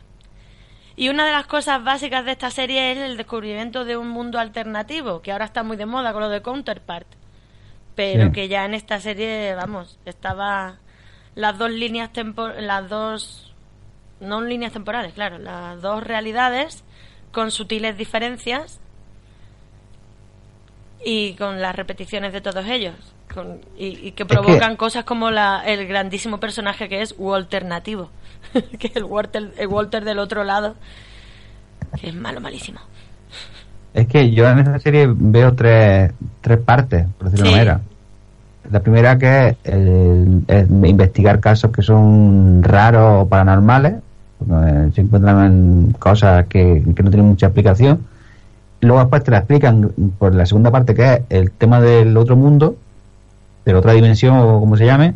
Y 0.95 1.09
una 1.09 1.25
de 1.25 1.31
las 1.31 1.47
cosas 1.47 1.83
básicas 1.83 2.25
de 2.25 2.31
esta 2.31 2.51
serie 2.51 2.91
es 2.91 2.97
el 2.97 3.17
descubrimiento 3.17 3.85
de 3.85 3.97
un 3.97 4.09
mundo 4.09 4.39
alternativo, 4.39 5.21
que 5.21 5.31
ahora 5.31 5.45
está 5.45 5.63
muy 5.63 5.77
de 5.77 5.85
moda 5.85 6.13
con 6.13 6.21
lo 6.21 6.29
de 6.29 6.41
Counterpart, 6.41 7.07
pero 7.95 8.27
Sí. 8.27 8.31
que 8.33 8.47
ya 8.47 8.65
en 8.65 8.73
esta 8.73 8.99
serie, 8.99 9.55
vamos, 9.55 9.99
estaba 10.05 10.77
las 11.35 11.57
dos 11.57 11.71
líneas 11.71 12.11
tempo 12.11 12.47
las 12.47 12.89
dos 12.89 13.53
no 14.19 14.41
líneas 14.41 14.73
temporales, 14.73 15.13
claro, 15.13 15.39
las 15.39 15.81
dos 15.81 16.03
realidades 16.03 16.83
con 17.31 17.51
sutiles 17.51 17.97
diferencias 17.97 18.79
y 21.03 21.33
con 21.35 21.61
las 21.61 21.75
repeticiones 21.75 22.33
de 22.33 22.41
todos 22.41 22.67
ellos 22.67 22.95
con- 23.33 23.59
y, 23.77 23.85
y 23.87 24.11
que 24.11 24.13
que- 24.13 24.25
provocan 24.25 24.75
cosas 24.75 25.03
como 25.03 25.31
la, 25.31 25.61
el 25.65 25.87
grandísimo 25.87 26.39
personaje 26.39 26.87
que 26.89 27.01
es 27.01 27.15
Walternativo 27.17 28.09
que 28.79 28.87
es 28.87 28.95
el 28.95 29.03
Walter, 29.05 29.51
el 29.57 29.67
Walter 29.67 30.03
del 30.05 30.19
otro 30.19 30.43
lado 30.43 30.75
que 31.99 32.09
es 32.09 32.15
malo, 32.15 32.39
malísimo 32.41 32.79
Es 33.93 34.07
que 34.07 34.31
yo 34.31 34.47
en 34.49 34.59
esta 34.59 34.79
serie 34.79 35.07
veo 35.13 35.53
tres, 35.53 36.11
tres 36.41 36.57
partes, 36.59 37.05
por 37.17 37.25
decirlo 37.29 37.45
de 37.45 37.49
Sí. 37.49 37.55
manera. 37.55 37.81
La 38.71 38.79
primera 38.79 39.17
que 39.17 39.47
es, 39.49 39.55
el- 39.65 40.43
investigar 40.85 41.39
casos 41.41 41.71
que 41.71 41.81
son 41.81 42.61
raros 42.63 43.23
o 43.23 43.27
paranormales, 43.27 43.95
porque 44.39 44.91
se 44.95 45.01
encuentran 45.01 45.93
cosas 45.99 46.45
que, 46.47 46.81
que 46.95 47.03
no 47.03 47.09
tienen 47.09 47.27
mucha 47.27 47.47
explicación. 47.47 47.99
Luego 48.79 48.99
después 48.99 49.23
te 49.23 49.31
la 49.31 49.39
explican 49.39 49.91
por 50.17 50.33
la 50.33 50.45
segunda 50.45 50.71
parte 50.71 50.95
que 50.95 51.13
es 51.13 51.21
el 51.29 51.51
tema 51.51 51.81
del 51.81 52.15
otro 52.15 52.35
mundo, 52.37 52.77
de 53.65 53.73
la 53.73 53.79
otra 53.79 53.93
dimensión 53.93 54.37
o 54.37 54.59
como 54.59 54.75
se 54.77 54.85
llame. 54.85 55.13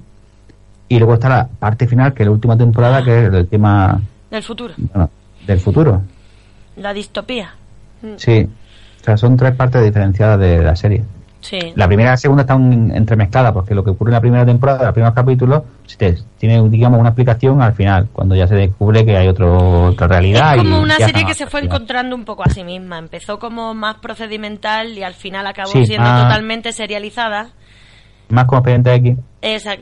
Y 0.87 0.99
luego 0.99 1.15
está 1.15 1.29
la 1.29 1.47
parte 1.47 1.87
final, 1.87 2.13
que 2.13 2.23
es 2.23 2.27
la 2.27 2.33
última 2.33 2.57
temporada, 2.57 3.03
que 3.03 3.25
es 3.25 3.33
el 3.33 3.47
tema 3.47 3.99
del 4.29 4.43
futuro, 4.43 4.73
bueno, 4.77 5.09
del 5.47 5.59
futuro. 5.59 6.01
la 6.77 6.93
distopía 6.93 7.55
Sí. 8.17 8.47
O 9.01 9.03
sea, 9.03 9.17
son 9.17 9.35
tres 9.37 9.55
partes 9.55 9.83
diferenciadas 9.83 10.39
de 10.39 10.61
la 10.61 10.75
serie. 10.75 11.03
sí, 11.41 11.59
La 11.75 11.87
primera 11.87 12.09
y 12.09 12.13
la 12.13 12.17
segunda 12.17 12.41
están 12.41 12.91
entremezcladas 12.91 13.51
porque 13.53 13.73
lo 13.73 13.83
que 13.83 13.91
ocurre 13.91 14.09
en 14.09 14.13
la 14.13 14.21
primera 14.21 14.45
temporada, 14.45 14.79
en 14.79 14.85
los 14.85 14.93
primeros 14.93 15.15
capítulos, 15.15 15.63
tiene, 16.37 16.69
digamos, 16.69 16.99
una 16.99 17.09
explicación 17.09 17.61
al 17.61 17.73
final, 17.73 18.07
cuando 18.11 18.35
ya 18.35 18.47
se 18.47 18.55
descubre 18.55 19.05
que 19.05 19.15
hay 19.17 19.27
otro, 19.27 19.87
otra 19.87 20.07
realidad. 20.07 20.55
Es 20.55 20.63
como 20.63 20.79
y 20.79 20.83
una 20.83 20.97
serie 20.97 21.25
que 21.25 21.33
se 21.33 21.47
fue 21.47 21.61
encontrando 21.61 22.15
un 22.15 22.25
poco 22.25 22.43
a 22.43 22.49
sí 22.49 22.63
misma. 22.63 22.97
Empezó 22.99 23.39
como 23.39 23.73
más 23.73 23.97
procedimental 23.97 24.89
y 24.97 25.03
al 25.03 25.13
final 25.13 25.47
acabó 25.47 25.71
Sí, 25.71 25.85
siendo 25.85 26.07
ah. 26.07 26.23
totalmente 26.23 26.71
serializada. 26.71 27.49
Más 28.29 28.45
como 28.45 28.59
expediente 28.59 28.93
X. 28.95 29.17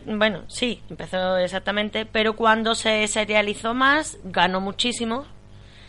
Bueno, 0.05 0.43
sí, 0.47 0.81
empezó 0.89 1.37
exactamente, 1.37 2.05
pero 2.05 2.35
cuando 2.35 2.75
se 2.75 3.07
serializó 3.07 3.73
más, 3.73 4.17
ganó 4.23 4.59
muchísimo. 4.59 5.25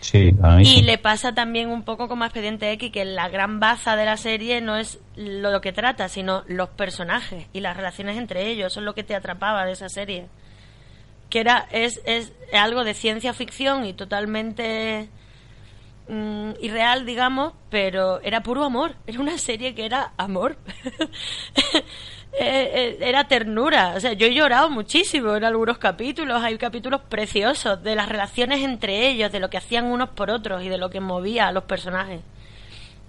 Sí, 0.04 0.32
mí 0.32 0.62
Y 0.62 0.82
le 0.82 0.98
pasa 0.98 1.32
también 1.32 1.70
un 1.70 1.82
poco 1.82 2.08
como 2.08 2.24
a 2.24 2.26
Expediente 2.26 2.70
X, 2.72 2.92
que 2.92 3.06
la 3.06 3.30
gran 3.30 3.58
baza 3.58 3.96
de 3.96 4.04
la 4.04 4.18
serie 4.18 4.60
no 4.60 4.76
es 4.76 5.00
lo 5.16 5.60
que 5.62 5.72
trata, 5.72 6.10
sino 6.10 6.44
los 6.46 6.68
personajes 6.68 7.46
y 7.54 7.60
las 7.60 7.74
relaciones 7.74 8.18
entre 8.18 8.50
ellos. 8.50 8.72
Eso 8.72 8.80
es 8.80 8.84
lo 8.84 8.94
que 8.94 9.02
te 9.02 9.14
atrapaba 9.14 9.64
de 9.64 9.72
esa 9.72 9.88
serie. 9.88 10.26
Que 11.30 11.40
era, 11.40 11.66
es, 11.70 12.02
es 12.04 12.34
algo 12.52 12.84
de 12.84 12.92
ciencia 12.92 13.32
ficción 13.32 13.86
y 13.86 13.94
totalmente 13.94 15.08
mm, 16.08 16.50
irreal, 16.60 17.06
digamos, 17.06 17.54
pero 17.70 18.20
era 18.20 18.42
puro 18.42 18.62
amor. 18.62 18.96
Era 19.06 19.20
una 19.20 19.38
serie 19.38 19.74
que 19.74 19.86
era 19.86 20.12
amor. 20.18 20.58
Eh, 22.40 22.70
eh, 22.74 22.98
era 23.00 23.24
ternura. 23.28 23.94
O 23.96 24.00
sea, 24.00 24.12
yo 24.12 24.26
he 24.26 24.34
llorado 24.34 24.68
muchísimo 24.68 25.36
en 25.36 25.44
algunos 25.44 25.78
capítulos. 25.78 26.42
Hay 26.42 26.58
capítulos 26.58 27.00
preciosos 27.08 27.82
de 27.84 27.94
las 27.94 28.08
relaciones 28.08 28.62
entre 28.62 29.08
ellos, 29.08 29.30
de 29.30 29.38
lo 29.40 29.50
que 29.50 29.58
hacían 29.58 29.84
unos 29.86 30.08
por 30.10 30.30
otros 30.30 30.62
y 30.64 30.68
de 30.68 30.78
lo 30.78 30.90
que 30.90 31.00
movía 31.00 31.46
a 31.48 31.52
los 31.52 31.64
personajes. 31.64 32.20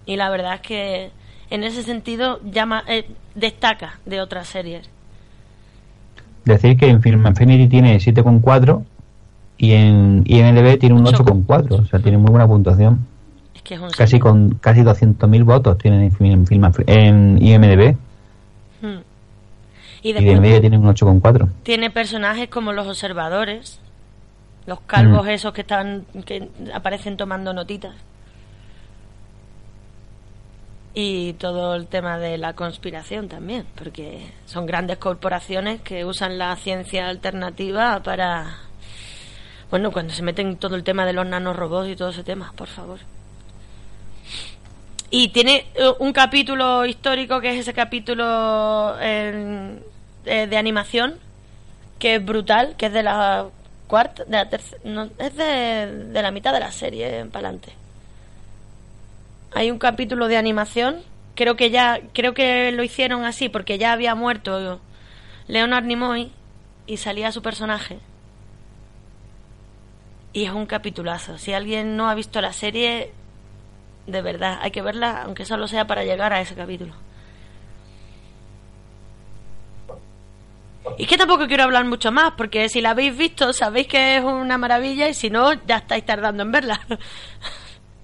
Y 0.05 0.15
la 0.17 0.29
verdad 0.29 0.55
es 0.55 0.61
que 0.61 1.11
en 1.49 1.63
ese 1.63 1.81
sentido 1.81 2.39
llama, 2.43 2.83
eh, 2.87 3.07
destaca 3.33 3.99
de 4.05 4.21
otras 4.21 4.47
series. 4.47 4.87
Decir 6.43 6.77
que 6.77 6.87
en 6.87 7.01
Film 7.01 7.25
Infinity 7.25 7.67
tiene 7.67 7.97
7,4 7.97 8.83
y 9.57 9.71
en 9.71 10.23
IMDb 10.27 10.77
tiene 10.77 10.93
un 10.95 11.07
Ocho. 11.07 11.23
8,4. 11.23 11.79
O 11.79 11.85
sea, 11.85 11.99
tiene 11.99 12.19
muy 12.19 12.29
buena 12.29 12.45
puntuación. 12.47 12.99
Es 13.55 13.63
que 13.63 13.73
es 13.75 13.79
un 13.79 13.89
Casi 13.89 14.19
con 14.19 14.55
casi 14.61 14.81
200.000 14.81 15.43
votos 15.43 15.77
tienen 15.79 16.01
en, 16.01 16.11
Film- 16.11 16.83
en 16.85 17.41
IMDb. 17.43 17.97
Y 20.05 20.09
Y 20.09 20.13
de 20.13 20.19
después 20.21 20.39
media 20.39 20.61
tiene 20.61 20.77
un 20.77 20.85
8,4. 20.85 21.49
tiene 21.63 21.89
personajes 21.89 22.47
como 22.47 22.73
los 22.73 22.85
observadores, 22.87 23.79
los 24.67 24.79
calvos 24.81 25.25
Mm. 25.25 25.29
esos 25.29 25.51
que 25.51 25.61
están 25.61 26.05
que 26.25 26.47
aparecen 26.75 27.17
tomando 27.17 27.53
notitas. 27.53 27.95
Y 30.93 31.33
todo 31.33 31.73
el 31.75 31.87
tema 31.87 32.19
de 32.19 32.37
la 32.37 32.53
conspiración 32.53 33.27
también, 33.27 33.65
porque 33.75 34.27
son 34.45 34.67
grandes 34.67 34.97
corporaciones 34.99 35.81
que 35.81 36.05
usan 36.05 36.37
la 36.37 36.55
ciencia 36.55 37.07
alternativa 37.09 38.01
para 38.03 38.57
bueno, 39.71 39.91
cuando 39.91 40.13
se 40.13 40.21
meten 40.21 40.49
en 40.49 40.57
todo 40.57 40.75
el 40.75 40.83
tema 40.83 41.07
de 41.07 41.13
los 41.13 41.25
nanorobots 41.25 41.89
y 41.89 41.95
todo 41.95 42.09
ese 42.09 42.23
tema, 42.23 42.53
por 42.55 42.67
favor. 42.67 42.99
Y 45.09 45.29
tiene 45.29 45.65
eh, 45.73 45.91
un 45.99 46.13
capítulo 46.13 46.85
histórico 46.85 47.41
que 47.41 47.49
es 47.49 47.59
ese 47.61 47.73
capítulo 47.73 48.95
eh, 50.25 50.47
de 50.47 50.57
animación 50.57 51.19
que 51.99 52.15
es 52.15 52.25
brutal, 52.25 52.75
que 52.77 52.87
es 52.87 52.93
de 52.93 53.03
la 53.03 53.47
cuarta, 53.87 54.25
de 54.25 54.31
la 54.31 54.49
tercera, 54.49 54.81
no, 54.83 55.09
es 55.17 55.35
de, 55.35 56.05
de 56.11 56.21
la 56.21 56.31
mitad 56.31 56.53
de 56.53 56.59
la 56.59 56.71
serie 56.71 57.25
para 57.25 57.47
adelante. 57.47 57.73
Hay 59.53 59.71
un 59.71 59.79
capítulo 59.79 60.27
de 60.27 60.37
animación, 60.37 61.01
creo 61.35 61.55
que 61.55 61.69
ya, 61.69 62.01
creo 62.13 62.33
que 62.33 62.71
lo 62.71 62.83
hicieron 62.83 63.23
así 63.23 63.47
porque 63.47 63.77
ya 63.77 63.93
había 63.93 64.15
muerto 64.15 64.81
Leonard 65.47 65.85
Nimoy 65.85 66.31
y 66.87 66.97
salía 66.97 67.31
su 67.31 67.41
personaje. 67.41 67.99
Y 70.33 70.43
es 70.43 70.51
un 70.51 70.65
capitulazo. 70.65 71.37
Si 71.37 71.53
alguien 71.53 71.95
no 71.95 72.09
ha 72.09 72.15
visto 72.15 72.41
la 72.41 72.51
serie, 72.51 73.13
de 74.05 74.21
verdad, 74.21 74.59
hay 74.61 74.71
que 74.71 74.81
verla, 74.81 75.23
aunque 75.23 75.45
solo 75.45 75.67
sea 75.67 75.87
para 75.87 76.03
llegar 76.03 76.33
a 76.33 76.41
ese 76.41 76.55
capítulo. 76.55 76.93
Y 80.97 81.05
que 81.05 81.17
tampoco 81.17 81.47
quiero 81.47 81.63
hablar 81.63 81.85
mucho 81.85 82.11
más, 82.11 82.33
porque 82.37 82.69
si 82.69 82.81
la 82.81 82.91
habéis 82.91 83.17
visto, 83.17 83.51
sabéis 83.53 83.87
que 83.87 84.17
es 84.17 84.23
una 84.23 84.57
maravilla, 84.57 85.09
y 85.09 85.13
si 85.13 85.29
no, 85.29 85.53
ya 85.65 85.77
estáis 85.77 86.05
tardando 86.05 86.43
en 86.43 86.51
verla. 86.51 86.79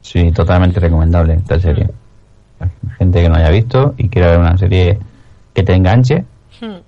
Sí, 0.03 0.31
totalmente 0.31 0.79
recomendable 0.79 1.35
esta 1.35 1.59
serie. 1.59 1.87
Gente 2.97 3.21
que 3.21 3.29
no 3.29 3.35
haya 3.35 3.49
visto 3.49 3.93
y 3.97 4.09
quiera 4.09 4.31
ver 4.31 4.39
una 4.39 4.57
serie 4.57 4.99
que 5.53 5.63
te 5.63 5.73
enganche. 5.73 6.25
Hmm. 6.59 6.79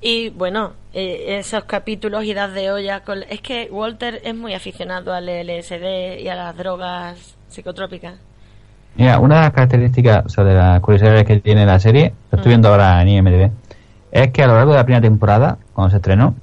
y 0.00 0.28
bueno, 0.30 0.72
eh, 0.92 1.38
esos 1.38 1.64
capítulos 1.64 2.24
y 2.24 2.34
das 2.34 2.52
de 2.52 2.70
olla. 2.72 3.00
Con... 3.04 3.22
Es 3.22 3.40
que 3.40 3.68
Walter 3.70 4.20
es 4.24 4.34
muy 4.34 4.54
aficionado 4.54 5.14
al 5.14 5.26
LSD 5.28 6.20
y 6.20 6.28
a 6.28 6.34
las 6.34 6.56
drogas 6.56 7.36
psicotrópicas. 7.48 8.14
Mira, 8.96 9.18
una 9.20 9.36
de 9.36 9.40
las 9.42 9.52
características, 9.52 10.26
o 10.26 10.28
sea, 10.28 10.44
de 10.44 10.54
las 10.54 10.80
curiosidades 10.80 11.24
que 11.24 11.40
tiene 11.40 11.64
la 11.64 11.78
serie, 11.78 12.12
lo 12.30 12.36
estoy 12.36 12.50
Mm. 12.50 12.52
viendo 12.54 12.68
ahora 12.68 13.00
en 13.00 13.08
IMDb, 13.08 13.50
es 14.12 14.30
que 14.30 14.42
a 14.42 14.46
lo 14.46 14.54
largo 14.54 14.70
de 14.72 14.78
la 14.78 14.84
primera 14.84 15.02
temporada, 15.02 15.58
cuando 15.72 15.90
se 15.90 15.96
estrenó, 15.96 16.34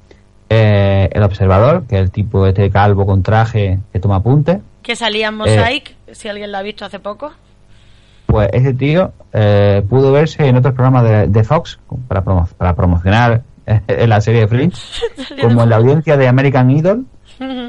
eh, 0.49 1.07
el 1.11 1.23
observador, 1.23 1.83
que 1.87 1.95
es 1.95 2.01
el 2.01 2.11
tipo 2.11 2.45
este 2.47 2.69
calvo 2.71 3.05
con 3.05 3.21
traje 3.23 3.79
que 3.93 3.99
toma 3.99 4.15
apuntes, 4.17 4.57
Que 4.81 4.95
salía 4.95 5.27
en 5.27 5.35
Mosaic, 5.35 5.95
si 6.11 6.27
alguien 6.27 6.51
la 6.51 6.59
ha 6.59 6.61
visto 6.63 6.83
hace 6.85 6.99
poco. 6.99 7.31
pues 8.25 8.49
ese 8.53 8.73
tío 8.73 9.11
eh, 9.33 9.83
pudo 9.89 10.11
verse 10.11 10.47
en 10.47 10.55
otros 10.57 10.73
programas 10.73 11.03
de, 11.03 11.27
de 11.27 11.43
Fox 11.43 11.79
para, 12.07 12.23
promo- 12.23 12.47
para 12.57 12.75
promocionar 12.75 13.41
eh, 13.67 14.07
la 14.07 14.19
serie 14.21 14.41
de 14.41 14.47
Fringe, 14.47 14.77
como 15.41 15.63
en 15.63 15.69
la 15.69 15.75
audiencia 15.77 16.17
de 16.17 16.27
American 16.27 16.69
Idol 16.71 17.05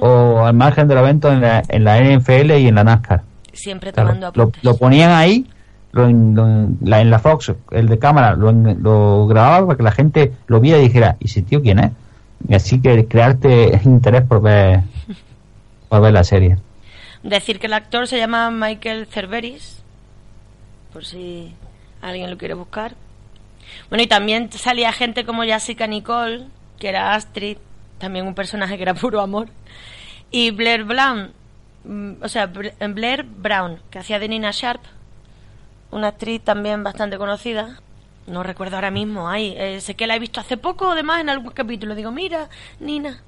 o 0.00 0.44
al 0.46 0.54
margen 0.54 0.88
de 0.88 0.94
los 0.94 1.02
eventos 1.04 1.32
en 1.32 1.40
la, 1.42 1.62
en 1.68 1.84
la 1.84 2.00
NFL 2.00 2.52
y 2.58 2.66
en 2.68 2.74
la 2.74 2.84
NASCAR. 2.84 3.22
Siempre 3.52 3.92
tomando 3.92 4.28
apuntes. 4.28 4.64
lo 4.64 4.76
ponían 4.76 5.10
ahí, 5.12 5.46
lo 5.92 6.06
en, 6.08 6.34
lo 6.34 6.46
en- 6.46 6.78
la, 6.82 7.18
Fox, 7.18 7.52
el 7.70 7.88
de 7.88 7.98
cámara, 7.98 8.34
lo, 8.36 8.52
lo 8.52 9.26
grababa 9.26 9.66
para 9.66 9.76
que 9.76 9.82
la 9.82 9.92
gente 9.92 10.32
lo 10.46 10.60
viera 10.60 10.78
y 10.78 10.82
dijera, 10.82 11.16
¿y 11.20 11.26
ese 11.26 11.42
tío 11.42 11.60
quién 11.62 11.78
es? 11.78 11.92
Así 12.54 12.80
que 12.80 13.06
crearte 13.06 13.80
interés 13.84 14.22
por 14.22 14.40
ver, 14.40 14.80
por 15.88 16.00
ver 16.00 16.12
la 16.12 16.24
serie. 16.24 16.56
Decir 17.22 17.58
que 17.58 17.66
el 17.66 17.74
actor 17.74 18.06
se 18.06 18.16
llama 18.18 18.50
Michael 18.50 19.06
Cerveris, 19.06 19.82
por 20.92 21.04
si 21.04 21.54
alguien 22.00 22.30
lo 22.30 22.38
quiere 22.38 22.54
buscar. 22.54 22.94
Bueno, 23.88 24.02
y 24.02 24.06
también 24.06 24.50
salía 24.52 24.90
gente 24.92 25.24
como 25.24 25.42
Jessica 25.42 25.86
Nicole, 25.86 26.46
que 26.78 26.88
era 26.88 27.14
Astrid, 27.14 27.58
también 27.98 28.26
un 28.26 28.34
personaje 28.34 28.76
que 28.76 28.82
era 28.82 28.94
puro 28.94 29.20
amor. 29.20 29.48
Y 30.30 30.50
Blair 30.50 30.84
Brown, 30.84 31.30
mm, 31.84 32.12
o 32.22 32.28
sea, 32.28 32.46
Blair 32.46 33.24
Brown, 33.24 33.78
que 33.90 33.98
hacía 33.98 34.18
de 34.18 34.28
Nina 34.28 34.50
Sharp, 34.52 34.80
una 35.90 36.08
actriz 36.08 36.42
también 36.42 36.82
bastante 36.82 37.18
conocida. 37.18 37.80
No 38.26 38.42
recuerdo 38.42 38.76
ahora 38.76 38.90
mismo, 38.90 39.28
ay, 39.28 39.54
eh, 39.56 39.80
sé 39.80 39.94
que 39.96 40.06
la 40.06 40.16
he 40.16 40.18
visto 40.18 40.40
hace 40.40 40.56
poco, 40.56 40.90
además, 40.90 41.20
en 41.20 41.30
algún 41.30 41.52
capítulo. 41.52 41.94
Digo, 41.94 42.12
mira, 42.12 42.48
Nina. 42.78 43.22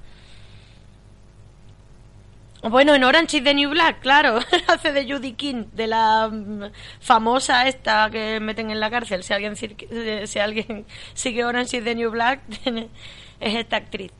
Bueno, 2.63 2.95
en 2.95 3.03
Orange 3.03 3.37
is 3.37 3.43
the 3.43 3.53
New 3.53 3.71
Black, 3.71 3.99
claro, 3.99 4.39
hace 4.67 4.93
de 4.93 5.05
Judy 5.05 5.33
King, 5.33 5.65
de 5.73 5.87
la 5.87 6.29
mm, 6.31 6.71
famosa 7.01 7.67
esta 7.67 8.09
que 8.09 8.39
meten 8.39 8.71
en 8.71 8.79
la 8.79 8.89
cárcel. 8.89 9.23
Si 9.23 9.33
alguien, 9.33 9.55
eh, 9.59 10.23
si 10.27 10.39
alguien 10.39 10.85
sigue 11.13 11.43
Orange 11.43 11.77
is 11.77 11.83
the 11.83 11.93
New 11.93 12.09
Black, 12.09 12.39
es 13.41 13.55
esta 13.55 13.75
actriz. 13.75 14.13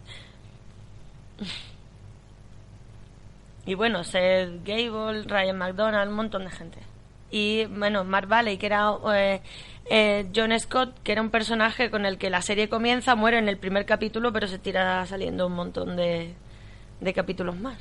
Y 3.65 3.75
bueno, 3.75 4.03
Seth 4.03 4.65
Gable, 4.65 5.23
Ryan 5.23 5.57
McDonald, 5.57 6.09
un 6.09 6.15
montón 6.17 6.43
de 6.43 6.51
gente. 6.51 6.92
Y 7.33 7.65
bueno, 7.65 8.03
Mark 8.03 8.27
Valley, 8.27 8.57
que 8.57 8.67
era 8.67 8.91
eh, 9.11 9.41
eh, 9.89 10.27
John 10.35 10.57
Scott, 10.59 10.93
que 11.03 11.13
era 11.13 11.21
un 11.23 11.31
personaje 11.31 11.89
con 11.89 12.05
el 12.05 12.19
que 12.19 12.29
la 12.29 12.43
serie 12.43 12.69
comienza, 12.69 13.15
muere 13.15 13.39
en 13.39 13.49
el 13.49 13.57
primer 13.57 13.87
capítulo, 13.87 14.31
pero 14.31 14.47
se 14.47 14.59
tira 14.59 15.03
saliendo 15.07 15.47
un 15.47 15.53
montón 15.53 15.95
de, 15.95 16.35
de 17.01 17.13
capítulos 17.13 17.57
más. 17.57 17.77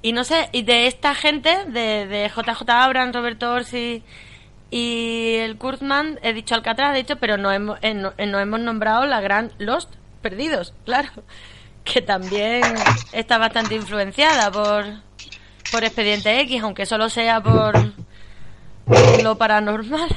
Y 0.00 0.12
no 0.12 0.22
sé, 0.22 0.48
y 0.52 0.62
de 0.62 0.86
esta 0.86 1.16
gente, 1.16 1.64
de, 1.66 2.06
de 2.06 2.28
JJ 2.28 2.62
Abrams, 2.70 3.16
Roberto 3.16 3.52
Orsi 3.52 4.04
y 4.70 5.38
el 5.38 5.58
Kurtzman, 5.58 6.20
he 6.22 6.32
dicho 6.32 6.54
Alcatraz, 6.54 6.92
de 6.92 7.00
hecho, 7.00 7.16
pero 7.16 7.36
no 7.36 7.50
hemos, 7.50 7.80
eh, 7.82 8.00
eh, 8.16 8.26
no 8.26 8.38
hemos 8.38 8.60
nombrado 8.60 9.06
la 9.06 9.20
gran 9.20 9.50
Lost, 9.58 9.92
Perdidos, 10.22 10.72
claro, 10.84 11.10
que 11.84 12.00
también 12.02 12.62
está 13.12 13.38
bastante 13.38 13.74
influenciada 13.74 14.50
por, 14.50 14.84
por 15.70 15.84
Expediente 15.84 16.40
X, 16.40 16.62
aunque 16.62 16.86
solo 16.86 17.08
sea 17.08 17.40
por 17.42 17.74
lo 19.22 19.36
paranormal. 19.36 20.08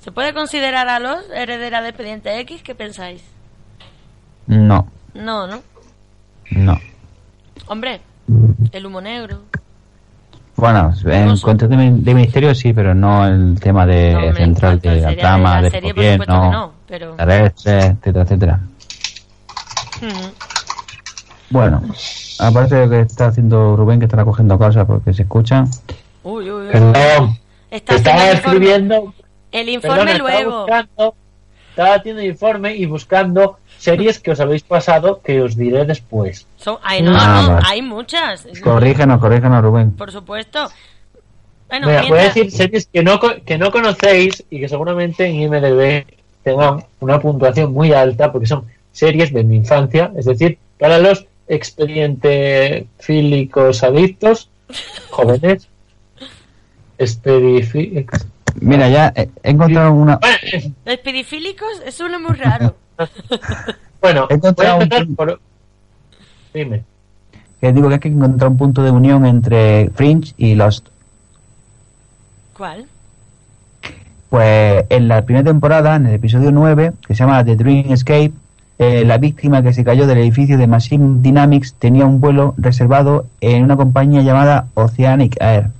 ¿Se 0.00 0.12
puede 0.12 0.32
considerar 0.32 0.88
a 0.88 1.00
Lost 1.00 1.30
heredera 1.32 1.82
de 1.82 1.88
Expediente 1.88 2.38
X? 2.40 2.62
¿Qué 2.62 2.74
pensáis? 2.74 3.22
No, 4.46 4.88
No, 5.14 5.46
¿no? 5.48 5.62
no. 6.50 6.78
Hombre, 7.66 8.00
el 8.70 8.86
humo 8.86 9.00
negro. 9.00 9.42
Bueno, 10.56 10.92
en 11.04 11.36
cuanto 11.38 11.68
de, 11.68 11.76
de 11.76 12.14
misterio 12.14 12.54
sí, 12.54 12.72
pero 12.72 12.94
no 12.94 13.26
el 13.26 13.60
tema 13.60 13.84
de 13.84 14.12
No, 14.14 14.34
central 14.34 14.80
de 14.80 14.88
la 15.02 15.08
serie- 15.10 15.16
trama, 15.22 15.56
la 15.56 15.62
del 15.62 15.70
serie, 15.70 15.94
por 15.94 16.02
supuesto 16.04 16.24
que 16.32 16.38
gobierno, 16.38 16.52
no, 16.52 16.72
pero- 16.88 17.14
terrestre, 17.14 17.78
etcétera, 17.78 18.22
etcétera. 18.22 18.60
Bueno, 21.50 21.82
aparte 22.40 22.74
de 22.74 22.84
lo 22.86 22.90
que 22.90 23.00
está 23.00 23.26
haciendo 23.26 23.76
Rubén, 23.76 23.98
que 23.98 24.06
estará 24.06 24.24
cogiendo 24.24 24.58
cosas 24.58 24.84
porque 24.86 25.12
se 25.12 25.22
escuchan, 25.22 25.68
Uy, 26.24 26.50
uy, 26.50 26.66
uy. 26.66 26.72
Perdón, 26.72 27.38
estaba 27.70 28.30
escribiendo. 28.30 29.14
El 29.52 29.68
informe 29.68 30.04
perdón, 30.12 30.18
luego. 30.18 30.58
buscando- 30.62 31.14
estaba 31.76 31.96
haciendo 31.96 32.22
informe 32.22 32.74
y 32.74 32.86
buscando 32.86 33.58
series 33.76 34.18
que 34.18 34.30
os 34.30 34.40
habéis 34.40 34.62
pasado 34.62 35.20
que 35.22 35.42
os 35.42 35.54
diré 35.58 35.84
después. 35.84 36.46
Son, 36.56 36.78
ay, 36.82 37.02
no, 37.02 37.12
Ah, 37.14 37.44
no, 37.46 37.58
hay 37.68 37.82
muchas. 37.82 38.46
corrígenos, 38.64 39.20
corrígenos, 39.20 39.62
Rubén. 39.62 39.90
Por 39.92 40.10
supuesto. 40.10 40.70
Bueno, 41.68 41.86
Mira, 41.88 42.00
voy 42.02 42.08
a 42.08 42.12
mientras- 42.12 42.34
decir 42.34 42.50
series 42.50 42.86
que 42.86 43.02
no, 43.02 43.20
co- 43.20 43.34
que 43.44 43.58
no 43.58 43.70
conocéis 43.70 44.42
y 44.48 44.58
que 44.60 44.68
seguramente 44.70 45.26
en 45.26 45.34
IMDB 45.34 46.06
tengan 46.42 46.82
una 47.00 47.20
puntuación 47.20 47.74
muy 47.74 47.92
alta 47.92 48.32
porque 48.32 48.46
son 48.46 48.64
series 48.92 49.30
de 49.34 49.44
mi 49.44 49.56
infancia, 49.56 50.10
es 50.16 50.24
decir, 50.24 50.56
para 50.78 50.96
los 50.98 51.26
expedientefílicos 51.46 53.82
adictos, 53.82 54.48
jóvenes, 55.10 55.68
expedifi- 56.98 57.98
ex- 57.98 58.26
Mira, 58.60 58.88
ya 58.88 59.12
he 59.14 59.28
he 59.42 59.50
encontrado 59.50 59.92
una... 59.92 60.16
Bueno, 60.16 60.74
Espidifílicos 60.84 61.82
es 61.84 62.00
uno 62.00 62.20
muy 62.20 62.36
raro. 62.36 62.76
Bueno, 64.00 64.26
He 64.30 64.36
voy 64.36 64.46
a 64.46 64.48
encontrado 64.48 65.04
un 65.06 65.16
por... 65.16 65.40
Dime. 66.54 66.84
Que 67.60 67.72
digo 67.72 67.88
que 67.88 67.94
hay 67.94 68.00
que 68.00 68.08
encontrar 68.08 68.50
un 68.50 68.56
punto 68.56 68.82
de 68.82 68.90
unión 68.90 69.26
entre 69.26 69.90
Fringe 69.90 70.32
y 70.36 70.54
Lost. 70.54 70.88
¿Cuál? 72.56 72.86
Pues 74.28 74.84
en 74.90 75.08
la 75.08 75.24
primera 75.24 75.44
temporada, 75.44 75.96
en 75.96 76.06
el 76.06 76.14
episodio 76.14 76.52
9, 76.52 76.92
que 77.06 77.14
se 77.14 77.18
llama 77.24 77.44
The 77.44 77.56
Dream 77.56 77.92
Escape, 77.92 78.32
eh, 78.78 79.04
la 79.06 79.18
víctima 79.18 79.62
que 79.62 79.72
se 79.72 79.84
cayó 79.84 80.06
del 80.06 80.18
edificio 80.18 80.58
de 80.58 80.66
Machine 80.66 81.22
Dynamics 81.22 81.74
tenía 81.74 82.04
un 82.04 82.20
vuelo 82.20 82.54
reservado 82.58 83.26
en 83.40 83.64
una 83.64 83.76
compañía 83.76 84.22
llamada 84.22 84.68
Oceanic 84.74 85.36
Air. 85.40 85.70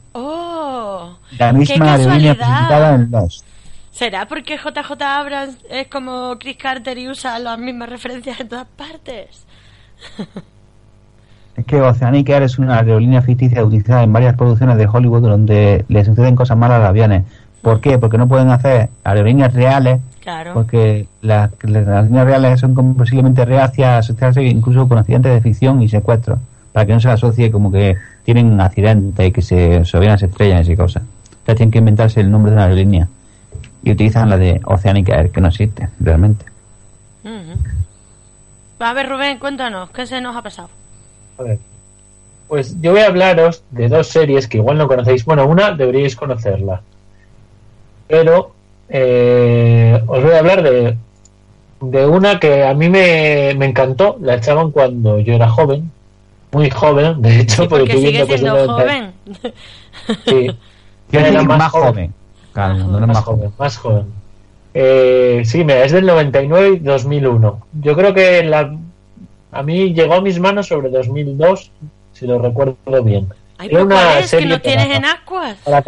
La 1.39 1.53
¡Qué 1.53 1.59
misma 1.59 1.95
aerolínea 1.95 2.34
presentada 2.34 2.95
en 2.95 3.11
Lost. 3.11 3.45
¿Será 3.91 4.26
porque 4.28 4.59
JJ 4.59 5.03
Abrams 5.03 5.57
es 5.70 5.89
como 5.89 6.37
Chris 6.39 6.57
Carter 6.59 6.99
y 6.99 7.09
usa 7.09 7.39
las 7.39 7.59
mismas 7.59 7.89
referencias 7.89 8.39
en 8.41 8.49
todas 8.49 8.66
partes? 8.76 9.47
Es 11.57 11.64
que 11.64 11.80
Oceanic 11.80 12.28
Air 12.28 12.43
es 12.43 12.59
una 12.59 12.76
aerolínea 12.78 13.22
ficticia 13.22 13.64
utilizada 13.64 14.03
en 14.03 14.12
varias 14.12 14.37
producciones 14.37 14.76
de 14.76 14.87
Hollywood 14.87 15.22
donde 15.22 15.87
le 15.89 16.05
suceden 16.05 16.37
cosas 16.37 16.59
malas 16.59 16.76
a 16.76 16.80
los 16.80 16.89
aviones. 16.91 17.24
¿Por 17.62 17.80
qué? 17.80 17.99
Porque 17.99 18.18
no 18.18 18.28
pueden 18.28 18.51
hacer 18.51 18.91
aerolíneas 19.03 19.55
reales, 19.55 20.01
Claro. 20.22 20.53
porque 20.55 21.07
las, 21.22 21.51
las 21.62 21.89
aerolíneas 21.89 22.26
reales 22.26 22.61
son 22.61 22.95
posiblemente 22.95 23.45
reacias 23.47 23.89
a 23.89 23.99
asociarse 23.99 24.43
incluso 24.43 24.87
con 24.87 24.99
accidentes 24.99 25.32
de 25.32 25.41
ficción 25.41 25.82
y 25.82 25.89
secuestros, 25.89 26.39
para 26.72 26.84
que 26.84 26.93
no 26.93 27.01
se 27.01 27.09
asocie 27.09 27.51
como 27.51 27.72
que 27.72 27.97
tienen 28.24 28.61
accidentes 28.61 29.26
y 29.26 29.32
que 29.32 29.41
se, 29.41 29.84
se 29.87 29.97
aviones 29.97 30.20
se 30.20 30.26
estrellan 30.26 30.59
y 30.59 30.61
esas 30.61 30.76
cosas. 30.76 31.03
Tienen 31.55 31.70
que 31.70 31.78
inventarse 31.78 32.20
el 32.20 32.30
nombre 32.30 32.51
de 32.51 32.57
una 32.57 32.64
aerolínea 32.64 33.09
y 33.82 33.92
utilizan 33.92 34.28
la 34.28 34.36
de 34.36 34.61
Oceanic 34.64 35.09
Air, 35.11 35.30
que 35.30 35.40
no 35.40 35.49
existe 35.49 35.88
realmente. 36.01 36.44
Ujú. 37.24 37.59
A 38.80 38.92
ver, 38.92 39.09
Rubén, 39.09 39.38
cuéntanos, 39.38 39.90
¿qué 39.90 40.07
se 40.07 40.20
nos 40.20 40.34
ha 40.36 40.42
pasado? 40.42 40.68
A 41.38 41.42
ver. 41.44 41.59
Pues 42.49 42.80
yo 42.80 42.92
voy 42.92 43.01
a 43.01 43.07
hablaros 43.07 43.62
de 43.70 43.88
dos 43.88 44.07
series 44.09 44.47
que 44.49 44.59
igual 44.59 44.78
no 44.78 44.86
conocéis. 44.86 45.24
Bueno, 45.24 45.47
una 45.47 45.72
deberíais 45.72 46.14
conocerla. 46.14 46.80
Pero 48.07 48.53
eh, 48.88 50.01
os 50.07 50.22
voy 50.22 50.32
a 50.32 50.38
hablar 50.38 50.62
de, 50.62 50.97
de 51.80 52.07
una 52.07 52.38
que 52.38 52.64
a 52.64 52.72
mí 52.74 52.88
me, 52.88 53.53
me 53.57 53.66
encantó. 53.66 54.16
La 54.20 54.34
echaban 54.36 54.70
cuando 54.70 55.18
yo 55.18 55.34
era 55.34 55.49
joven. 55.49 55.90
Muy 56.53 56.70
joven, 56.70 57.20
de 57.20 57.40
hecho, 57.40 57.62
Sí, 57.62 57.68
porque 57.68 57.92
porque 57.92 57.97
sigue 57.99 58.11
viendo 58.11 58.26
que 58.28 58.34
es 58.34 58.40
siendo 58.40 58.57
del 58.59 58.66
90. 58.68 58.82
joven. 58.82 59.12
Sí. 60.26 60.57
Yo 61.11 61.20
Era 61.20 61.42
más 61.42 61.59
más, 61.59 61.72
joven. 61.72 61.88
joven. 61.92 62.14
Claro, 62.52 62.74
Más 62.74 62.86
no 62.86 62.98
era 62.98 63.07
más 63.07 63.18
joven. 63.18 63.38
joven, 63.38 63.52
más 63.59 63.76
joven. 63.76 64.07
Eh, 64.74 65.42
sí, 65.44 65.59
mira, 65.64 65.84
es 65.84 65.92
del 65.92 66.07
99 66.07 66.68
y 66.68 66.78
2001. 66.80 67.61
Yo 67.80 67.96
creo 67.96 68.12
que 68.12 68.42
la, 68.44 68.76
a 69.52 69.62
mí 69.62 69.94
llegó 69.94 70.14
a 70.14 70.20
mis 70.20 70.38
manos 70.40 70.66
sobre 70.68 70.90
2002, 70.90 71.70
si 72.12 72.26
lo 72.26 72.38
recuerdo 72.38 72.76
bien. 73.02 73.28
Ay, 73.59 73.68
Era 73.72 73.84
una 73.84 73.94
¿cuál 73.94 74.09
es? 74.18 74.22
¿Que 74.22 74.28
serie 74.28 74.48
lo 74.48 74.61
tienes 74.61 74.84
para- 74.86 74.96
en 74.96 75.04
Aquas? 75.07 75.57
para. 75.64 75.82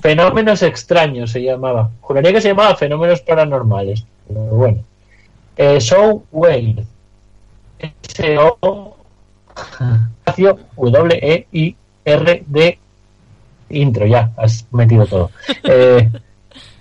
Fenómenos 0.00 0.62
extraños 0.62 1.30
se 1.30 1.42
llamaba. 1.42 1.90
Juraría 2.00 2.32
que 2.32 2.40
se 2.40 2.48
llamaba 2.48 2.74
Fenómenos 2.76 3.20
Paranormales. 3.20 4.04
Pero 4.26 4.40
bueno. 4.40 4.78
Eh, 5.56 5.78
Show 5.80 6.24
Whale. 6.32 6.84
S-O 7.78 8.96
W-E-I-R-D 10.76 12.78
intro, 13.72 14.06
ya, 14.06 14.30
has 14.36 14.66
metido 14.72 15.06
todo. 15.06 15.30
Eh, 15.64 16.08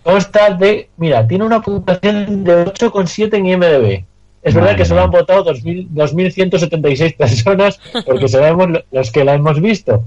consta 0.03 0.49
de, 0.51 0.89
mira, 0.97 1.27
tiene 1.27 1.43
una 1.45 1.61
puntuación 1.61 2.43
de 2.43 2.65
8,7 2.65 3.33
en 3.37 3.45
IMDB. 3.47 4.03
Es 4.43 4.55
verdad 4.55 4.75
que 4.75 4.85
solo 4.85 5.01
han 5.03 5.11
votado 5.11 5.45
2.000 5.45 5.89
2.176 5.89 7.15
personas 7.15 7.79
porque 8.05 8.27
sabemos 8.29 8.69
lo- 8.69 8.83
los 8.91 9.11
que 9.11 9.23
la 9.23 9.35
hemos 9.35 9.61
visto. 9.61 10.03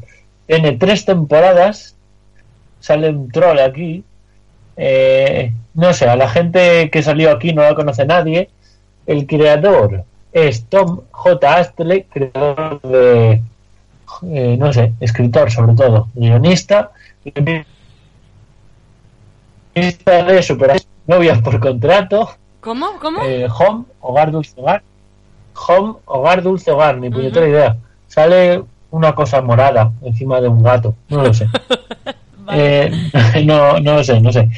Tiene 0.47 0.72
tres 0.72 1.05
temporadas, 1.05 1.95
sale 2.80 3.11
un 3.11 3.30
troll 3.30 3.59
aquí. 3.61 4.03
Eh, 4.76 5.53
no 5.74 5.93
sé, 5.93 6.09
a 6.09 6.16
la 6.16 6.28
gente 6.28 6.91
que 6.91 7.03
salió 7.03 7.30
aquí 7.30 7.53
no 7.53 7.62
la 7.62 7.74
conoce 7.74 8.05
nadie. 8.07 8.51
El 9.07 9.26
creador 9.26 10.05
es 10.32 10.64
Tom 10.64 11.03
J. 11.12 11.57
Astley, 11.57 12.03
creador 12.05 12.80
de, 12.82 13.41
eh, 14.23 14.57
no 14.59 14.73
sé, 14.73 14.93
escritor 15.01 15.51
sobre 15.51 15.75
todo, 15.75 16.09
guionista, 16.15 16.91
guionista 17.25 17.65
de 20.25 20.43
Super 20.43 20.81
Novias 21.07 21.41
por 21.43 21.61
contrato, 21.61 22.31
¿Cómo? 22.61 22.87
¿Cómo? 23.01 23.23
eh, 23.23 23.47
Home, 23.59 23.85
Hogar 24.01 24.31
Dulce 24.31 24.53
Hogar, 24.57 24.83
Home, 25.69 25.95
Hogar 26.07 26.43
Dulce 26.43 26.71
Hogar, 26.71 26.97
ni 26.99 27.11
puñetera 27.11 27.47
Ujú. 27.47 27.55
idea. 27.55 27.77
Sale 28.09 28.62
una 28.91 29.15
cosa 29.15 29.43
morada 29.43 29.93
encima 30.03 30.41
de 30.41 30.49
un 30.49 30.62
gato, 30.62 30.95
no 31.09 31.23
lo 31.25 31.35
sé. 31.35 31.47
Vale. 32.47 32.85
Eh, 32.85 32.93
no, 33.45 33.81
no 33.81 33.95
lo 33.97 34.05
sé, 34.05 34.21
no 34.21 34.33
sé. 34.33 34.49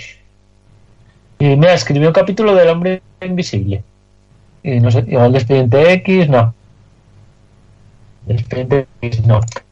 Y 1.38 1.56
mira, 1.56 1.74
escribió 1.74 2.08
un 2.08 2.14
capítulo 2.14 2.54
del 2.54 2.68
hombre 2.68 3.02
invisible. 3.20 3.82
Y 4.62 4.80
no 4.80 4.90
sé, 4.90 5.04
igual 5.06 5.32
de 5.32 5.38
expediente 5.38 5.92
X, 5.94 6.28
no. 6.28 6.54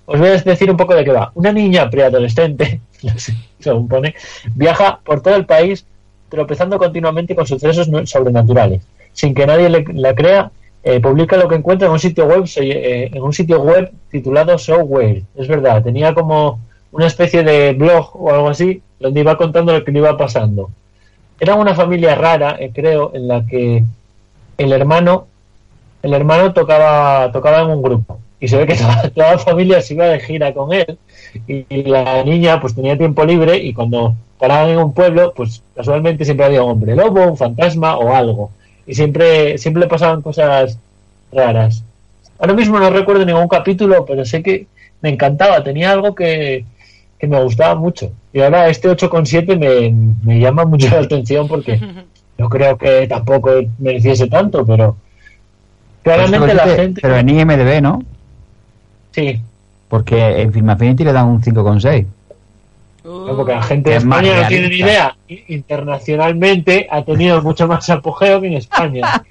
Os 0.06 0.20
voy 0.20 0.28
a 0.28 0.36
decir 0.36 0.70
un 0.70 0.76
poco 0.76 0.94
de 0.94 1.04
qué 1.04 1.12
va. 1.12 1.32
Una 1.34 1.52
niña 1.52 1.88
preadolescente, 1.90 2.80
no 3.02 3.18
sé, 3.18 3.34
según 3.58 3.88
pone, 3.88 4.14
viaja 4.54 5.00
por 5.04 5.22
todo 5.22 5.34
el 5.34 5.46
país 5.46 5.86
tropezando 6.28 6.78
continuamente 6.78 7.34
con 7.34 7.46
sucesos 7.46 7.88
sobrenaturales. 8.08 8.82
Sin 9.12 9.34
que 9.34 9.46
nadie 9.46 9.68
le, 9.68 9.84
la 9.94 10.14
crea, 10.14 10.50
eh, 10.82 11.00
publica 11.00 11.36
lo 11.36 11.48
que 11.48 11.54
encuentra 11.54 11.86
en 11.86 11.92
un 11.92 12.00
sitio 12.00 12.26
web 12.26 12.44
eh, 12.56 13.10
en 13.12 13.22
un 13.22 13.32
sitio 13.32 13.62
web 13.62 13.90
titulado 14.10 14.58
Showware. 14.58 15.22
Es 15.36 15.48
verdad, 15.48 15.82
tenía 15.82 16.12
como 16.12 16.60
una 16.92 17.06
especie 17.06 17.42
de 17.42 17.72
blog 17.72 18.10
o 18.14 18.32
algo 18.32 18.48
así 18.48 18.82
donde 19.00 19.20
iba 19.20 19.36
contando 19.36 19.72
lo 19.72 19.84
que 19.84 19.92
le 19.92 20.00
iba 20.00 20.16
pasando. 20.16 20.70
Era 21.40 21.54
una 21.54 21.74
familia 21.74 22.14
rara, 22.14 22.56
eh, 22.58 22.70
creo, 22.72 23.12
en 23.14 23.28
la 23.28 23.46
que 23.46 23.84
el 24.58 24.72
hermano 24.72 25.26
el 26.02 26.12
hermano 26.12 26.52
tocaba 26.52 27.32
tocaba 27.32 27.60
en 27.62 27.70
un 27.70 27.82
grupo 27.82 28.18
y 28.44 28.48
se 28.48 28.58
ve 28.58 28.66
que 28.66 28.74
toda, 28.76 29.08
toda 29.08 29.32
la 29.32 29.38
familia 29.38 29.80
se 29.80 29.94
iba 29.94 30.04
de 30.06 30.20
gira 30.20 30.52
con 30.52 30.72
él 30.74 30.98
y, 31.48 31.64
y 31.68 31.82
la 31.84 32.22
niña 32.24 32.60
pues 32.60 32.74
tenía 32.74 32.98
tiempo 32.98 33.24
libre 33.24 33.56
y 33.56 33.72
cuando 33.72 34.14
paraban 34.38 34.68
en 34.68 34.78
un 34.78 34.92
pueblo 34.92 35.32
pues 35.34 35.62
casualmente 35.74 36.26
siempre 36.26 36.44
había 36.44 36.62
un 36.62 36.72
hombre 36.72 36.94
lobo, 36.94 37.26
un 37.26 37.38
fantasma 37.38 37.96
o 37.96 38.14
algo 38.14 38.50
y 38.86 38.94
siempre 38.94 39.56
siempre 39.56 39.86
pasaban 39.86 40.20
cosas 40.20 40.78
raras. 41.32 41.82
Ahora 42.38 42.52
mismo 42.52 42.78
no 42.78 42.90
recuerdo 42.90 43.24
ningún 43.24 43.48
capítulo, 43.48 44.04
pero 44.04 44.26
sé 44.26 44.42
que 44.42 44.66
me 45.00 45.08
encantaba, 45.08 45.64
tenía 45.64 45.92
algo 45.92 46.14
que, 46.14 46.66
que 47.18 47.26
me 47.26 47.42
gustaba 47.42 47.74
mucho. 47.76 48.12
Y 48.34 48.40
ahora 48.40 48.68
este 48.68 48.90
8,7 48.90 49.58
me, 49.58 49.90
me 50.22 50.38
llama 50.38 50.66
mucho 50.66 50.88
la 50.90 51.00
atención 51.06 51.48
porque 51.48 51.80
yo 52.38 52.48
creo 52.50 52.76
que 52.76 53.06
tampoco 53.06 53.52
mereciese 53.78 54.26
tanto, 54.26 54.66
pero 54.66 54.96
claramente 56.02 56.52
la 56.52 56.66
gente... 56.66 57.00
Pero 57.00 57.16
en 57.16 57.28
IMDB, 57.30 57.80
¿no? 57.80 58.02
Sí, 59.14 59.40
Porque 59.88 60.40
en 60.42 60.52
Film 60.52 60.70
Affinity 60.70 61.04
le 61.04 61.12
dan 61.12 61.26
un 61.28 61.40
5,6. 61.40 62.06
no, 63.04 63.36
porque 63.36 63.52
la 63.52 63.62
gente 63.62 63.90
de 63.90 63.96
Es 63.96 64.02
España 64.02 64.42
no 64.42 64.48
tiene 64.48 64.68
ni 64.68 64.76
idea. 64.76 65.16
Internacionalmente 65.48 66.86
ha 66.90 67.02
tenido 67.04 67.40
mucho 67.42 67.66
más 67.68 67.88
apogeo 67.90 68.40
que 68.40 68.48
en 68.48 68.54
España. 68.54 69.22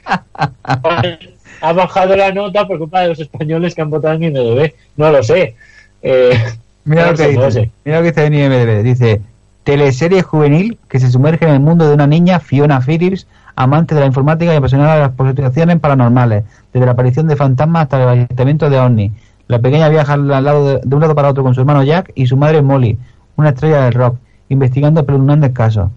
ha 1.62 1.74
bajado 1.74 2.16
la 2.16 2.32
nota 2.32 2.68
por 2.68 2.78
culpa 2.78 3.02
de 3.02 3.10
los 3.10 3.20
españoles 3.20 3.74
que 3.76 3.82
han 3.82 3.90
votado 3.90 4.14
en 4.16 4.24
IMDB. 4.24 4.74
No 4.98 5.12
lo 5.12 5.24
sé. 5.24 5.56
Eh, 6.02 6.38
Mira 6.86 7.12
lo 7.12 7.18
que 7.18 7.34
no 7.34 7.46
dice. 7.46 7.52
sé. 7.52 7.72
Mira 7.86 7.98
lo 8.00 8.04
que 8.04 8.12
dice 8.12 8.26
en 8.26 8.34
IMDB. 8.34 8.84
Dice, 8.84 9.22
teleserie 9.64 10.22
juvenil 10.22 10.78
que 10.90 11.00
se 11.00 11.10
sumerge 11.10 11.46
en 11.46 11.52
el 11.54 11.60
mundo 11.60 11.88
de 11.88 11.94
una 11.94 12.08
niña, 12.08 12.40
Fiona 12.40 12.82
Phillips, 12.82 13.28
amante 13.56 13.96
de 13.96 14.02
la 14.02 14.08
informática 14.08 14.54
y 14.54 14.58
apasionada 14.58 14.96
de 14.96 15.00
las 15.18 15.30
situaciones 15.36 15.80
paranormales, 15.80 16.44
desde 16.74 16.86
la 16.86 16.92
aparición 16.94 17.28
de 17.28 17.36
fantasmas 17.36 17.84
hasta 17.84 18.02
el 18.04 18.10
avistamiento 18.10 18.70
de 18.70 18.80
ovnis. 18.80 19.12
La 19.48 19.60
pequeña 19.60 19.90
viaja 19.90 20.14
al 20.14 20.28
lado 20.28 20.66
de, 20.68 20.80
de 20.84 20.96
un 20.96 21.02
lado 21.02 21.16
para 21.16 21.30
otro 21.30 21.44
con 21.44 21.54
su 21.54 21.62
hermano 21.62 21.84
Jack 21.84 22.12
y 22.16 22.26
su 22.28 22.38
madre 22.38 22.62
Molly, 22.62 22.98
una 23.36 23.50
estrella 23.50 23.84
del 23.86 23.94
rock, 23.94 24.18
investigando 24.50 25.02
espeluznantes 25.02 25.52
casos. 25.52 25.90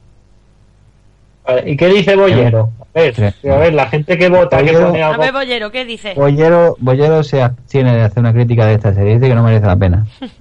vale, 1.47 1.71
¿Y 1.71 1.77
qué 1.77 1.89
dice 1.89 2.17
Bollero? 2.17 2.71
A 2.95 2.99
ver, 3.01 3.15
Sí. 3.15 3.49
a 3.49 3.57
ver, 3.57 3.75
la 3.75 3.87
gente 3.89 4.17
que 4.19 4.29
vota, 4.29 4.63
que 4.63 4.73
pone 4.73 5.03
A 5.03 5.09
algo... 5.11 5.23
ver, 5.23 5.33
Bollero, 5.33 5.71
¿qué 5.71 5.85
dice? 5.85 6.15
Bollero, 6.15 6.77
Bollero 6.81 7.23
se 7.23 7.43
abstiene 7.43 7.95
de 7.95 8.03
hacer 8.03 8.21
una 8.21 8.33
crítica 8.33 8.67
de 8.67 8.75
esta 8.75 8.95
serie, 8.95 9.15
dice 9.15 9.29
que 9.29 9.35
no 9.35 9.43
merece 9.43 9.67
la 9.67 9.77
pena. 9.77 10.07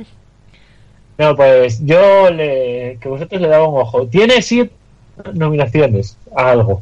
No, 1.18 1.34
pues 1.34 1.80
yo 1.86 2.30
le, 2.30 2.98
que 3.00 3.08
vosotros 3.08 3.40
le 3.40 3.48
daba 3.48 3.70
un 3.70 3.80
ojo. 3.80 4.06
Tiene 4.06 4.42
siete 4.42 4.74
nominaciones 5.34 6.18
a 6.36 6.52
algo. 6.52 6.82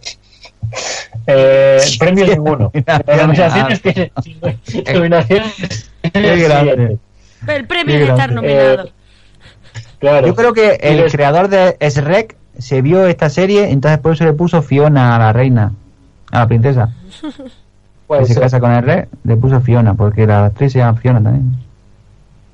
Eh, 1.27 1.77
premios 1.99 2.29
ninguno. 2.29 2.71
Nominaciones 3.15 3.79
tiene 3.83 4.11
nominaciones. 4.95 5.91
Qué 6.11 6.37
grande. 6.37 6.97
El 7.47 7.67
premio 7.67 7.95
de 7.97 8.05
estar 8.05 8.31
nominado. 8.31 8.85
Eh, 8.85 8.91
Claro. 9.99 10.27
Yo 10.27 10.35
creo 10.35 10.53
que 10.53 10.79
el 10.81 11.09
creador 11.09 11.47
de 11.47 11.77
Shrek 11.79 12.35
se 12.59 12.81
vio 12.81 13.07
esta 13.07 13.29
serie, 13.29 13.69
entonces 13.69 13.99
por 13.99 14.11
eso 14.11 14.25
le 14.25 14.33
puso 14.33 14.61
Fiona 14.61 15.15
a 15.15 15.19
la 15.19 15.31
reina, 15.31 15.71
a 16.29 16.39
la 16.39 16.47
princesa. 16.47 16.93
que 18.09 18.25
se 18.25 18.37
casa 18.37 18.59
con 18.59 18.73
el 18.73 18.83
rey, 18.83 19.05
le 19.23 19.37
puso 19.37 19.61
Fiona, 19.61 19.93
porque 19.93 20.27
la 20.27 20.47
actriz 20.47 20.73
se 20.73 20.79
llama 20.79 20.99
Fiona 20.99 21.23
también. 21.23 21.53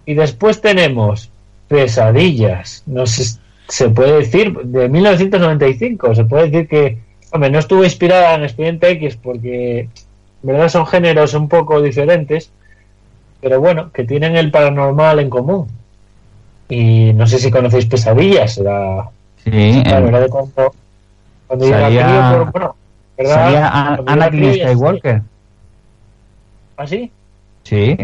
Y 0.05 0.13
después 0.13 0.61
tenemos 0.61 1.31
Pesadillas. 1.67 2.83
No 2.85 3.07
sé, 3.07 3.39
se 3.67 3.89
puede 3.89 4.19
decir 4.19 4.55
de 4.55 4.87
1995. 4.87 6.13
Se 6.13 6.25
puede 6.25 6.51
decir 6.51 6.67
que 6.67 6.99
Hombre, 7.31 7.51
no 7.51 7.59
estuvo 7.59 7.83
inspirada 7.83 8.35
en 8.35 8.43
Expediente 8.43 8.89
X 8.91 9.17
porque, 9.21 9.81
en 9.81 9.89
verdad, 10.41 10.69
son 10.69 10.87
géneros 10.87 11.33
un 11.35 11.47
poco 11.47 11.81
diferentes, 11.81 12.51
pero 13.41 13.59
bueno, 13.59 13.91
que 13.91 14.03
tienen 14.03 14.35
el 14.35 14.51
paranormal 14.51 15.19
en 15.19 15.29
común. 15.29 15.67
Y 16.67 17.13
no 17.13 17.25
sé 17.27 17.39
si 17.39 17.49
conocéis 17.49 17.85
Pesadillas, 17.85 18.57
la, 18.59 19.09
Sí, 19.43 19.49
la 19.85 19.97
en- 19.99 20.05
verdad 20.05 20.21
de 20.21 20.29
cuando, 20.29 20.73
Salía- 21.67 22.31
por- 22.31 22.51
bueno, 22.51 22.75
¿verdad? 23.17 23.33
salía 23.35 23.67
Anakin 24.05 24.53
Skywalker. 24.53 25.21
¿Ah, 26.77 26.85
sí? 26.87 27.11
Sí. 27.63 27.97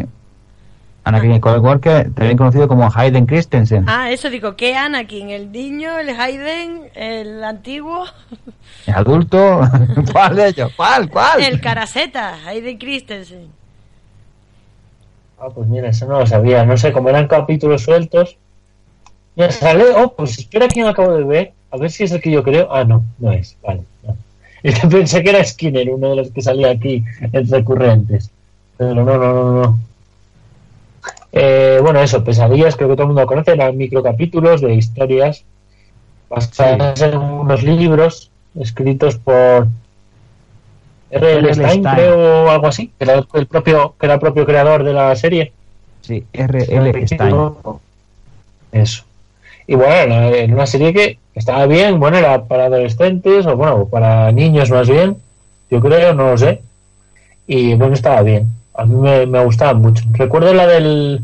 Anakin 1.04 1.38
Skywalker, 1.38 2.12
también 2.16 2.38
conocido 2.38 2.68
como 2.68 2.90
Hayden 2.94 3.28
Christensen. 3.28 3.86
Ah, 3.88 4.10
eso 4.10 4.32
digo, 4.32 4.56
¿qué 4.56 4.76
Anakin? 4.76 5.30
¿El 5.30 5.52
niño, 5.52 6.00
el 6.00 6.10
Hayden, 6.20 6.90
el 6.96 7.44
antiguo? 7.44 8.06
¿Es 8.88 8.96
adulto? 8.96 9.62
¿Cuál 10.12 10.36
de 10.36 10.48
ellos? 10.48 10.72
¿Cuál? 10.76 11.08
¿Cuál? 11.12 11.44
El 11.44 11.62
Caraceta, 11.62 12.40
Hayden 12.48 12.80
Christensen. 12.80 13.50
Ah, 15.38 15.50
pues 15.54 15.68
mira, 15.68 15.90
eso 15.90 16.06
no 16.08 16.20
lo 16.20 16.28
sabía. 16.28 16.66
No 16.66 16.78
sé, 16.78 16.92
como 16.92 17.10
eran 17.10 17.28
capítulos 17.28 17.84
sueltos. 17.84 18.38
Mira, 19.36 19.52
sale. 19.52 19.86
Oh, 19.96 20.14
pues 20.14 20.38
espera 20.40 20.68
quién 20.68 20.88
acabo 20.88 21.14
de 21.14 21.24
ver. 21.24 21.54
A 21.72 21.78
ver 21.78 21.92
si 21.92 22.04
es 22.04 22.12
el 22.12 22.22
que 22.22 22.32
yo 22.32 22.44
creo. 22.44 22.74
Ah, 22.74 22.84
no, 22.84 23.04
no 23.20 23.32
es. 23.32 23.58
Vale. 23.62 23.84
No. 24.04 24.16
Es 24.64 24.80
que 24.80 24.88
pensé 24.88 25.24
que 25.24 25.30
era 25.30 25.44
Skinner, 25.44 25.88
uno 25.92 26.10
de 26.10 26.16
los 26.16 26.32
que 26.32 26.42
salía 26.42 26.72
aquí 26.72 27.04
en 27.22 27.48
recurrentes. 27.48 28.32
Pero 28.78 28.96
no, 28.96 29.04
no, 29.04 29.18
no, 29.18 29.62
no. 29.62 29.80
Eh, 31.32 31.80
bueno, 31.84 32.00
eso, 32.00 32.24
pesadillas, 32.24 32.76
creo 32.76 32.90
que 32.90 32.96
todo 32.96 33.04
el 33.04 33.08
mundo 33.10 33.22
lo 33.22 33.28
conoce. 33.28 33.52
Eran 33.52 33.78
microcapítulos 33.78 34.62
de 34.62 34.74
historias 34.74 35.44
basadas 36.30 37.00
en 37.02 37.18
unos 37.18 37.62
libros 37.62 38.32
escritos 38.60 39.18
por 39.18 39.68
R.L. 41.16 41.54
Stein, 41.54 41.84
creo, 41.84 42.46
o 42.46 42.50
algo 42.50 42.68
así, 42.68 42.88
que 42.98 43.04
era 43.06 43.16
el 43.34 43.48
propio, 43.48 43.96
que 44.00 44.06
era 44.06 44.16
el 44.16 44.20
propio 44.20 44.46
creador 44.46 44.84
de 44.84 44.94
la 44.94 45.16
serie. 45.16 45.52
Sí, 46.02 46.24
R.L. 46.34 47.08
Stein. 47.08 47.36
Eso. 48.72 49.04
Y 49.68 49.76
bueno, 49.76 50.16
era 50.30 50.54
una 50.54 50.66
serie 50.68 50.94
que 50.94 51.18
estaba 51.34 51.66
bien, 51.66 52.00
bueno, 52.00 52.18
era 52.18 52.44
para 52.44 52.66
adolescentes, 52.66 53.46
o 53.46 53.56
bueno, 53.56 53.86
para 53.88 54.32
niños 54.32 54.70
más 54.70 54.88
bien, 54.90 55.18
yo 55.72 55.80
creo, 55.82 56.14
no 56.14 56.32
lo 56.32 56.38
sé. 56.38 56.62
Y 57.48 57.74
bueno, 57.76 57.94
estaba 57.94 58.22
bien. 58.22 58.48
A 58.74 58.86
mí 58.86 58.96
me, 58.96 59.26
me 59.26 59.44
gustaba 59.44 59.74
mucho. 59.74 60.04
Recuerdo 60.12 60.54
la 60.54 60.68
del. 60.68 61.22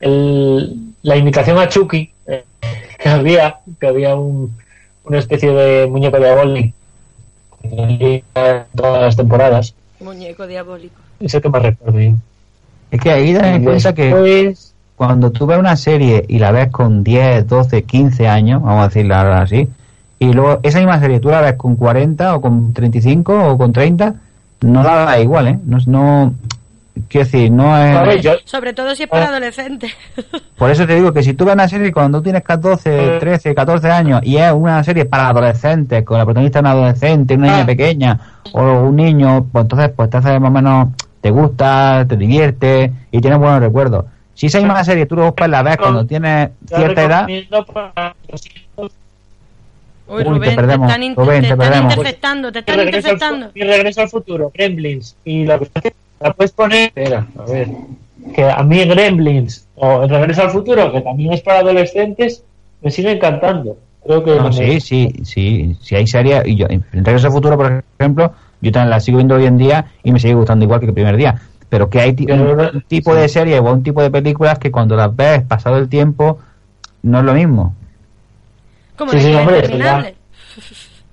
el- 0.00 0.76
la 1.02 1.16
imitación 1.16 1.58
a 1.58 1.68
Chucky, 1.68 2.12
eh, 2.28 2.44
que 2.98 3.08
había, 3.08 3.56
que 3.80 3.86
había 3.88 4.14
un, 4.14 4.56
una 5.04 5.18
especie 5.18 5.50
de 5.52 5.86
muñeco 5.88 6.18
diabólico 6.18 6.58
en 6.58 6.72
todas 8.74 9.02
las 9.02 9.16
temporadas. 9.16 9.74
Muñeco 10.00 10.46
diabólico. 10.46 10.94
Es 11.20 11.34
el 11.34 11.42
que 11.42 11.48
más 11.48 11.62
recuerdo 11.62 12.00
yo. 12.00 12.12
Es 12.90 13.00
que 13.00 13.10
ahí 13.10 13.32
ten 13.34 13.44
en 13.44 13.64
cuenta 13.64 13.94
que 13.94 14.04
después- 14.06 14.74
cuando 14.96 15.30
tú 15.30 15.46
ves 15.46 15.58
una 15.58 15.76
serie 15.76 16.24
y 16.28 16.38
la 16.38 16.52
ves 16.52 16.68
con 16.70 17.02
10, 17.02 17.46
12, 17.48 17.82
15 17.84 18.28
años, 18.28 18.62
vamos 18.62 18.84
a 18.84 18.88
decirla 18.88 19.20
ahora 19.20 19.42
así, 19.42 19.68
y 20.18 20.32
luego 20.32 20.60
esa 20.62 20.78
misma 20.78 21.00
serie 21.00 21.18
tú 21.20 21.28
la 21.28 21.40
ves 21.40 21.54
con 21.54 21.76
40 21.76 22.36
o 22.36 22.40
con 22.40 22.72
35 22.72 23.48
o 23.52 23.58
con 23.58 23.72
30, 23.72 24.14
no 24.60 24.82
la 24.82 24.94
da 24.96 25.18
igual, 25.20 25.48
¿eh? 25.48 25.58
No, 25.64 25.78
no 25.86 26.34
quiero 27.08 27.24
decir, 27.24 27.50
no 27.50 27.76
es... 27.78 28.22
Yo, 28.22 28.32
Sobre 28.44 28.72
todo 28.72 28.94
si 28.94 29.04
es 29.04 29.08
para 29.08 29.28
adolescentes. 29.28 29.92
Por 30.56 30.70
eso 30.70 30.86
te 30.86 30.94
digo 30.94 31.12
que 31.12 31.22
si 31.22 31.34
tú 31.34 31.44
ves 31.44 31.54
una 31.54 31.68
serie 31.68 31.92
cuando 31.92 32.18
tú 32.18 32.24
tienes 32.24 32.42
14, 32.42 33.16
Eh. 33.16 33.18
13, 33.20 33.54
14 33.54 33.90
años 33.90 34.20
y 34.24 34.36
es 34.36 34.52
una 34.52 34.82
serie 34.84 35.04
para 35.04 35.28
adolescentes, 35.28 36.04
con 36.04 36.18
la 36.18 36.24
protagonista 36.24 36.60
una 36.60 36.72
adolescente, 36.72 37.34
una 37.34 37.46
niña 37.48 37.62
Ah. 37.62 37.66
pequeña 37.66 38.20
o 38.52 38.62
un 38.62 38.96
niño, 38.96 39.46
pues 39.50 39.62
entonces 39.64 39.90
pues 39.96 40.10
te 40.10 40.16
hace 40.18 40.38
más 40.38 40.50
o 40.50 40.52
menos, 40.52 40.88
te 41.20 41.30
gusta, 41.30 42.04
te 42.08 42.16
divierte 42.16 42.92
y 43.10 43.20
tienes 43.20 43.38
buenos 43.38 43.60
recuerdos. 43.60 44.04
Si 44.34 44.46
esa 44.46 44.58
misma 44.58 44.82
serie 44.82 45.06
tú 45.06 45.16
después 45.16 45.48
la 45.50 45.62
ves 45.62 45.76
cuando 45.76 46.04
tienes 46.06 46.50
cierta 46.66 47.02
edad, 47.04 47.26
para 47.72 48.14
los 48.30 48.46
hijos 48.46 48.92
Uy, 50.12 50.18
Uy, 50.18 50.24
te 50.24 50.30
Rubén, 50.30 50.50
te, 50.50 50.56
perdemos, 50.56 50.88
están, 50.88 51.02
in- 51.02 51.16
Rubén, 51.16 51.40
te 51.40 51.40
te 51.40 51.52
están 51.52 51.58
perdemos. 51.58 51.92
interceptando, 51.96 52.52
te 52.52 52.58
están 52.58 52.76
regreso, 52.76 53.08
al, 53.08 53.12
interceptando. 53.14 53.50
mi 53.54 53.62
regreso 53.62 54.00
al 54.02 54.08
futuro, 54.08 54.50
Gremlins. 54.54 55.16
Y 55.24 55.44
la, 55.44 55.60
la 56.20 56.32
puedes 56.32 56.52
poner. 56.52 56.86
Espera, 56.88 57.26
a 57.38 57.50
ver. 57.50 57.68
Que 58.34 58.44
a 58.44 58.62
mí 58.62 58.84
Gremlins 58.84 59.66
o 59.76 60.02
el 60.04 60.08
regreso 60.10 60.42
al 60.42 60.50
futuro, 60.50 60.92
que 60.92 61.00
también 61.00 61.32
es 61.32 61.40
para 61.40 61.60
adolescentes, 61.60 62.44
me 62.82 62.90
sigue 62.90 63.12
encantando. 63.12 63.76
Creo 64.04 64.24
que. 64.24 64.34
no, 64.36 64.52
sí, 64.52 64.80
sí, 64.80 65.12
sí, 65.24 65.76
si 65.80 65.94
hay 65.96 66.06
series, 66.06 66.42
y 66.46 66.56
yo, 66.56 66.66
en 66.68 66.82
Regreso 66.92 67.28
al 67.28 67.32
Futuro, 67.32 67.56
por 67.56 67.84
ejemplo, 67.98 68.32
yo 68.60 68.72
también 68.72 68.90
la 68.90 69.00
sigo 69.00 69.18
viendo 69.18 69.36
hoy 69.36 69.46
en 69.46 69.58
día 69.58 69.86
y 70.02 70.12
me 70.12 70.18
sigue 70.18 70.34
gustando 70.34 70.64
igual 70.64 70.80
que 70.80 70.86
el 70.86 70.94
primer 70.94 71.16
día. 71.16 71.40
Pero 71.68 71.88
que 71.88 72.00
hay 72.00 72.10
un, 72.28 72.82
tipo 72.86 73.14
de 73.14 73.28
serie 73.28 73.58
o 73.58 73.72
un 73.72 73.82
tipo 73.82 74.02
de 74.02 74.10
películas 74.10 74.58
que 74.58 74.70
cuando 74.70 74.94
las 74.94 75.14
ves 75.14 75.42
pasado 75.42 75.78
el 75.78 75.88
tiempo 75.88 76.38
no 77.02 77.20
es 77.20 77.24
lo 77.24 77.32
mismo. 77.32 77.74
Como 79.06 79.12
Sí, 79.12 79.16
la 79.18 79.22
sí, 79.22 79.28
Isla 79.30 79.40
hombre, 79.40 79.56
interminable. 79.56 80.14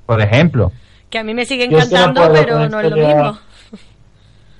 Por 0.05 0.21
ejemplo, 0.21 0.71
Que 1.09 1.17
a 1.19 1.23
mí 1.23 1.33
me 1.33 1.45
sigue 1.45 1.63
encantando, 1.65 2.21
acuerdo 2.21 2.43
pero 2.43 2.55
no 2.69 2.79
es 2.79 2.85
esto 2.85 2.95
lo 2.95 3.07
mismo. 3.07 3.39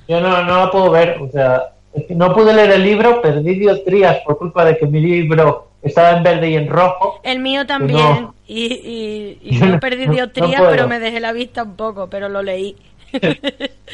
Yo 0.08 0.20
no, 0.22 0.44
no 0.44 0.58
la 0.66 0.72
puedo 0.72 0.90
ver. 0.92 1.18
O 1.22 1.30
sea, 1.32 1.74
es 1.94 2.06
que 2.06 2.16
no 2.16 2.34
pude 2.34 2.54
leer 2.54 2.72
el 2.72 2.84
libro, 2.84 3.22
perdí 3.22 3.56
dioptrías 3.60 4.18
por 4.26 4.38
culpa 4.38 4.66
de 4.66 4.78
que 4.78 4.88
mi 4.88 5.00
libro 5.02 5.68
estaba 5.84 6.18
en 6.18 6.24
verde 6.24 6.50
y 6.50 6.56
en 6.56 6.68
rojo. 6.68 7.20
El 7.24 7.40
mío 7.40 7.66
también. 7.68 8.00
no. 8.00 8.36
Y, 8.48 8.66
y, 8.66 9.38
y 9.44 9.58
Yo 9.60 9.66
no- 9.68 9.80
perdí 9.80 10.08
no- 10.08 10.14
dioptrías, 10.14 10.62
no 10.62 10.70
pero 10.70 10.88
me 10.88 11.00
dejé 11.00 11.20
la 11.20 11.32
vista 11.34 11.62
un 11.64 11.76
poco, 11.76 12.10
pero 12.10 12.30
lo 12.30 12.42
leí. 12.42 12.76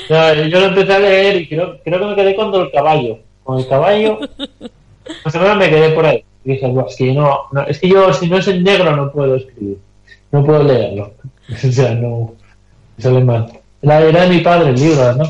No, 0.09 0.33
yo 0.33 0.59
lo 0.59 0.65
empecé 0.67 0.93
a 0.93 0.99
leer 0.99 1.37
y 1.41 1.47
creo, 1.47 1.77
creo 1.83 1.99
que 1.99 2.05
me 2.05 2.15
quedé 2.15 2.35
con 2.35 2.53
el 2.53 2.69
caballo. 2.69 3.19
Con 3.43 3.59
el 3.59 3.67
caballo, 3.67 4.19
más 5.25 5.35
o 5.35 5.39
menos 5.39 5.57
me 5.57 5.69
quedé 5.69 5.89
por 5.91 6.05
ahí. 6.05 6.23
Y 6.45 6.53
dije, 6.53 6.67
"Buah, 6.67 6.85
es 6.87 6.95
que 6.95 7.13
yo 7.13 7.21
no, 7.21 7.39
no- 7.51 7.67
es 7.67 7.79
que 7.79 7.89
yo 7.89 8.13
si 8.13 8.29
no 8.29 8.37
es 8.37 8.47
en 8.47 8.63
negro 8.63 8.95
no 8.95 9.11
puedo 9.11 9.35
escribir. 9.35 9.77
No 10.31 10.43
puedo 10.45 10.63
leerlo. 10.63 11.13
O 11.49 11.71
sea, 11.71 11.93
no, 11.93 12.33
sale 12.97 13.23
mal. 13.23 13.47
La 13.81 14.01
era 14.01 14.21
de 14.23 14.29
mi 14.29 14.39
padre 14.41 14.69
el 14.69 14.75
libro, 14.75 15.13
¿no? 15.13 15.25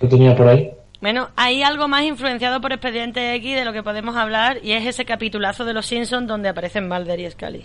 Lo 0.00 0.08
tenía 0.08 0.34
por 0.34 0.48
ahí. 0.48 0.70
Bueno, 1.02 1.28
hay 1.36 1.62
algo 1.62 1.86
más 1.86 2.02
influenciado 2.04 2.60
por 2.60 2.72
Expediente 2.72 3.34
X 3.34 3.54
de 3.56 3.64
lo 3.64 3.72
que 3.72 3.82
podemos 3.82 4.16
hablar 4.16 4.58
y 4.62 4.72
es 4.72 4.86
ese 4.86 5.04
capitulazo 5.04 5.64
de 5.64 5.74
Los 5.74 5.86
Simpsons 5.86 6.26
donde 6.26 6.48
aparecen 6.48 6.88
Mulder 6.88 7.20
y 7.20 7.30
Scully. 7.30 7.64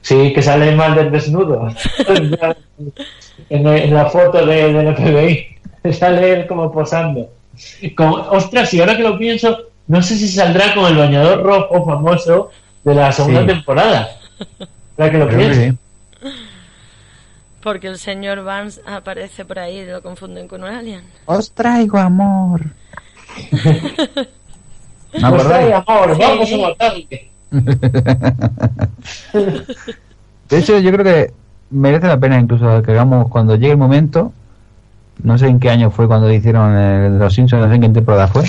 Sí, 0.00 0.32
que 0.32 0.42
sale 0.42 0.74
mal 0.74 0.94
del 0.94 1.10
desnudo. 1.10 1.68
en, 3.50 3.66
en 3.66 3.94
la 3.94 4.06
foto 4.06 4.44
de, 4.44 4.72
del 4.72 4.94
FBI. 4.96 5.46
Sale 5.92 6.32
él 6.32 6.46
como 6.46 6.72
posando. 6.72 7.28
Como, 7.96 8.16
ostras, 8.16 8.72
y 8.74 8.80
ahora 8.80 8.96
que 8.96 9.02
lo 9.02 9.18
pienso, 9.18 9.56
no 9.88 10.02
sé 10.02 10.16
si 10.16 10.28
saldrá 10.28 10.74
con 10.74 10.86
el 10.86 10.96
bañador 10.96 11.42
rojo 11.42 11.84
famoso 11.84 12.50
de 12.84 12.94
la 12.94 13.12
segunda 13.12 13.40
Sí. 13.42 13.46
temporada. 13.48 14.08
Ahora 14.98 15.10
que 15.10 15.18
lo 15.18 15.28
pienso. 15.28 15.60
sí. 15.60 15.72
Porque 17.62 17.86
el 17.88 17.98
señor 17.98 18.44
Vance 18.44 18.80
aparece 18.86 19.44
por 19.46 19.58
ahí 19.58 19.78
y 19.78 19.86
lo 19.86 20.02
confunden 20.02 20.46
con 20.48 20.62
un 20.62 20.68
alien. 20.68 21.02
Os 21.24 21.50
traigo 21.52 21.96
amor. 21.98 22.60
¿No 22.62 22.70
Pues 25.12 25.24
acordáis? 25.24 25.66
ay, 25.66 25.72
amor, 25.86 26.14
Sí. 26.16 26.22
vamos 26.22 26.52
a 26.52 26.56
matarle. 26.68 27.30
De 30.50 30.58
hecho, 30.58 30.78
yo 30.78 30.92
creo 30.92 31.04
que 31.04 31.32
merece 31.70 32.06
la 32.06 32.18
pena 32.18 32.38
incluso 32.38 32.82
que 32.82 32.90
hagamos 32.92 33.28
cuando 33.30 33.54
llegue 33.56 33.72
el 33.72 33.78
momento. 33.78 34.32
No 35.22 35.38
sé 35.38 35.46
en 35.46 35.60
qué 35.60 35.70
año 35.70 35.90
fue 35.90 36.06
cuando 36.08 36.30
hicieron 36.32 36.74
el, 36.76 37.18
Los 37.18 37.34
Simpsons, 37.34 37.62
no 37.62 37.68
sé 37.68 37.74
en 37.76 37.80
qué 37.82 37.88
temporada 37.88 38.26
fue. 38.28 38.44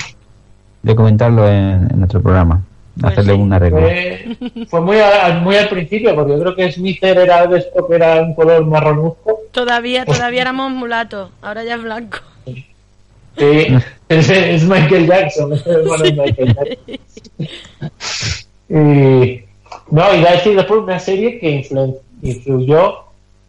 De 0.86 0.96
comentarlo 0.96 1.48
en, 1.48 1.88
en 1.92 1.98
nuestro 1.98 2.22
programa. 2.22 2.62
Pues 3.02 3.12
hacerle 3.12 3.34
sí. 3.34 3.40
un 3.40 3.52
arreglo. 3.52 3.80
Fue, 3.80 4.38
fue 4.70 4.82
muy, 4.82 4.98
a- 5.00 5.40
muy 5.44 5.56
al 5.56 5.68
principio, 5.68 6.14
porque 6.16 6.34
yo 6.34 6.40
creo 6.40 6.56
que 6.56 6.72
Smither 6.72 7.18
era 7.18 7.46
de 7.48 7.58
esto 7.60 7.88
que 7.88 7.96
era 7.96 8.22
un 8.22 8.36
color 8.36 8.66
marronuzco. 8.66 9.40
Todavía, 9.52 10.06
todavía 10.06 10.42
éramos 10.42 10.72
mulatos, 10.72 11.32
ahora 11.42 11.64
ya 11.64 11.76
es 11.76 11.84
blanco. 11.84 12.20
Sí, 12.46 13.68
es, 14.08 14.30
es 14.30 14.64
Michael 14.64 15.08
Jackson, 15.08 15.54
es 15.54 15.66
el 15.68 15.74
hermano 15.82 16.04
de 16.04 16.14
Michael 16.14 16.56
Jackson. 16.56 17.00
Y, 18.70 19.44
no, 19.92 20.16
y 20.16 20.26
a 20.26 20.32
decir 20.32 20.56
después 20.56 20.82
una 20.82 21.00
serie 21.00 21.40
que 21.40 21.62
influ- 21.64 21.98
influyó 22.22 22.96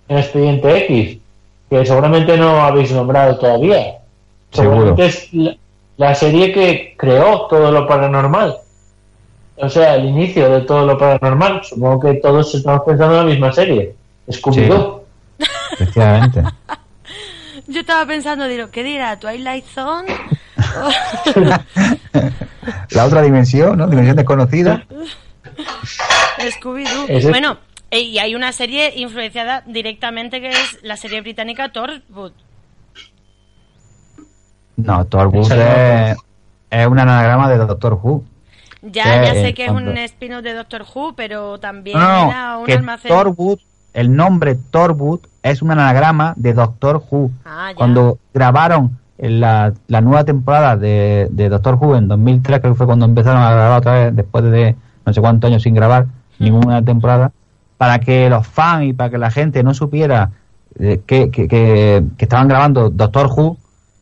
en 0.08 0.18
Expediente 0.18 0.76
X, 0.86 1.18
que 1.70 1.86
seguramente 1.86 2.36
no 2.36 2.60
habéis 2.64 2.90
nombrado 2.92 3.38
todavía. 3.38 3.98
Seguro. 4.50 4.96
Seguramente 4.96 5.06
es 5.06 5.32
la, 5.34 5.56
la 5.96 6.14
serie 6.14 6.52
que 6.52 6.94
creó 6.96 7.46
todo 7.46 7.70
lo 7.70 7.86
paranormal. 7.86 8.58
O 9.56 9.68
sea, 9.68 9.94
el 9.94 10.04
inicio 10.04 10.50
de 10.50 10.60
todo 10.62 10.84
lo 10.86 10.98
paranormal. 10.98 11.64
Supongo 11.64 12.00
que 12.00 12.14
todos 12.14 12.54
estamos 12.54 12.82
pensando 12.84 13.14
en 13.14 13.26
la 13.26 13.32
misma 13.32 13.52
serie. 13.52 13.94
Scooby-Doo. 14.28 15.02
Efectivamente. 15.72 16.42
Yo 17.68 17.80
estaba 17.80 18.06
pensando, 18.06 18.46
digo, 18.46 18.70
¿qué 18.70 18.84
dirá? 18.84 19.18
¿Twilight 19.18 19.64
Zone? 19.66 20.14
La 22.90 23.04
otra 23.04 23.22
dimensión, 23.22 23.78
¿no? 23.78 23.88
Dimensión 23.88 24.16
desconocida. 24.16 24.84
Scooby-Doo. 26.38 27.30
Bueno, 27.30 27.58
Y 27.90 28.18
hay 28.18 28.34
una 28.34 28.52
serie 28.52 28.92
influenciada 28.96 29.62
directamente 29.66 30.40
que 30.40 30.50
es 30.50 30.78
la 30.82 30.96
serie 30.96 31.22
británica 31.22 31.72
Torchwood. 31.72 32.32
No, 34.76 35.00
Esa 35.02 35.24
no. 35.56 35.62
es, 35.62 36.16
es 36.70 36.86
un 36.86 36.98
anagrama 36.98 37.48
de 37.48 37.56
Doctor 37.58 37.98
Who. 38.02 38.24
Ya, 38.82 39.04
Que, 39.20 39.26
ya 39.26 39.32
sé 39.34 39.54
que 39.54 39.64
es 39.64 39.70
un 39.70 39.96
spin-off 39.98 40.42
de 40.42 40.54
Doctor 40.54 40.84
Who, 40.94 41.14
pero 41.16 41.58
también 41.58 41.98
No, 41.98 42.06
no, 42.26 42.30
era 42.30 42.58
un 42.58 42.66
que 42.66 42.72
almacén. 42.74 43.08
Torwood, 43.10 43.58
el 43.94 44.14
nombre 44.14 44.54
Torwood 44.70 45.20
es 45.42 45.62
un 45.62 45.70
anagrama 45.72 46.34
de 46.36 46.52
Doctor 46.54 47.02
Who. 47.10 47.30
Ah, 47.44 47.70
ya. 47.70 47.76
Cuando 47.76 48.18
grabaron 48.34 48.98
la, 49.18 49.72
la 49.88 50.00
nueva 50.02 50.24
temporada 50.24 50.76
de, 50.76 51.28
de 51.30 51.48
Doctor 51.48 51.76
Who 51.80 51.96
en 51.96 52.06
2003, 52.08 52.60
creo 52.60 52.72
que 52.74 52.76
fue 52.78 52.86
cuando 52.86 53.06
empezaron 53.06 53.42
a 53.42 53.50
grabar 53.50 53.78
otra 53.78 53.92
vez, 53.94 54.14
después 54.16 54.44
de 54.44 54.76
no 55.04 55.12
sé 55.12 55.20
cuántos 55.20 55.48
años 55.48 55.62
sin 55.62 55.74
grabar 55.74 56.06
ninguna 56.38 56.82
temporada, 56.84 57.32
para 57.78 57.98
que 57.98 58.28
los 58.28 58.46
fans 58.46 58.84
y 58.84 58.92
para 58.92 59.10
que 59.10 59.18
la 59.18 59.30
gente 59.30 59.62
no 59.62 59.72
supiera 59.74 60.30
eh, 60.78 61.00
que, 61.06 61.30
que, 61.30 61.48
que- 61.48 62.04
que 62.18 62.24
estaban 62.24 62.46
grabando 62.48 62.90
Doctor 62.90 63.26
Who, 63.34 63.56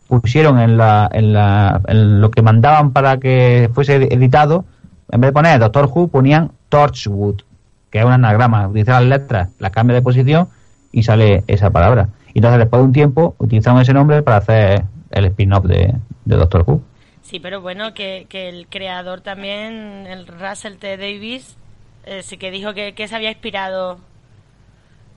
pusieron 0.08 0.58
en, 0.58 0.76
la, 0.76 1.08
en, 1.12 1.32
la, 1.32 1.80
en 1.88 2.20
lo 2.20 2.30
que 2.30 2.42
mandaban 2.42 2.92
para 2.92 3.18
que 3.18 3.70
fuese 3.72 3.96
editado, 3.96 4.64
en 5.10 5.20
vez 5.20 5.28
de 5.28 5.32
poner 5.32 5.58
Doctor 5.58 5.90
Who, 5.92 6.08
ponían 6.08 6.52
Torchwood, 6.68 7.42
que 7.90 8.00
es 8.00 8.04
un 8.04 8.12
anagrama, 8.12 8.68
utiliza 8.68 9.00
las 9.00 9.08
letras, 9.08 9.48
la 9.58 9.70
cambia 9.70 9.94
de 9.94 10.02
posición 10.02 10.48
y 10.92 11.02
sale 11.02 11.44
esa 11.46 11.70
palabra. 11.70 12.08
Y 12.32 12.38
entonces 12.38 12.58
después 12.58 12.80
de 12.80 12.86
un 12.86 12.92
tiempo 12.92 13.34
utilizaron 13.38 13.80
ese 13.80 13.94
nombre 13.94 14.22
para 14.22 14.38
hacer 14.38 14.84
el 15.10 15.24
spin-off 15.26 15.64
de, 15.64 15.94
de 16.24 16.36
Doctor 16.36 16.64
Who. 16.66 16.82
Sí, 17.22 17.40
pero 17.40 17.60
bueno, 17.60 17.94
que, 17.94 18.26
que 18.28 18.48
el 18.48 18.66
creador 18.68 19.20
también, 19.20 20.06
el 20.06 20.26
Russell 20.26 20.74
T. 20.76 20.96
Davis, 20.96 21.56
eh, 22.04 22.22
sí 22.22 22.36
que 22.36 22.50
dijo 22.50 22.74
que, 22.74 22.92
que 22.94 23.08
se 23.08 23.16
había 23.16 23.30
inspirado 23.30 23.98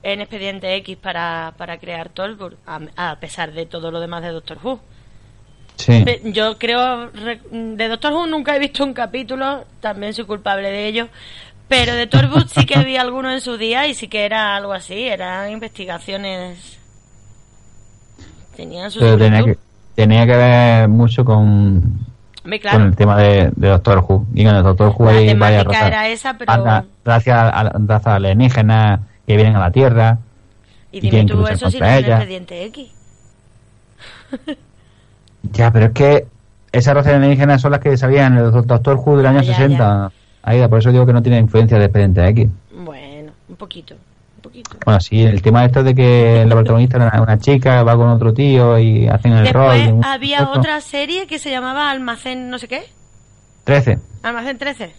en 0.02 0.20
Expediente 0.20 0.74
X 0.76 0.96
para, 0.96 1.54
para 1.56 1.78
crear 1.78 2.08
Torchwood, 2.08 2.54
a, 2.66 2.80
a 3.10 3.16
pesar 3.20 3.52
de 3.52 3.66
todo 3.66 3.90
lo 3.90 4.00
demás 4.00 4.22
de 4.22 4.28
Doctor 4.30 4.58
Who. 4.62 4.80
Sí. 5.76 6.04
Yo 6.24 6.58
creo, 6.58 7.08
re- 7.10 7.40
de 7.52 7.88
Doctor 7.88 8.12
Who 8.12 8.26
nunca 8.26 8.54
he 8.56 8.58
visto 8.58 8.82
un 8.84 8.92
capítulo, 8.94 9.64
también 9.80 10.12
soy 10.14 10.24
culpable 10.24 10.70
de 10.70 10.86
ello, 10.88 11.08
pero 11.68 11.94
de 11.94 12.06
Torchwood 12.06 12.46
sí 12.48 12.64
que 12.66 12.78
vi 12.84 12.96
alguno 12.98 13.30
en 13.32 13.40
su 13.40 13.56
día 13.56 13.86
y 13.86 13.94
sí 13.94 14.08
que 14.08 14.24
era 14.24 14.56
algo 14.56 14.72
así, 14.72 15.04
eran 15.06 15.50
investigaciones. 15.52 16.78
Tenían 18.56 18.90
su 18.90 18.98
Pero 19.00 19.16
tenía 19.18 19.44
que, 19.44 19.58
tenía 19.94 20.26
que 20.26 20.36
ver 20.36 20.88
mucho 20.88 21.24
con, 21.24 21.80
claro. 22.60 22.78
con 22.78 22.86
el 22.88 22.96
tema 22.96 23.16
de, 23.18 23.52
de 23.54 23.68
Doctor 23.68 23.98
Who. 24.06 24.26
Y 24.34 24.42
en 24.42 24.48
el 24.48 24.62
Doctor 24.64 24.92
Who 24.96 25.04
La 25.06 25.10
hay 25.18 25.34
varias 25.34 25.64
razas. 25.64 25.86
era 25.86 26.08
esa, 26.08 26.34
pero- 26.36 26.52
Anda- 26.52 26.84
Razas 27.04 27.28
a- 27.54 27.72
razas 27.86 28.06
alienígenas 28.14 29.00
que 29.28 29.36
vienen 29.36 29.54
a 29.56 29.60
la 29.60 29.70
Tierra. 29.70 30.18
Y 30.90 30.98
y 30.98 31.00
dime 31.02 31.26
que 31.26 31.32
tú 31.32 31.46
eso 31.46 31.70
si 31.70 31.78
no 31.78 31.86
es. 31.86 32.04
Expediente 32.04 32.64
X. 32.64 32.90
Ya, 35.52 35.70
pero 35.72 35.86
es 35.86 35.92
que 35.92 36.26
esas 36.72 36.94
razas 36.94 37.14
alienígenas 37.14 37.60
son 37.62 37.70
las 37.70 37.80
que 37.80 37.96
salían 37.96 38.36
en 38.36 38.44
el 38.44 38.50
Doctor 38.50 38.96
Who 38.96 39.16
del 39.18 39.26
año 39.26 39.40
Ya, 39.42 39.52
ya, 39.52 39.56
60. 39.56 40.12
Ahí, 40.42 40.66
por 40.68 40.78
eso 40.80 40.90
digo 40.90 41.06
que 41.06 41.12
no 41.12 41.22
tiene 41.22 41.38
influencia 41.38 41.78
de 41.78 41.84
Expediente 41.84 42.26
X. 42.28 42.48
Bueno, 42.72 43.32
un 43.48 43.56
poquito, 43.56 43.94
un 43.94 44.42
poquito. 44.42 44.70
Bueno, 44.84 45.00
sí, 45.00 45.22
el 45.22 45.40
tema 45.40 45.64
esto 45.64 45.82
de 45.84 45.94
que 45.94 46.44
la 46.48 46.54
protagonista 46.54 46.96
era 46.96 47.22
una 47.22 47.38
chica, 47.38 47.82
va 47.84 47.96
con 47.96 48.08
otro 48.08 48.34
tío 48.34 48.78
y 48.78 49.06
hacen 49.08 49.32
el 49.32 49.48
rol. 49.52 49.70
Después 49.74 49.86
de 49.86 49.92
un- 49.92 50.04
había 50.04 50.50
otra 50.50 50.80
serie 50.80 51.26
que 51.26 51.38
se 51.38 51.50
llamaba 51.50 51.90
Almacén 51.90 52.50
no 52.50 52.58
sé 52.58 52.66
qué. 52.68 52.82
13. 53.64 53.98
Almacén 54.22 54.58
13. 54.58 54.92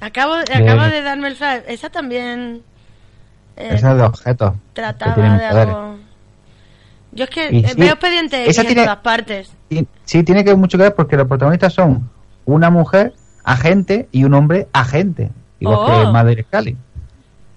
Acabo, 0.00 0.34
acabo 0.34 0.82
de 0.82 1.02
darme 1.02 1.28
el 1.28 1.36
flash. 1.36 1.62
Esa 1.68 1.88
también 1.90 2.62
eh, 3.56 3.68
Esa 3.72 3.92
es 3.92 3.96
de 3.98 4.02
objetos. 4.02 4.52
que 4.52 4.58
trataba 4.74 5.14
de 5.14 5.22
poderes. 5.22 5.52
algo... 5.56 5.94
Yo 7.12 7.24
es 7.24 7.30
que 7.30 7.48
Y 7.52 7.64
eh, 7.64 7.68
sí, 7.68 7.74
veo 7.80 7.90
expediente 7.92 8.44
X 8.44 8.58
en 8.58 8.66
tiene- 8.66 8.82
todas 8.84 8.98
partes. 8.98 9.52
Y- 9.70 9.86
sí, 10.04 10.22
tiene 10.24 10.44
que 10.44 10.54
mucho 10.56 10.76
que 10.76 10.84
ver 10.84 10.94
porque 10.94 11.16
los 11.16 11.28
protagonistas 11.28 11.72
son 11.72 12.10
una 12.44 12.70
mujer 12.70 13.12
agente 13.44 14.08
y 14.10 14.24
un 14.24 14.34
hombre 14.34 14.66
agente, 14.72 15.30
igual 15.60 15.78
Oh. 15.80 15.86
que 15.86 16.06
Mother 16.12 16.44
Scully. 16.44 16.76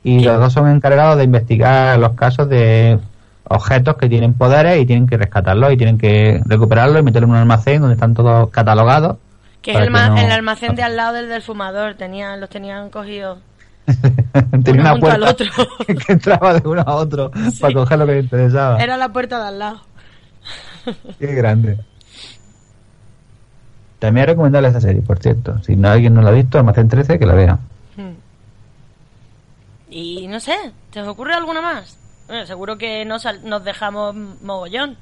Y 0.04 0.20
los 0.24 0.40
dos 0.40 0.54
son 0.54 0.70
encargados 0.70 1.18
de 1.18 1.24
investigar 1.24 1.98
los 2.00 2.14
casos 2.14 2.48
de 2.48 3.00
objetos 3.46 3.96
que 3.98 4.08
tienen 4.08 4.34
poderes 4.36 4.80
y 4.82 4.86
tienen 4.86 5.08
que 5.08 5.18
rescatarlos 5.18 5.74
y 5.74 5.78
tienen 5.78 5.98
que 5.98 6.40
recuperarlos 6.46 7.00
y 7.02 7.04
meterlos 7.04 7.28
en 7.30 7.32
un 7.32 7.38
almacén 7.42 7.82
donde 7.82 7.96
están 7.96 8.14
todos 8.14 8.50
catalogados. 8.52 9.18
Que 9.62 9.72
es 9.72 9.78
el, 9.80 9.92
no- 9.92 10.18
el 10.18 10.32
almacén 10.32 10.76
de 10.76 10.84
al 10.84 10.96
lado 10.96 11.14
del 11.16 11.28
del 11.30 11.42
fumador. 11.42 11.96
Tenían, 11.96 12.40
los 12.40 12.50
tenían 12.50 12.90
cogidos. 12.90 13.40
Tenía 14.64 14.82
una 14.82 14.96
puerta 14.98 15.30
otro. 15.30 15.48
que 15.88 16.14
entraba 16.14 16.54
de 16.60 16.68
uno 16.68 16.82
a 16.86 16.96
otro 16.96 17.32
para 17.62 17.74
coger 17.74 18.00
lo 18.00 18.06
que 18.06 18.14
le 18.14 18.20
interesaba. 18.20 18.78
Era 18.82 18.98
la 18.98 19.12
puerta 19.12 19.40
de 19.40 19.48
al 19.48 19.60
lado. 19.60 19.82
Qué 21.20 21.28
grande. 21.28 21.78
También 24.00 24.26
es 24.26 24.30
recomendable 24.30 24.70
esa 24.70 24.82
serie, 24.82 25.02
por 25.02 25.20
cierto. 25.20 25.62
Si 25.64 25.76
no 25.76 25.90
alguien 25.90 26.14
no 26.14 26.22
la 26.22 26.30
ha 26.30 26.34
visto, 26.34 26.58
Almacén 26.58 26.88
13, 26.88 27.18
que 27.18 27.26
la 27.26 27.34
vea. 27.34 27.60
Hmm. 27.96 28.14
Y 29.90 30.28
no 30.28 30.40
sé, 30.40 30.56
¿te 30.92 31.02
os 31.02 31.08
ocurre 31.08 31.34
alguna 31.34 31.62
más? 31.62 31.98
Bueno, 32.28 32.46
seguro 32.46 32.78
que 32.78 33.06
nos, 33.06 33.26
nos 33.44 33.64
dejamos 33.64 34.16
mogollón. 34.16 34.98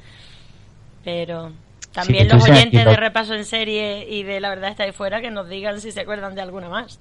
Pero 1.04 1.52
también 1.92 2.30
Sí, 2.30 2.34
los 2.34 2.44
oyentes 2.50 2.86
de 2.86 2.96
repaso 2.96 3.34
en 3.34 3.46
serie 3.46 4.08
y 4.10 4.24
de 4.24 4.40
la 4.40 4.50
verdad 4.50 4.70
está 4.70 4.84
ahí 4.84 4.92
fuera 4.92 5.22
que 5.22 5.32
nos 5.32 5.50
digan 5.50 5.82
si 5.82 5.92
se 5.92 6.02
acuerdan 6.02 6.36
de 6.36 6.42
alguna 6.42 6.70
más. 6.70 7.00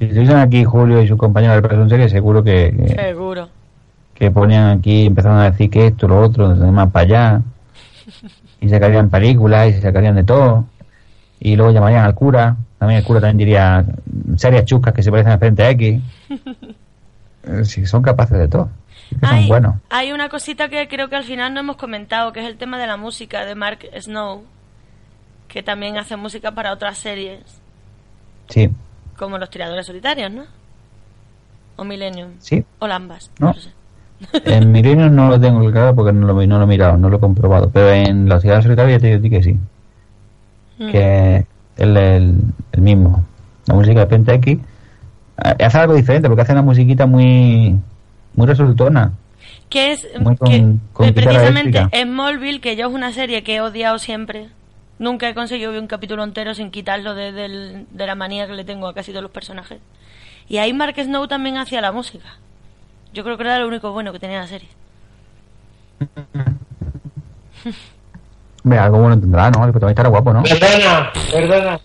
Si 0.00 0.06
estuviesen 0.06 0.38
aquí 0.38 0.64
Julio 0.64 1.02
y 1.02 1.06
su 1.06 1.18
compañero 1.18 1.52
de 1.54 1.60
repaso 1.60 1.82
en 1.82 1.90
serie, 1.90 2.08
seguro 2.08 2.42
que, 2.42 2.74
que, 2.74 2.94
Seguro. 2.94 3.50
que 4.14 4.30
ponían 4.30 4.78
aquí, 4.78 5.04
empezaron 5.04 5.36
a 5.38 5.50
decir 5.50 5.68
que 5.68 5.88
esto, 5.88 6.08
lo 6.08 6.20
otro, 6.22 6.48
más 6.56 6.90
para 6.90 7.04
allá. 7.04 7.42
Y 8.62 8.68
sacarían 8.70 9.10
películas 9.10 9.68
y 9.68 9.72
se 9.74 9.82
sacarían 9.82 10.16
de 10.16 10.24
todo. 10.24 10.64
Y 11.38 11.54
luego 11.54 11.70
llamarían 11.72 12.06
al 12.06 12.14
cura. 12.14 12.56
También 12.78 13.00
el 13.00 13.04
cura 13.04 13.20
también 13.20 13.36
diría 13.46 13.84
series 14.36 14.64
chuscas 14.64 14.94
que 14.94 15.02
se 15.02 15.10
parecen 15.10 15.32
a 15.32 15.38
Frente 15.38 15.68
X. 15.70 16.00
Eh, 17.42 17.64
Si 17.64 17.86
son 17.86 18.02
capaces 18.02 18.36
de 18.38 18.48
todo. 18.48 18.68
Hay, 19.22 19.48
buenos. 19.48 19.76
hay 19.88 20.12
una 20.12 20.28
cosita 20.28 20.68
que 20.68 20.88
creo 20.88 21.08
que 21.08 21.16
al 21.16 21.24
final 21.24 21.54
no 21.54 21.60
hemos 21.60 21.76
comentado, 21.76 22.32
que 22.34 22.40
es 22.40 22.46
el 22.46 22.58
tema 22.58 22.78
de 22.78 22.86
la 22.86 22.98
música 22.98 23.46
de 23.46 23.54
Mark 23.54 23.78
Snow, 23.98 24.42
que 25.48 25.62
también 25.62 25.96
hace 25.96 26.16
música 26.16 26.52
para 26.52 26.70
otras 26.72 26.98
series, 26.98 27.40
Sí, 28.50 28.68
como 29.20 29.38
Los 29.38 29.50
Tiradores 29.50 29.86
Solitarios, 29.86 30.32
¿no? 30.32 30.42
O 31.76 31.84
Millennium. 31.84 32.30
sí. 32.40 32.64
O 32.80 32.86
Lambas. 32.88 33.30
No. 33.38 33.48
no 33.48 33.54
sé. 33.54 33.70
En 34.44 34.70
Milenio 34.72 35.08
no 35.08 35.28
lo 35.28 35.40
tengo 35.40 35.60
claro 35.70 35.94
porque 35.94 36.12
no 36.12 36.26
lo, 36.26 36.34
no 36.46 36.58
lo 36.58 36.64
he 36.64 36.66
mirado, 36.66 36.98
no 36.98 37.08
lo 37.08 37.16
he 37.16 37.20
comprobado. 37.20 37.70
Pero 37.70 37.90
en 37.92 38.28
la 38.28 38.38
ciudad 38.40 38.60
solitaria 38.62 38.96
ya 38.96 39.00
te 39.00 39.18
digo 39.18 39.36
que 39.38 39.42
sí. 39.42 39.56
Mm. 40.78 40.90
Que 40.90 41.36
es 41.36 41.44
el, 41.76 41.96
el, 41.96 42.34
el 42.72 42.80
mismo. 42.82 43.24
La 43.66 43.74
música 43.74 44.00
de 44.00 44.06
Penta 44.06 44.34
X 44.34 44.58
eh, 45.44 45.64
hace 45.64 45.78
algo 45.78 45.94
diferente 45.94 46.28
porque 46.28 46.42
hace 46.42 46.52
una 46.52 46.62
musiquita 46.62 47.06
muy 47.06 47.78
muy 48.34 48.46
resultona. 48.46 49.12
Que 49.70 49.92
es 49.92 50.06
con- 50.22 50.36
que 50.36 50.74
con 50.92 51.08
eh, 51.08 51.12
precisamente. 51.12 51.86
Smallville, 52.02 52.60
que 52.60 52.76
yo 52.76 52.88
es 52.88 52.94
una 52.94 53.12
serie 53.12 53.42
que 53.42 53.54
he 53.56 53.60
odiado 53.62 53.98
siempre. 53.98 54.48
Nunca 55.00 55.28
he 55.28 55.34
conseguido 55.34 55.72
ver 55.72 55.80
un 55.80 55.88
capítulo 55.88 56.22
entero 56.22 56.54
sin 56.54 56.70
quitarlo 56.70 57.14
de, 57.16 57.32
del- 57.32 57.86
de 57.90 58.06
la 58.06 58.14
manía 58.14 58.46
que 58.46 58.52
le 58.52 58.64
tengo 58.64 58.86
a 58.86 58.94
casi 58.94 59.10
todos 59.10 59.22
los 59.22 59.32
personajes. 59.32 59.80
Y 60.48 60.58
ahí 60.58 60.72
Mark 60.72 60.94
Snow 60.96 61.26
también 61.26 61.56
hacía 61.56 61.80
la 61.80 61.90
música. 61.90 62.36
Yo 63.12 63.24
creo 63.24 63.36
que 63.36 63.42
era 63.42 63.58
lo 63.58 63.66
único 63.66 63.90
bueno 63.92 64.12
que 64.12 64.18
tenía 64.20 64.38
la 64.40 64.46
serie. 64.46 64.68
Hombre, 68.64 68.78
algo 68.78 68.98
bueno 68.98 69.18
tendrá, 69.18 69.50
¿no? 69.50 69.64
El 69.64 69.70
protagonista 69.70 70.02
era 70.02 70.10
guapo, 70.10 70.32
¿no? 70.32 70.42
Perdona, 70.42 71.10
perdona. 71.32 71.80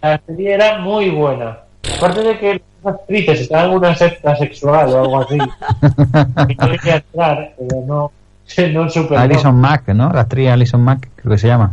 La 0.00 0.20
serie 0.26 0.52
era 0.54 0.78
muy 0.78 1.10
buena. 1.10 1.58
Aparte 1.96 2.22
de 2.22 2.38
que 2.38 2.62
las 2.84 2.94
actrices 2.94 3.40
estaban 3.40 3.70
en 3.72 3.76
una 3.78 3.94
secta 3.96 4.36
sexual 4.36 4.88
o 4.90 5.00
algo 5.00 5.20
así. 5.22 5.38
que 6.48 6.54
no 6.54 6.68
quería 6.70 6.96
entrar, 6.96 7.52
pero 7.58 7.80
no, 7.84 8.12
no 8.72 8.90
supe. 8.90 9.14
no. 9.16 9.20
Alison 9.20 9.56
Mack, 9.56 9.88
¿no? 9.88 10.12
La 10.12 10.20
actriz 10.20 10.48
Alison 10.50 10.82
Mack, 10.82 11.08
creo 11.28 11.36
que 11.36 11.40
se 11.40 11.48
llama. 11.48 11.72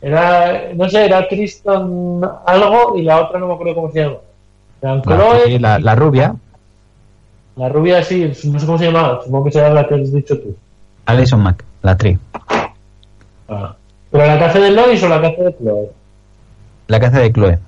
Era, 0.00 0.72
no 0.74 0.88
sé, 0.88 1.04
era 1.04 1.28
Tristan 1.28 2.20
algo 2.46 2.96
y 2.96 3.02
la 3.02 3.20
otra 3.20 3.38
no 3.38 3.48
me 3.48 3.54
acuerdo 3.54 3.74
cómo 3.74 3.92
se 3.92 4.00
llama. 4.00 4.16
La, 4.80 5.00
Chloe, 5.00 5.44
sí, 5.46 5.58
la, 5.58 5.78
la 5.78 5.94
rubia, 5.94 6.34
la 7.54 7.68
rubia 7.68 8.02
sí, 8.02 8.32
no 8.44 8.58
sé 8.58 8.66
cómo 8.66 8.78
se 8.78 8.86
llamaba, 8.86 9.20
supongo 9.22 9.44
que 9.44 9.52
será 9.52 9.70
la 9.70 9.86
que 9.86 9.94
has 9.94 10.12
dicho 10.12 10.38
tú. 10.38 10.56
Alison 11.06 11.40
Mack, 11.40 11.64
la 11.82 11.92
actriz. 11.92 12.18
Ah. 13.48 13.76
¿Pero 14.10 14.26
la 14.26 14.46
hace 14.46 14.60
de 14.60 14.70
Lois 14.70 15.02
o 15.02 15.08
la 15.08 15.16
hace 15.16 15.42
de 15.42 15.56
Chloe? 15.56 15.90
La 16.88 16.96
hace 16.96 17.20
de 17.20 17.32
Chloe. 17.32 17.58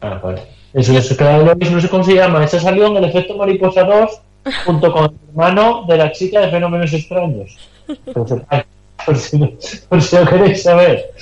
Ah, 0.00 0.20
vale. 0.22 0.42
Eso, 0.74 0.96
eso, 0.96 1.16
que 1.16 1.24
la 1.24 1.38
de 1.38 1.44
Lois 1.44 1.70
no 1.72 1.80
sé 1.80 1.88
cómo 1.88 2.04
se 2.04 2.14
llama. 2.14 2.44
Esa 2.44 2.60
salió 2.60 2.86
en 2.86 2.98
el 2.98 3.04
efecto 3.04 3.36
Mariposa 3.36 3.84
2 3.84 4.20
junto 4.64 4.92
con 4.92 5.04
el 5.04 5.10
hermano 5.30 5.84
de 5.88 5.96
la 5.96 6.12
chica 6.12 6.40
de 6.40 6.50
Fenómenos 6.50 6.92
Extraños. 6.92 7.56
por 9.08 9.16
si, 9.18 9.38
no- 9.38 9.50
por 9.88 10.02
si 10.02 10.16
lo 10.16 10.26
queréis 10.26 10.62
saber. 10.62 11.12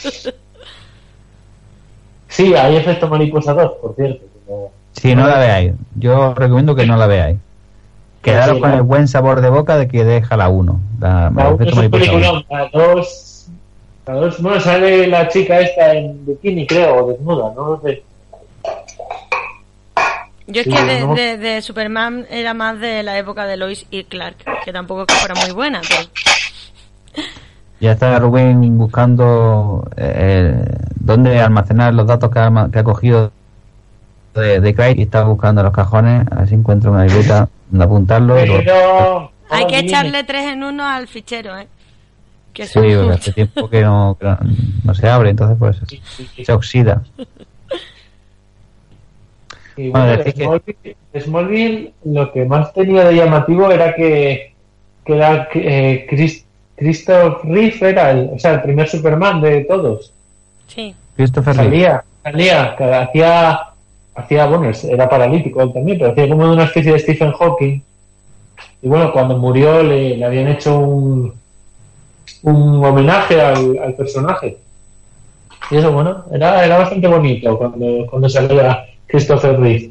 Sí, 2.28 2.54
hay 2.54 2.76
efecto 2.76 3.08
Mariposa 3.08 3.54
2, 3.54 3.72
por 3.80 3.94
cierto. 3.94 4.24
como- 4.46 4.72
Sí, 4.92 5.14
no 5.14 5.26
la 5.26 5.38
veáis. 5.38 5.72
Yo 5.94 6.34
recomiendo 6.34 6.74
que 6.74 6.86
no 6.86 6.96
la 6.96 7.06
veáis. 7.06 7.38
Quedaros 8.22 8.56
Sí, 8.56 8.60
con 8.60 8.70
la- 8.70 8.76
el 8.76 8.82
buen 8.82 9.06
sabor 9.08 9.40
de 9.40 9.50
boca 9.50 9.76
de 9.76 9.86
que 9.88 10.04
deja 10.04 10.36
la 10.36 10.48
1. 10.48 10.80
La, 10.98 11.30
La 11.30 11.48
el 11.48 11.54
uno 11.54 11.54
es 11.54 11.54
efecto 11.54 11.72
un 11.72 11.76
mariposa 11.78 12.12
uno. 12.12 12.12
peliculón, 12.12 12.44
la 12.50 12.68
dos, 12.72 13.46
la 14.06 14.14
dos, 14.14 14.42
bueno, 14.42 14.60
sale 14.60 15.06
la 15.06 15.28
chica 15.28 15.60
esta 15.60 15.94
en 15.94 16.26
bikini, 16.26 16.66
creo, 16.66 17.04
o 17.04 17.12
desnuda, 17.12 17.52
no 17.54 17.66
lo 17.70 17.80
sé. 17.82 18.02
Yo 20.48 20.60
es 20.62 20.66
que 20.68 20.82
de, 20.84 21.00
¿no? 21.00 21.14
de- 21.14 21.36
de 21.38 21.62
Superman 21.62 22.26
era 22.30 22.54
más 22.54 22.78
de 22.80 23.02
la 23.02 23.18
época 23.18 23.46
de 23.46 23.56
Lois 23.56 23.86
y 23.90 24.04
Clark, 24.04 24.36
que 24.64 24.72
tampoco 24.72 25.02
es 25.02 25.06
que 25.08 25.14
fuera 25.14 25.34
muy 25.34 25.50
buena, 25.52 25.80
pero 25.88 26.02
Ya 27.80 27.92
está 27.92 28.18
Rubén 28.18 28.78
buscando 28.78 29.88
eh, 29.96 30.64
dónde 30.98 31.40
almacenar 31.40 31.92
los 31.92 32.06
datos 32.06 32.30
que 32.30 32.38
ha, 32.38 32.68
que 32.72 32.78
ha 32.78 32.84
cogido 32.84 33.30
de, 34.34 34.60
de 34.60 34.74
Craig 34.74 34.98
y 34.98 35.02
está 35.02 35.24
buscando 35.24 35.62
los 35.62 35.72
cajones. 35.72 36.26
A 36.30 36.36
ver 36.36 36.48
si 36.48 36.54
encuentra 36.54 36.90
una 36.90 37.04
libreta 37.04 37.48
donde 37.70 37.84
apuntarlo. 37.84 38.34
Pero, 38.34 39.30
hay 39.50 39.64
oh, 39.64 39.66
que 39.66 39.78
echarle 39.80 40.24
tres 40.24 40.52
en 40.52 40.62
uno 40.64 40.84
al 40.86 41.06
fichero, 41.06 41.56
¿eh? 41.58 41.68
Que 42.54 42.66
Sí, 42.66 42.78
porque 42.78 43.10
hace 43.12 43.32
tiempo 43.32 43.68
que 43.68 43.82
no, 43.82 44.16
que 44.18 44.26
no, 44.26 44.38
no 44.84 44.94
se 44.94 45.08
abre, 45.08 45.28
entonces 45.30 45.58
pues 45.58 45.76
Sí, 45.86 46.00
sí, 46.16 46.26
sí. 46.34 46.44
se 46.46 46.52
oxida. 46.52 47.02
Y 49.76 49.90
Bueno, 49.90 50.22
bueno, 50.36 50.60
que- 50.64 50.96
Smallville, 51.20 51.92
lo 52.04 52.32
que 52.32 52.46
más 52.46 52.72
tenía 52.72 53.04
de 53.04 53.16
llamativo 53.16 53.70
era 53.70 53.94
que, 53.94 54.54
que 55.04 55.14
era 55.16 55.48
eh, 55.52 56.06
Chris- 56.08 56.45
Christoph 56.76 57.44
Reeve 57.44 57.90
era 57.90 58.10
el, 58.10 58.30
o 58.34 58.38
sea, 58.38 58.54
el 58.54 58.62
primer 58.62 58.88
Superman 58.88 59.40
de 59.40 59.64
todos. 59.64 60.12
Sí. 60.66 60.94
Christopher. 61.16 61.54
Salía, 61.54 62.04
salía, 62.22 62.76
hacía, 63.02 63.60
hacía, 64.14 64.46
bueno, 64.46 64.70
era 64.88 65.08
paralítico 65.08 65.62
él 65.62 65.72
también, 65.72 65.98
pero 65.98 66.12
hacía 66.12 66.28
como 66.28 66.52
una 66.52 66.64
especie 66.64 66.92
de 66.92 66.98
Stephen 66.98 67.32
Hawking. 67.32 67.80
Y 68.82 68.88
bueno, 68.88 69.12
cuando 69.12 69.38
murió 69.38 69.82
le, 69.82 70.16
le 70.16 70.24
habían 70.24 70.48
hecho 70.48 70.78
un, 70.78 71.34
un 72.42 72.84
homenaje 72.84 73.40
al, 73.40 73.78
al 73.78 73.94
personaje. 73.94 74.58
Y 75.70 75.76
eso, 75.76 75.90
bueno, 75.92 76.24
era, 76.30 76.64
era 76.64 76.78
bastante 76.78 77.08
bonito 77.08 77.58
cuando, 77.58 78.06
cuando 78.08 78.28
salía 78.28 78.86
Christopher 79.06 79.58
Reeve. 79.58 79.90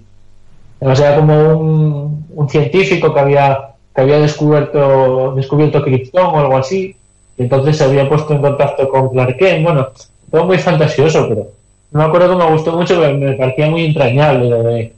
Además 0.79 0.99
era 0.99 1.15
como 1.15 1.49
un, 1.57 2.25
un 2.29 2.49
científico 2.49 3.13
que 3.13 3.19
había, 3.19 3.69
que 3.95 4.01
había 4.01 4.19
descubierto, 4.19 5.33
descubierto 5.35 5.81
Krypton 5.81 6.25
o 6.25 6.39
algo 6.39 6.57
así. 6.57 6.95
Y 7.37 7.43
entonces 7.43 7.77
se 7.77 7.85
había 7.85 8.07
puesto 8.09 8.33
en 8.33 8.41
contacto 8.41 8.87
con 8.89 9.09
Clark 9.09 9.37
Kent. 9.37 9.63
Bueno, 9.63 9.87
todo 10.31 10.45
muy 10.45 10.57
fantasioso, 10.57 11.27
pero 11.29 11.47
no 11.91 11.99
me 11.99 12.05
acuerdo 12.05 12.29
que 12.37 12.43
me 12.45 12.51
gustó 12.51 12.73
mucho, 12.75 12.99
pero 12.99 13.17
me 13.17 13.33
parecía 13.33 13.69
muy 13.69 13.85
entrañable 13.85 14.49
lo 14.49 14.63
de 14.63 14.93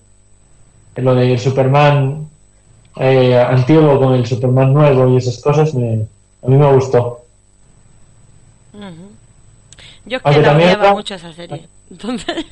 lo 0.95 1.13
de 1.13 1.37
Superman 1.37 2.27
eh, 2.95 3.37
antiguo 3.39 3.99
con 3.99 4.15
el 4.15 4.25
Superman 4.25 4.73
nuevo 4.73 5.07
y 5.09 5.17
esas 5.17 5.39
cosas. 5.39 5.73
Me, 5.75 6.05
a 6.43 6.47
mí 6.47 6.55
me 6.57 6.71
gustó. 6.73 7.21
Yo 10.05 10.17
es 10.17 10.23
que 10.23 10.29
Aunque 10.29 10.41
la 10.41 10.47
también 10.47 10.69
era- 10.69 10.93
mucho 10.93 11.15
esa 11.15 11.33
serie. 11.33 11.67
Entonces, 11.91 12.45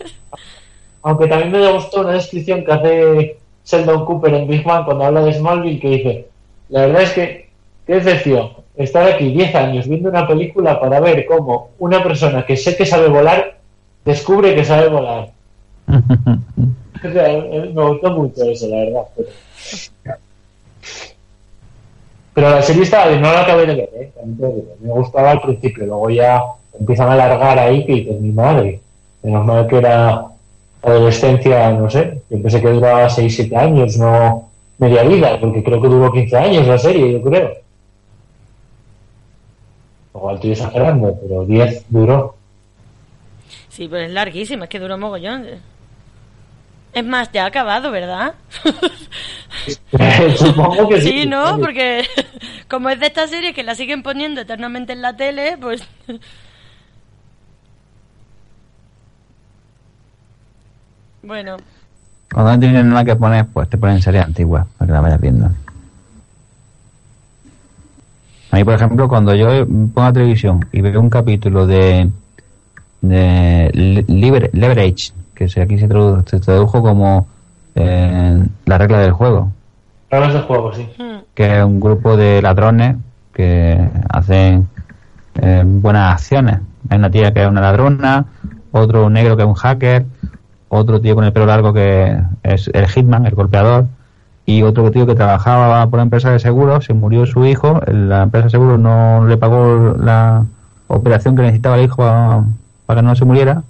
Aunque 1.04 1.28
también 1.28 1.52
me 1.52 1.72
gustó 1.72 2.02
una 2.02 2.14
descripción 2.14 2.66
que 2.66 2.72
hace 2.72 3.38
Sheldon 3.66 4.06
Cooper 4.06 4.34
en 4.34 4.48
Big 4.48 4.66
Man 4.66 4.86
cuando 4.86 5.06
habla 5.06 5.22
de 5.22 5.34
Smallville 5.34 5.80
que 5.80 5.88
dice, 5.90 6.28
la 6.70 6.82
verdad 6.82 7.02
es 7.04 7.12
que, 7.12 7.50
qué 7.86 7.96
decepción, 7.96 8.52
estar 8.76 9.08
aquí 9.08 9.32
10 9.32 9.56
años 9.56 9.88
viendo 9.88 10.10
una 10.10 10.28
película 10.28 10.80
para 10.80 11.00
ver 11.00 11.26
cómo 11.26 11.70
una 11.80 12.04
persona 12.04 12.46
que 12.46 12.58
sé 12.58 12.76
que 12.76 12.86
sabe 12.86 13.08
volar 13.08 13.58
descubre 14.04 14.56
que 14.56 14.66
sabe 14.66 14.90
volar. 14.90 15.32
O 17.04 17.12
sea, 17.12 17.32
eh, 17.32 17.72
me 17.72 17.84
gustó 17.84 18.10
mucho 18.12 18.44
eso, 18.46 18.68
la 18.68 18.78
verdad. 18.78 19.02
Pero, 19.16 20.16
pero 22.34 22.50
la 22.50 22.62
serie 22.64 22.82
estaba 22.82 23.10
bien, 23.10 23.22
no 23.22 23.32
la 23.32 23.42
acabé 23.42 23.68
de 23.68 23.76
ver, 23.76 23.90
¿eh? 23.94 24.12
Me 24.82 24.90
gustaba 24.90 25.32
al 25.32 25.42
principio, 25.42 25.86
luego 25.86 26.10
ya 26.10 26.42
empiezan 26.80 27.10
a 27.10 27.14
alargar 27.14 27.60
ahí 27.60 27.86
que 27.86 27.94
dices, 27.94 28.20
mi 28.20 28.32
madre. 28.32 28.80
Menos 29.22 29.46
mal 29.46 29.68
que 29.68 29.78
era 29.78 30.26
adolescencia, 30.82 31.72
no 31.74 31.90
sé, 31.92 32.22
yo 32.30 32.42
pensé 32.42 32.62
que 32.62 32.70
duraba 32.70 33.08
6-7 33.08 33.56
años, 33.56 33.98
no 33.98 34.50
media 34.78 35.04
vida, 35.04 35.40
porque 35.40 35.64
creo 35.64 35.82
que 35.82 35.88
duró 35.88 36.12
15 36.12 36.38
años 36.38 36.68
la 36.68 36.78
serie, 36.78 37.14
yo 37.14 37.22
creo. 37.22 37.54
Igual 40.14 40.36
estoy 40.36 40.52
exagerando, 40.52 41.18
pero 41.22 41.46
10 41.46 41.86
duró. 41.90 42.36
sí, 43.70 43.88
pero 43.90 44.06
es 44.06 44.12
larguísima, 44.12 44.66
es 44.66 44.70
que 44.70 44.80
duró 44.80 44.98
mogollón. 44.98 45.46
Es 46.94 47.04
más, 47.04 47.30
ya 47.34 47.44
ha 47.44 47.48
acabado, 47.48 47.92
¿verdad? 47.92 48.36
Supongo 50.38 50.88
que 50.88 51.02
sí. 51.02 51.10
Sí, 51.10 51.26
¿no? 51.26 51.60
Porque 51.60 52.06
como 52.70 52.90
es 52.90 53.02
de 53.02 53.08
esta 53.08 53.28
serie 53.28 53.54
que 53.54 53.64
la 53.64 53.76
siguen 53.76 54.02
poniendo 54.02 54.40
eternamente 54.42 54.94
en 54.94 55.02
la 55.02 55.16
tele, 55.16 55.58
pues... 55.60 55.84
Bueno, 61.22 61.58
Cuando 62.36 62.52
no 62.52 62.60
tienes 62.60 62.84
nada 62.84 63.06
que 63.06 63.16
poner, 63.16 63.46
pues 63.46 63.70
te 63.70 63.78
ponen 63.78 64.02
series 64.02 64.26
antiguas 64.26 64.66
para 64.78 64.88
que 64.88 64.92
la 64.94 65.00
vayas 65.00 65.22
viendo. 65.22 65.46
A 68.52 68.58
mí, 68.58 68.64
por 68.66 68.74
ejemplo, 68.74 69.08
cuando 69.08 69.34
yo 69.36 69.66
pongo 69.66 70.02
la 70.02 70.12
televisión 70.12 70.66
y 70.74 70.82
veo 70.82 71.00
un 71.00 71.10
capítulo 71.10 71.66
de, 71.66 72.10
de 73.02 73.72
Liber- 74.10 74.50
Leverage, 74.52 75.14
que 75.34 75.46
aquí 75.62 75.80
se 75.80 75.88
tradujo, 75.88 76.24
se 76.28 76.42
tradujo 76.42 76.82
como 76.82 77.26
eh, 77.74 78.44
la 78.66 78.78
regla 78.78 79.00
del 79.00 79.14
juego, 79.14 79.54
Hablas 80.12 80.34
de 80.34 80.42
juego, 80.42 80.74
sí. 80.74 80.88
hmm, 80.98 81.20
que 81.34 81.58
es 81.60 81.64
un 81.64 81.80
grupo 81.80 82.18
de 82.18 82.42
ladrones 82.42 82.98
que 83.34 83.80
hacen 84.10 84.68
eh, 85.42 85.64
buenas 85.66 86.16
acciones. 86.16 86.60
Hay 86.90 86.98
una 86.98 87.10
tía 87.10 87.34
que 87.34 87.44
es 87.44 87.48
una 87.50 87.62
ladrona, 87.62 88.26
otro 88.74 89.10
negro 89.10 89.38
que 89.38 89.44
es 89.44 89.48
un 89.48 89.56
hacker, 89.56 90.06
otro 90.76 91.02
tío 91.02 91.16
con 91.16 91.24
el 91.26 91.34
pelo 91.34 91.46
largo 91.46 91.74
que 91.74 92.18
es 92.44 92.70
el 92.74 92.88
hitman, 92.88 93.26
el 93.26 93.36
golpeador, 93.36 93.86
y 94.46 94.62
otro 94.62 94.92
tío 94.92 95.06
que 95.08 95.16
trabajaba 95.16 95.84
por 95.88 95.96
una 95.98 96.04
empresa 96.04 96.32
de 96.32 96.40
seguros, 96.40 96.86
se 96.86 96.94
murió 96.94 97.26
su 97.26 97.46
hijo, 97.46 97.82
la 97.88 98.24
empresa 98.24 98.46
de 98.46 98.52
seguros 98.52 98.80
no 98.80 99.26
le 99.28 99.38
pagó 99.38 99.96
la 100.00 100.46
operación 100.88 101.36
que 101.36 101.42
necesitaba 101.42 101.78
el 101.78 101.86
hijo 101.86 102.04
para 102.86 103.02
que 103.02 103.06
no 103.08 103.16
se 103.16 103.26
muriera, 103.26 103.64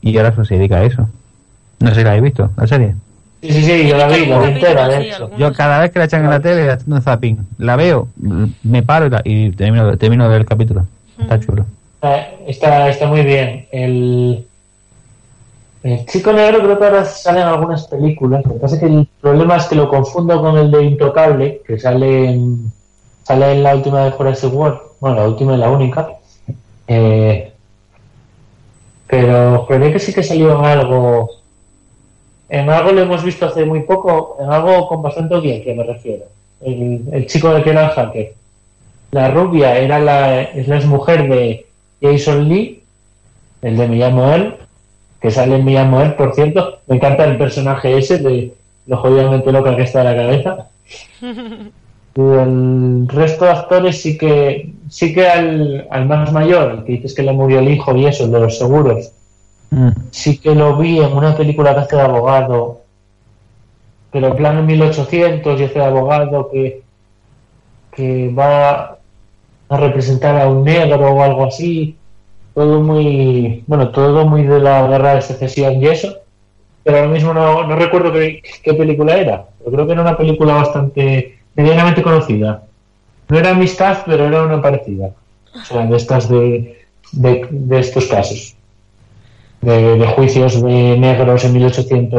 y 0.00 0.16
ahora 0.16 0.32
se 0.44 0.54
dedica 0.56 0.76
a 0.76 0.84
eso. 0.84 1.08
No 1.80 1.88
sé 1.90 1.96
si 1.96 2.02
la 2.04 2.10
habéis 2.10 2.22
visto, 2.24 2.50
la 2.56 2.66
serie. 2.66 2.94
Sí, 3.42 3.50
sí, 3.52 3.62
sí, 3.64 3.88
yo 3.88 3.96
la 3.96 4.06
vi, 4.06 4.26
la 4.26 4.38
vi 4.38 4.46
entera, 4.46 4.88
de 4.88 5.02
hecho. 5.02 5.30
Yo 5.36 5.52
cada 5.52 5.80
vez 5.80 5.90
que 5.90 5.98
la 5.98 6.04
echan 6.06 6.24
en 6.24 6.30
la 6.30 6.40
tele 6.40 6.70
haciendo 6.70 7.00
zapping, 7.00 7.38
la 7.58 7.76
veo, 7.76 8.08
me 8.62 8.82
paro 8.82 9.06
y, 9.06 9.10
la- 9.10 9.22
y 9.24 9.50
termino, 9.50 9.96
termino 9.98 10.24
de 10.24 10.30
ver 10.30 10.40
el 10.40 10.46
capítulo. 10.46 10.86
Está 11.20 11.38
chulo. 11.40 11.66
Está, 11.94 12.16
está, 12.46 12.88
está 12.88 13.06
muy 13.08 13.22
bien. 13.22 13.66
El, 13.72 14.46
el 15.92 16.06
chico 16.06 16.32
negro 16.32 16.60
creo 16.60 16.78
que 16.78 16.84
ahora 16.84 17.04
sale 17.04 17.40
en 17.40 17.46
algunas 17.46 17.86
películas. 17.86 18.44
Lo 18.44 18.54
que 18.54 18.60
pasa 18.60 18.74
es 18.76 18.80
que 18.80 18.86
el 18.86 19.08
problema 19.20 19.56
es 19.56 19.66
que 19.66 19.74
lo 19.74 19.88
confundo 19.88 20.40
con 20.40 20.56
el 20.56 20.70
de 20.70 20.84
Intocable, 20.84 21.62
que 21.66 21.78
sale 21.78 22.30
en, 22.30 22.72
sale 23.22 23.52
en 23.52 23.62
la 23.62 23.74
última 23.74 24.04
de 24.04 24.10
Jurassic 24.12 24.52
World. 24.52 24.78
Bueno, 25.00 25.16
la 25.16 25.28
última 25.28 25.54
y 25.54 25.58
la 25.58 25.70
única. 25.70 26.08
Eh, 26.88 27.52
pero 29.06 29.66
creo 29.66 29.92
que 29.92 29.98
sí 29.98 30.12
que 30.12 30.22
salió 30.22 30.58
en 30.58 30.64
algo. 30.64 31.30
En 32.48 32.70
algo 32.70 32.92
lo 32.92 33.02
hemos 33.02 33.24
visto 33.24 33.46
hace 33.46 33.64
muy 33.64 33.80
poco, 33.80 34.36
en 34.40 34.50
algo 34.50 34.88
con 34.88 35.02
bastante 35.02 35.34
audiencia 35.34 35.74
me 35.74 35.84
refiero. 35.84 36.24
El, 36.60 37.26
chico 37.26 37.52
de 37.52 37.62
que 37.62 37.70
era. 37.70 37.94
La 39.10 39.30
rubia 39.30 39.78
era 39.78 39.98
la, 39.98 40.42
es 40.42 40.66
la 40.68 40.80
mujer 40.80 41.28
de 41.28 41.66
Jason 42.00 42.48
Lee, 42.48 42.82
el 43.62 43.76
de 43.76 43.88
Me 43.88 43.96
llamo 43.96 44.32
él, 44.32 44.54
que 45.26 45.32
sale 45.32 45.58
llamo 45.58 46.00
él, 46.00 46.14
por 46.14 46.34
cierto. 46.34 46.78
Me 46.86 46.96
encanta 46.96 47.24
el 47.24 47.36
personaje 47.36 47.98
ese 47.98 48.18
de 48.18 48.54
lo 48.86 48.96
jodidamente 48.96 49.52
loca 49.52 49.76
que 49.76 49.82
está 49.82 50.02
de 50.02 50.04
la 50.04 50.16
cabeza. 50.16 50.68
Y 52.18 52.22
el 52.22 53.06
resto 53.08 53.44
de 53.44 53.50
actores 53.50 54.00
sí 54.00 54.16
que 54.16 54.72
sí 54.88 55.12
que 55.12 55.28
al, 55.28 55.86
al 55.90 56.06
más 56.06 56.32
mayor, 56.32 56.70
el 56.70 56.84
que 56.84 56.92
dices 56.92 57.14
que 57.14 57.22
le 57.22 57.34
murió 57.34 57.58
el 57.58 57.68
hijo 57.68 57.94
y 57.94 58.06
eso, 58.06 58.24
el 58.24 58.32
de 58.32 58.40
los 58.40 58.56
seguros, 58.56 59.12
Mm. 59.70 59.88
sí 60.10 60.38
que 60.38 60.54
lo 60.54 60.76
vi 60.76 61.00
en 61.00 61.12
una 61.12 61.36
película 61.36 61.74
que 61.74 61.80
hace 61.80 61.96
de 61.96 62.02
abogado, 62.02 62.82
pero 64.12 64.28
en 64.28 64.36
plan 64.36 64.58
en 64.58 64.66
1800 64.66 65.60
y 65.60 65.64
hace 65.64 65.78
de 65.78 65.84
abogado 65.84 66.48
que, 66.50 66.82
que 67.92 68.28
va 68.28 68.98
a 69.68 69.76
representar 69.76 70.40
a 70.40 70.48
un 70.48 70.64
negro 70.64 71.12
o 71.12 71.22
algo 71.22 71.46
así. 71.46 71.95
Todo 72.56 72.80
muy, 72.80 73.62
bueno, 73.68 73.90
todo 73.90 74.26
muy 74.26 74.42
de 74.42 74.58
la 74.58 74.88
guerra 74.88 75.14
de 75.14 75.22
secesión 75.22 75.80
y 75.80 75.86
eso. 75.86 76.16
Pero 76.82 76.96
ahora 76.98 77.10
mismo 77.10 77.34
no, 77.34 77.66
no 77.66 77.76
recuerdo 77.76 78.12
qué, 78.12 78.42
qué 78.64 78.74
película 78.74 79.16
era. 79.16 79.44
Pero 79.58 79.72
creo 79.72 79.86
que 79.86 79.92
era 79.92 80.02
una 80.02 80.16
película 80.16 80.54
bastante, 80.54 81.38
medianamente 81.54 82.02
conocida. 82.02 82.62
No 83.28 83.38
era 83.38 83.50
amistad, 83.50 83.98
pero 84.06 84.26
era 84.26 84.42
una 84.42 84.62
parecida. 84.62 85.10
O 85.54 85.64
sea, 85.64 85.86
de 85.86 85.96
estas 85.96 86.28
de, 86.28 86.86
de, 87.12 87.46
de 87.50 87.78
estos 87.78 88.06
casos 88.06 88.56
de, 89.60 89.98
de 89.98 90.06
juicios 90.06 90.62
de 90.62 90.96
negros 90.98 91.44
en 91.44 91.52
1880 91.54 92.16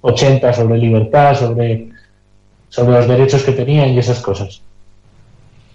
80 0.00 0.52
sobre 0.52 0.78
libertad, 0.78 1.34
sobre, 1.34 1.88
sobre 2.68 2.92
los 2.92 3.08
derechos 3.08 3.42
que 3.42 3.52
tenían 3.52 3.90
y 3.90 3.98
esas 3.98 4.20
cosas. 4.20 4.62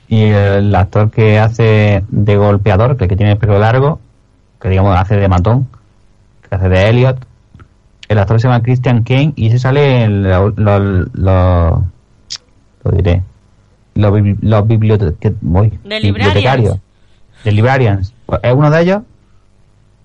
Y 0.08 0.24
el 0.26 0.74
actor 0.76 1.10
que 1.12 1.40
hace 1.40 2.04
de 2.10 2.38
golpeador, 2.38 2.98
que, 2.98 3.08
que 3.08 3.16
tiene 3.16 3.34
el 3.34 3.38
pelo 3.38 3.58
largo, 3.60 4.00
que 4.62 4.70
digamos 4.70 4.96
hace 4.98 5.16
de 5.16 5.28
matón, 5.28 5.68
que 6.48 6.56
hace 6.56 6.70
de 6.70 6.90
Elliot, 6.90 7.26
el 8.10 8.18
actor 8.20 8.40
se 8.40 8.48
llama 8.48 8.62
Christian 8.62 9.04
Kane 9.04 9.34
y 9.36 9.50
se 9.50 9.60
sale 9.60 10.04
en 10.04 10.24
lo, 10.24 10.50
lo, 10.50 10.80
lo- 10.80 11.86
lo 12.84 12.92
diré 12.92 13.22
los, 13.96 14.12
los 14.42 14.68
bibliote- 14.68 15.16
voy, 15.42 15.80
bibliotecarios 15.84 16.78
de 17.46 17.52
Librarians 17.52 18.14
Pues 18.26 18.40
es 18.44 18.54
uno 18.54 18.70
de 18.70 18.82
ellos 18.82 19.02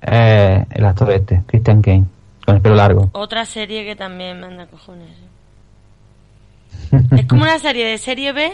eh, 0.02 0.64
el 0.70 0.84
actor 0.84 1.10
este 1.10 1.42
Christian 1.46 1.82
Kane 1.82 2.04
con 2.46 2.54
el 2.56 2.62
pelo 2.62 2.76
largo 2.76 3.10
Otra 3.12 3.44
serie 3.44 3.84
que 3.84 3.96
también 3.96 4.40
manda 4.40 4.66
cojones. 4.66 5.08
¿eh? 6.92 7.00
es 7.18 7.26
como 7.26 7.42
una 7.42 7.58
serie 7.58 7.84
de 7.86 7.98
serie 7.98 8.32
B, 8.32 8.50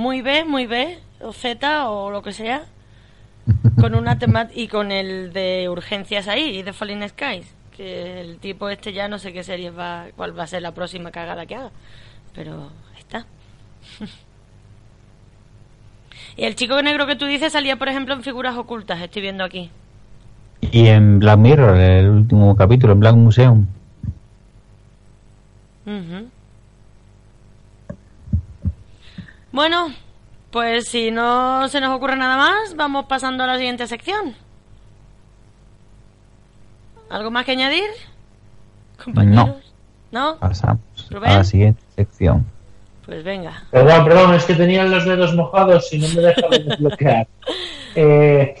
muy 0.00 0.22
B, 0.22 0.44
muy 0.44 0.66
B, 0.66 0.98
o 1.20 1.32
Z, 1.32 1.88
o 1.90 2.10
lo 2.10 2.22
que 2.22 2.32
sea, 2.32 2.64
con 3.80 3.94
una 3.94 4.18
temática 4.18 4.58
y 4.58 4.66
con 4.68 4.90
el 4.92 5.32
de 5.32 5.68
urgencias 5.68 6.26
ahí, 6.26 6.58
y 6.58 6.62
de 6.62 6.72
Falling 6.72 7.06
Skies. 7.08 7.46
Que 7.76 8.20
el 8.20 8.38
tipo 8.38 8.68
este 8.68 8.92
ya 8.92 9.08
no 9.08 9.18
sé 9.18 9.32
qué 9.32 9.42
serie 9.44 9.70
va, 9.70 10.06
cuál 10.16 10.36
va 10.38 10.44
a 10.44 10.46
ser 10.46 10.62
la 10.62 10.72
próxima 10.72 11.10
cagada 11.10 11.46
que 11.46 11.54
haga. 11.54 11.70
Pero 12.34 12.70
ahí 12.94 12.98
está. 13.00 13.26
y 16.36 16.44
el 16.44 16.54
chico 16.56 16.80
negro 16.82 17.06
que 17.06 17.16
tú 17.16 17.26
dices 17.26 17.52
salía, 17.52 17.76
por 17.76 17.88
ejemplo, 17.88 18.14
en 18.14 18.22
figuras 18.22 18.56
ocultas, 18.56 19.00
estoy 19.00 19.22
viendo 19.22 19.44
aquí. 19.44 19.70
y 20.60 20.86
en 20.88 21.18
Black 21.18 21.38
Mirror 21.38 21.76
el 21.76 22.08
último 22.08 22.54
capítulo 22.56 22.92
en 22.92 23.00
Black 23.00 23.14
Museum 23.16 23.66
Ujú. 25.86 26.29
Bueno, 29.52 29.88
pues 30.50 30.88
si 30.88 31.10
no 31.10 31.68
se 31.68 31.80
nos 31.80 31.94
ocurre 31.96 32.16
nada 32.16 32.36
más, 32.36 32.76
vamos 32.76 33.06
pasando 33.06 33.44
a 33.44 33.46
la 33.46 33.56
siguiente 33.56 33.86
sección. 33.86 34.34
¿Algo 37.08 37.30
más 37.30 37.44
que 37.44 37.52
añadir? 37.52 37.88
Compañeros. 39.02 39.56
¿No? 40.12 40.36
pasamos 40.38 40.80
Rubén. 41.08 41.30
a 41.30 41.36
la 41.36 41.44
siguiente 41.44 41.80
sección 41.94 42.44
Pues 43.06 43.22
venga. 43.22 43.62
Perdón, 43.70 44.04
perdón, 44.04 44.34
es 44.34 44.44
que 44.44 44.54
tenían 44.54 44.90
los 44.90 45.04
dedos 45.04 45.34
mojados 45.36 45.92
y 45.92 45.98
no 45.98 46.08
me 46.08 46.20
dejaba 46.22 46.48
desbloquear. 46.58 47.28
Eh, 47.94 48.54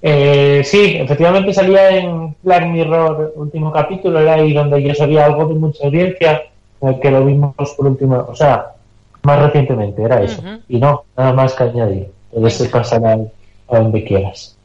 eh, 0.00 0.62
sí, 0.64 0.96
efectivamente 0.96 1.52
salía 1.52 1.90
en 1.90 2.36
Black 2.42 2.66
Mirror, 2.66 3.32
último 3.36 3.70
capítulo, 3.72 4.20
era 4.20 4.34
ahí 4.34 4.52
donde 4.52 4.82
ya 4.82 4.94
sabía 4.94 5.26
algo 5.26 5.46
de 5.46 5.54
mucha 5.54 5.84
audiencia, 5.84 6.42
eh, 6.80 6.98
que 7.00 7.10
lo 7.10 7.24
vimos 7.24 7.54
por 7.54 7.86
último, 7.86 8.26
o 8.28 8.34
sea, 8.34 8.72
más 9.22 9.38
recientemente, 9.40 10.02
era 10.02 10.22
eso. 10.22 10.42
Y 10.68 10.78
no, 10.78 11.04
nada 11.16 11.32
más 11.32 11.54
que 11.54 11.64
añadir. 11.64 12.12
Puedes 12.30 12.68
pasar 12.68 13.04
a, 13.04 13.12
a 13.12 13.78
donde 13.78 14.04
quieras. 14.04 14.56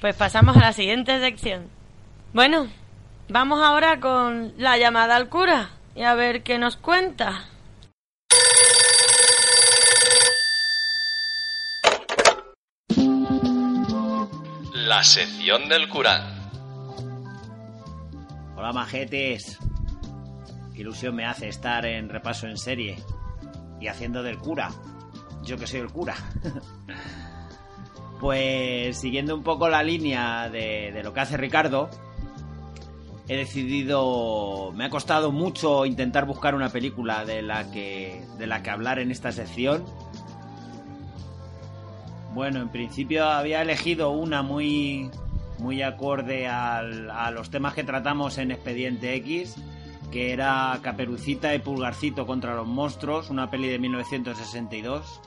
Pues 0.00 0.14
pasamos 0.14 0.56
a 0.56 0.60
la 0.60 0.72
siguiente 0.72 1.18
sección. 1.20 1.68
Bueno, 2.32 2.68
vamos 3.28 3.60
ahora 3.62 4.00
con 4.00 4.52
la 4.58 4.76
llamada 4.76 5.16
al 5.16 5.28
cura 5.28 5.70
y 5.94 6.02
a 6.02 6.14
ver 6.14 6.42
qué 6.42 6.58
nos 6.58 6.76
cuenta. 6.76 7.44
La 14.74 15.02
sección 15.02 15.68
del 15.68 15.88
cura. 15.88 16.30
Hola 18.56 18.72
majetes. 18.72 19.58
Qué 20.74 20.82
ilusión 20.82 21.14
me 21.14 21.24
hace 21.24 21.48
estar 21.48 21.86
en 21.86 22.08
repaso 22.08 22.46
en 22.46 22.58
serie 22.58 22.96
y 23.84 23.88
haciendo 23.88 24.22
del 24.22 24.38
cura. 24.38 24.70
Yo 25.42 25.58
que 25.58 25.66
soy 25.66 25.80
el 25.80 25.90
cura. 25.90 26.16
pues 28.20 28.96
siguiendo 28.96 29.34
un 29.34 29.42
poco 29.42 29.68
la 29.68 29.82
línea 29.82 30.48
de, 30.48 31.02
lo 31.04 31.12
que 31.12 31.20
hace 31.20 31.36
Ricardo, 31.36 31.90
he 33.28 33.36
decidido. 33.36 34.72
Me 34.72 34.86
ha 34.86 34.90
costado 34.90 35.32
mucho 35.32 35.84
intentar 35.84 36.24
buscar 36.24 36.54
una 36.54 36.70
película 36.70 37.26
de 37.26 37.42
la 37.42 37.70
que. 37.70 38.24
de 38.38 38.46
la 38.46 38.62
que 38.62 38.70
hablar 38.70 38.98
en 38.98 39.10
esta 39.10 39.32
sección. 39.32 39.84
Bueno, 42.32 42.62
en 42.62 42.70
principio 42.70 43.26
había 43.26 43.60
elegido 43.60 44.12
una 44.12 44.40
muy. 44.40 45.10
muy 45.58 45.82
acorde 45.82 46.48
a 46.48 47.30
los 47.32 47.50
temas 47.50 47.74
que 47.74 47.84
tratamos 47.84 48.38
en 48.38 48.50
Expediente 48.50 49.14
X, 49.16 49.56
que 50.14 50.32
era 50.32 50.78
Caperucita 50.80 51.56
y 51.56 51.58
Pulgarcito 51.58 52.24
contra 52.24 52.54
los 52.54 52.68
monstruos, 52.68 53.30
una 53.30 53.50
peli 53.50 53.66
de 53.66 53.80
1962, 53.80 55.20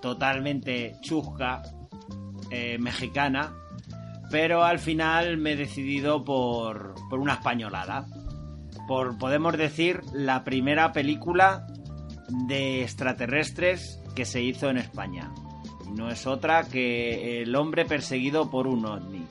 totalmente 0.00 0.94
chusca, 1.00 1.60
eh, 2.48 2.78
mexicana, 2.78 3.52
pero 4.30 4.62
al 4.62 4.78
final 4.78 5.38
me 5.38 5.54
he 5.54 5.56
decidido 5.56 6.22
por, 6.22 6.94
por 7.10 7.18
una 7.18 7.32
españolada. 7.32 8.06
Por, 8.86 9.18
podemos 9.18 9.58
decir, 9.58 10.02
la 10.12 10.44
primera 10.44 10.92
película 10.92 11.66
de 12.46 12.82
extraterrestres 12.82 14.00
que 14.14 14.24
se 14.24 14.40
hizo 14.40 14.70
en 14.70 14.76
España. 14.76 15.32
No 15.96 16.10
es 16.10 16.28
otra 16.28 16.62
que 16.68 17.42
El 17.42 17.56
hombre 17.56 17.86
perseguido 17.86 18.52
por 18.52 18.68
un 18.68 18.86
ovni. 18.86 19.26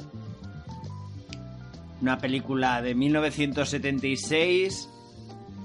Una 2.01 2.17
película 2.17 2.81
de 2.81 2.95
1976 2.95 4.89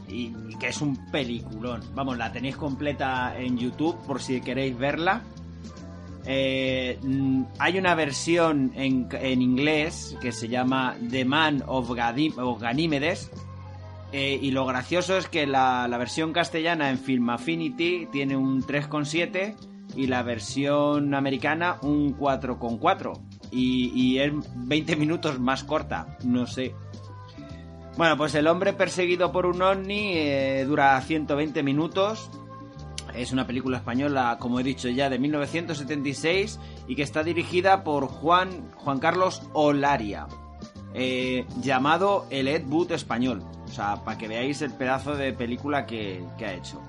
y, 0.08 0.32
que 0.58 0.68
es 0.68 0.80
un 0.80 0.96
peliculón. 1.10 1.82
Vamos, 1.94 2.16
la 2.18 2.32
tenéis 2.32 2.56
completa 2.56 3.34
en 3.38 3.58
YouTube 3.58 3.96
por 4.06 4.20
si 4.20 4.40
queréis 4.40 4.76
verla. 4.76 5.22
Eh, 6.26 6.98
mm, 7.02 7.44
hay 7.58 7.78
una 7.78 7.94
versión 7.94 8.72
en, 8.74 9.08
en 9.12 9.42
inglés 9.42 10.16
que 10.20 10.32
se 10.32 10.48
llama 10.48 10.96
The 11.10 11.24
Man 11.24 11.62
of, 11.66 11.90
Ganímedes. 11.92 13.30
Eh, 14.12 14.38
y 14.40 14.50
lo 14.50 14.66
gracioso 14.66 15.16
es 15.16 15.28
que 15.28 15.46
la, 15.46 15.88
la 15.88 15.98
versión 15.98 16.32
castellana 16.32 16.90
en 16.90 16.98
Film 16.98 17.28
Affinity 17.30 18.06
tiene 18.12 18.36
un 18.36 18.62
3,7 18.62 19.56
y 19.96 20.06
la 20.06 20.22
versión 20.22 21.14
americana 21.14 21.78
un 21.82 22.16
4,4. 22.16 23.25
Y, 23.58 24.18
es 24.18 24.32
20 24.54 24.96
minutos 24.96 25.38
más 25.38 25.64
corta, 25.64 26.18
no 26.24 26.46
sé. 26.46 26.74
Bueno, 27.96 28.16
pues 28.18 28.34
El 28.34 28.46
hombre 28.46 28.74
perseguido 28.74 29.32
por 29.32 29.46
un 29.46 29.62
ovni 29.62 30.12
eh, 30.14 30.64
dura 30.66 31.00
120 31.00 31.62
minutos. 31.62 32.30
Es 33.14 33.32
una 33.32 33.46
película 33.46 33.78
española, 33.78 34.36
como 34.38 34.60
he 34.60 34.62
dicho 34.62 34.90
ya, 34.90 35.08
de 35.08 35.18
1976 35.18 36.60
y 36.86 36.96
que 36.96 37.02
está 37.02 37.22
dirigida 37.22 37.82
por 37.82 38.08
Juan, 38.08 38.70
Juan 38.76 38.98
Carlos 38.98 39.42
Olaria, 39.54 40.26
eh, 40.92 41.46
llamado 41.62 42.26
El 42.28 42.48
Ed 42.48 42.66
Wood 42.68 42.92
español. 42.92 43.42
O 43.64 43.68
sea, 43.68 44.04
para 44.04 44.18
que 44.18 44.28
veáis 44.28 44.60
el 44.60 44.72
pedazo 44.72 45.16
de 45.16 45.32
película 45.32 45.86
que, 45.86 46.22
que 46.36 46.44
ha 46.44 46.52
hecho. 46.52 46.82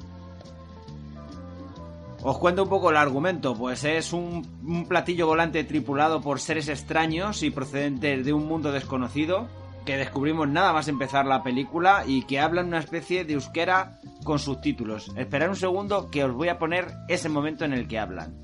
Os 2.30 2.40
cuento 2.40 2.64
un 2.64 2.68
poco 2.68 2.90
el 2.90 2.98
argumento, 2.98 3.56
pues 3.56 3.86
es 3.86 4.12
un, 4.12 4.46
un 4.62 4.86
platillo 4.86 5.28
volante 5.28 5.64
tripulado 5.64 6.20
por 6.20 6.42
seres 6.42 6.68
extraños 6.68 7.42
y 7.42 7.52
procedentes 7.52 8.26
de 8.26 8.34
un 8.34 8.46
mundo 8.46 8.74
desconocido 8.74 9.48
que 9.86 9.96
descubrimos 9.96 10.50
nada 10.50 10.74
más 10.74 10.90
empezar 10.90 11.26
la 11.26 11.42
película 11.42 12.04
y 12.06 12.24
que 12.24 12.42
hablan 12.42 12.68
una 12.68 12.80
especie 12.80 13.24
de 13.24 13.36
euskera 13.36 14.00
con 14.26 14.40
subtítulos. 14.40 15.10
Esperad 15.16 15.48
un 15.48 15.56
segundo 15.56 16.12
que 16.12 16.26
os 16.26 16.34
voy 16.34 16.50
a 16.50 16.60
poner 16.60 16.88
ese 17.08 17.30
momento 17.30 17.64
en 17.64 17.72
el 17.72 17.88
que 17.88 17.98
hablan. 17.98 18.36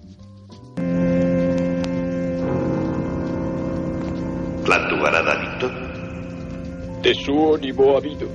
Tesuo 7.02 7.58
ni 7.58 7.72
habido. 7.72 8.30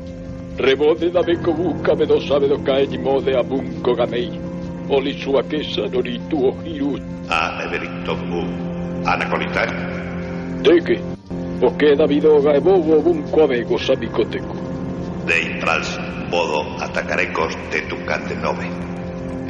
Rebode 0.59 1.11
da 1.11 1.23
beko 1.23 1.55
me 1.55 2.21
sabe 2.29 2.49
do 2.49 2.63
kae 2.63 2.87
ni 2.87 2.99
mo 2.99 3.19
de 3.23 3.35
abunko 3.35 3.95
gamei. 3.95 4.48
Oli 4.91 5.13
suakesa 5.21 5.85
no 5.93 6.01
ni 6.01 6.19
tuo 6.31 6.57
hiru. 6.65 6.97
A 7.29 7.63
eberito 7.65 8.15
bu. 8.17 8.41
Anakonitari. 9.05 9.77
Teke. 10.65 10.97
Oke 11.63 11.97
da 11.97 12.07
bido 12.07 12.41
ga 12.41 12.57
ebobo 12.57 13.03
bunko 13.03 13.45
abego 13.45 13.79
sabikoteko. 13.79 14.55
De 15.27 15.37
intrals 15.45 15.99
bodo 16.31 16.65
atakarekos 16.81 17.53
tetukate 17.71 18.35
nobe. 18.41 18.65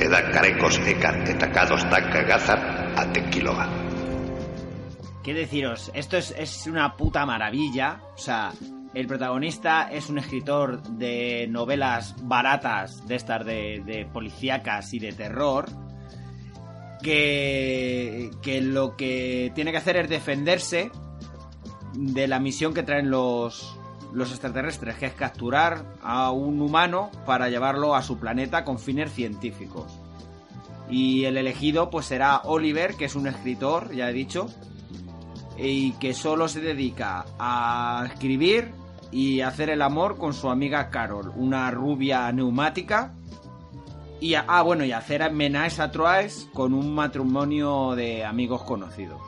Eda 0.02 0.22
karekos 0.32 0.78
ekan 0.86 1.22
etakados 1.30 1.82
takagazar 1.90 2.58
atekiloga. 2.96 3.68
¿Qué 5.22 5.34
deciros? 5.34 5.90
Esto 5.94 6.16
es, 6.16 6.34
es 6.36 6.66
una 6.66 6.96
puta 6.96 7.26
maravilla. 7.26 8.00
O 8.14 8.18
sea, 8.18 8.50
el 8.94 9.06
protagonista 9.06 9.88
es 9.90 10.08
un 10.08 10.18
escritor 10.18 10.82
de 10.82 11.46
novelas 11.48 12.16
baratas, 12.22 13.06
de 13.06 13.16
estas 13.16 13.44
de, 13.44 14.08
policíacas 14.12 14.92
y 14.94 14.98
de 14.98 15.12
terror, 15.12 15.66
que, 17.02 18.30
que 18.42 18.60
lo 18.60 18.96
que 18.96 19.52
tiene 19.54 19.70
que 19.70 19.76
hacer 19.76 19.96
es 19.96 20.08
defenderse 20.08 20.90
de 21.94 22.26
la 22.28 22.38
misión 22.38 22.74
que 22.74 22.82
traen 22.82 23.10
los, 23.10 23.78
los 24.12 24.30
extraterrestres, 24.30 24.96
que 24.96 25.06
es 25.06 25.14
capturar 25.14 25.84
a 26.02 26.30
un 26.30 26.60
humano 26.60 27.10
para 27.26 27.48
llevarlo 27.48 27.94
a 27.94 28.02
su 28.02 28.18
planeta 28.18 28.64
con 28.64 28.78
fines 28.78 29.12
científicos. 29.12 29.92
Y 30.90 31.24
el 31.24 31.36
elegido 31.36 31.90
pues 31.90 32.06
será 32.06 32.38
Oliver, 32.44 32.94
que 32.94 33.04
es 33.04 33.14
un 33.14 33.26
escritor, 33.26 33.94
ya 33.94 34.08
he 34.08 34.12
dicho, 34.12 34.48
y 35.58 35.92
que 35.92 36.14
solo 36.14 36.48
se 36.48 36.60
dedica 36.60 37.26
a 37.38 38.06
escribir 38.10 38.72
y 39.10 39.40
hacer 39.40 39.70
el 39.70 39.82
amor 39.82 40.16
con 40.18 40.34
su 40.34 40.50
amiga 40.50 40.90
Carol, 40.90 41.32
una 41.36 41.70
rubia 41.70 42.30
neumática. 42.32 43.14
Y 44.20 44.34
ah, 44.34 44.62
bueno, 44.62 44.84
y 44.84 44.92
hacer 44.92 45.30
menajes 45.32 45.78
a 45.78 45.90
trois 45.90 46.48
con 46.52 46.74
un 46.74 46.94
matrimonio 46.94 47.94
de 47.94 48.24
amigos 48.24 48.62
conocidos. 48.64 49.20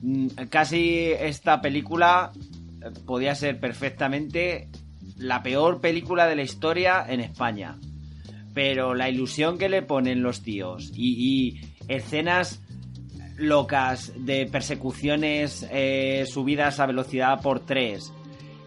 Mm, 0.00 0.28
Casi 0.48 1.10
esta 1.12 1.60
película 1.60 2.30
eh, 2.34 2.90
podía 3.04 3.34
ser 3.34 3.58
perfectamente 3.58 4.68
la 5.16 5.42
peor 5.42 5.80
película 5.80 6.26
de 6.26 6.36
la 6.36 6.42
historia 6.42 7.04
en 7.08 7.20
España. 7.20 7.78
Pero 8.54 8.94
la 8.94 9.08
ilusión 9.08 9.58
que 9.58 9.68
le 9.68 9.82
ponen 9.82 10.22
los 10.22 10.42
tíos 10.42 10.92
y 10.94 11.60
escenas 11.88 12.63
locas 13.36 14.12
de 14.16 14.46
persecuciones 14.46 15.66
eh, 15.70 16.24
subidas 16.28 16.80
a 16.80 16.86
velocidad 16.86 17.40
por 17.40 17.60
3, 17.60 18.12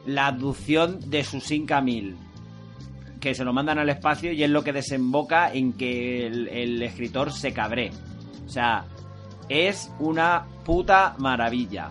la 0.05 0.27
abducción 0.27 1.09
de 1.09 1.23
Susin 1.23 1.65
Camil, 1.65 2.17
que 3.19 3.33
se 3.33 3.43
lo 3.43 3.53
mandan 3.53 3.79
al 3.79 3.89
espacio 3.89 4.31
y 4.31 4.43
es 4.43 4.49
lo 4.49 4.63
que 4.63 4.73
desemboca 4.73 5.51
en 5.51 5.73
que 5.73 6.27
el, 6.27 6.47
el 6.49 6.81
escritor 6.83 7.31
se 7.31 7.53
cabré. 7.53 7.91
O 8.45 8.49
sea, 8.49 8.85
es 9.49 9.91
una 9.99 10.45
puta 10.63 11.15
maravilla. 11.17 11.89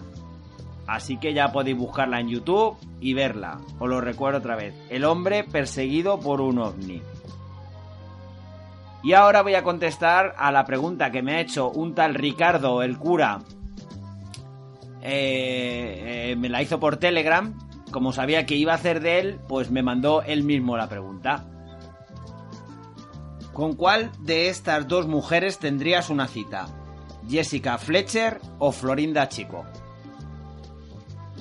Así 0.86 1.19
que 1.19 1.35
ya 1.35 1.51
podéis 1.51 1.77
buscarla 1.77 2.20
en 2.20 2.28
YouTube 2.28 2.77
y 3.01 3.15
verla. 3.15 3.61
Os 3.78 3.89
lo 3.89 4.01
recuerdo 4.01 4.39
otra 4.39 4.57
vez. 4.57 4.74
El 4.89 5.05
hombre 5.05 5.44
perseguido 5.44 6.20
por 6.20 6.40
un 6.40 6.59
ovni. 6.59 7.03
Y 9.07 9.12
ahora 9.12 9.43
voy 9.43 9.55
a 9.55 9.62
contestar 9.62 10.35
a 10.37 10.51
la 10.51 10.65
pregunta 10.65 11.12
que 11.12 11.23
me 11.23 11.37
ha 11.37 11.41
hecho 11.41 11.70
un 11.70 11.95
tal 11.95 12.16
Ricardo, 12.16 12.83
el 12.83 12.99
cura. 12.99 13.39
Eh, 15.01 16.31
eh, 16.33 16.37
me 16.37 16.49
la 16.49 16.61
hizo 16.61 16.81
por 16.81 16.97
Telegram. 16.97 17.57
Como 17.93 18.12
sabía 18.12 18.47
que 18.47 18.57
iba 18.57 18.73
a 18.73 18.74
hacer 18.74 18.99
de 18.99 19.20
él, 19.20 19.39
pues 19.47 19.70
me 19.70 19.85
mandó 19.85 20.23
él 20.23 20.43
mismo 20.43 20.77
la 20.77 20.89
pregunta. 20.89 21.45
¿Con 23.53 23.77
cuál 23.77 24.11
de 24.19 24.49
estas 24.49 24.89
dos 24.89 25.07
mujeres 25.07 25.61
tendrías 25.61 26.11
una 26.11 26.27
cita? 26.27 26.66
¿Jessica 27.28 27.78
Fletcher 27.78 28.41
o 28.59 28.73
Florinda 28.73 29.28
Chico? 29.28 29.66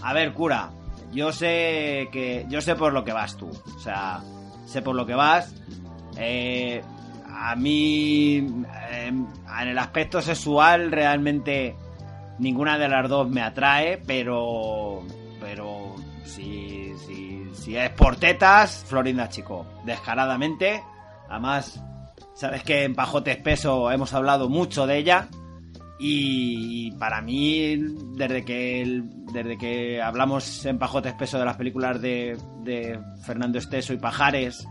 A 0.04 0.14
ver, 0.14 0.34
cura, 0.34 0.70
yo 1.12 1.32
sé 1.32 2.10
que. 2.12 2.46
Yo 2.48 2.62
sé 2.62 2.76
por 2.76 2.94
lo 2.94 3.04
que 3.04 3.12
vas 3.12 3.36
tú. 3.38 3.50
O 3.76 3.80
sea, 3.80 4.22
sé 4.68 4.84
por 4.84 4.96
lo 4.96 5.08
que 5.08 5.16
vas. 5.16 5.52
Eh, 6.16 6.84
a 7.36 7.56
mí. 7.56 8.38
eh, 8.92 9.08
en 9.08 9.68
el 9.68 9.78
aspecto 9.78 10.22
sexual, 10.22 10.92
realmente. 10.92 11.76
Ninguna 12.38 12.78
de 12.78 12.90
las 12.90 13.10
dos 13.10 13.30
me 13.30 13.42
atrae, 13.42 13.98
pero. 14.06 15.04
Pero. 15.40 15.96
Si, 16.24 16.92
si, 17.06 17.46
si 17.54 17.78
es 17.78 17.92
por 17.92 18.16
tetas, 18.16 18.84
Florinda 18.88 19.30
Chico. 19.30 19.66
Descaradamente. 19.86 20.84
Además, 21.30 21.82
sabes 22.34 22.64
que 22.64 22.84
en 22.84 22.96
Pajote 22.96 23.32
Espeso 23.32 23.92
hemos 23.92 24.14
hablado 24.14 24.50
mucho 24.50 24.88
de 24.88 24.98
ella. 24.98 25.28
Y 25.98 26.92
para 26.94 27.22
mí, 27.22 27.78
desde 28.18 28.44
que, 28.44 29.02
desde 29.32 29.58
que 29.58 30.02
hablamos 30.02 30.66
en 30.66 30.78
Pajote 30.78 31.10
Espeso 31.10 31.40
de 31.40 31.46
las 31.46 31.56
películas 31.56 32.02
de, 32.02 32.38
de 32.64 33.00
Fernando 33.24 33.58
Esteso 33.60 33.94
y 33.94 33.98
Pajares, 33.98 34.68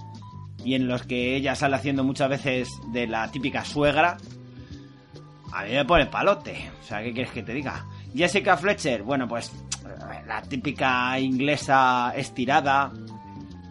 y 0.64 0.74
en 0.74 0.88
los 0.88 1.02
que 1.02 1.36
ella 1.36 1.54
sale 1.54 1.76
haciendo 1.76 2.02
muchas 2.02 2.28
veces 2.28 2.68
de 2.92 3.06
la 3.06 3.30
típica 3.30 3.64
suegra, 3.64 4.16
a 5.52 5.64
mí 5.64 5.70
me 5.70 5.84
pone 5.84 6.06
palote. 6.06 6.70
O 6.80 6.84
sea, 6.84 7.02
¿qué 7.02 7.12
quieres 7.12 7.32
que 7.32 7.42
te 7.42 7.52
diga? 7.52 7.84
Jessica 8.14 8.56
Fletcher, 8.56 9.02
bueno, 9.02 9.28
pues 9.28 9.52
la 10.26 10.42
típica 10.42 11.18
inglesa 11.20 12.12
estirada. 12.16 12.90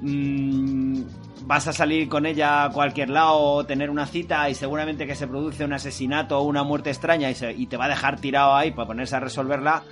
Mm, 0.02 1.02
vas 1.42 1.68
a 1.68 1.74
salir 1.74 2.08
con 2.08 2.26
ella 2.26 2.66
a 2.66 2.70
cualquier 2.70 3.10
lado, 3.10 3.66
tener 3.66 3.90
una 3.90 4.06
cita 4.06 4.50
y 4.50 4.56
seguramente 4.56 5.08
que 5.08 5.16
se 5.16 5.28
produce 5.28 5.66
un 5.66 5.74
asesinato 5.74 6.40
o 6.40 6.44
una 6.44 6.64
muerte 6.64 6.90
extraña 6.90 7.32
y, 7.32 7.36
y 7.58 7.66
te 7.68 7.78
va 7.78 7.86
a 7.86 7.90
dejar 7.90 8.20
tirado 8.20 8.56
ahí 8.56 8.72
para 8.72 8.88
ponerse 8.88 9.16
a 9.16 9.20
resolverla. 9.20 9.84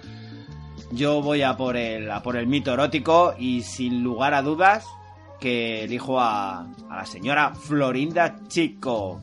Yo 0.92 1.22
voy 1.22 1.42
a 1.42 1.58
por 1.58 1.78
el, 1.78 2.12
a 2.12 2.22
por 2.22 2.36
el 2.36 2.48
mito 2.48 2.74
erótico 2.74 3.34
y 3.38 3.62
sin 3.62 4.04
lugar 4.04 4.34
a 4.34 4.42
dudas 4.42 4.86
que 5.42 5.84
elijo 5.84 6.22
a, 6.22 6.68
la 6.88 7.06
señora 7.06 7.54
Florinda 7.54 8.36
Chico. 8.48 9.20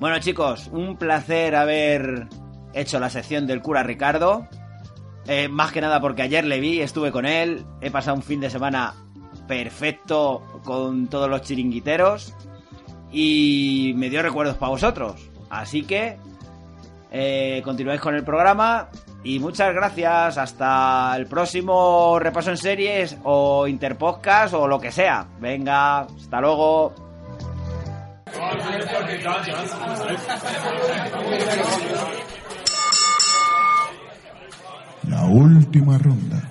Bueno 0.00 0.18
chicos, 0.18 0.68
un 0.72 0.96
placer 0.96 1.54
haber 1.54 2.26
hecho 2.72 2.98
la 2.98 3.10
sección 3.10 3.46
del 3.46 3.60
cura 3.60 3.82
Ricardo. 3.82 4.48
Eh, 5.26 5.48
más 5.48 5.70
que 5.70 5.82
nada 5.82 6.00
porque 6.00 6.22
ayer 6.22 6.44
le 6.44 6.58
vi, 6.58 6.80
estuve 6.80 7.12
con 7.12 7.26
él, 7.26 7.64
he 7.82 7.90
pasado 7.90 8.16
un 8.16 8.22
fin 8.22 8.40
de 8.40 8.48
semana 8.48 8.94
perfecto 9.46 10.42
con 10.64 11.08
todos 11.08 11.28
los 11.28 11.42
chiringuiteros 11.42 12.34
y 13.12 13.92
me 13.96 14.08
dio 14.08 14.22
recuerdos 14.22 14.56
para 14.56 14.70
vosotros. 14.70 15.30
Así 15.50 15.82
que 15.82 16.16
eh, 17.12 17.60
continuáis 17.64 18.00
con 18.00 18.14
el 18.14 18.24
programa 18.24 18.88
y 19.22 19.38
muchas 19.38 19.74
gracias. 19.74 20.38
Hasta 20.38 21.14
el 21.16 21.26
próximo 21.26 22.18
repaso 22.18 22.50
en 22.50 22.56
series 22.56 23.16
o 23.24 23.66
interpodcast 23.66 24.54
o 24.54 24.66
lo 24.66 24.80
que 24.80 24.90
sea. 24.90 25.26
Venga, 25.38 26.00
hasta 26.00 26.40
luego. 26.40 26.94
La 35.08 35.24
última 35.24 35.98
ronda. 35.98 36.42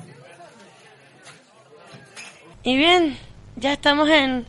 Y 2.62 2.76
bien, 2.76 3.18
ya 3.56 3.72
estamos 3.72 4.10
en, 4.10 4.46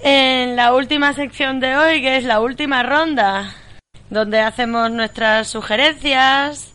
en 0.00 0.56
la 0.56 0.72
última 0.72 1.12
sección 1.12 1.60
de 1.60 1.76
hoy, 1.76 2.00
que 2.00 2.16
es 2.16 2.24
la 2.24 2.40
última 2.40 2.82
ronda, 2.82 3.54
donde 4.08 4.40
hacemos 4.40 4.90
nuestras 4.90 5.48
sugerencias 5.48 6.70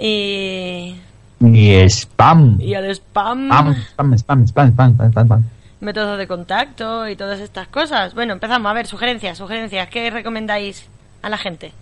y, 0.00 0.96
Y 1.40 1.74
spam. 1.88 2.58
y 2.60 2.74
el 2.74 2.90
spam, 2.94 3.48
Spam, 3.50 3.74
spam, 3.74 4.14
spam, 4.18 4.46
spam, 4.46 4.46
spam, 4.72 4.92
spam, 4.94 5.10
spam, 5.10 5.26
spam. 5.26 5.44
métodos 5.80 6.18
de 6.18 6.26
contacto 6.26 7.08
y 7.08 7.16
todas 7.16 7.40
estas 7.40 7.68
cosas. 7.68 8.14
Bueno, 8.14 8.32
empezamos. 8.32 8.68
A 8.70 8.74
ver, 8.74 8.86
sugerencias, 8.86 9.38
sugerencias. 9.38 9.88
¿Qué 9.88 10.10
recomendáis 10.10 10.88
a 11.22 11.28
la 11.28 11.38
gente? 11.38 11.72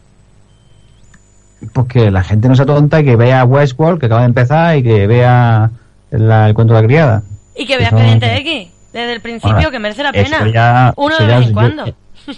Pues 1.72 1.88
que 1.88 2.10
la 2.10 2.22
gente 2.22 2.48
no 2.48 2.55
sea 2.55 2.66
tonta 2.66 3.01
y 3.01 3.05
que 3.05 3.16
vea 3.16 3.44
Westworld, 3.44 3.98
que 3.98 4.06
acaba 4.06 4.20
de 4.20 4.26
empezar, 4.26 4.76
y 4.76 4.82
que 4.82 5.06
vea 5.06 5.70
la- 6.10 6.48
el 6.48 6.55
cuento 6.55 6.74
de 6.74 6.80
la 6.82 6.86
criada. 6.86 7.22
Y 7.56 7.64
que 7.66 7.74
Eso- 7.74 7.82
Expediente 7.84 8.36
X 8.36 8.68
desde 8.93 9.12
el 9.14 9.20
principio, 9.20 9.70
que 9.70 9.78
merece 9.78 10.02
la 10.02 10.12
pena. 10.12 10.93
Uno 10.97 11.16
de 11.16 11.26
vez 11.26 11.47
en 11.47 11.52
cuando. 11.55 11.84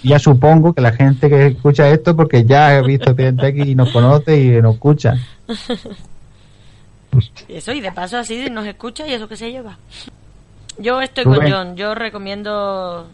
Ya 0.03 0.19
supongo 0.19 0.73
que 0.73 0.81
la 0.81 0.91
gente 0.91 1.29
que 1.29 1.47
escucha 1.47 1.89
esto, 1.89 2.15
porque 2.15 2.45
ya 2.45 2.77
ha 2.77 2.81
visto 2.81 3.11
X 3.11 3.65
y 3.65 3.75
nos 3.75 3.91
conoce 3.91 4.39
y 4.39 4.61
nos 4.61 4.75
escucha. 4.75 5.15
Eso, 7.47 7.71
y 7.71 7.81
de 7.81 7.91
paso 7.91 8.17
así 8.17 8.49
nos 8.49 8.67
escucha 8.67 9.07
y 9.07 9.13
eso 9.13 9.27
que 9.27 9.35
se 9.35 9.51
lleva. 9.51 9.77
Yo 10.77 11.01
estoy 11.01 11.25
con. 11.25 11.51
John, 11.51 11.75
yo 11.75 11.95
recomiendo, 11.95 13.07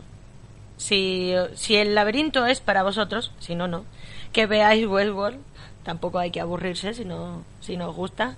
si, 0.78 1.34
si 1.56 1.76
el 1.76 1.96
laberinto 1.96 2.46
es 2.46 2.60
para 2.60 2.84
vosotros, 2.84 3.32
si 3.40 3.56
no, 3.56 3.68
no, 3.68 3.86
que 4.32 4.46
veáis 4.46 4.86
Westworld. 4.86 5.40
Tampoco 5.84 6.18
hay 6.18 6.32
que 6.32 6.42
aburrirse 6.42 6.94
si 6.96 7.06
no, 7.06 7.44
si 7.62 7.78
no 7.78 7.90
os 7.90 7.96
gusta. 7.96 8.36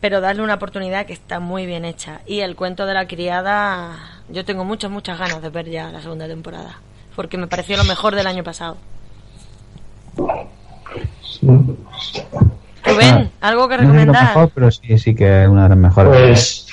Pero 0.00 0.20
darle 0.20 0.42
una 0.42 0.54
oportunidad 0.54 1.06
que 1.06 1.12
está 1.12 1.38
muy 1.38 1.66
bien 1.66 1.84
hecha. 1.84 2.20
Y 2.26 2.40
el 2.40 2.56
cuento 2.56 2.84
de 2.86 2.94
la 2.94 3.06
criada, 3.06 4.22
yo 4.28 4.44
tengo 4.44 4.64
muchas, 4.64 4.90
muchas 4.90 5.18
ganas 5.18 5.40
de 5.40 5.50
ver 5.50 5.70
ya 5.70 5.90
la 5.90 6.02
segunda 6.02 6.26
temporada. 6.26 6.78
Porque 7.16 7.36
me 7.38 7.46
pareció 7.46 7.76
lo 7.76 7.84
mejor 7.84 8.14
del 8.14 8.26
año 8.26 8.42
pasado. 8.44 8.76
Rubén, 12.84 13.30
¿algo 13.40 13.68
que 13.68 13.76
No 13.76 13.82
es 13.82 13.88
lo 13.88 13.94
recomendar? 13.94 14.24
mejor, 14.28 14.50
pero 14.54 14.70
sí, 14.70 14.98
sí 14.98 15.14
que 15.14 15.42
es 15.44 15.48
una 15.48 15.64
de 15.64 15.68
las 15.70 15.78
mejores. 15.78 16.10
Pues 16.12 16.66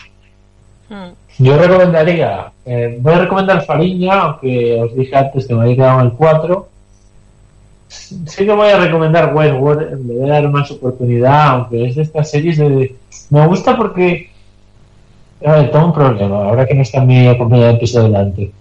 Hmm. 0.90 1.14
yo 1.40 1.58
recomendaría, 1.58 2.52
eh, 2.66 2.98
voy 3.00 3.14
a 3.14 3.20
recomendar 3.20 3.64
Fariña, 3.64 4.14
aunque 4.24 4.78
os 4.82 4.94
dije 4.94 5.16
antes 5.16 5.48
que 5.48 5.56
me 5.56 5.62
había 5.62 5.76
quedado 5.78 6.00
en 6.02 6.06
el 6.08 6.12
4. 6.14 6.68
Sí 7.88 8.46
que 8.46 8.52
voy 8.52 8.70
a 8.70 8.78
recomendar 8.78 9.34
Westworld, 9.34 10.06
le 10.06 10.14
voy 10.20 10.30
a 10.30 10.34
dar 10.34 10.50
más 10.50 10.70
oportunidad, 10.72 11.48
aunque 11.48 11.88
es 11.88 11.96
de 11.96 12.02
estas 12.02 12.30
series 12.30 12.58
de... 12.58 12.94
Me 13.30 13.48
gusta 13.48 13.78
porque... 13.78 14.30
A 15.46 15.54
ver, 15.54 15.72
tengo 15.72 15.86
un 15.88 15.94
problema, 15.94 16.36
ahora 16.44 16.66
que 16.66 16.74
no 16.76 16.82
está 16.82 17.02
mi 17.02 17.38
compañero 17.38 17.70
de 17.74 17.80
piso 17.80 18.04
delante. 18.04 18.52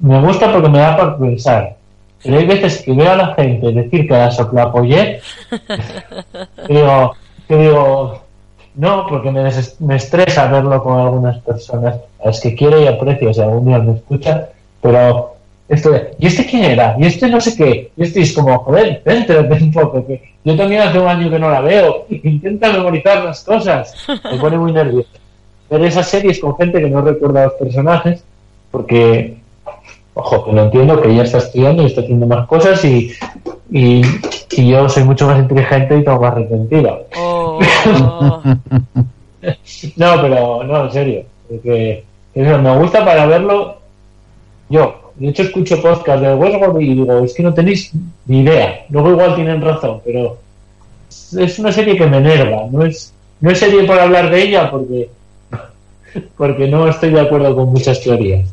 Me 0.00 0.20
gusta 0.20 0.52
porque 0.52 0.68
me 0.68 0.78
da 0.78 0.96
por 0.96 1.18
pensar. 1.18 1.76
Pero 2.22 2.38
hay 2.38 2.46
veces 2.46 2.82
que 2.82 2.92
veo 2.92 3.12
a 3.12 3.16
la 3.16 3.34
gente 3.34 3.72
decir 3.72 4.06
que 4.06 4.12
la 4.12 4.30
soplapollet 4.30 5.22
que 6.66 6.74
digo, 6.74 7.12
que 7.48 7.56
digo, 7.56 8.22
no, 8.74 9.06
porque 9.06 9.30
me, 9.30 9.50
me 9.80 9.96
estresa 9.96 10.50
verlo 10.50 10.82
con 10.82 10.98
algunas 10.98 11.38
personas 11.38 11.96
a 12.22 12.26
las 12.26 12.40
que 12.40 12.54
quiero 12.54 12.80
y 12.80 12.86
aprecio, 12.86 13.32
si 13.32 13.40
algún 13.40 13.66
día 13.66 13.78
me 13.78 13.94
escuchan, 13.94 14.46
pero 14.80 15.34
esto 15.68 15.90
de, 15.90 16.14
¿y 16.18 16.26
este 16.26 16.46
quién 16.46 16.64
era? 16.64 16.96
¿Y 16.98 17.06
este 17.06 17.28
no 17.28 17.40
sé 17.40 17.56
qué? 17.56 17.92
Y 17.96 18.02
este 18.02 18.22
es 18.22 18.32
como, 18.32 18.58
joder, 18.58 19.02
céntrate 19.04 19.62
un 19.62 19.72
poco, 19.72 20.06
que 20.06 20.34
yo 20.44 20.56
también 20.56 20.82
hace 20.82 20.98
un 20.98 21.08
año 21.08 21.30
que 21.30 21.38
no 21.38 21.50
la 21.50 21.60
veo, 21.60 22.06
intenta 22.10 22.72
memorizar 22.72 23.24
las 23.24 23.42
cosas, 23.44 23.94
me 24.08 24.38
pone 24.38 24.58
muy 24.58 24.72
nervioso. 24.72 25.08
Ver 25.68 25.84
esas 25.84 26.08
series 26.08 26.40
con 26.40 26.56
gente 26.56 26.80
que 26.80 26.90
no 26.90 27.02
recuerda 27.02 27.42
a 27.42 27.44
los 27.44 27.54
personajes, 27.54 28.24
porque, 28.70 29.39
ojo, 30.20 30.44
que 30.44 30.52
lo 30.52 30.62
entiendo, 30.64 31.00
que 31.00 31.10
ella 31.10 31.24
está 31.24 31.38
estudiando 31.38 31.82
y 31.82 31.86
está 31.86 32.02
haciendo 32.02 32.26
más 32.26 32.46
cosas 32.46 32.84
y, 32.84 33.12
y, 33.70 34.02
y 34.52 34.68
yo 34.68 34.88
soy 34.88 35.04
mucho 35.04 35.26
más 35.26 35.38
inteligente 35.38 35.98
y 35.98 36.04
tengo 36.04 36.20
más 36.20 36.34
retentiva. 36.34 37.00
Oh. 37.16 37.58
No, 39.96 40.20
pero 40.20 40.64
no, 40.64 40.84
en 40.84 40.92
serio. 40.92 41.24
porque 41.48 42.04
eso, 42.34 42.58
me 42.58 42.76
gusta 42.76 43.04
para 43.04 43.24
verlo 43.24 43.78
yo. 44.68 45.12
De 45.16 45.28
hecho, 45.28 45.42
escucho 45.42 45.80
podcast 45.82 46.22
de 46.22 46.34
Westworld 46.34 46.80
y 46.80 46.94
digo, 46.94 47.18
es 47.24 47.34
que 47.34 47.42
no 47.42 47.52
tenéis 47.52 47.92
ni 48.26 48.40
idea. 48.40 48.86
Luego 48.90 49.10
igual 49.10 49.34
tienen 49.34 49.60
razón, 49.60 50.00
pero 50.04 50.38
es 51.38 51.58
una 51.58 51.72
serie 51.72 51.96
que 51.96 52.06
me 52.06 52.18
enerva. 52.18 52.66
No 52.70 52.84
es, 52.84 53.12
no 53.40 53.50
es 53.50 53.58
serie 53.58 53.84
para 53.84 54.04
hablar 54.04 54.30
de 54.30 54.42
ella 54.42 54.70
porque, 54.70 55.10
porque 56.36 56.68
no 56.68 56.88
estoy 56.88 57.10
de 57.10 57.20
acuerdo 57.20 57.54
con 57.54 57.70
muchas 57.70 58.00
teorías. 58.00 58.46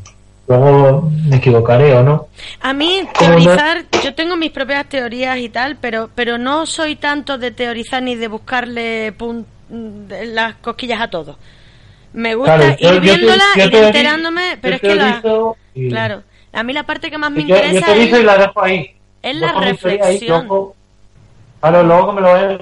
Luego 0.48 1.10
me 1.28 1.36
equivocaré 1.36 1.94
o 1.94 2.02
no. 2.02 2.28
A 2.62 2.72
mí 2.72 3.02
¿Cómo 3.18 3.30
no? 3.32 3.36
teorizar, 3.36 3.84
yo 4.02 4.14
tengo 4.14 4.34
mis 4.36 4.50
propias 4.50 4.88
teorías 4.88 5.36
y 5.38 5.50
tal, 5.50 5.76
pero 5.76 6.08
pero 6.14 6.38
no 6.38 6.64
soy 6.64 6.96
tanto 6.96 7.36
de 7.36 7.50
teorizar 7.50 8.02
ni 8.02 8.14
de 8.16 8.28
buscarle 8.28 9.12
pun- 9.16 9.44
de 9.68 10.24
las 10.26 10.54
cosquillas 10.56 11.00
a 11.02 11.08
todo. 11.10 11.36
Me 12.14 12.34
gusta 12.34 12.56
Claro, 12.56 12.76
yo- 12.80 12.88
ir 12.88 12.94
yo 12.94 13.00
viéndola, 13.02 13.44
yo 13.56 13.64
ir 13.64 13.70
teori- 13.70 13.86
enterándome, 13.88 14.58
pero 14.62 14.72
yo 14.72 14.76
es 14.76 14.80
que 14.80 14.94
la, 14.94 15.22
y- 15.74 15.88
claro, 15.90 16.22
a 16.54 16.62
mí 16.62 16.72
la 16.72 16.84
parte 16.84 17.10
que 17.10 17.18
más 17.18 17.30
me 17.30 17.42
Yo, 17.42 17.48
yo 17.48 17.56
interesa 17.56 17.86
teorizo 17.86 18.16
y 18.16 18.20
es, 18.20 18.24
la 18.24 18.38
dejo 18.38 18.62
ahí. 18.62 18.90
es 19.22 19.36
la 19.36 19.46
mi 19.46 19.52
teoría 19.52 19.66
ahí, 19.66 19.72
reflexión. 19.72 20.46
luego- 20.46 20.74
Claro, 21.60 21.82
luego 21.82 22.06
que 22.08 22.12
me 22.14 22.20
lo 22.22 22.28
vayan 22.32 22.50
es 22.52 22.60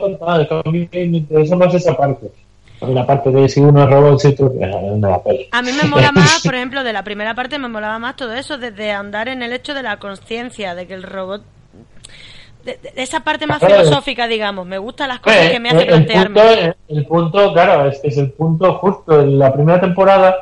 a 0.50 0.70
mí 0.70 0.88
me 0.90 1.02
interesa 1.18 1.54
más 1.54 1.72
esa 1.74 1.96
parte. 1.96 2.32
La 2.81 3.07
parte 3.07 3.31
de 3.31 3.48
si 3.48 3.61
uno 3.61 3.85
es 3.85 3.90
robot, 3.90 4.19
si 4.20 4.28
eh, 4.28 4.97
no. 4.98 5.23
A 5.53 5.62
mí 5.62 5.70
me 5.73 5.85
mola 5.89 6.12
más, 6.12 6.43
por 6.44 6.55
ejemplo, 6.55 6.85
de 6.85 6.93
la 6.93 7.03
primera 7.05 7.35
parte 7.35 7.59
me 7.59 7.69
molaba 7.69 7.98
más 7.98 8.16
todo 8.16 8.35
eso, 8.35 8.59
desde 8.59 8.93
andar 8.93 9.28
en 9.28 9.43
el 9.43 9.53
hecho 9.53 9.73
de 9.74 9.82
la 9.82 9.98
conciencia, 9.98 10.74
de 10.74 10.86
que 10.86 10.94
el 10.94 11.03
robot... 11.03 11.43
de- 12.65 12.78
de 12.82 12.93
esa 12.97 13.20
parte 13.20 13.47
más 13.47 13.61
Claro. 13.61 13.77
filosófica, 13.77 14.27
digamos. 14.28 14.66
Me 14.66 14.77
gustan 14.78 15.09
las 15.09 15.20
cosas 15.20 15.47
Eh, 15.47 15.53
que 15.53 15.61
me 15.61 15.69
hacen 15.70 15.81
el, 15.81 15.85
el 15.85 16.05
plantearme. 16.07 16.40
punto, 16.40 16.77
el 16.89 17.07
punto, 17.07 17.53
claro, 17.55 17.89
es 17.89 18.01
es 18.05 18.19
el 18.19 18.31
punto 18.32 18.74
justo. 18.74 19.20
En 19.23 19.39
la 19.39 19.53
primera 19.53 19.81
temporada 19.81 20.36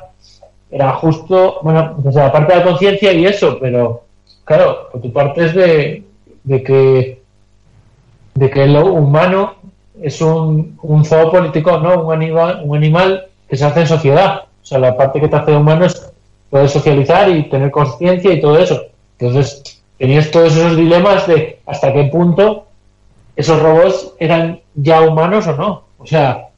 era 0.70 0.92
justo, 0.94 1.58
bueno, 1.62 1.96
o 2.04 2.10
sea, 2.10 2.26
aparte 2.26 2.52
de 2.52 2.58
la 2.60 2.64
conciencia 2.64 3.12
y 3.12 3.26
eso, 3.26 3.58
pero 3.60 4.02
claro, 4.44 4.88
por 4.90 5.00
tu 5.00 5.12
parte 5.12 5.44
es 5.44 5.54
de, 5.54 6.02
de 6.42 6.62
que 6.64 7.22
de 8.34 8.50
que 8.50 8.66
lo 8.66 8.86
humano 8.86 9.54
es 10.02 10.20
un, 10.20 10.78
un 10.82 11.04
zoopolítico, 11.04 11.78
¿no? 11.78 12.02
Un 12.04 12.12
animal, 12.14 12.60
un 12.64 12.76
animal 12.76 13.26
que 13.48 13.56
se 13.56 13.64
hace 13.64 13.80
en 13.82 13.86
sociedad. 13.86 14.42
O 14.62 14.66
sea, 14.66 14.78
la 14.78 14.96
parte 14.96 15.20
que 15.20 15.28
te 15.28 15.36
hace 15.36 15.54
humano 15.56 15.84
es 15.86 16.12
poder 16.50 16.68
socializar 16.68 17.28
y 17.28 17.48
tener 17.48 17.70
conciencia 17.70 18.32
y 18.32 18.40
todo 18.40 18.58
eso. 18.58 18.80
Entonces, 19.18 19.80
tenías 19.98 20.30
todos 20.30 20.56
esos 20.56 20.76
dilemas 20.76 21.26
de 21.26 21.58
hasta 21.66 21.92
qué 21.92 22.04
punto 22.04 22.66
esos 23.36 23.60
robots 23.60 24.12
eran 24.18 24.60
ya 24.74 25.00
humanos 25.02 25.46
o 25.46 25.56
no. 25.56 25.82
O 25.98 26.06
sea, 26.06 26.48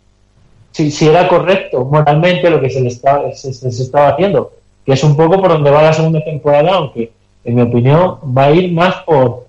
si, 0.73 0.91
si 0.91 1.09
era 1.09 1.27
correcto 1.29 1.85
moralmente 1.85 2.51
lo 2.51 2.61
que 2.61 2.71
se 2.71 2.81
les 2.81 2.95
estaba, 2.95 3.33
se, 3.33 3.53
se- 3.53 3.69
estaba 3.69 4.09
haciendo. 4.09 4.53
Que 4.85 4.93
es 4.93 5.03
un 5.03 5.17
poco 5.17 5.41
por 5.41 5.49
donde 5.51 5.71
va 5.71 5.83
la 5.83 5.93
segunda 5.93 6.23
temporada, 6.23 6.75
aunque 6.75 7.11
en 7.45 7.55
mi 7.55 7.63
opinión 7.63 8.19
va 8.37 8.45
a 8.45 8.51
ir 8.53 8.73
más 8.73 8.97
por 9.05 9.47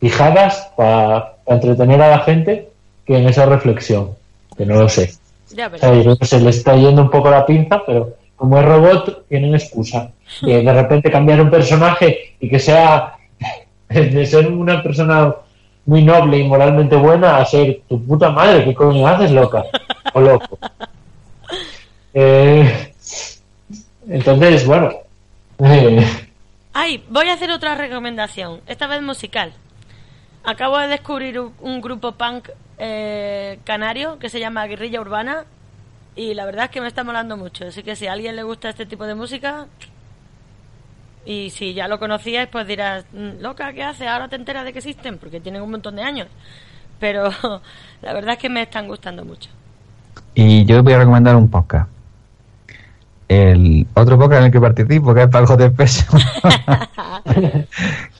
fijadas 0.00 0.70
para 0.76 1.34
entretener 1.46 2.00
a 2.00 2.10
la 2.10 2.18
gente 2.20 2.67
que 3.08 3.16
en 3.18 3.26
esa 3.28 3.44
reflexión. 3.46 4.10
Que 4.56 4.64
no 4.64 4.76
lo 4.76 4.88
sé. 4.88 5.12
Ya 5.50 5.66
O 5.66 5.70
verás. 5.70 5.80
sea, 5.80 5.94
yo 5.96 6.02
creo 6.02 6.16
que 6.18 6.26
se 6.26 6.40
le 6.40 6.50
está 6.50 6.76
yendo 6.76 7.02
un 7.02 7.10
poco 7.10 7.28
la 7.30 7.44
pinza, 7.44 7.82
pero 7.84 8.14
como 8.36 8.56
es 8.58 8.64
robot, 8.64 9.26
tienen 9.28 9.54
excusa. 9.54 10.10
De 10.42 10.72
repente 10.72 11.10
cambiar 11.10 11.40
un 11.40 11.50
personaje 11.50 12.36
y 12.38 12.48
que 12.48 12.58
sea 12.60 13.14
de 13.88 14.26
ser 14.26 14.46
una 14.52 14.80
persona 14.82 15.34
muy 15.86 16.02
noble 16.04 16.36
y 16.38 16.44
moralmente 16.46 16.94
buena 16.96 17.38
a 17.38 17.44
ser 17.46 17.80
tu 17.88 18.04
puta 18.04 18.28
madre, 18.30 18.62
¿qué 18.64 18.74
coño 18.74 19.06
haces, 19.08 19.30
loca? 19.32 19.64
O 20.14 20.20
loco. 20.20 20.58
Eh, 22.14 22.92
entonces, 24.08 24.66
bueno. 24.66 24.90
eh, 25.60 26.04
Ay, 26.72 27.04
voy 27.10 27.28
a 27.28 27.34
hacer 27.34 27.50
otra 27.50 27.74
recomendación, 27.74 28.60
esta 28.66 28.86
vez 28.86 29.02
musical. 29.02 29.52
Acabo 30.48 30.78
de 30.78 30.88
descubrir 30.88 31.38
un, 31.38 31.80
grupo 31.82 32.12
punk 32.12 32.48
eh, 32.78 33.58
canario 33.64 34.18
que 34.18 34.30
se 34.30 34.40
llama 34.40 34.66
Guerrilla 34.66 34.98
Urbana 34.98 35.44
y 36.16 36.32
la 36.32 36.46
verdad 36.46 36.64
es 36.64 36.70
que 36.70 36.80
me 36.80 36.88
está 36.88 37.04
molando 37.04 37.36
mucho. 37.36 37.66
Así 37.66 37.82
que 37.82 37.94
si 37.96 38.06
a 38.06 38.14
alguien 38.14 38.34
le 38.34 38.44
gusta 38.44 38.70
este 38.70 38.86
tipo 38.86 39.04
de 39.04 39.14
música 39.14 39.66
y 41.26 41.50
si 41.50 41.74
ya 41.74 41.86
lo 41.86 41.98
conocías, 41.98 42.48
pues 42.48 42.66
dirás, 42.66 43.04
"Mm, 43.12 43.42
loca, 43.42 43.74
¿qué 43.74 43.82
hace? 43.82 44.08
Ahora 44.08 44.28
te 44.28 44.36
enteras 44.36 44.64
de 44.64 44.72
que 44.72 44.78
existen 44.78 45.18
porque 45.18 45.38
tienen 45.38 45.60
un 45.60 45.70
montón 45.70 45.96
de 45.96 46.02
años. 46.02 46.28
Pero 46.98 47.28
la 48.00 48.14
verdad 48.14 48.32
es 48.32 48.38
que 48.38 48.48
me 48.48 48.62
están 48.62 48.88
gustando 48.88 49.26
mucho. 49.26 49.50
Y 50.34 50.64
yo 50.64 50.82
voy 50.82 50.94
a 50.94 50.98
recomendar 51.00 51.36
un 51.36 51.50
podcast. 51.50 51.90
El 53.28 53.86
otro 53.94 54.18
podcast 54.18 54.40
en 54.40 54.46
el 54.46 54.52
que 54.52 54.60
participo, 54.60 55.12
que 55.14 55.22
es 55.22 55.28
Pago 55.28 55.56
de 55.56 55.70
Peso. 55.70 56.04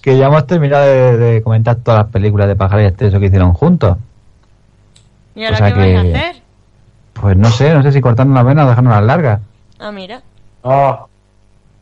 que 0.03 0.19
ya 0.19 0.27
hemos 0.27 0.47
terminado 0.47 0.85
de, 0.85 1.17
de 1.17 1.43
comentar 1.43 1.77
todas 1.77 2.03
las 2.05 2.13
películas 2.13 2.47
de 2.49 2.57
Pajar 2.57 2.81
y 2.81 2.85
Exceso 2.85 3.19
que 3.19 3.27
hicieron 3.27 3.53
juntos. 3.55 3.97
¿Y 5.35 5.45
ahora 5.45 5.57
O 5.57 5.59
sea 5.59 5.73
qué 5.73 5.79
vais 5.81 5.99
a 5.99 6.03
que- 6.03 6.15
hacer? 6.15 6.37
Pues 7.15 7.37
no 7.37 7.49
sé, 7.51 7.75
no 7.75 7.83
sé 7.83 7.91
si 7.91 8.01
cortarnos 8.01 8.35
las 8.35 8.45
venas 8.45 8.67
o 8.67 8.69
dejarnos 8.69 8.93
las 8.95 9.03
largas. 9.05 9.41
Ah, 9.81 9.91
mira. 9.91 10.21
ah. 10.63 11.05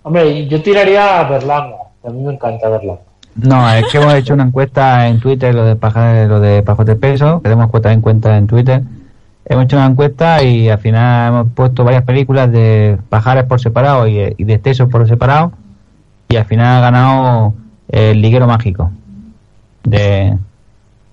Hombre, 0.02 0.46
yo 0.46 0.62
tiraría 0.62 1.20
a 1.20 1.28
Berlanga. 1.28 1.76
A 2.06 2.10
mí 2.10 2.22
me 2.22 2.32
encanta 2.34 2.68
Berlanga. 2.68 3.00
No, 3.34 3.70
es 3.72 3.86
que 3.90 3.98
hemos 3.98 4.14
hecho 4.14 4.32
una 4.34 4.44
encuesta 4.44 5.08
en 5.08 5.20
Twitter, 5.20 5.54
lo 5.54 5.64
de 5.64 5.76
Pajar, 5.76 6.26
lo 6.28 6.40
de 6.40 6.62
Pajos 6.62 6.86
de 6.86 6.96
Peso, 6.96 7.42
que 7.42 7.50
hemos 7.50 7.70
puesto 7.70 7.90
en 7.90 8.00
cuenta 8.00 8.36
en 8.38 8.46
Twitter. 8.46 8.82
Hemos 9.48 9.64
hecho 9.64 9.76
una 9.76 9.86
encuesta 9.86 10.42
y 10.42 10.68
al 10.68 10.78
final 10.78 11.28
hemos 11.28 11.52
puesto 11.52 11.84
varias 11.84 12.02
películas 12.02 12.50
de 12.50 12.98
pajares 13.08 13.44
por 13.44 13.60
separado 13.60 14.08
y, 14.08 14.34
y 14.36 14.44
de 14.44 14.54
excesos 14.54 14.88
por 14.90 15.06
separado. 15.06 15.52
Y 16.28 16.36
al 16.36 16.44
final 16.44 16.78
ha 16.78 16.80
ganado 16.80 17.54
el 17.88 18.20
liguero 18.20 18.48
mágico 18.48 18.90
de, 19.84 20.36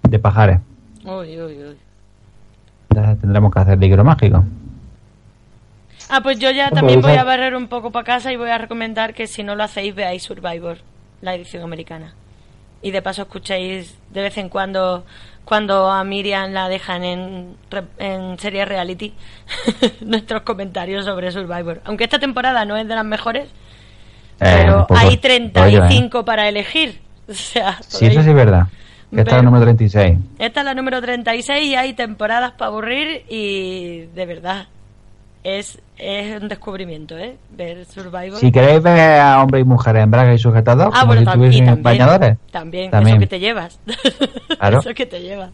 de 0.01 0.19
pajares. 0.19 0.59
Uy, 1.05 1.39
uy, 1.39 1.63
uy. 1.63 1.77
Entonces 2.89 3.21
tendremos 3.21 3.53
que 3.53 3.59
hacer 3.59 3.77
liguero 3.77 4.03
mágico. 4.03 4.43
Ah, 6.09 6.21
pues 6.21 6.39
yo 6.39 6.51
ya 6.51 6.69
también 6.69 7.01
voy 7.01 7.13
a 7.13 7.23
barrer 7.23 7.55
un 7.55 7.67
poco 7.67 7.91
para 7.91 8.03
casa 8.03 8.31
y 8.31 8.35
voy 8.35 8.49
a 8.49 8.57
recomendar 8.57 9.13
que 9.13 9.27
si 9.27 9.43
no 9.43 9.55
lo 9.55 9.63
hacéis 9.63 9.95
veáis 9.95 10.23
Survivor, 10.23 10.77
la 11.21 11.35
edición 11.35 11.63
americana. 11.63 12.13
Y 12.81 12.91
de 12.91 13.01
paso 13.01 13.21
escuchéis 13.21 13.95
de 14.11 14.21
vez 14.21 14.37
en 14.37 14.49
cuando 14.49 15.05
cuando 15.45 15.89
a 15.91 16.03
Miriam 16.03 16.51
la 16.51 16.69
dejan 16.69 17.03
en, 17.03 17.55
en 17.99 18.39
serie 18.39 18.65
reality 18.65 19.13
nuestros 20.01 20.41
comentarios 20.43 21.05
sobre 21.05 21.31
Survivor. 21.31 21.81
Aunque 21.85 22.05
esta 22.05 22.19
temporada 22.19 22.65
no 22.65 22.77
es 22.77 22.87
de 22.87 22.95
las 22.95 23.05
mejores, 23.05 23.49
pero 24.37 24.75
un 24.75 24.81
poco 24.81 24.95
hay 24.97 25.05
rollo, 25.07 25.13
¿eh? 25.15 25.17
35 25.17 26.25
para 26.25 26.47
elegir. 26.47 27.01
O 27.25 27.33
sea, 27.33 27.77
Sí, 27.87 28.05
eso 28.07 28.21
sí 28.21 28.29
es 28.29 28.35
verdad. 28.35 28.67
Esta 29.09 29.31
es 29.31 29.37
la 29.37 29.43
número 29.43 29.63
36. 29.63 30.17
esta 30.39 30.59
es 30.59 30.65
la 30.65 30.73
número 30.73 31.01
36 31.01 31.63
y 31.63 31.75
hay 31.75 31.93
temporadas 31.93 32.51
para 32.51 32.67
aburrir 32.69 33.23
y 33.29 34.07
de 34.13 34.25
verdad 34.25 34.67
es, 35.43 35.79
es 35.97 36.41
un 36.41 36.47
descubrimiento, 36.47 37.17
¿eh? 37.17 37.35
Ver 37.51 37.85
Survivor. 37.85 38.39
Si 38.39 38.51
queréis 38.51 38.81
ver 38.81 39.19
a 39.19 39.41
hombres 39.43 39.61
y 39.61 39.65
mujeres 39.65 40.03
en 40.03 40.11
braga 40.11 40.33
y 40.33 40.37
sujetados, 40.37 40.87
Ah, 40.93 41.01
como 41.01 41.07
bueno, 41.07 41.21
si 41.21 41.25
también, 41.25 41.83
bañadores. 41.83 42.37
También, 42.51 42.91
También. 42.91 43.15
eso 43.17 43.19
que 43.21 43.27
te 43.27 43.39
llevas. 43.39 43.79
Claro. 44.59 44.79
eso 44.79 44.93
que 44.93 45.05
te 45.05 45.21
llevas. 45.21 45.49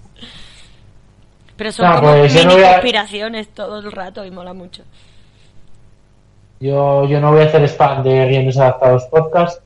Pero 1.58 1.72
son 1.72 2.00
pues 2.02 2.34
mini 2.34 2.56
no 2.56 2.66
a- 2.68 2.72
conspiraciones 2.74 3.50
todo 3.50 3.80
el 3.80 3.92
rato 3.92 4.24
y 4.26 4.32
mola 4.32 4.54
mucho. 4.54 4.84
Yo, 6.60 7.06
yo 7.08 7.20
no 7.22 7.32
voy 7.32 7.42
a 7.42 7.46
hacer 7.46 7.64
spam 7.64 8.04
de 8.04 8.28
guiones 8.28 8.58
adaptados 8.58 9.06
podcast. 9.06 9.62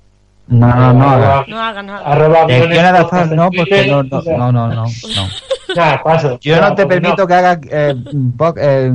No, 0.47 0.67
no, 0.67 0.93
no. 0.93 1.09
haga. 1.09 1.45
No. 1.83 1.97
Arroba 1.97 2.45
guiones 2.45 2.69
guion 2.69 2.85
adaptado 2.85 3.09
podcast 3.09 3.31
en 3.31 3.37
no, 3.37 3.49
porque 3.51 3.87
no, 3.87 4.03
no, 4.03 4.21
no, 4.21 4.51
no, 4.51 4.67
no, 4.67 4.83
no. 4.85 4.85
Nada, 5.75 6.03
paso. 6.03 6.37
Yo 6.41 6.59
no 6.61 6.75
te 6.75 6.85
permito 6.85 7.25
que 7.25 7.33
hagas 7.33 7.59
eh, 7.71 7.95
eh, 8.57 8.91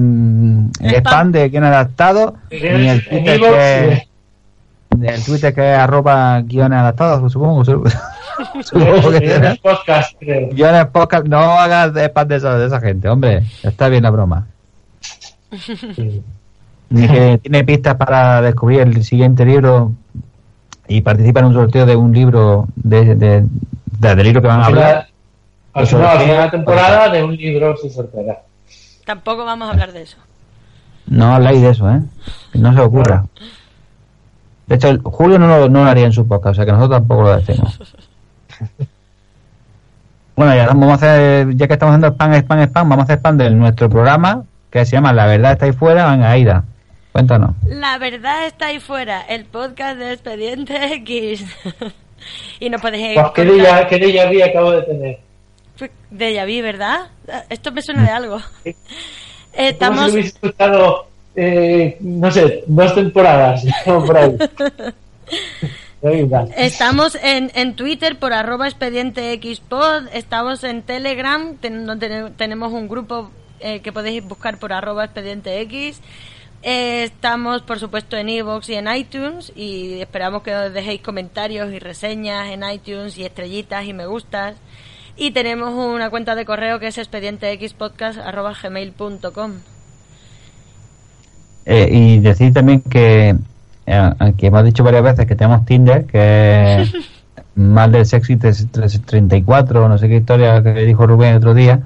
el 0.80 0.94
spam 0.96 1.32
de 1.32 1.48
guion 1.48 1.64
adaptado, 1.64 2.34
ni 2.50 2.88
el 2.88 3.04
Twitter 3.08 3.40
que, 3.40 4.08
ni 4.96 5.08
el 5.08 5.24
Twitter 5.24 5.54
que 5.54 5.72
es 5.72 5.78
arroba 5.78 6.40
guiones 6.42 6.78
adaptados, 6.78 7.32
supongo. 7.32 7.64
supongo 8.62 9.10
que 9.10 9.18
Guiones 9.20 9.30
será. 9.32 9.56
podcast, 9.60 10.12
creo. 10.20 10.48
Guiones 10.52 10.86
podcast, 10.86 11.26
no 11.26 11.38
hagas 11.38 11.92
spam 11.96 12.28
de, 12.28 12.36
eso- 12.36 12.58
de 12.58 12.66
esa 12.66 12.80
gente, 12.80 13.08
hombre. 13.08 13.42
Está 13.62 13.88
bien 13.88 14.02
la 14.04 14.10
broma. 14.10 14.46
Ni 16.90 17.06
que 17.08 17.38
tiene 17.42 17.64
pistas 17.64 17.96
para 17.96 18.40
descubrir 18.42 18.80
el 18.80 19.02
siguiente 19.04 19.44
libro 19.44 19.92
y 20.88 21.00
participa 21.02 21.40
en 21.40 21.46
un 21.46 21.54
sorteo 21.54 21.86
de 21.86 21.94
un 21.96 22.12
libro 22.12 22.66
de, 22.76 23.14
de- 23.14 23.44
de- 23.44 24.14
del 24.14 24.22
libro 24.26 24.40
que 24.42 24.48
van 24.48 24.60
a 24.62 24.66
hablar. 24.66 25.08
Al 25.74 25.86
final, 25.86 26.04
al 26.06 26.18
sí. 26.18 26.24
final 26.24 26.36
de 26.36 26.44
la 26.44 26.50
temporada 26.50 27.08
de 27.10 27.22
un 27.22 27.36
libro 27.36 27.76
se 27.76 27.90
sorteará. 27.90 28.40
Tampoco 29.04 29.44
vamos 29.44 29.68
a 29.68 29.72
hablar 29.72 29.92
de 29.92 30.02
eso. 30.02 30.16
No 31.06 31.34
habláis 31.34 31.62
de 31.62 31.70
eso, 31.70 31.88
¿eh? 31.90 32.00
Que 32.52 32.58
no 32.58 32.72
se 32.72 32.80
os 32.80 32.86
ocurra. 32.86 33.24
De 34.66 34.74
hecho, 34.74 34.88
el- 34.88 35.00
Julio 35.02 35.38
no 35.38 35.46
lo, 35.46 35.68
no 35.68 35.84
lo 35.84 35.90
haría 35.90 36.06
en 36.06 36.12
su 36.12 36.26
podcast, 36.26 36.52
o 36.52 36.54
sea 36.56 36.66
que 36.66 36.72
nosotros 36.72 36.98
tampoco 37.00 37.22
lo 37.22 37.36
decimos. 37.36 37.78
Bueno, 40.36 40.54
ya 40.54 40.66
vamos 40.68 40.90
a 40.90 40.94
hacer, 40.94 41.56
ya 41.56 41.66
que 41.66 41.72
estamos 41.72 41.92
haciendo 41.94 42.08
spam, 42.14 42.32
spam, 42.34 42.60
spam, 42.68 42.88
vamos 42.88 43.02
a 43.02 43.04
hacer 43.04 43.18
spam 43.18 43.36
de 43.38 43.50
nuestro 43.50 43.90
programa 43.90 44.44
que 44.70 44.84
se 44.86 44.92
llama 44.92 45.12
La 45.12 45.26
verdad 45.26 45.52
está 45.52 45.64
ahí 45.66 45.72
fuera. 45.72 46.10
Venga, 46.12 46.30
Aida, 46.30 46.64
cuéntanos. 47.18 47.56
La 47.66 47.98
verdad 47.98 48.46
está 48.46 48.66
ahí 48.66 48.78
fuera, 48.78 49.22
el 49.22 49.44
podcast 49.44 49.98
de 49.98 50.12
Expediente 50.12 50.92
X. 50.94 51.44
y 52.60 52.70
nos 52.70 52.80
podéis 52.80 53.18
Pues, 53.18 53.26
¿Qué 53.34 53.44
déjà, 53.44 53.86
qué 53.88 53.96
déjà 53.98 54.30
vu 54.30 54.42
acabo 54.44 54.70
de 54.72 54.82
tener? 54.82 55.18
De 56.10 56.32
Yaví, 56.34 56.60
¿verdad? 56.62 57.08
Esto 57.48 57.72
me 57.72 57.82
suena 57.82 58.04
de 58.04 58.10
algo. 58.10 58.40
Estamos... 59.52 60.06
si 60.06 60.12
hubiese 60.12 60.28
escuchado, 60.28 61.08
eh, 61.34 61.96
no 62.00 62.30
sé, 62.30 62.62
dos 62.66 62.94
temporadas. 62.94 63.64
por 63.84 64.16
ahí. 64.16 64.36
Estamos 66.56 67.16
en, 67.20 67.50
en 67.54 67.74
Twitter 67.74 68.16
por 68.18 68.32
arroba 68.32 68.68
expediente 68.68 69.36
xpod, 69.42 70.06
estamos 70.12 70.62
en 70.62 70.82
Telegram, 70.82 71.56
ten- 71.56 71.86
donde 71.86 72.08
ten- 72.08 72.32
tenemos 72.34 72.72
un 72.72 72.86
grupo 72.88 73.30
eh, 73.58 73.80
que 73.80 73.92
podéis 73.92 74.22
buscar 74.24 74.58
por 74.58 74.72
arroba 74.72 75.04
expediente 75.04 75.60
x. 75.62 76.00
Eh, 76.62 77.04
estamos, 77.04 77.62
por 77.62 77.78
supuesto, 77.78 78.16
en 78.16 78.28
iVoox 78.28 78.68
y 78.70 78.74
en 78.74 78.92
iTunes 78.92 79.52
y 79.54 80.00
esperamos 80.00 80.42
que 80.42 80.52
os 80.54 80.72
dejéis 80.72 81.02
comentarios 81.02 81.72
y 81.72 81.78
reseñas 81.78 82.50
en 82.50 82.68
iTunes 82.68 83.16
y 83.16 83.24
estrellitas 83.24 83.84
y 83.84 83.92
me 83.92 84.06
gustas. 84.06 84.56
Y 85.16 85.30
tenemos 85.30 85.72
una 85.72 86.10
cuenta 86.10 86.34
de 86.34 86.44
correo 86.44 86.80
que 86.80 86.88
es 86.88 86.98
expedientexpodcast.gmail.com 86.98 89.52
Eh, 91.64 91.88
y 91.90 92.18
decir 92.20 92.52
también 92.52 92.82
que, 92.82 93.34
eh, 93.86 94.12
que 94.36 94.46
hemos 94.46 94.64
dicho 94.64 94.84
varias 94.84 95.04
veces 95.04 95.26
que 95.26 95.36
tenemos 95.36 95.64
Tinder, 95.64 96.04
que 96.06 96.82
es 96.82 96.92
más 97.54 97.90
del 97.92 98.04
sexy 98.06 98.36
34, 98.36 99.88
no 99.88 99.98
sé 99.98 100.08
qué 100.08 100.16
historia 100.16 100.60
que 100.62 100.72
dijo 100.84 101.06
Rubén 101.06 101.30
el 101.30 101.36
otro 101.38 101.54
día. 101.54 101.80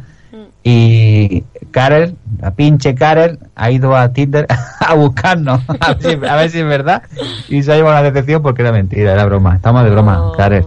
Y 0.65 1.43
Karel, 1.73 2.17
la 2.41 2.53
pinche 2.55 2.95
Karel, 2.95 3.39
ha 3.57 3.71
ido 3.71 3.97
a 3.97 4.13
Tinder 4.13 4.47
a 4.81 4.95
buscarnos, 4.95 5.61
a 5.81 5.95
ver, 5.95 6.03
si, 6.03 6.27
a 6.27 6.37
ver 6.37 6.51
si 6.51 6.59
es 6.61 6.67
verdad. 6.67 7.03
Y 7.49 7.63
se 7.63 7.73
ha 7.73 7.77
llevado 7.77 7.99
una 7.99 8.11
decepción 8.11 8.43
porque 8.43 8.63
era 8.63 8.73
mentira, 8.73 9.13
era 9.13 9.25
broma. 9.25 9.57
Estamos 9.57 9.83
de 9.85 9.91
broma, 9.91 10.33
Karel. 10.37 10.65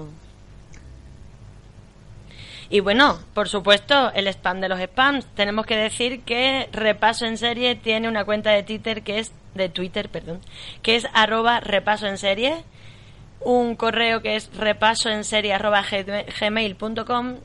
Y 2.70 2.80
bueno, 2.80 3.18
por 3.34 3.48
supuesto, 3.48 4.12
el 4.14 4.28
spam 4.28 4.60
de 4.60 4.70
los 4.70 4.80
spams. 4.80 5.26
Tenemos 5.36 5.66
que 5.66 5.78
decir 5.78 6.22
que 6.22 6.68
Repaso 6.74 7.26
en 7.26 7.38
Serie 7.38 7.76
tiene 7.76 8.10
una 8.10 8.26
cuenta 8.26 8.50
de 8.52 8.64
Twitter 8.64 9.04
que 9.04 9.20
es 9.20 9.32
de 9.54 9.70
Twitter, 9.70 10.10
perdón, 10.10 10.40
que 10.82 10.98
es 10.98 11.08
arroba 11.14 11.62
repaso 11.62 12.08
en 12.08 12.18
serie, 12.18 12.64
un 13.40 13.76
correo 13.78 14.22
que 14.22 14.36
es 14.36 14.50
repaso 14.58 15.10
en 15.10 15.24
serie 15.24 15.54
arroba 15.54 15.82
gmail- 15.82 16.26
gmail.com 16.38 17.36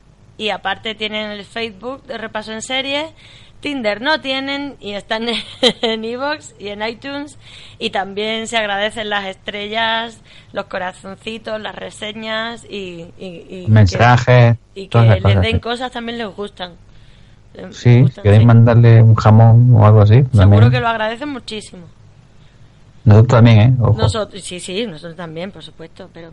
y 0.41 0.49
aparte 0.49 0.95
tienen 0.95 1.29
el 1.31 1.45
Facebook 1.45 2.03
de 2.03 2.17
Repaso 2.17 2.51
en 2.51 2.61
Serie, 2.61 3.07
Tinder 3.59 4.01
no 4.01 4.19
tienen 4.21 4.75
y 4.79 4.93
están 4.93 5.27
en 5.61 6.03
iVoox 6.03 6.55
y 6.59 6.69
en 6.69 6.81
iTunes 6.81 7.37
y 7.77 7.91
también 7.91 8.47
se 8.47 8.57
agradecen 8.57 9.09
las 9.09 9.25
estrellas, 9.25 10.19
los 10.51 10.65
corazoncitos, 10.65 11.61
las 11.61 11.75
reseñas 11.75 12.65
y, 12.67 13.05
y- 13.19 13.45
y 13.49 13.65
que- 13.65 13.71
Mensajes, 13.71 14.57
y 14.73 14.87
que 14.87 14.99
les 14.99 15.21
cosas, 15.21 15.41
den 15.43 15.59
cosas 15.59 15.91
también 15.91 16.17
les 16.17 16.27
gustan. 16.35 16.73
Les 17.53 17.75
Sí, 17.75 17.83
si 17.97 18.01
gustan, 18.01 18.23
queréis 18.23 18.41
sí. 18.41 18.45
mandarle 18.47 19.01
un 19.03 19.13
jamón 19.15 19.75
o 19.75 19.85
algo 19.85 20.01
así. 20.01 20.15
Seguro 20.15 20.31
también. 20.39 20.71
que 20.71 20.79
lo 20.79 20.87
agradecen 20.87 21.29
muchísimo. 21.29 21.83
Nosotros 23.05 23.27
también, 23.27 23.59
¿eh? 23.59 23.73
Ojo. 23.79 23.97
Nosotros, 23.97 24.41
sí, 24.43 24.59
sí, 24.59 24.87
nosotros 24.87 25.15
también, 25.15 25.51
por 25.51 25.61
supuesto, 25.63 26.09
pero 26.13 26.31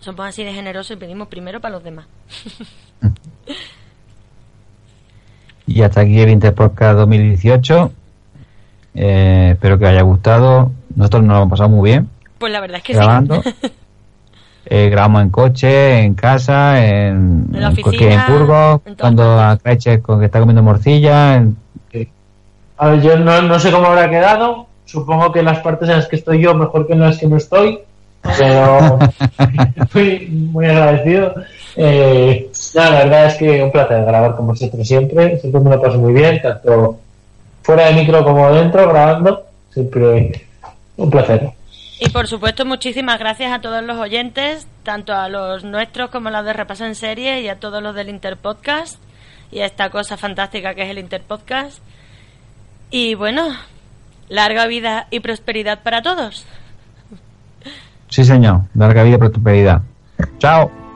somos 0.00 0.26
así 0.26 0.44
de 0.44 0.52
generosos 0.54 0.96
y 0.96 1.00
pedimos 1.00 1.28
primero 1.28 1.60
para 1.60 1.74
los 1.74 1.84
demás. 1.84 2.06
Y 5.66 5.82
hasta 5.82 6.00
aquí 6.00 6.18
el 6.20 6.30
Interpodcast 6.30 6.96
2018. 6.98 7.92
Eh, 8.94 9.50
espero 9.52 9.78
que 9.78 9.84
os 9.84 9.90
haya 9.90 10.02
gustado. 10.02 10.72
Nosotros 10.96 11.22
nos 11.22 11.30
lo 11.36 11.42
hemos 11.42 11.50
pasado 11.50 11.68
muy 11.68 11.90
bien 11.90 12.08
Pues 12.38 12.52
la 12.52 12.60
verdad 12.60 12.78
es 12.78 12.82
que 12.84 12.94
grabando. 12.94 13.42
sí. 13.42 13.50
Eh, 14.70 14.90
grabamos 14.90 15.22
en 15.22 15.30
coche, 15.30 16.00
en 16.00 16.12
casa, 16.12 16.84
en, 16.84 17.46
En 17.54 17.60
la 17.62 17.70
oficina, 17.70 18.26
en 18.26 18.32
Burgos, 18.34 18.82
en 18.84 18.96
cuando 18.96 19.40
a 19.40 19.56
Craches 19.56 20.00
con 20.02 20.20
que 20.20 20.26
está 20.26 20.40
comiendo 20.40 20.62
morcilla. 20.62 21.36
en- 21.36 21.56
A 22.76 22.88
ver, 22.88 23.00
yo 23.00 23.16
no, 23.18 23.40
no 23.40 23.58
sé 23.58 23.70
cómo 23.72 23.86
habrá 23.86 24.10
quedado. 24.10 24.66
Supongo 24.84 25.32
que 25.32 25.38
en 25.38 25.46
las 25.46 25.60
partes 25.60 25.88
en 25.88 25.96
las 25.96 26.06
que 26.06 26.16
estoy 26.16 26.42
yo 26.42 26.54
mejor 26.54 26.86
que 26.86 26.92
en 26.92 27.00
las 27.00 27.16
que 27.16 27.26
no 27.26 27.38
estoy. 27.38 27.78
Pero 28.36 28.98
muy, 29.94 30.26
muy 30.52 30.66
agradecido. 30.66 31.32
Eh, 31.80 32.50
nada, 32.74 32.90
la 32.90 32.98
verdad 33.04 33.26
es 33.26 33.34
que 33.36 33.62
un 33.62 33.70
placer 33.70 34.04
grabar 34.04 34.34
con 34.34 34.48
vosotros 34.48 34.84
siempre. 34.86 35.38
Siempre 35.38 35.60
me 35.60 35.70
lo 35.70 35.80
paso 35.80 35.96
muy 35.96 36.12
bien, 36.12 36.42
tanto 36.42 36.98
fuera 37.62 37.86
de 37.86 37.94
micro 37.94 38.24
como 38.24 38.50
dentro, 38.52 38.88
grabando. 38.88 39.46
Siempre 39.70 40.44
un 40.96 41.08
placer. 41.08 41.50
Y 42.00 42.08
por 42.08 42.26
supuesto, 42.26 42.64
muchísimas 42.64 43.20
gracias 43.20 43.52
a 43.52 43.60
todos 43.60 43.82
los 43.84 43.96
oyentes, 43.96 44.66
tanto 44.82 45.14
a 45.14 45.28
los 45.28 45.62
nuestros 45.62 46.10
como 46.10 46.28
a 46.28 46.32
los 46.32 46.44
de 46.44 46.52
Repaso 46.52 46.84
en 46.84 46.96
Serie 46.96 47.42
y 47.42 47.48
a 47.48 47.60
todos 47.60 47.80
los 47.80 47.94
del 47.94 48.08
Interpodcast 48.08 49.00
y 49.52 49.60
a 49.60 49.66
esta 49.66 49.90
cosa 49.90 50.16
fantástica 50.16 50.74
que 50.74 50.82
es 50.82 50.90
el 50.90 50.98
Interpodcast. 50.98 51.78
Y 52.90 53.14
bueno, 53.14 53.50
larga 54.28 54.66
vida 54.66 55.06
y 55.10 55.20
prosperidad 55.20 55.84
para 55.84 56.02
todos. 56.02 56.44
Sí, 58.08 58.24
señor. 58.24 58.62
Larga 58.74 59.04
vida 59.04 59.14
y 59.14 59.18
prosperidad. 59.18 59.82
Chao. 60.38 60.87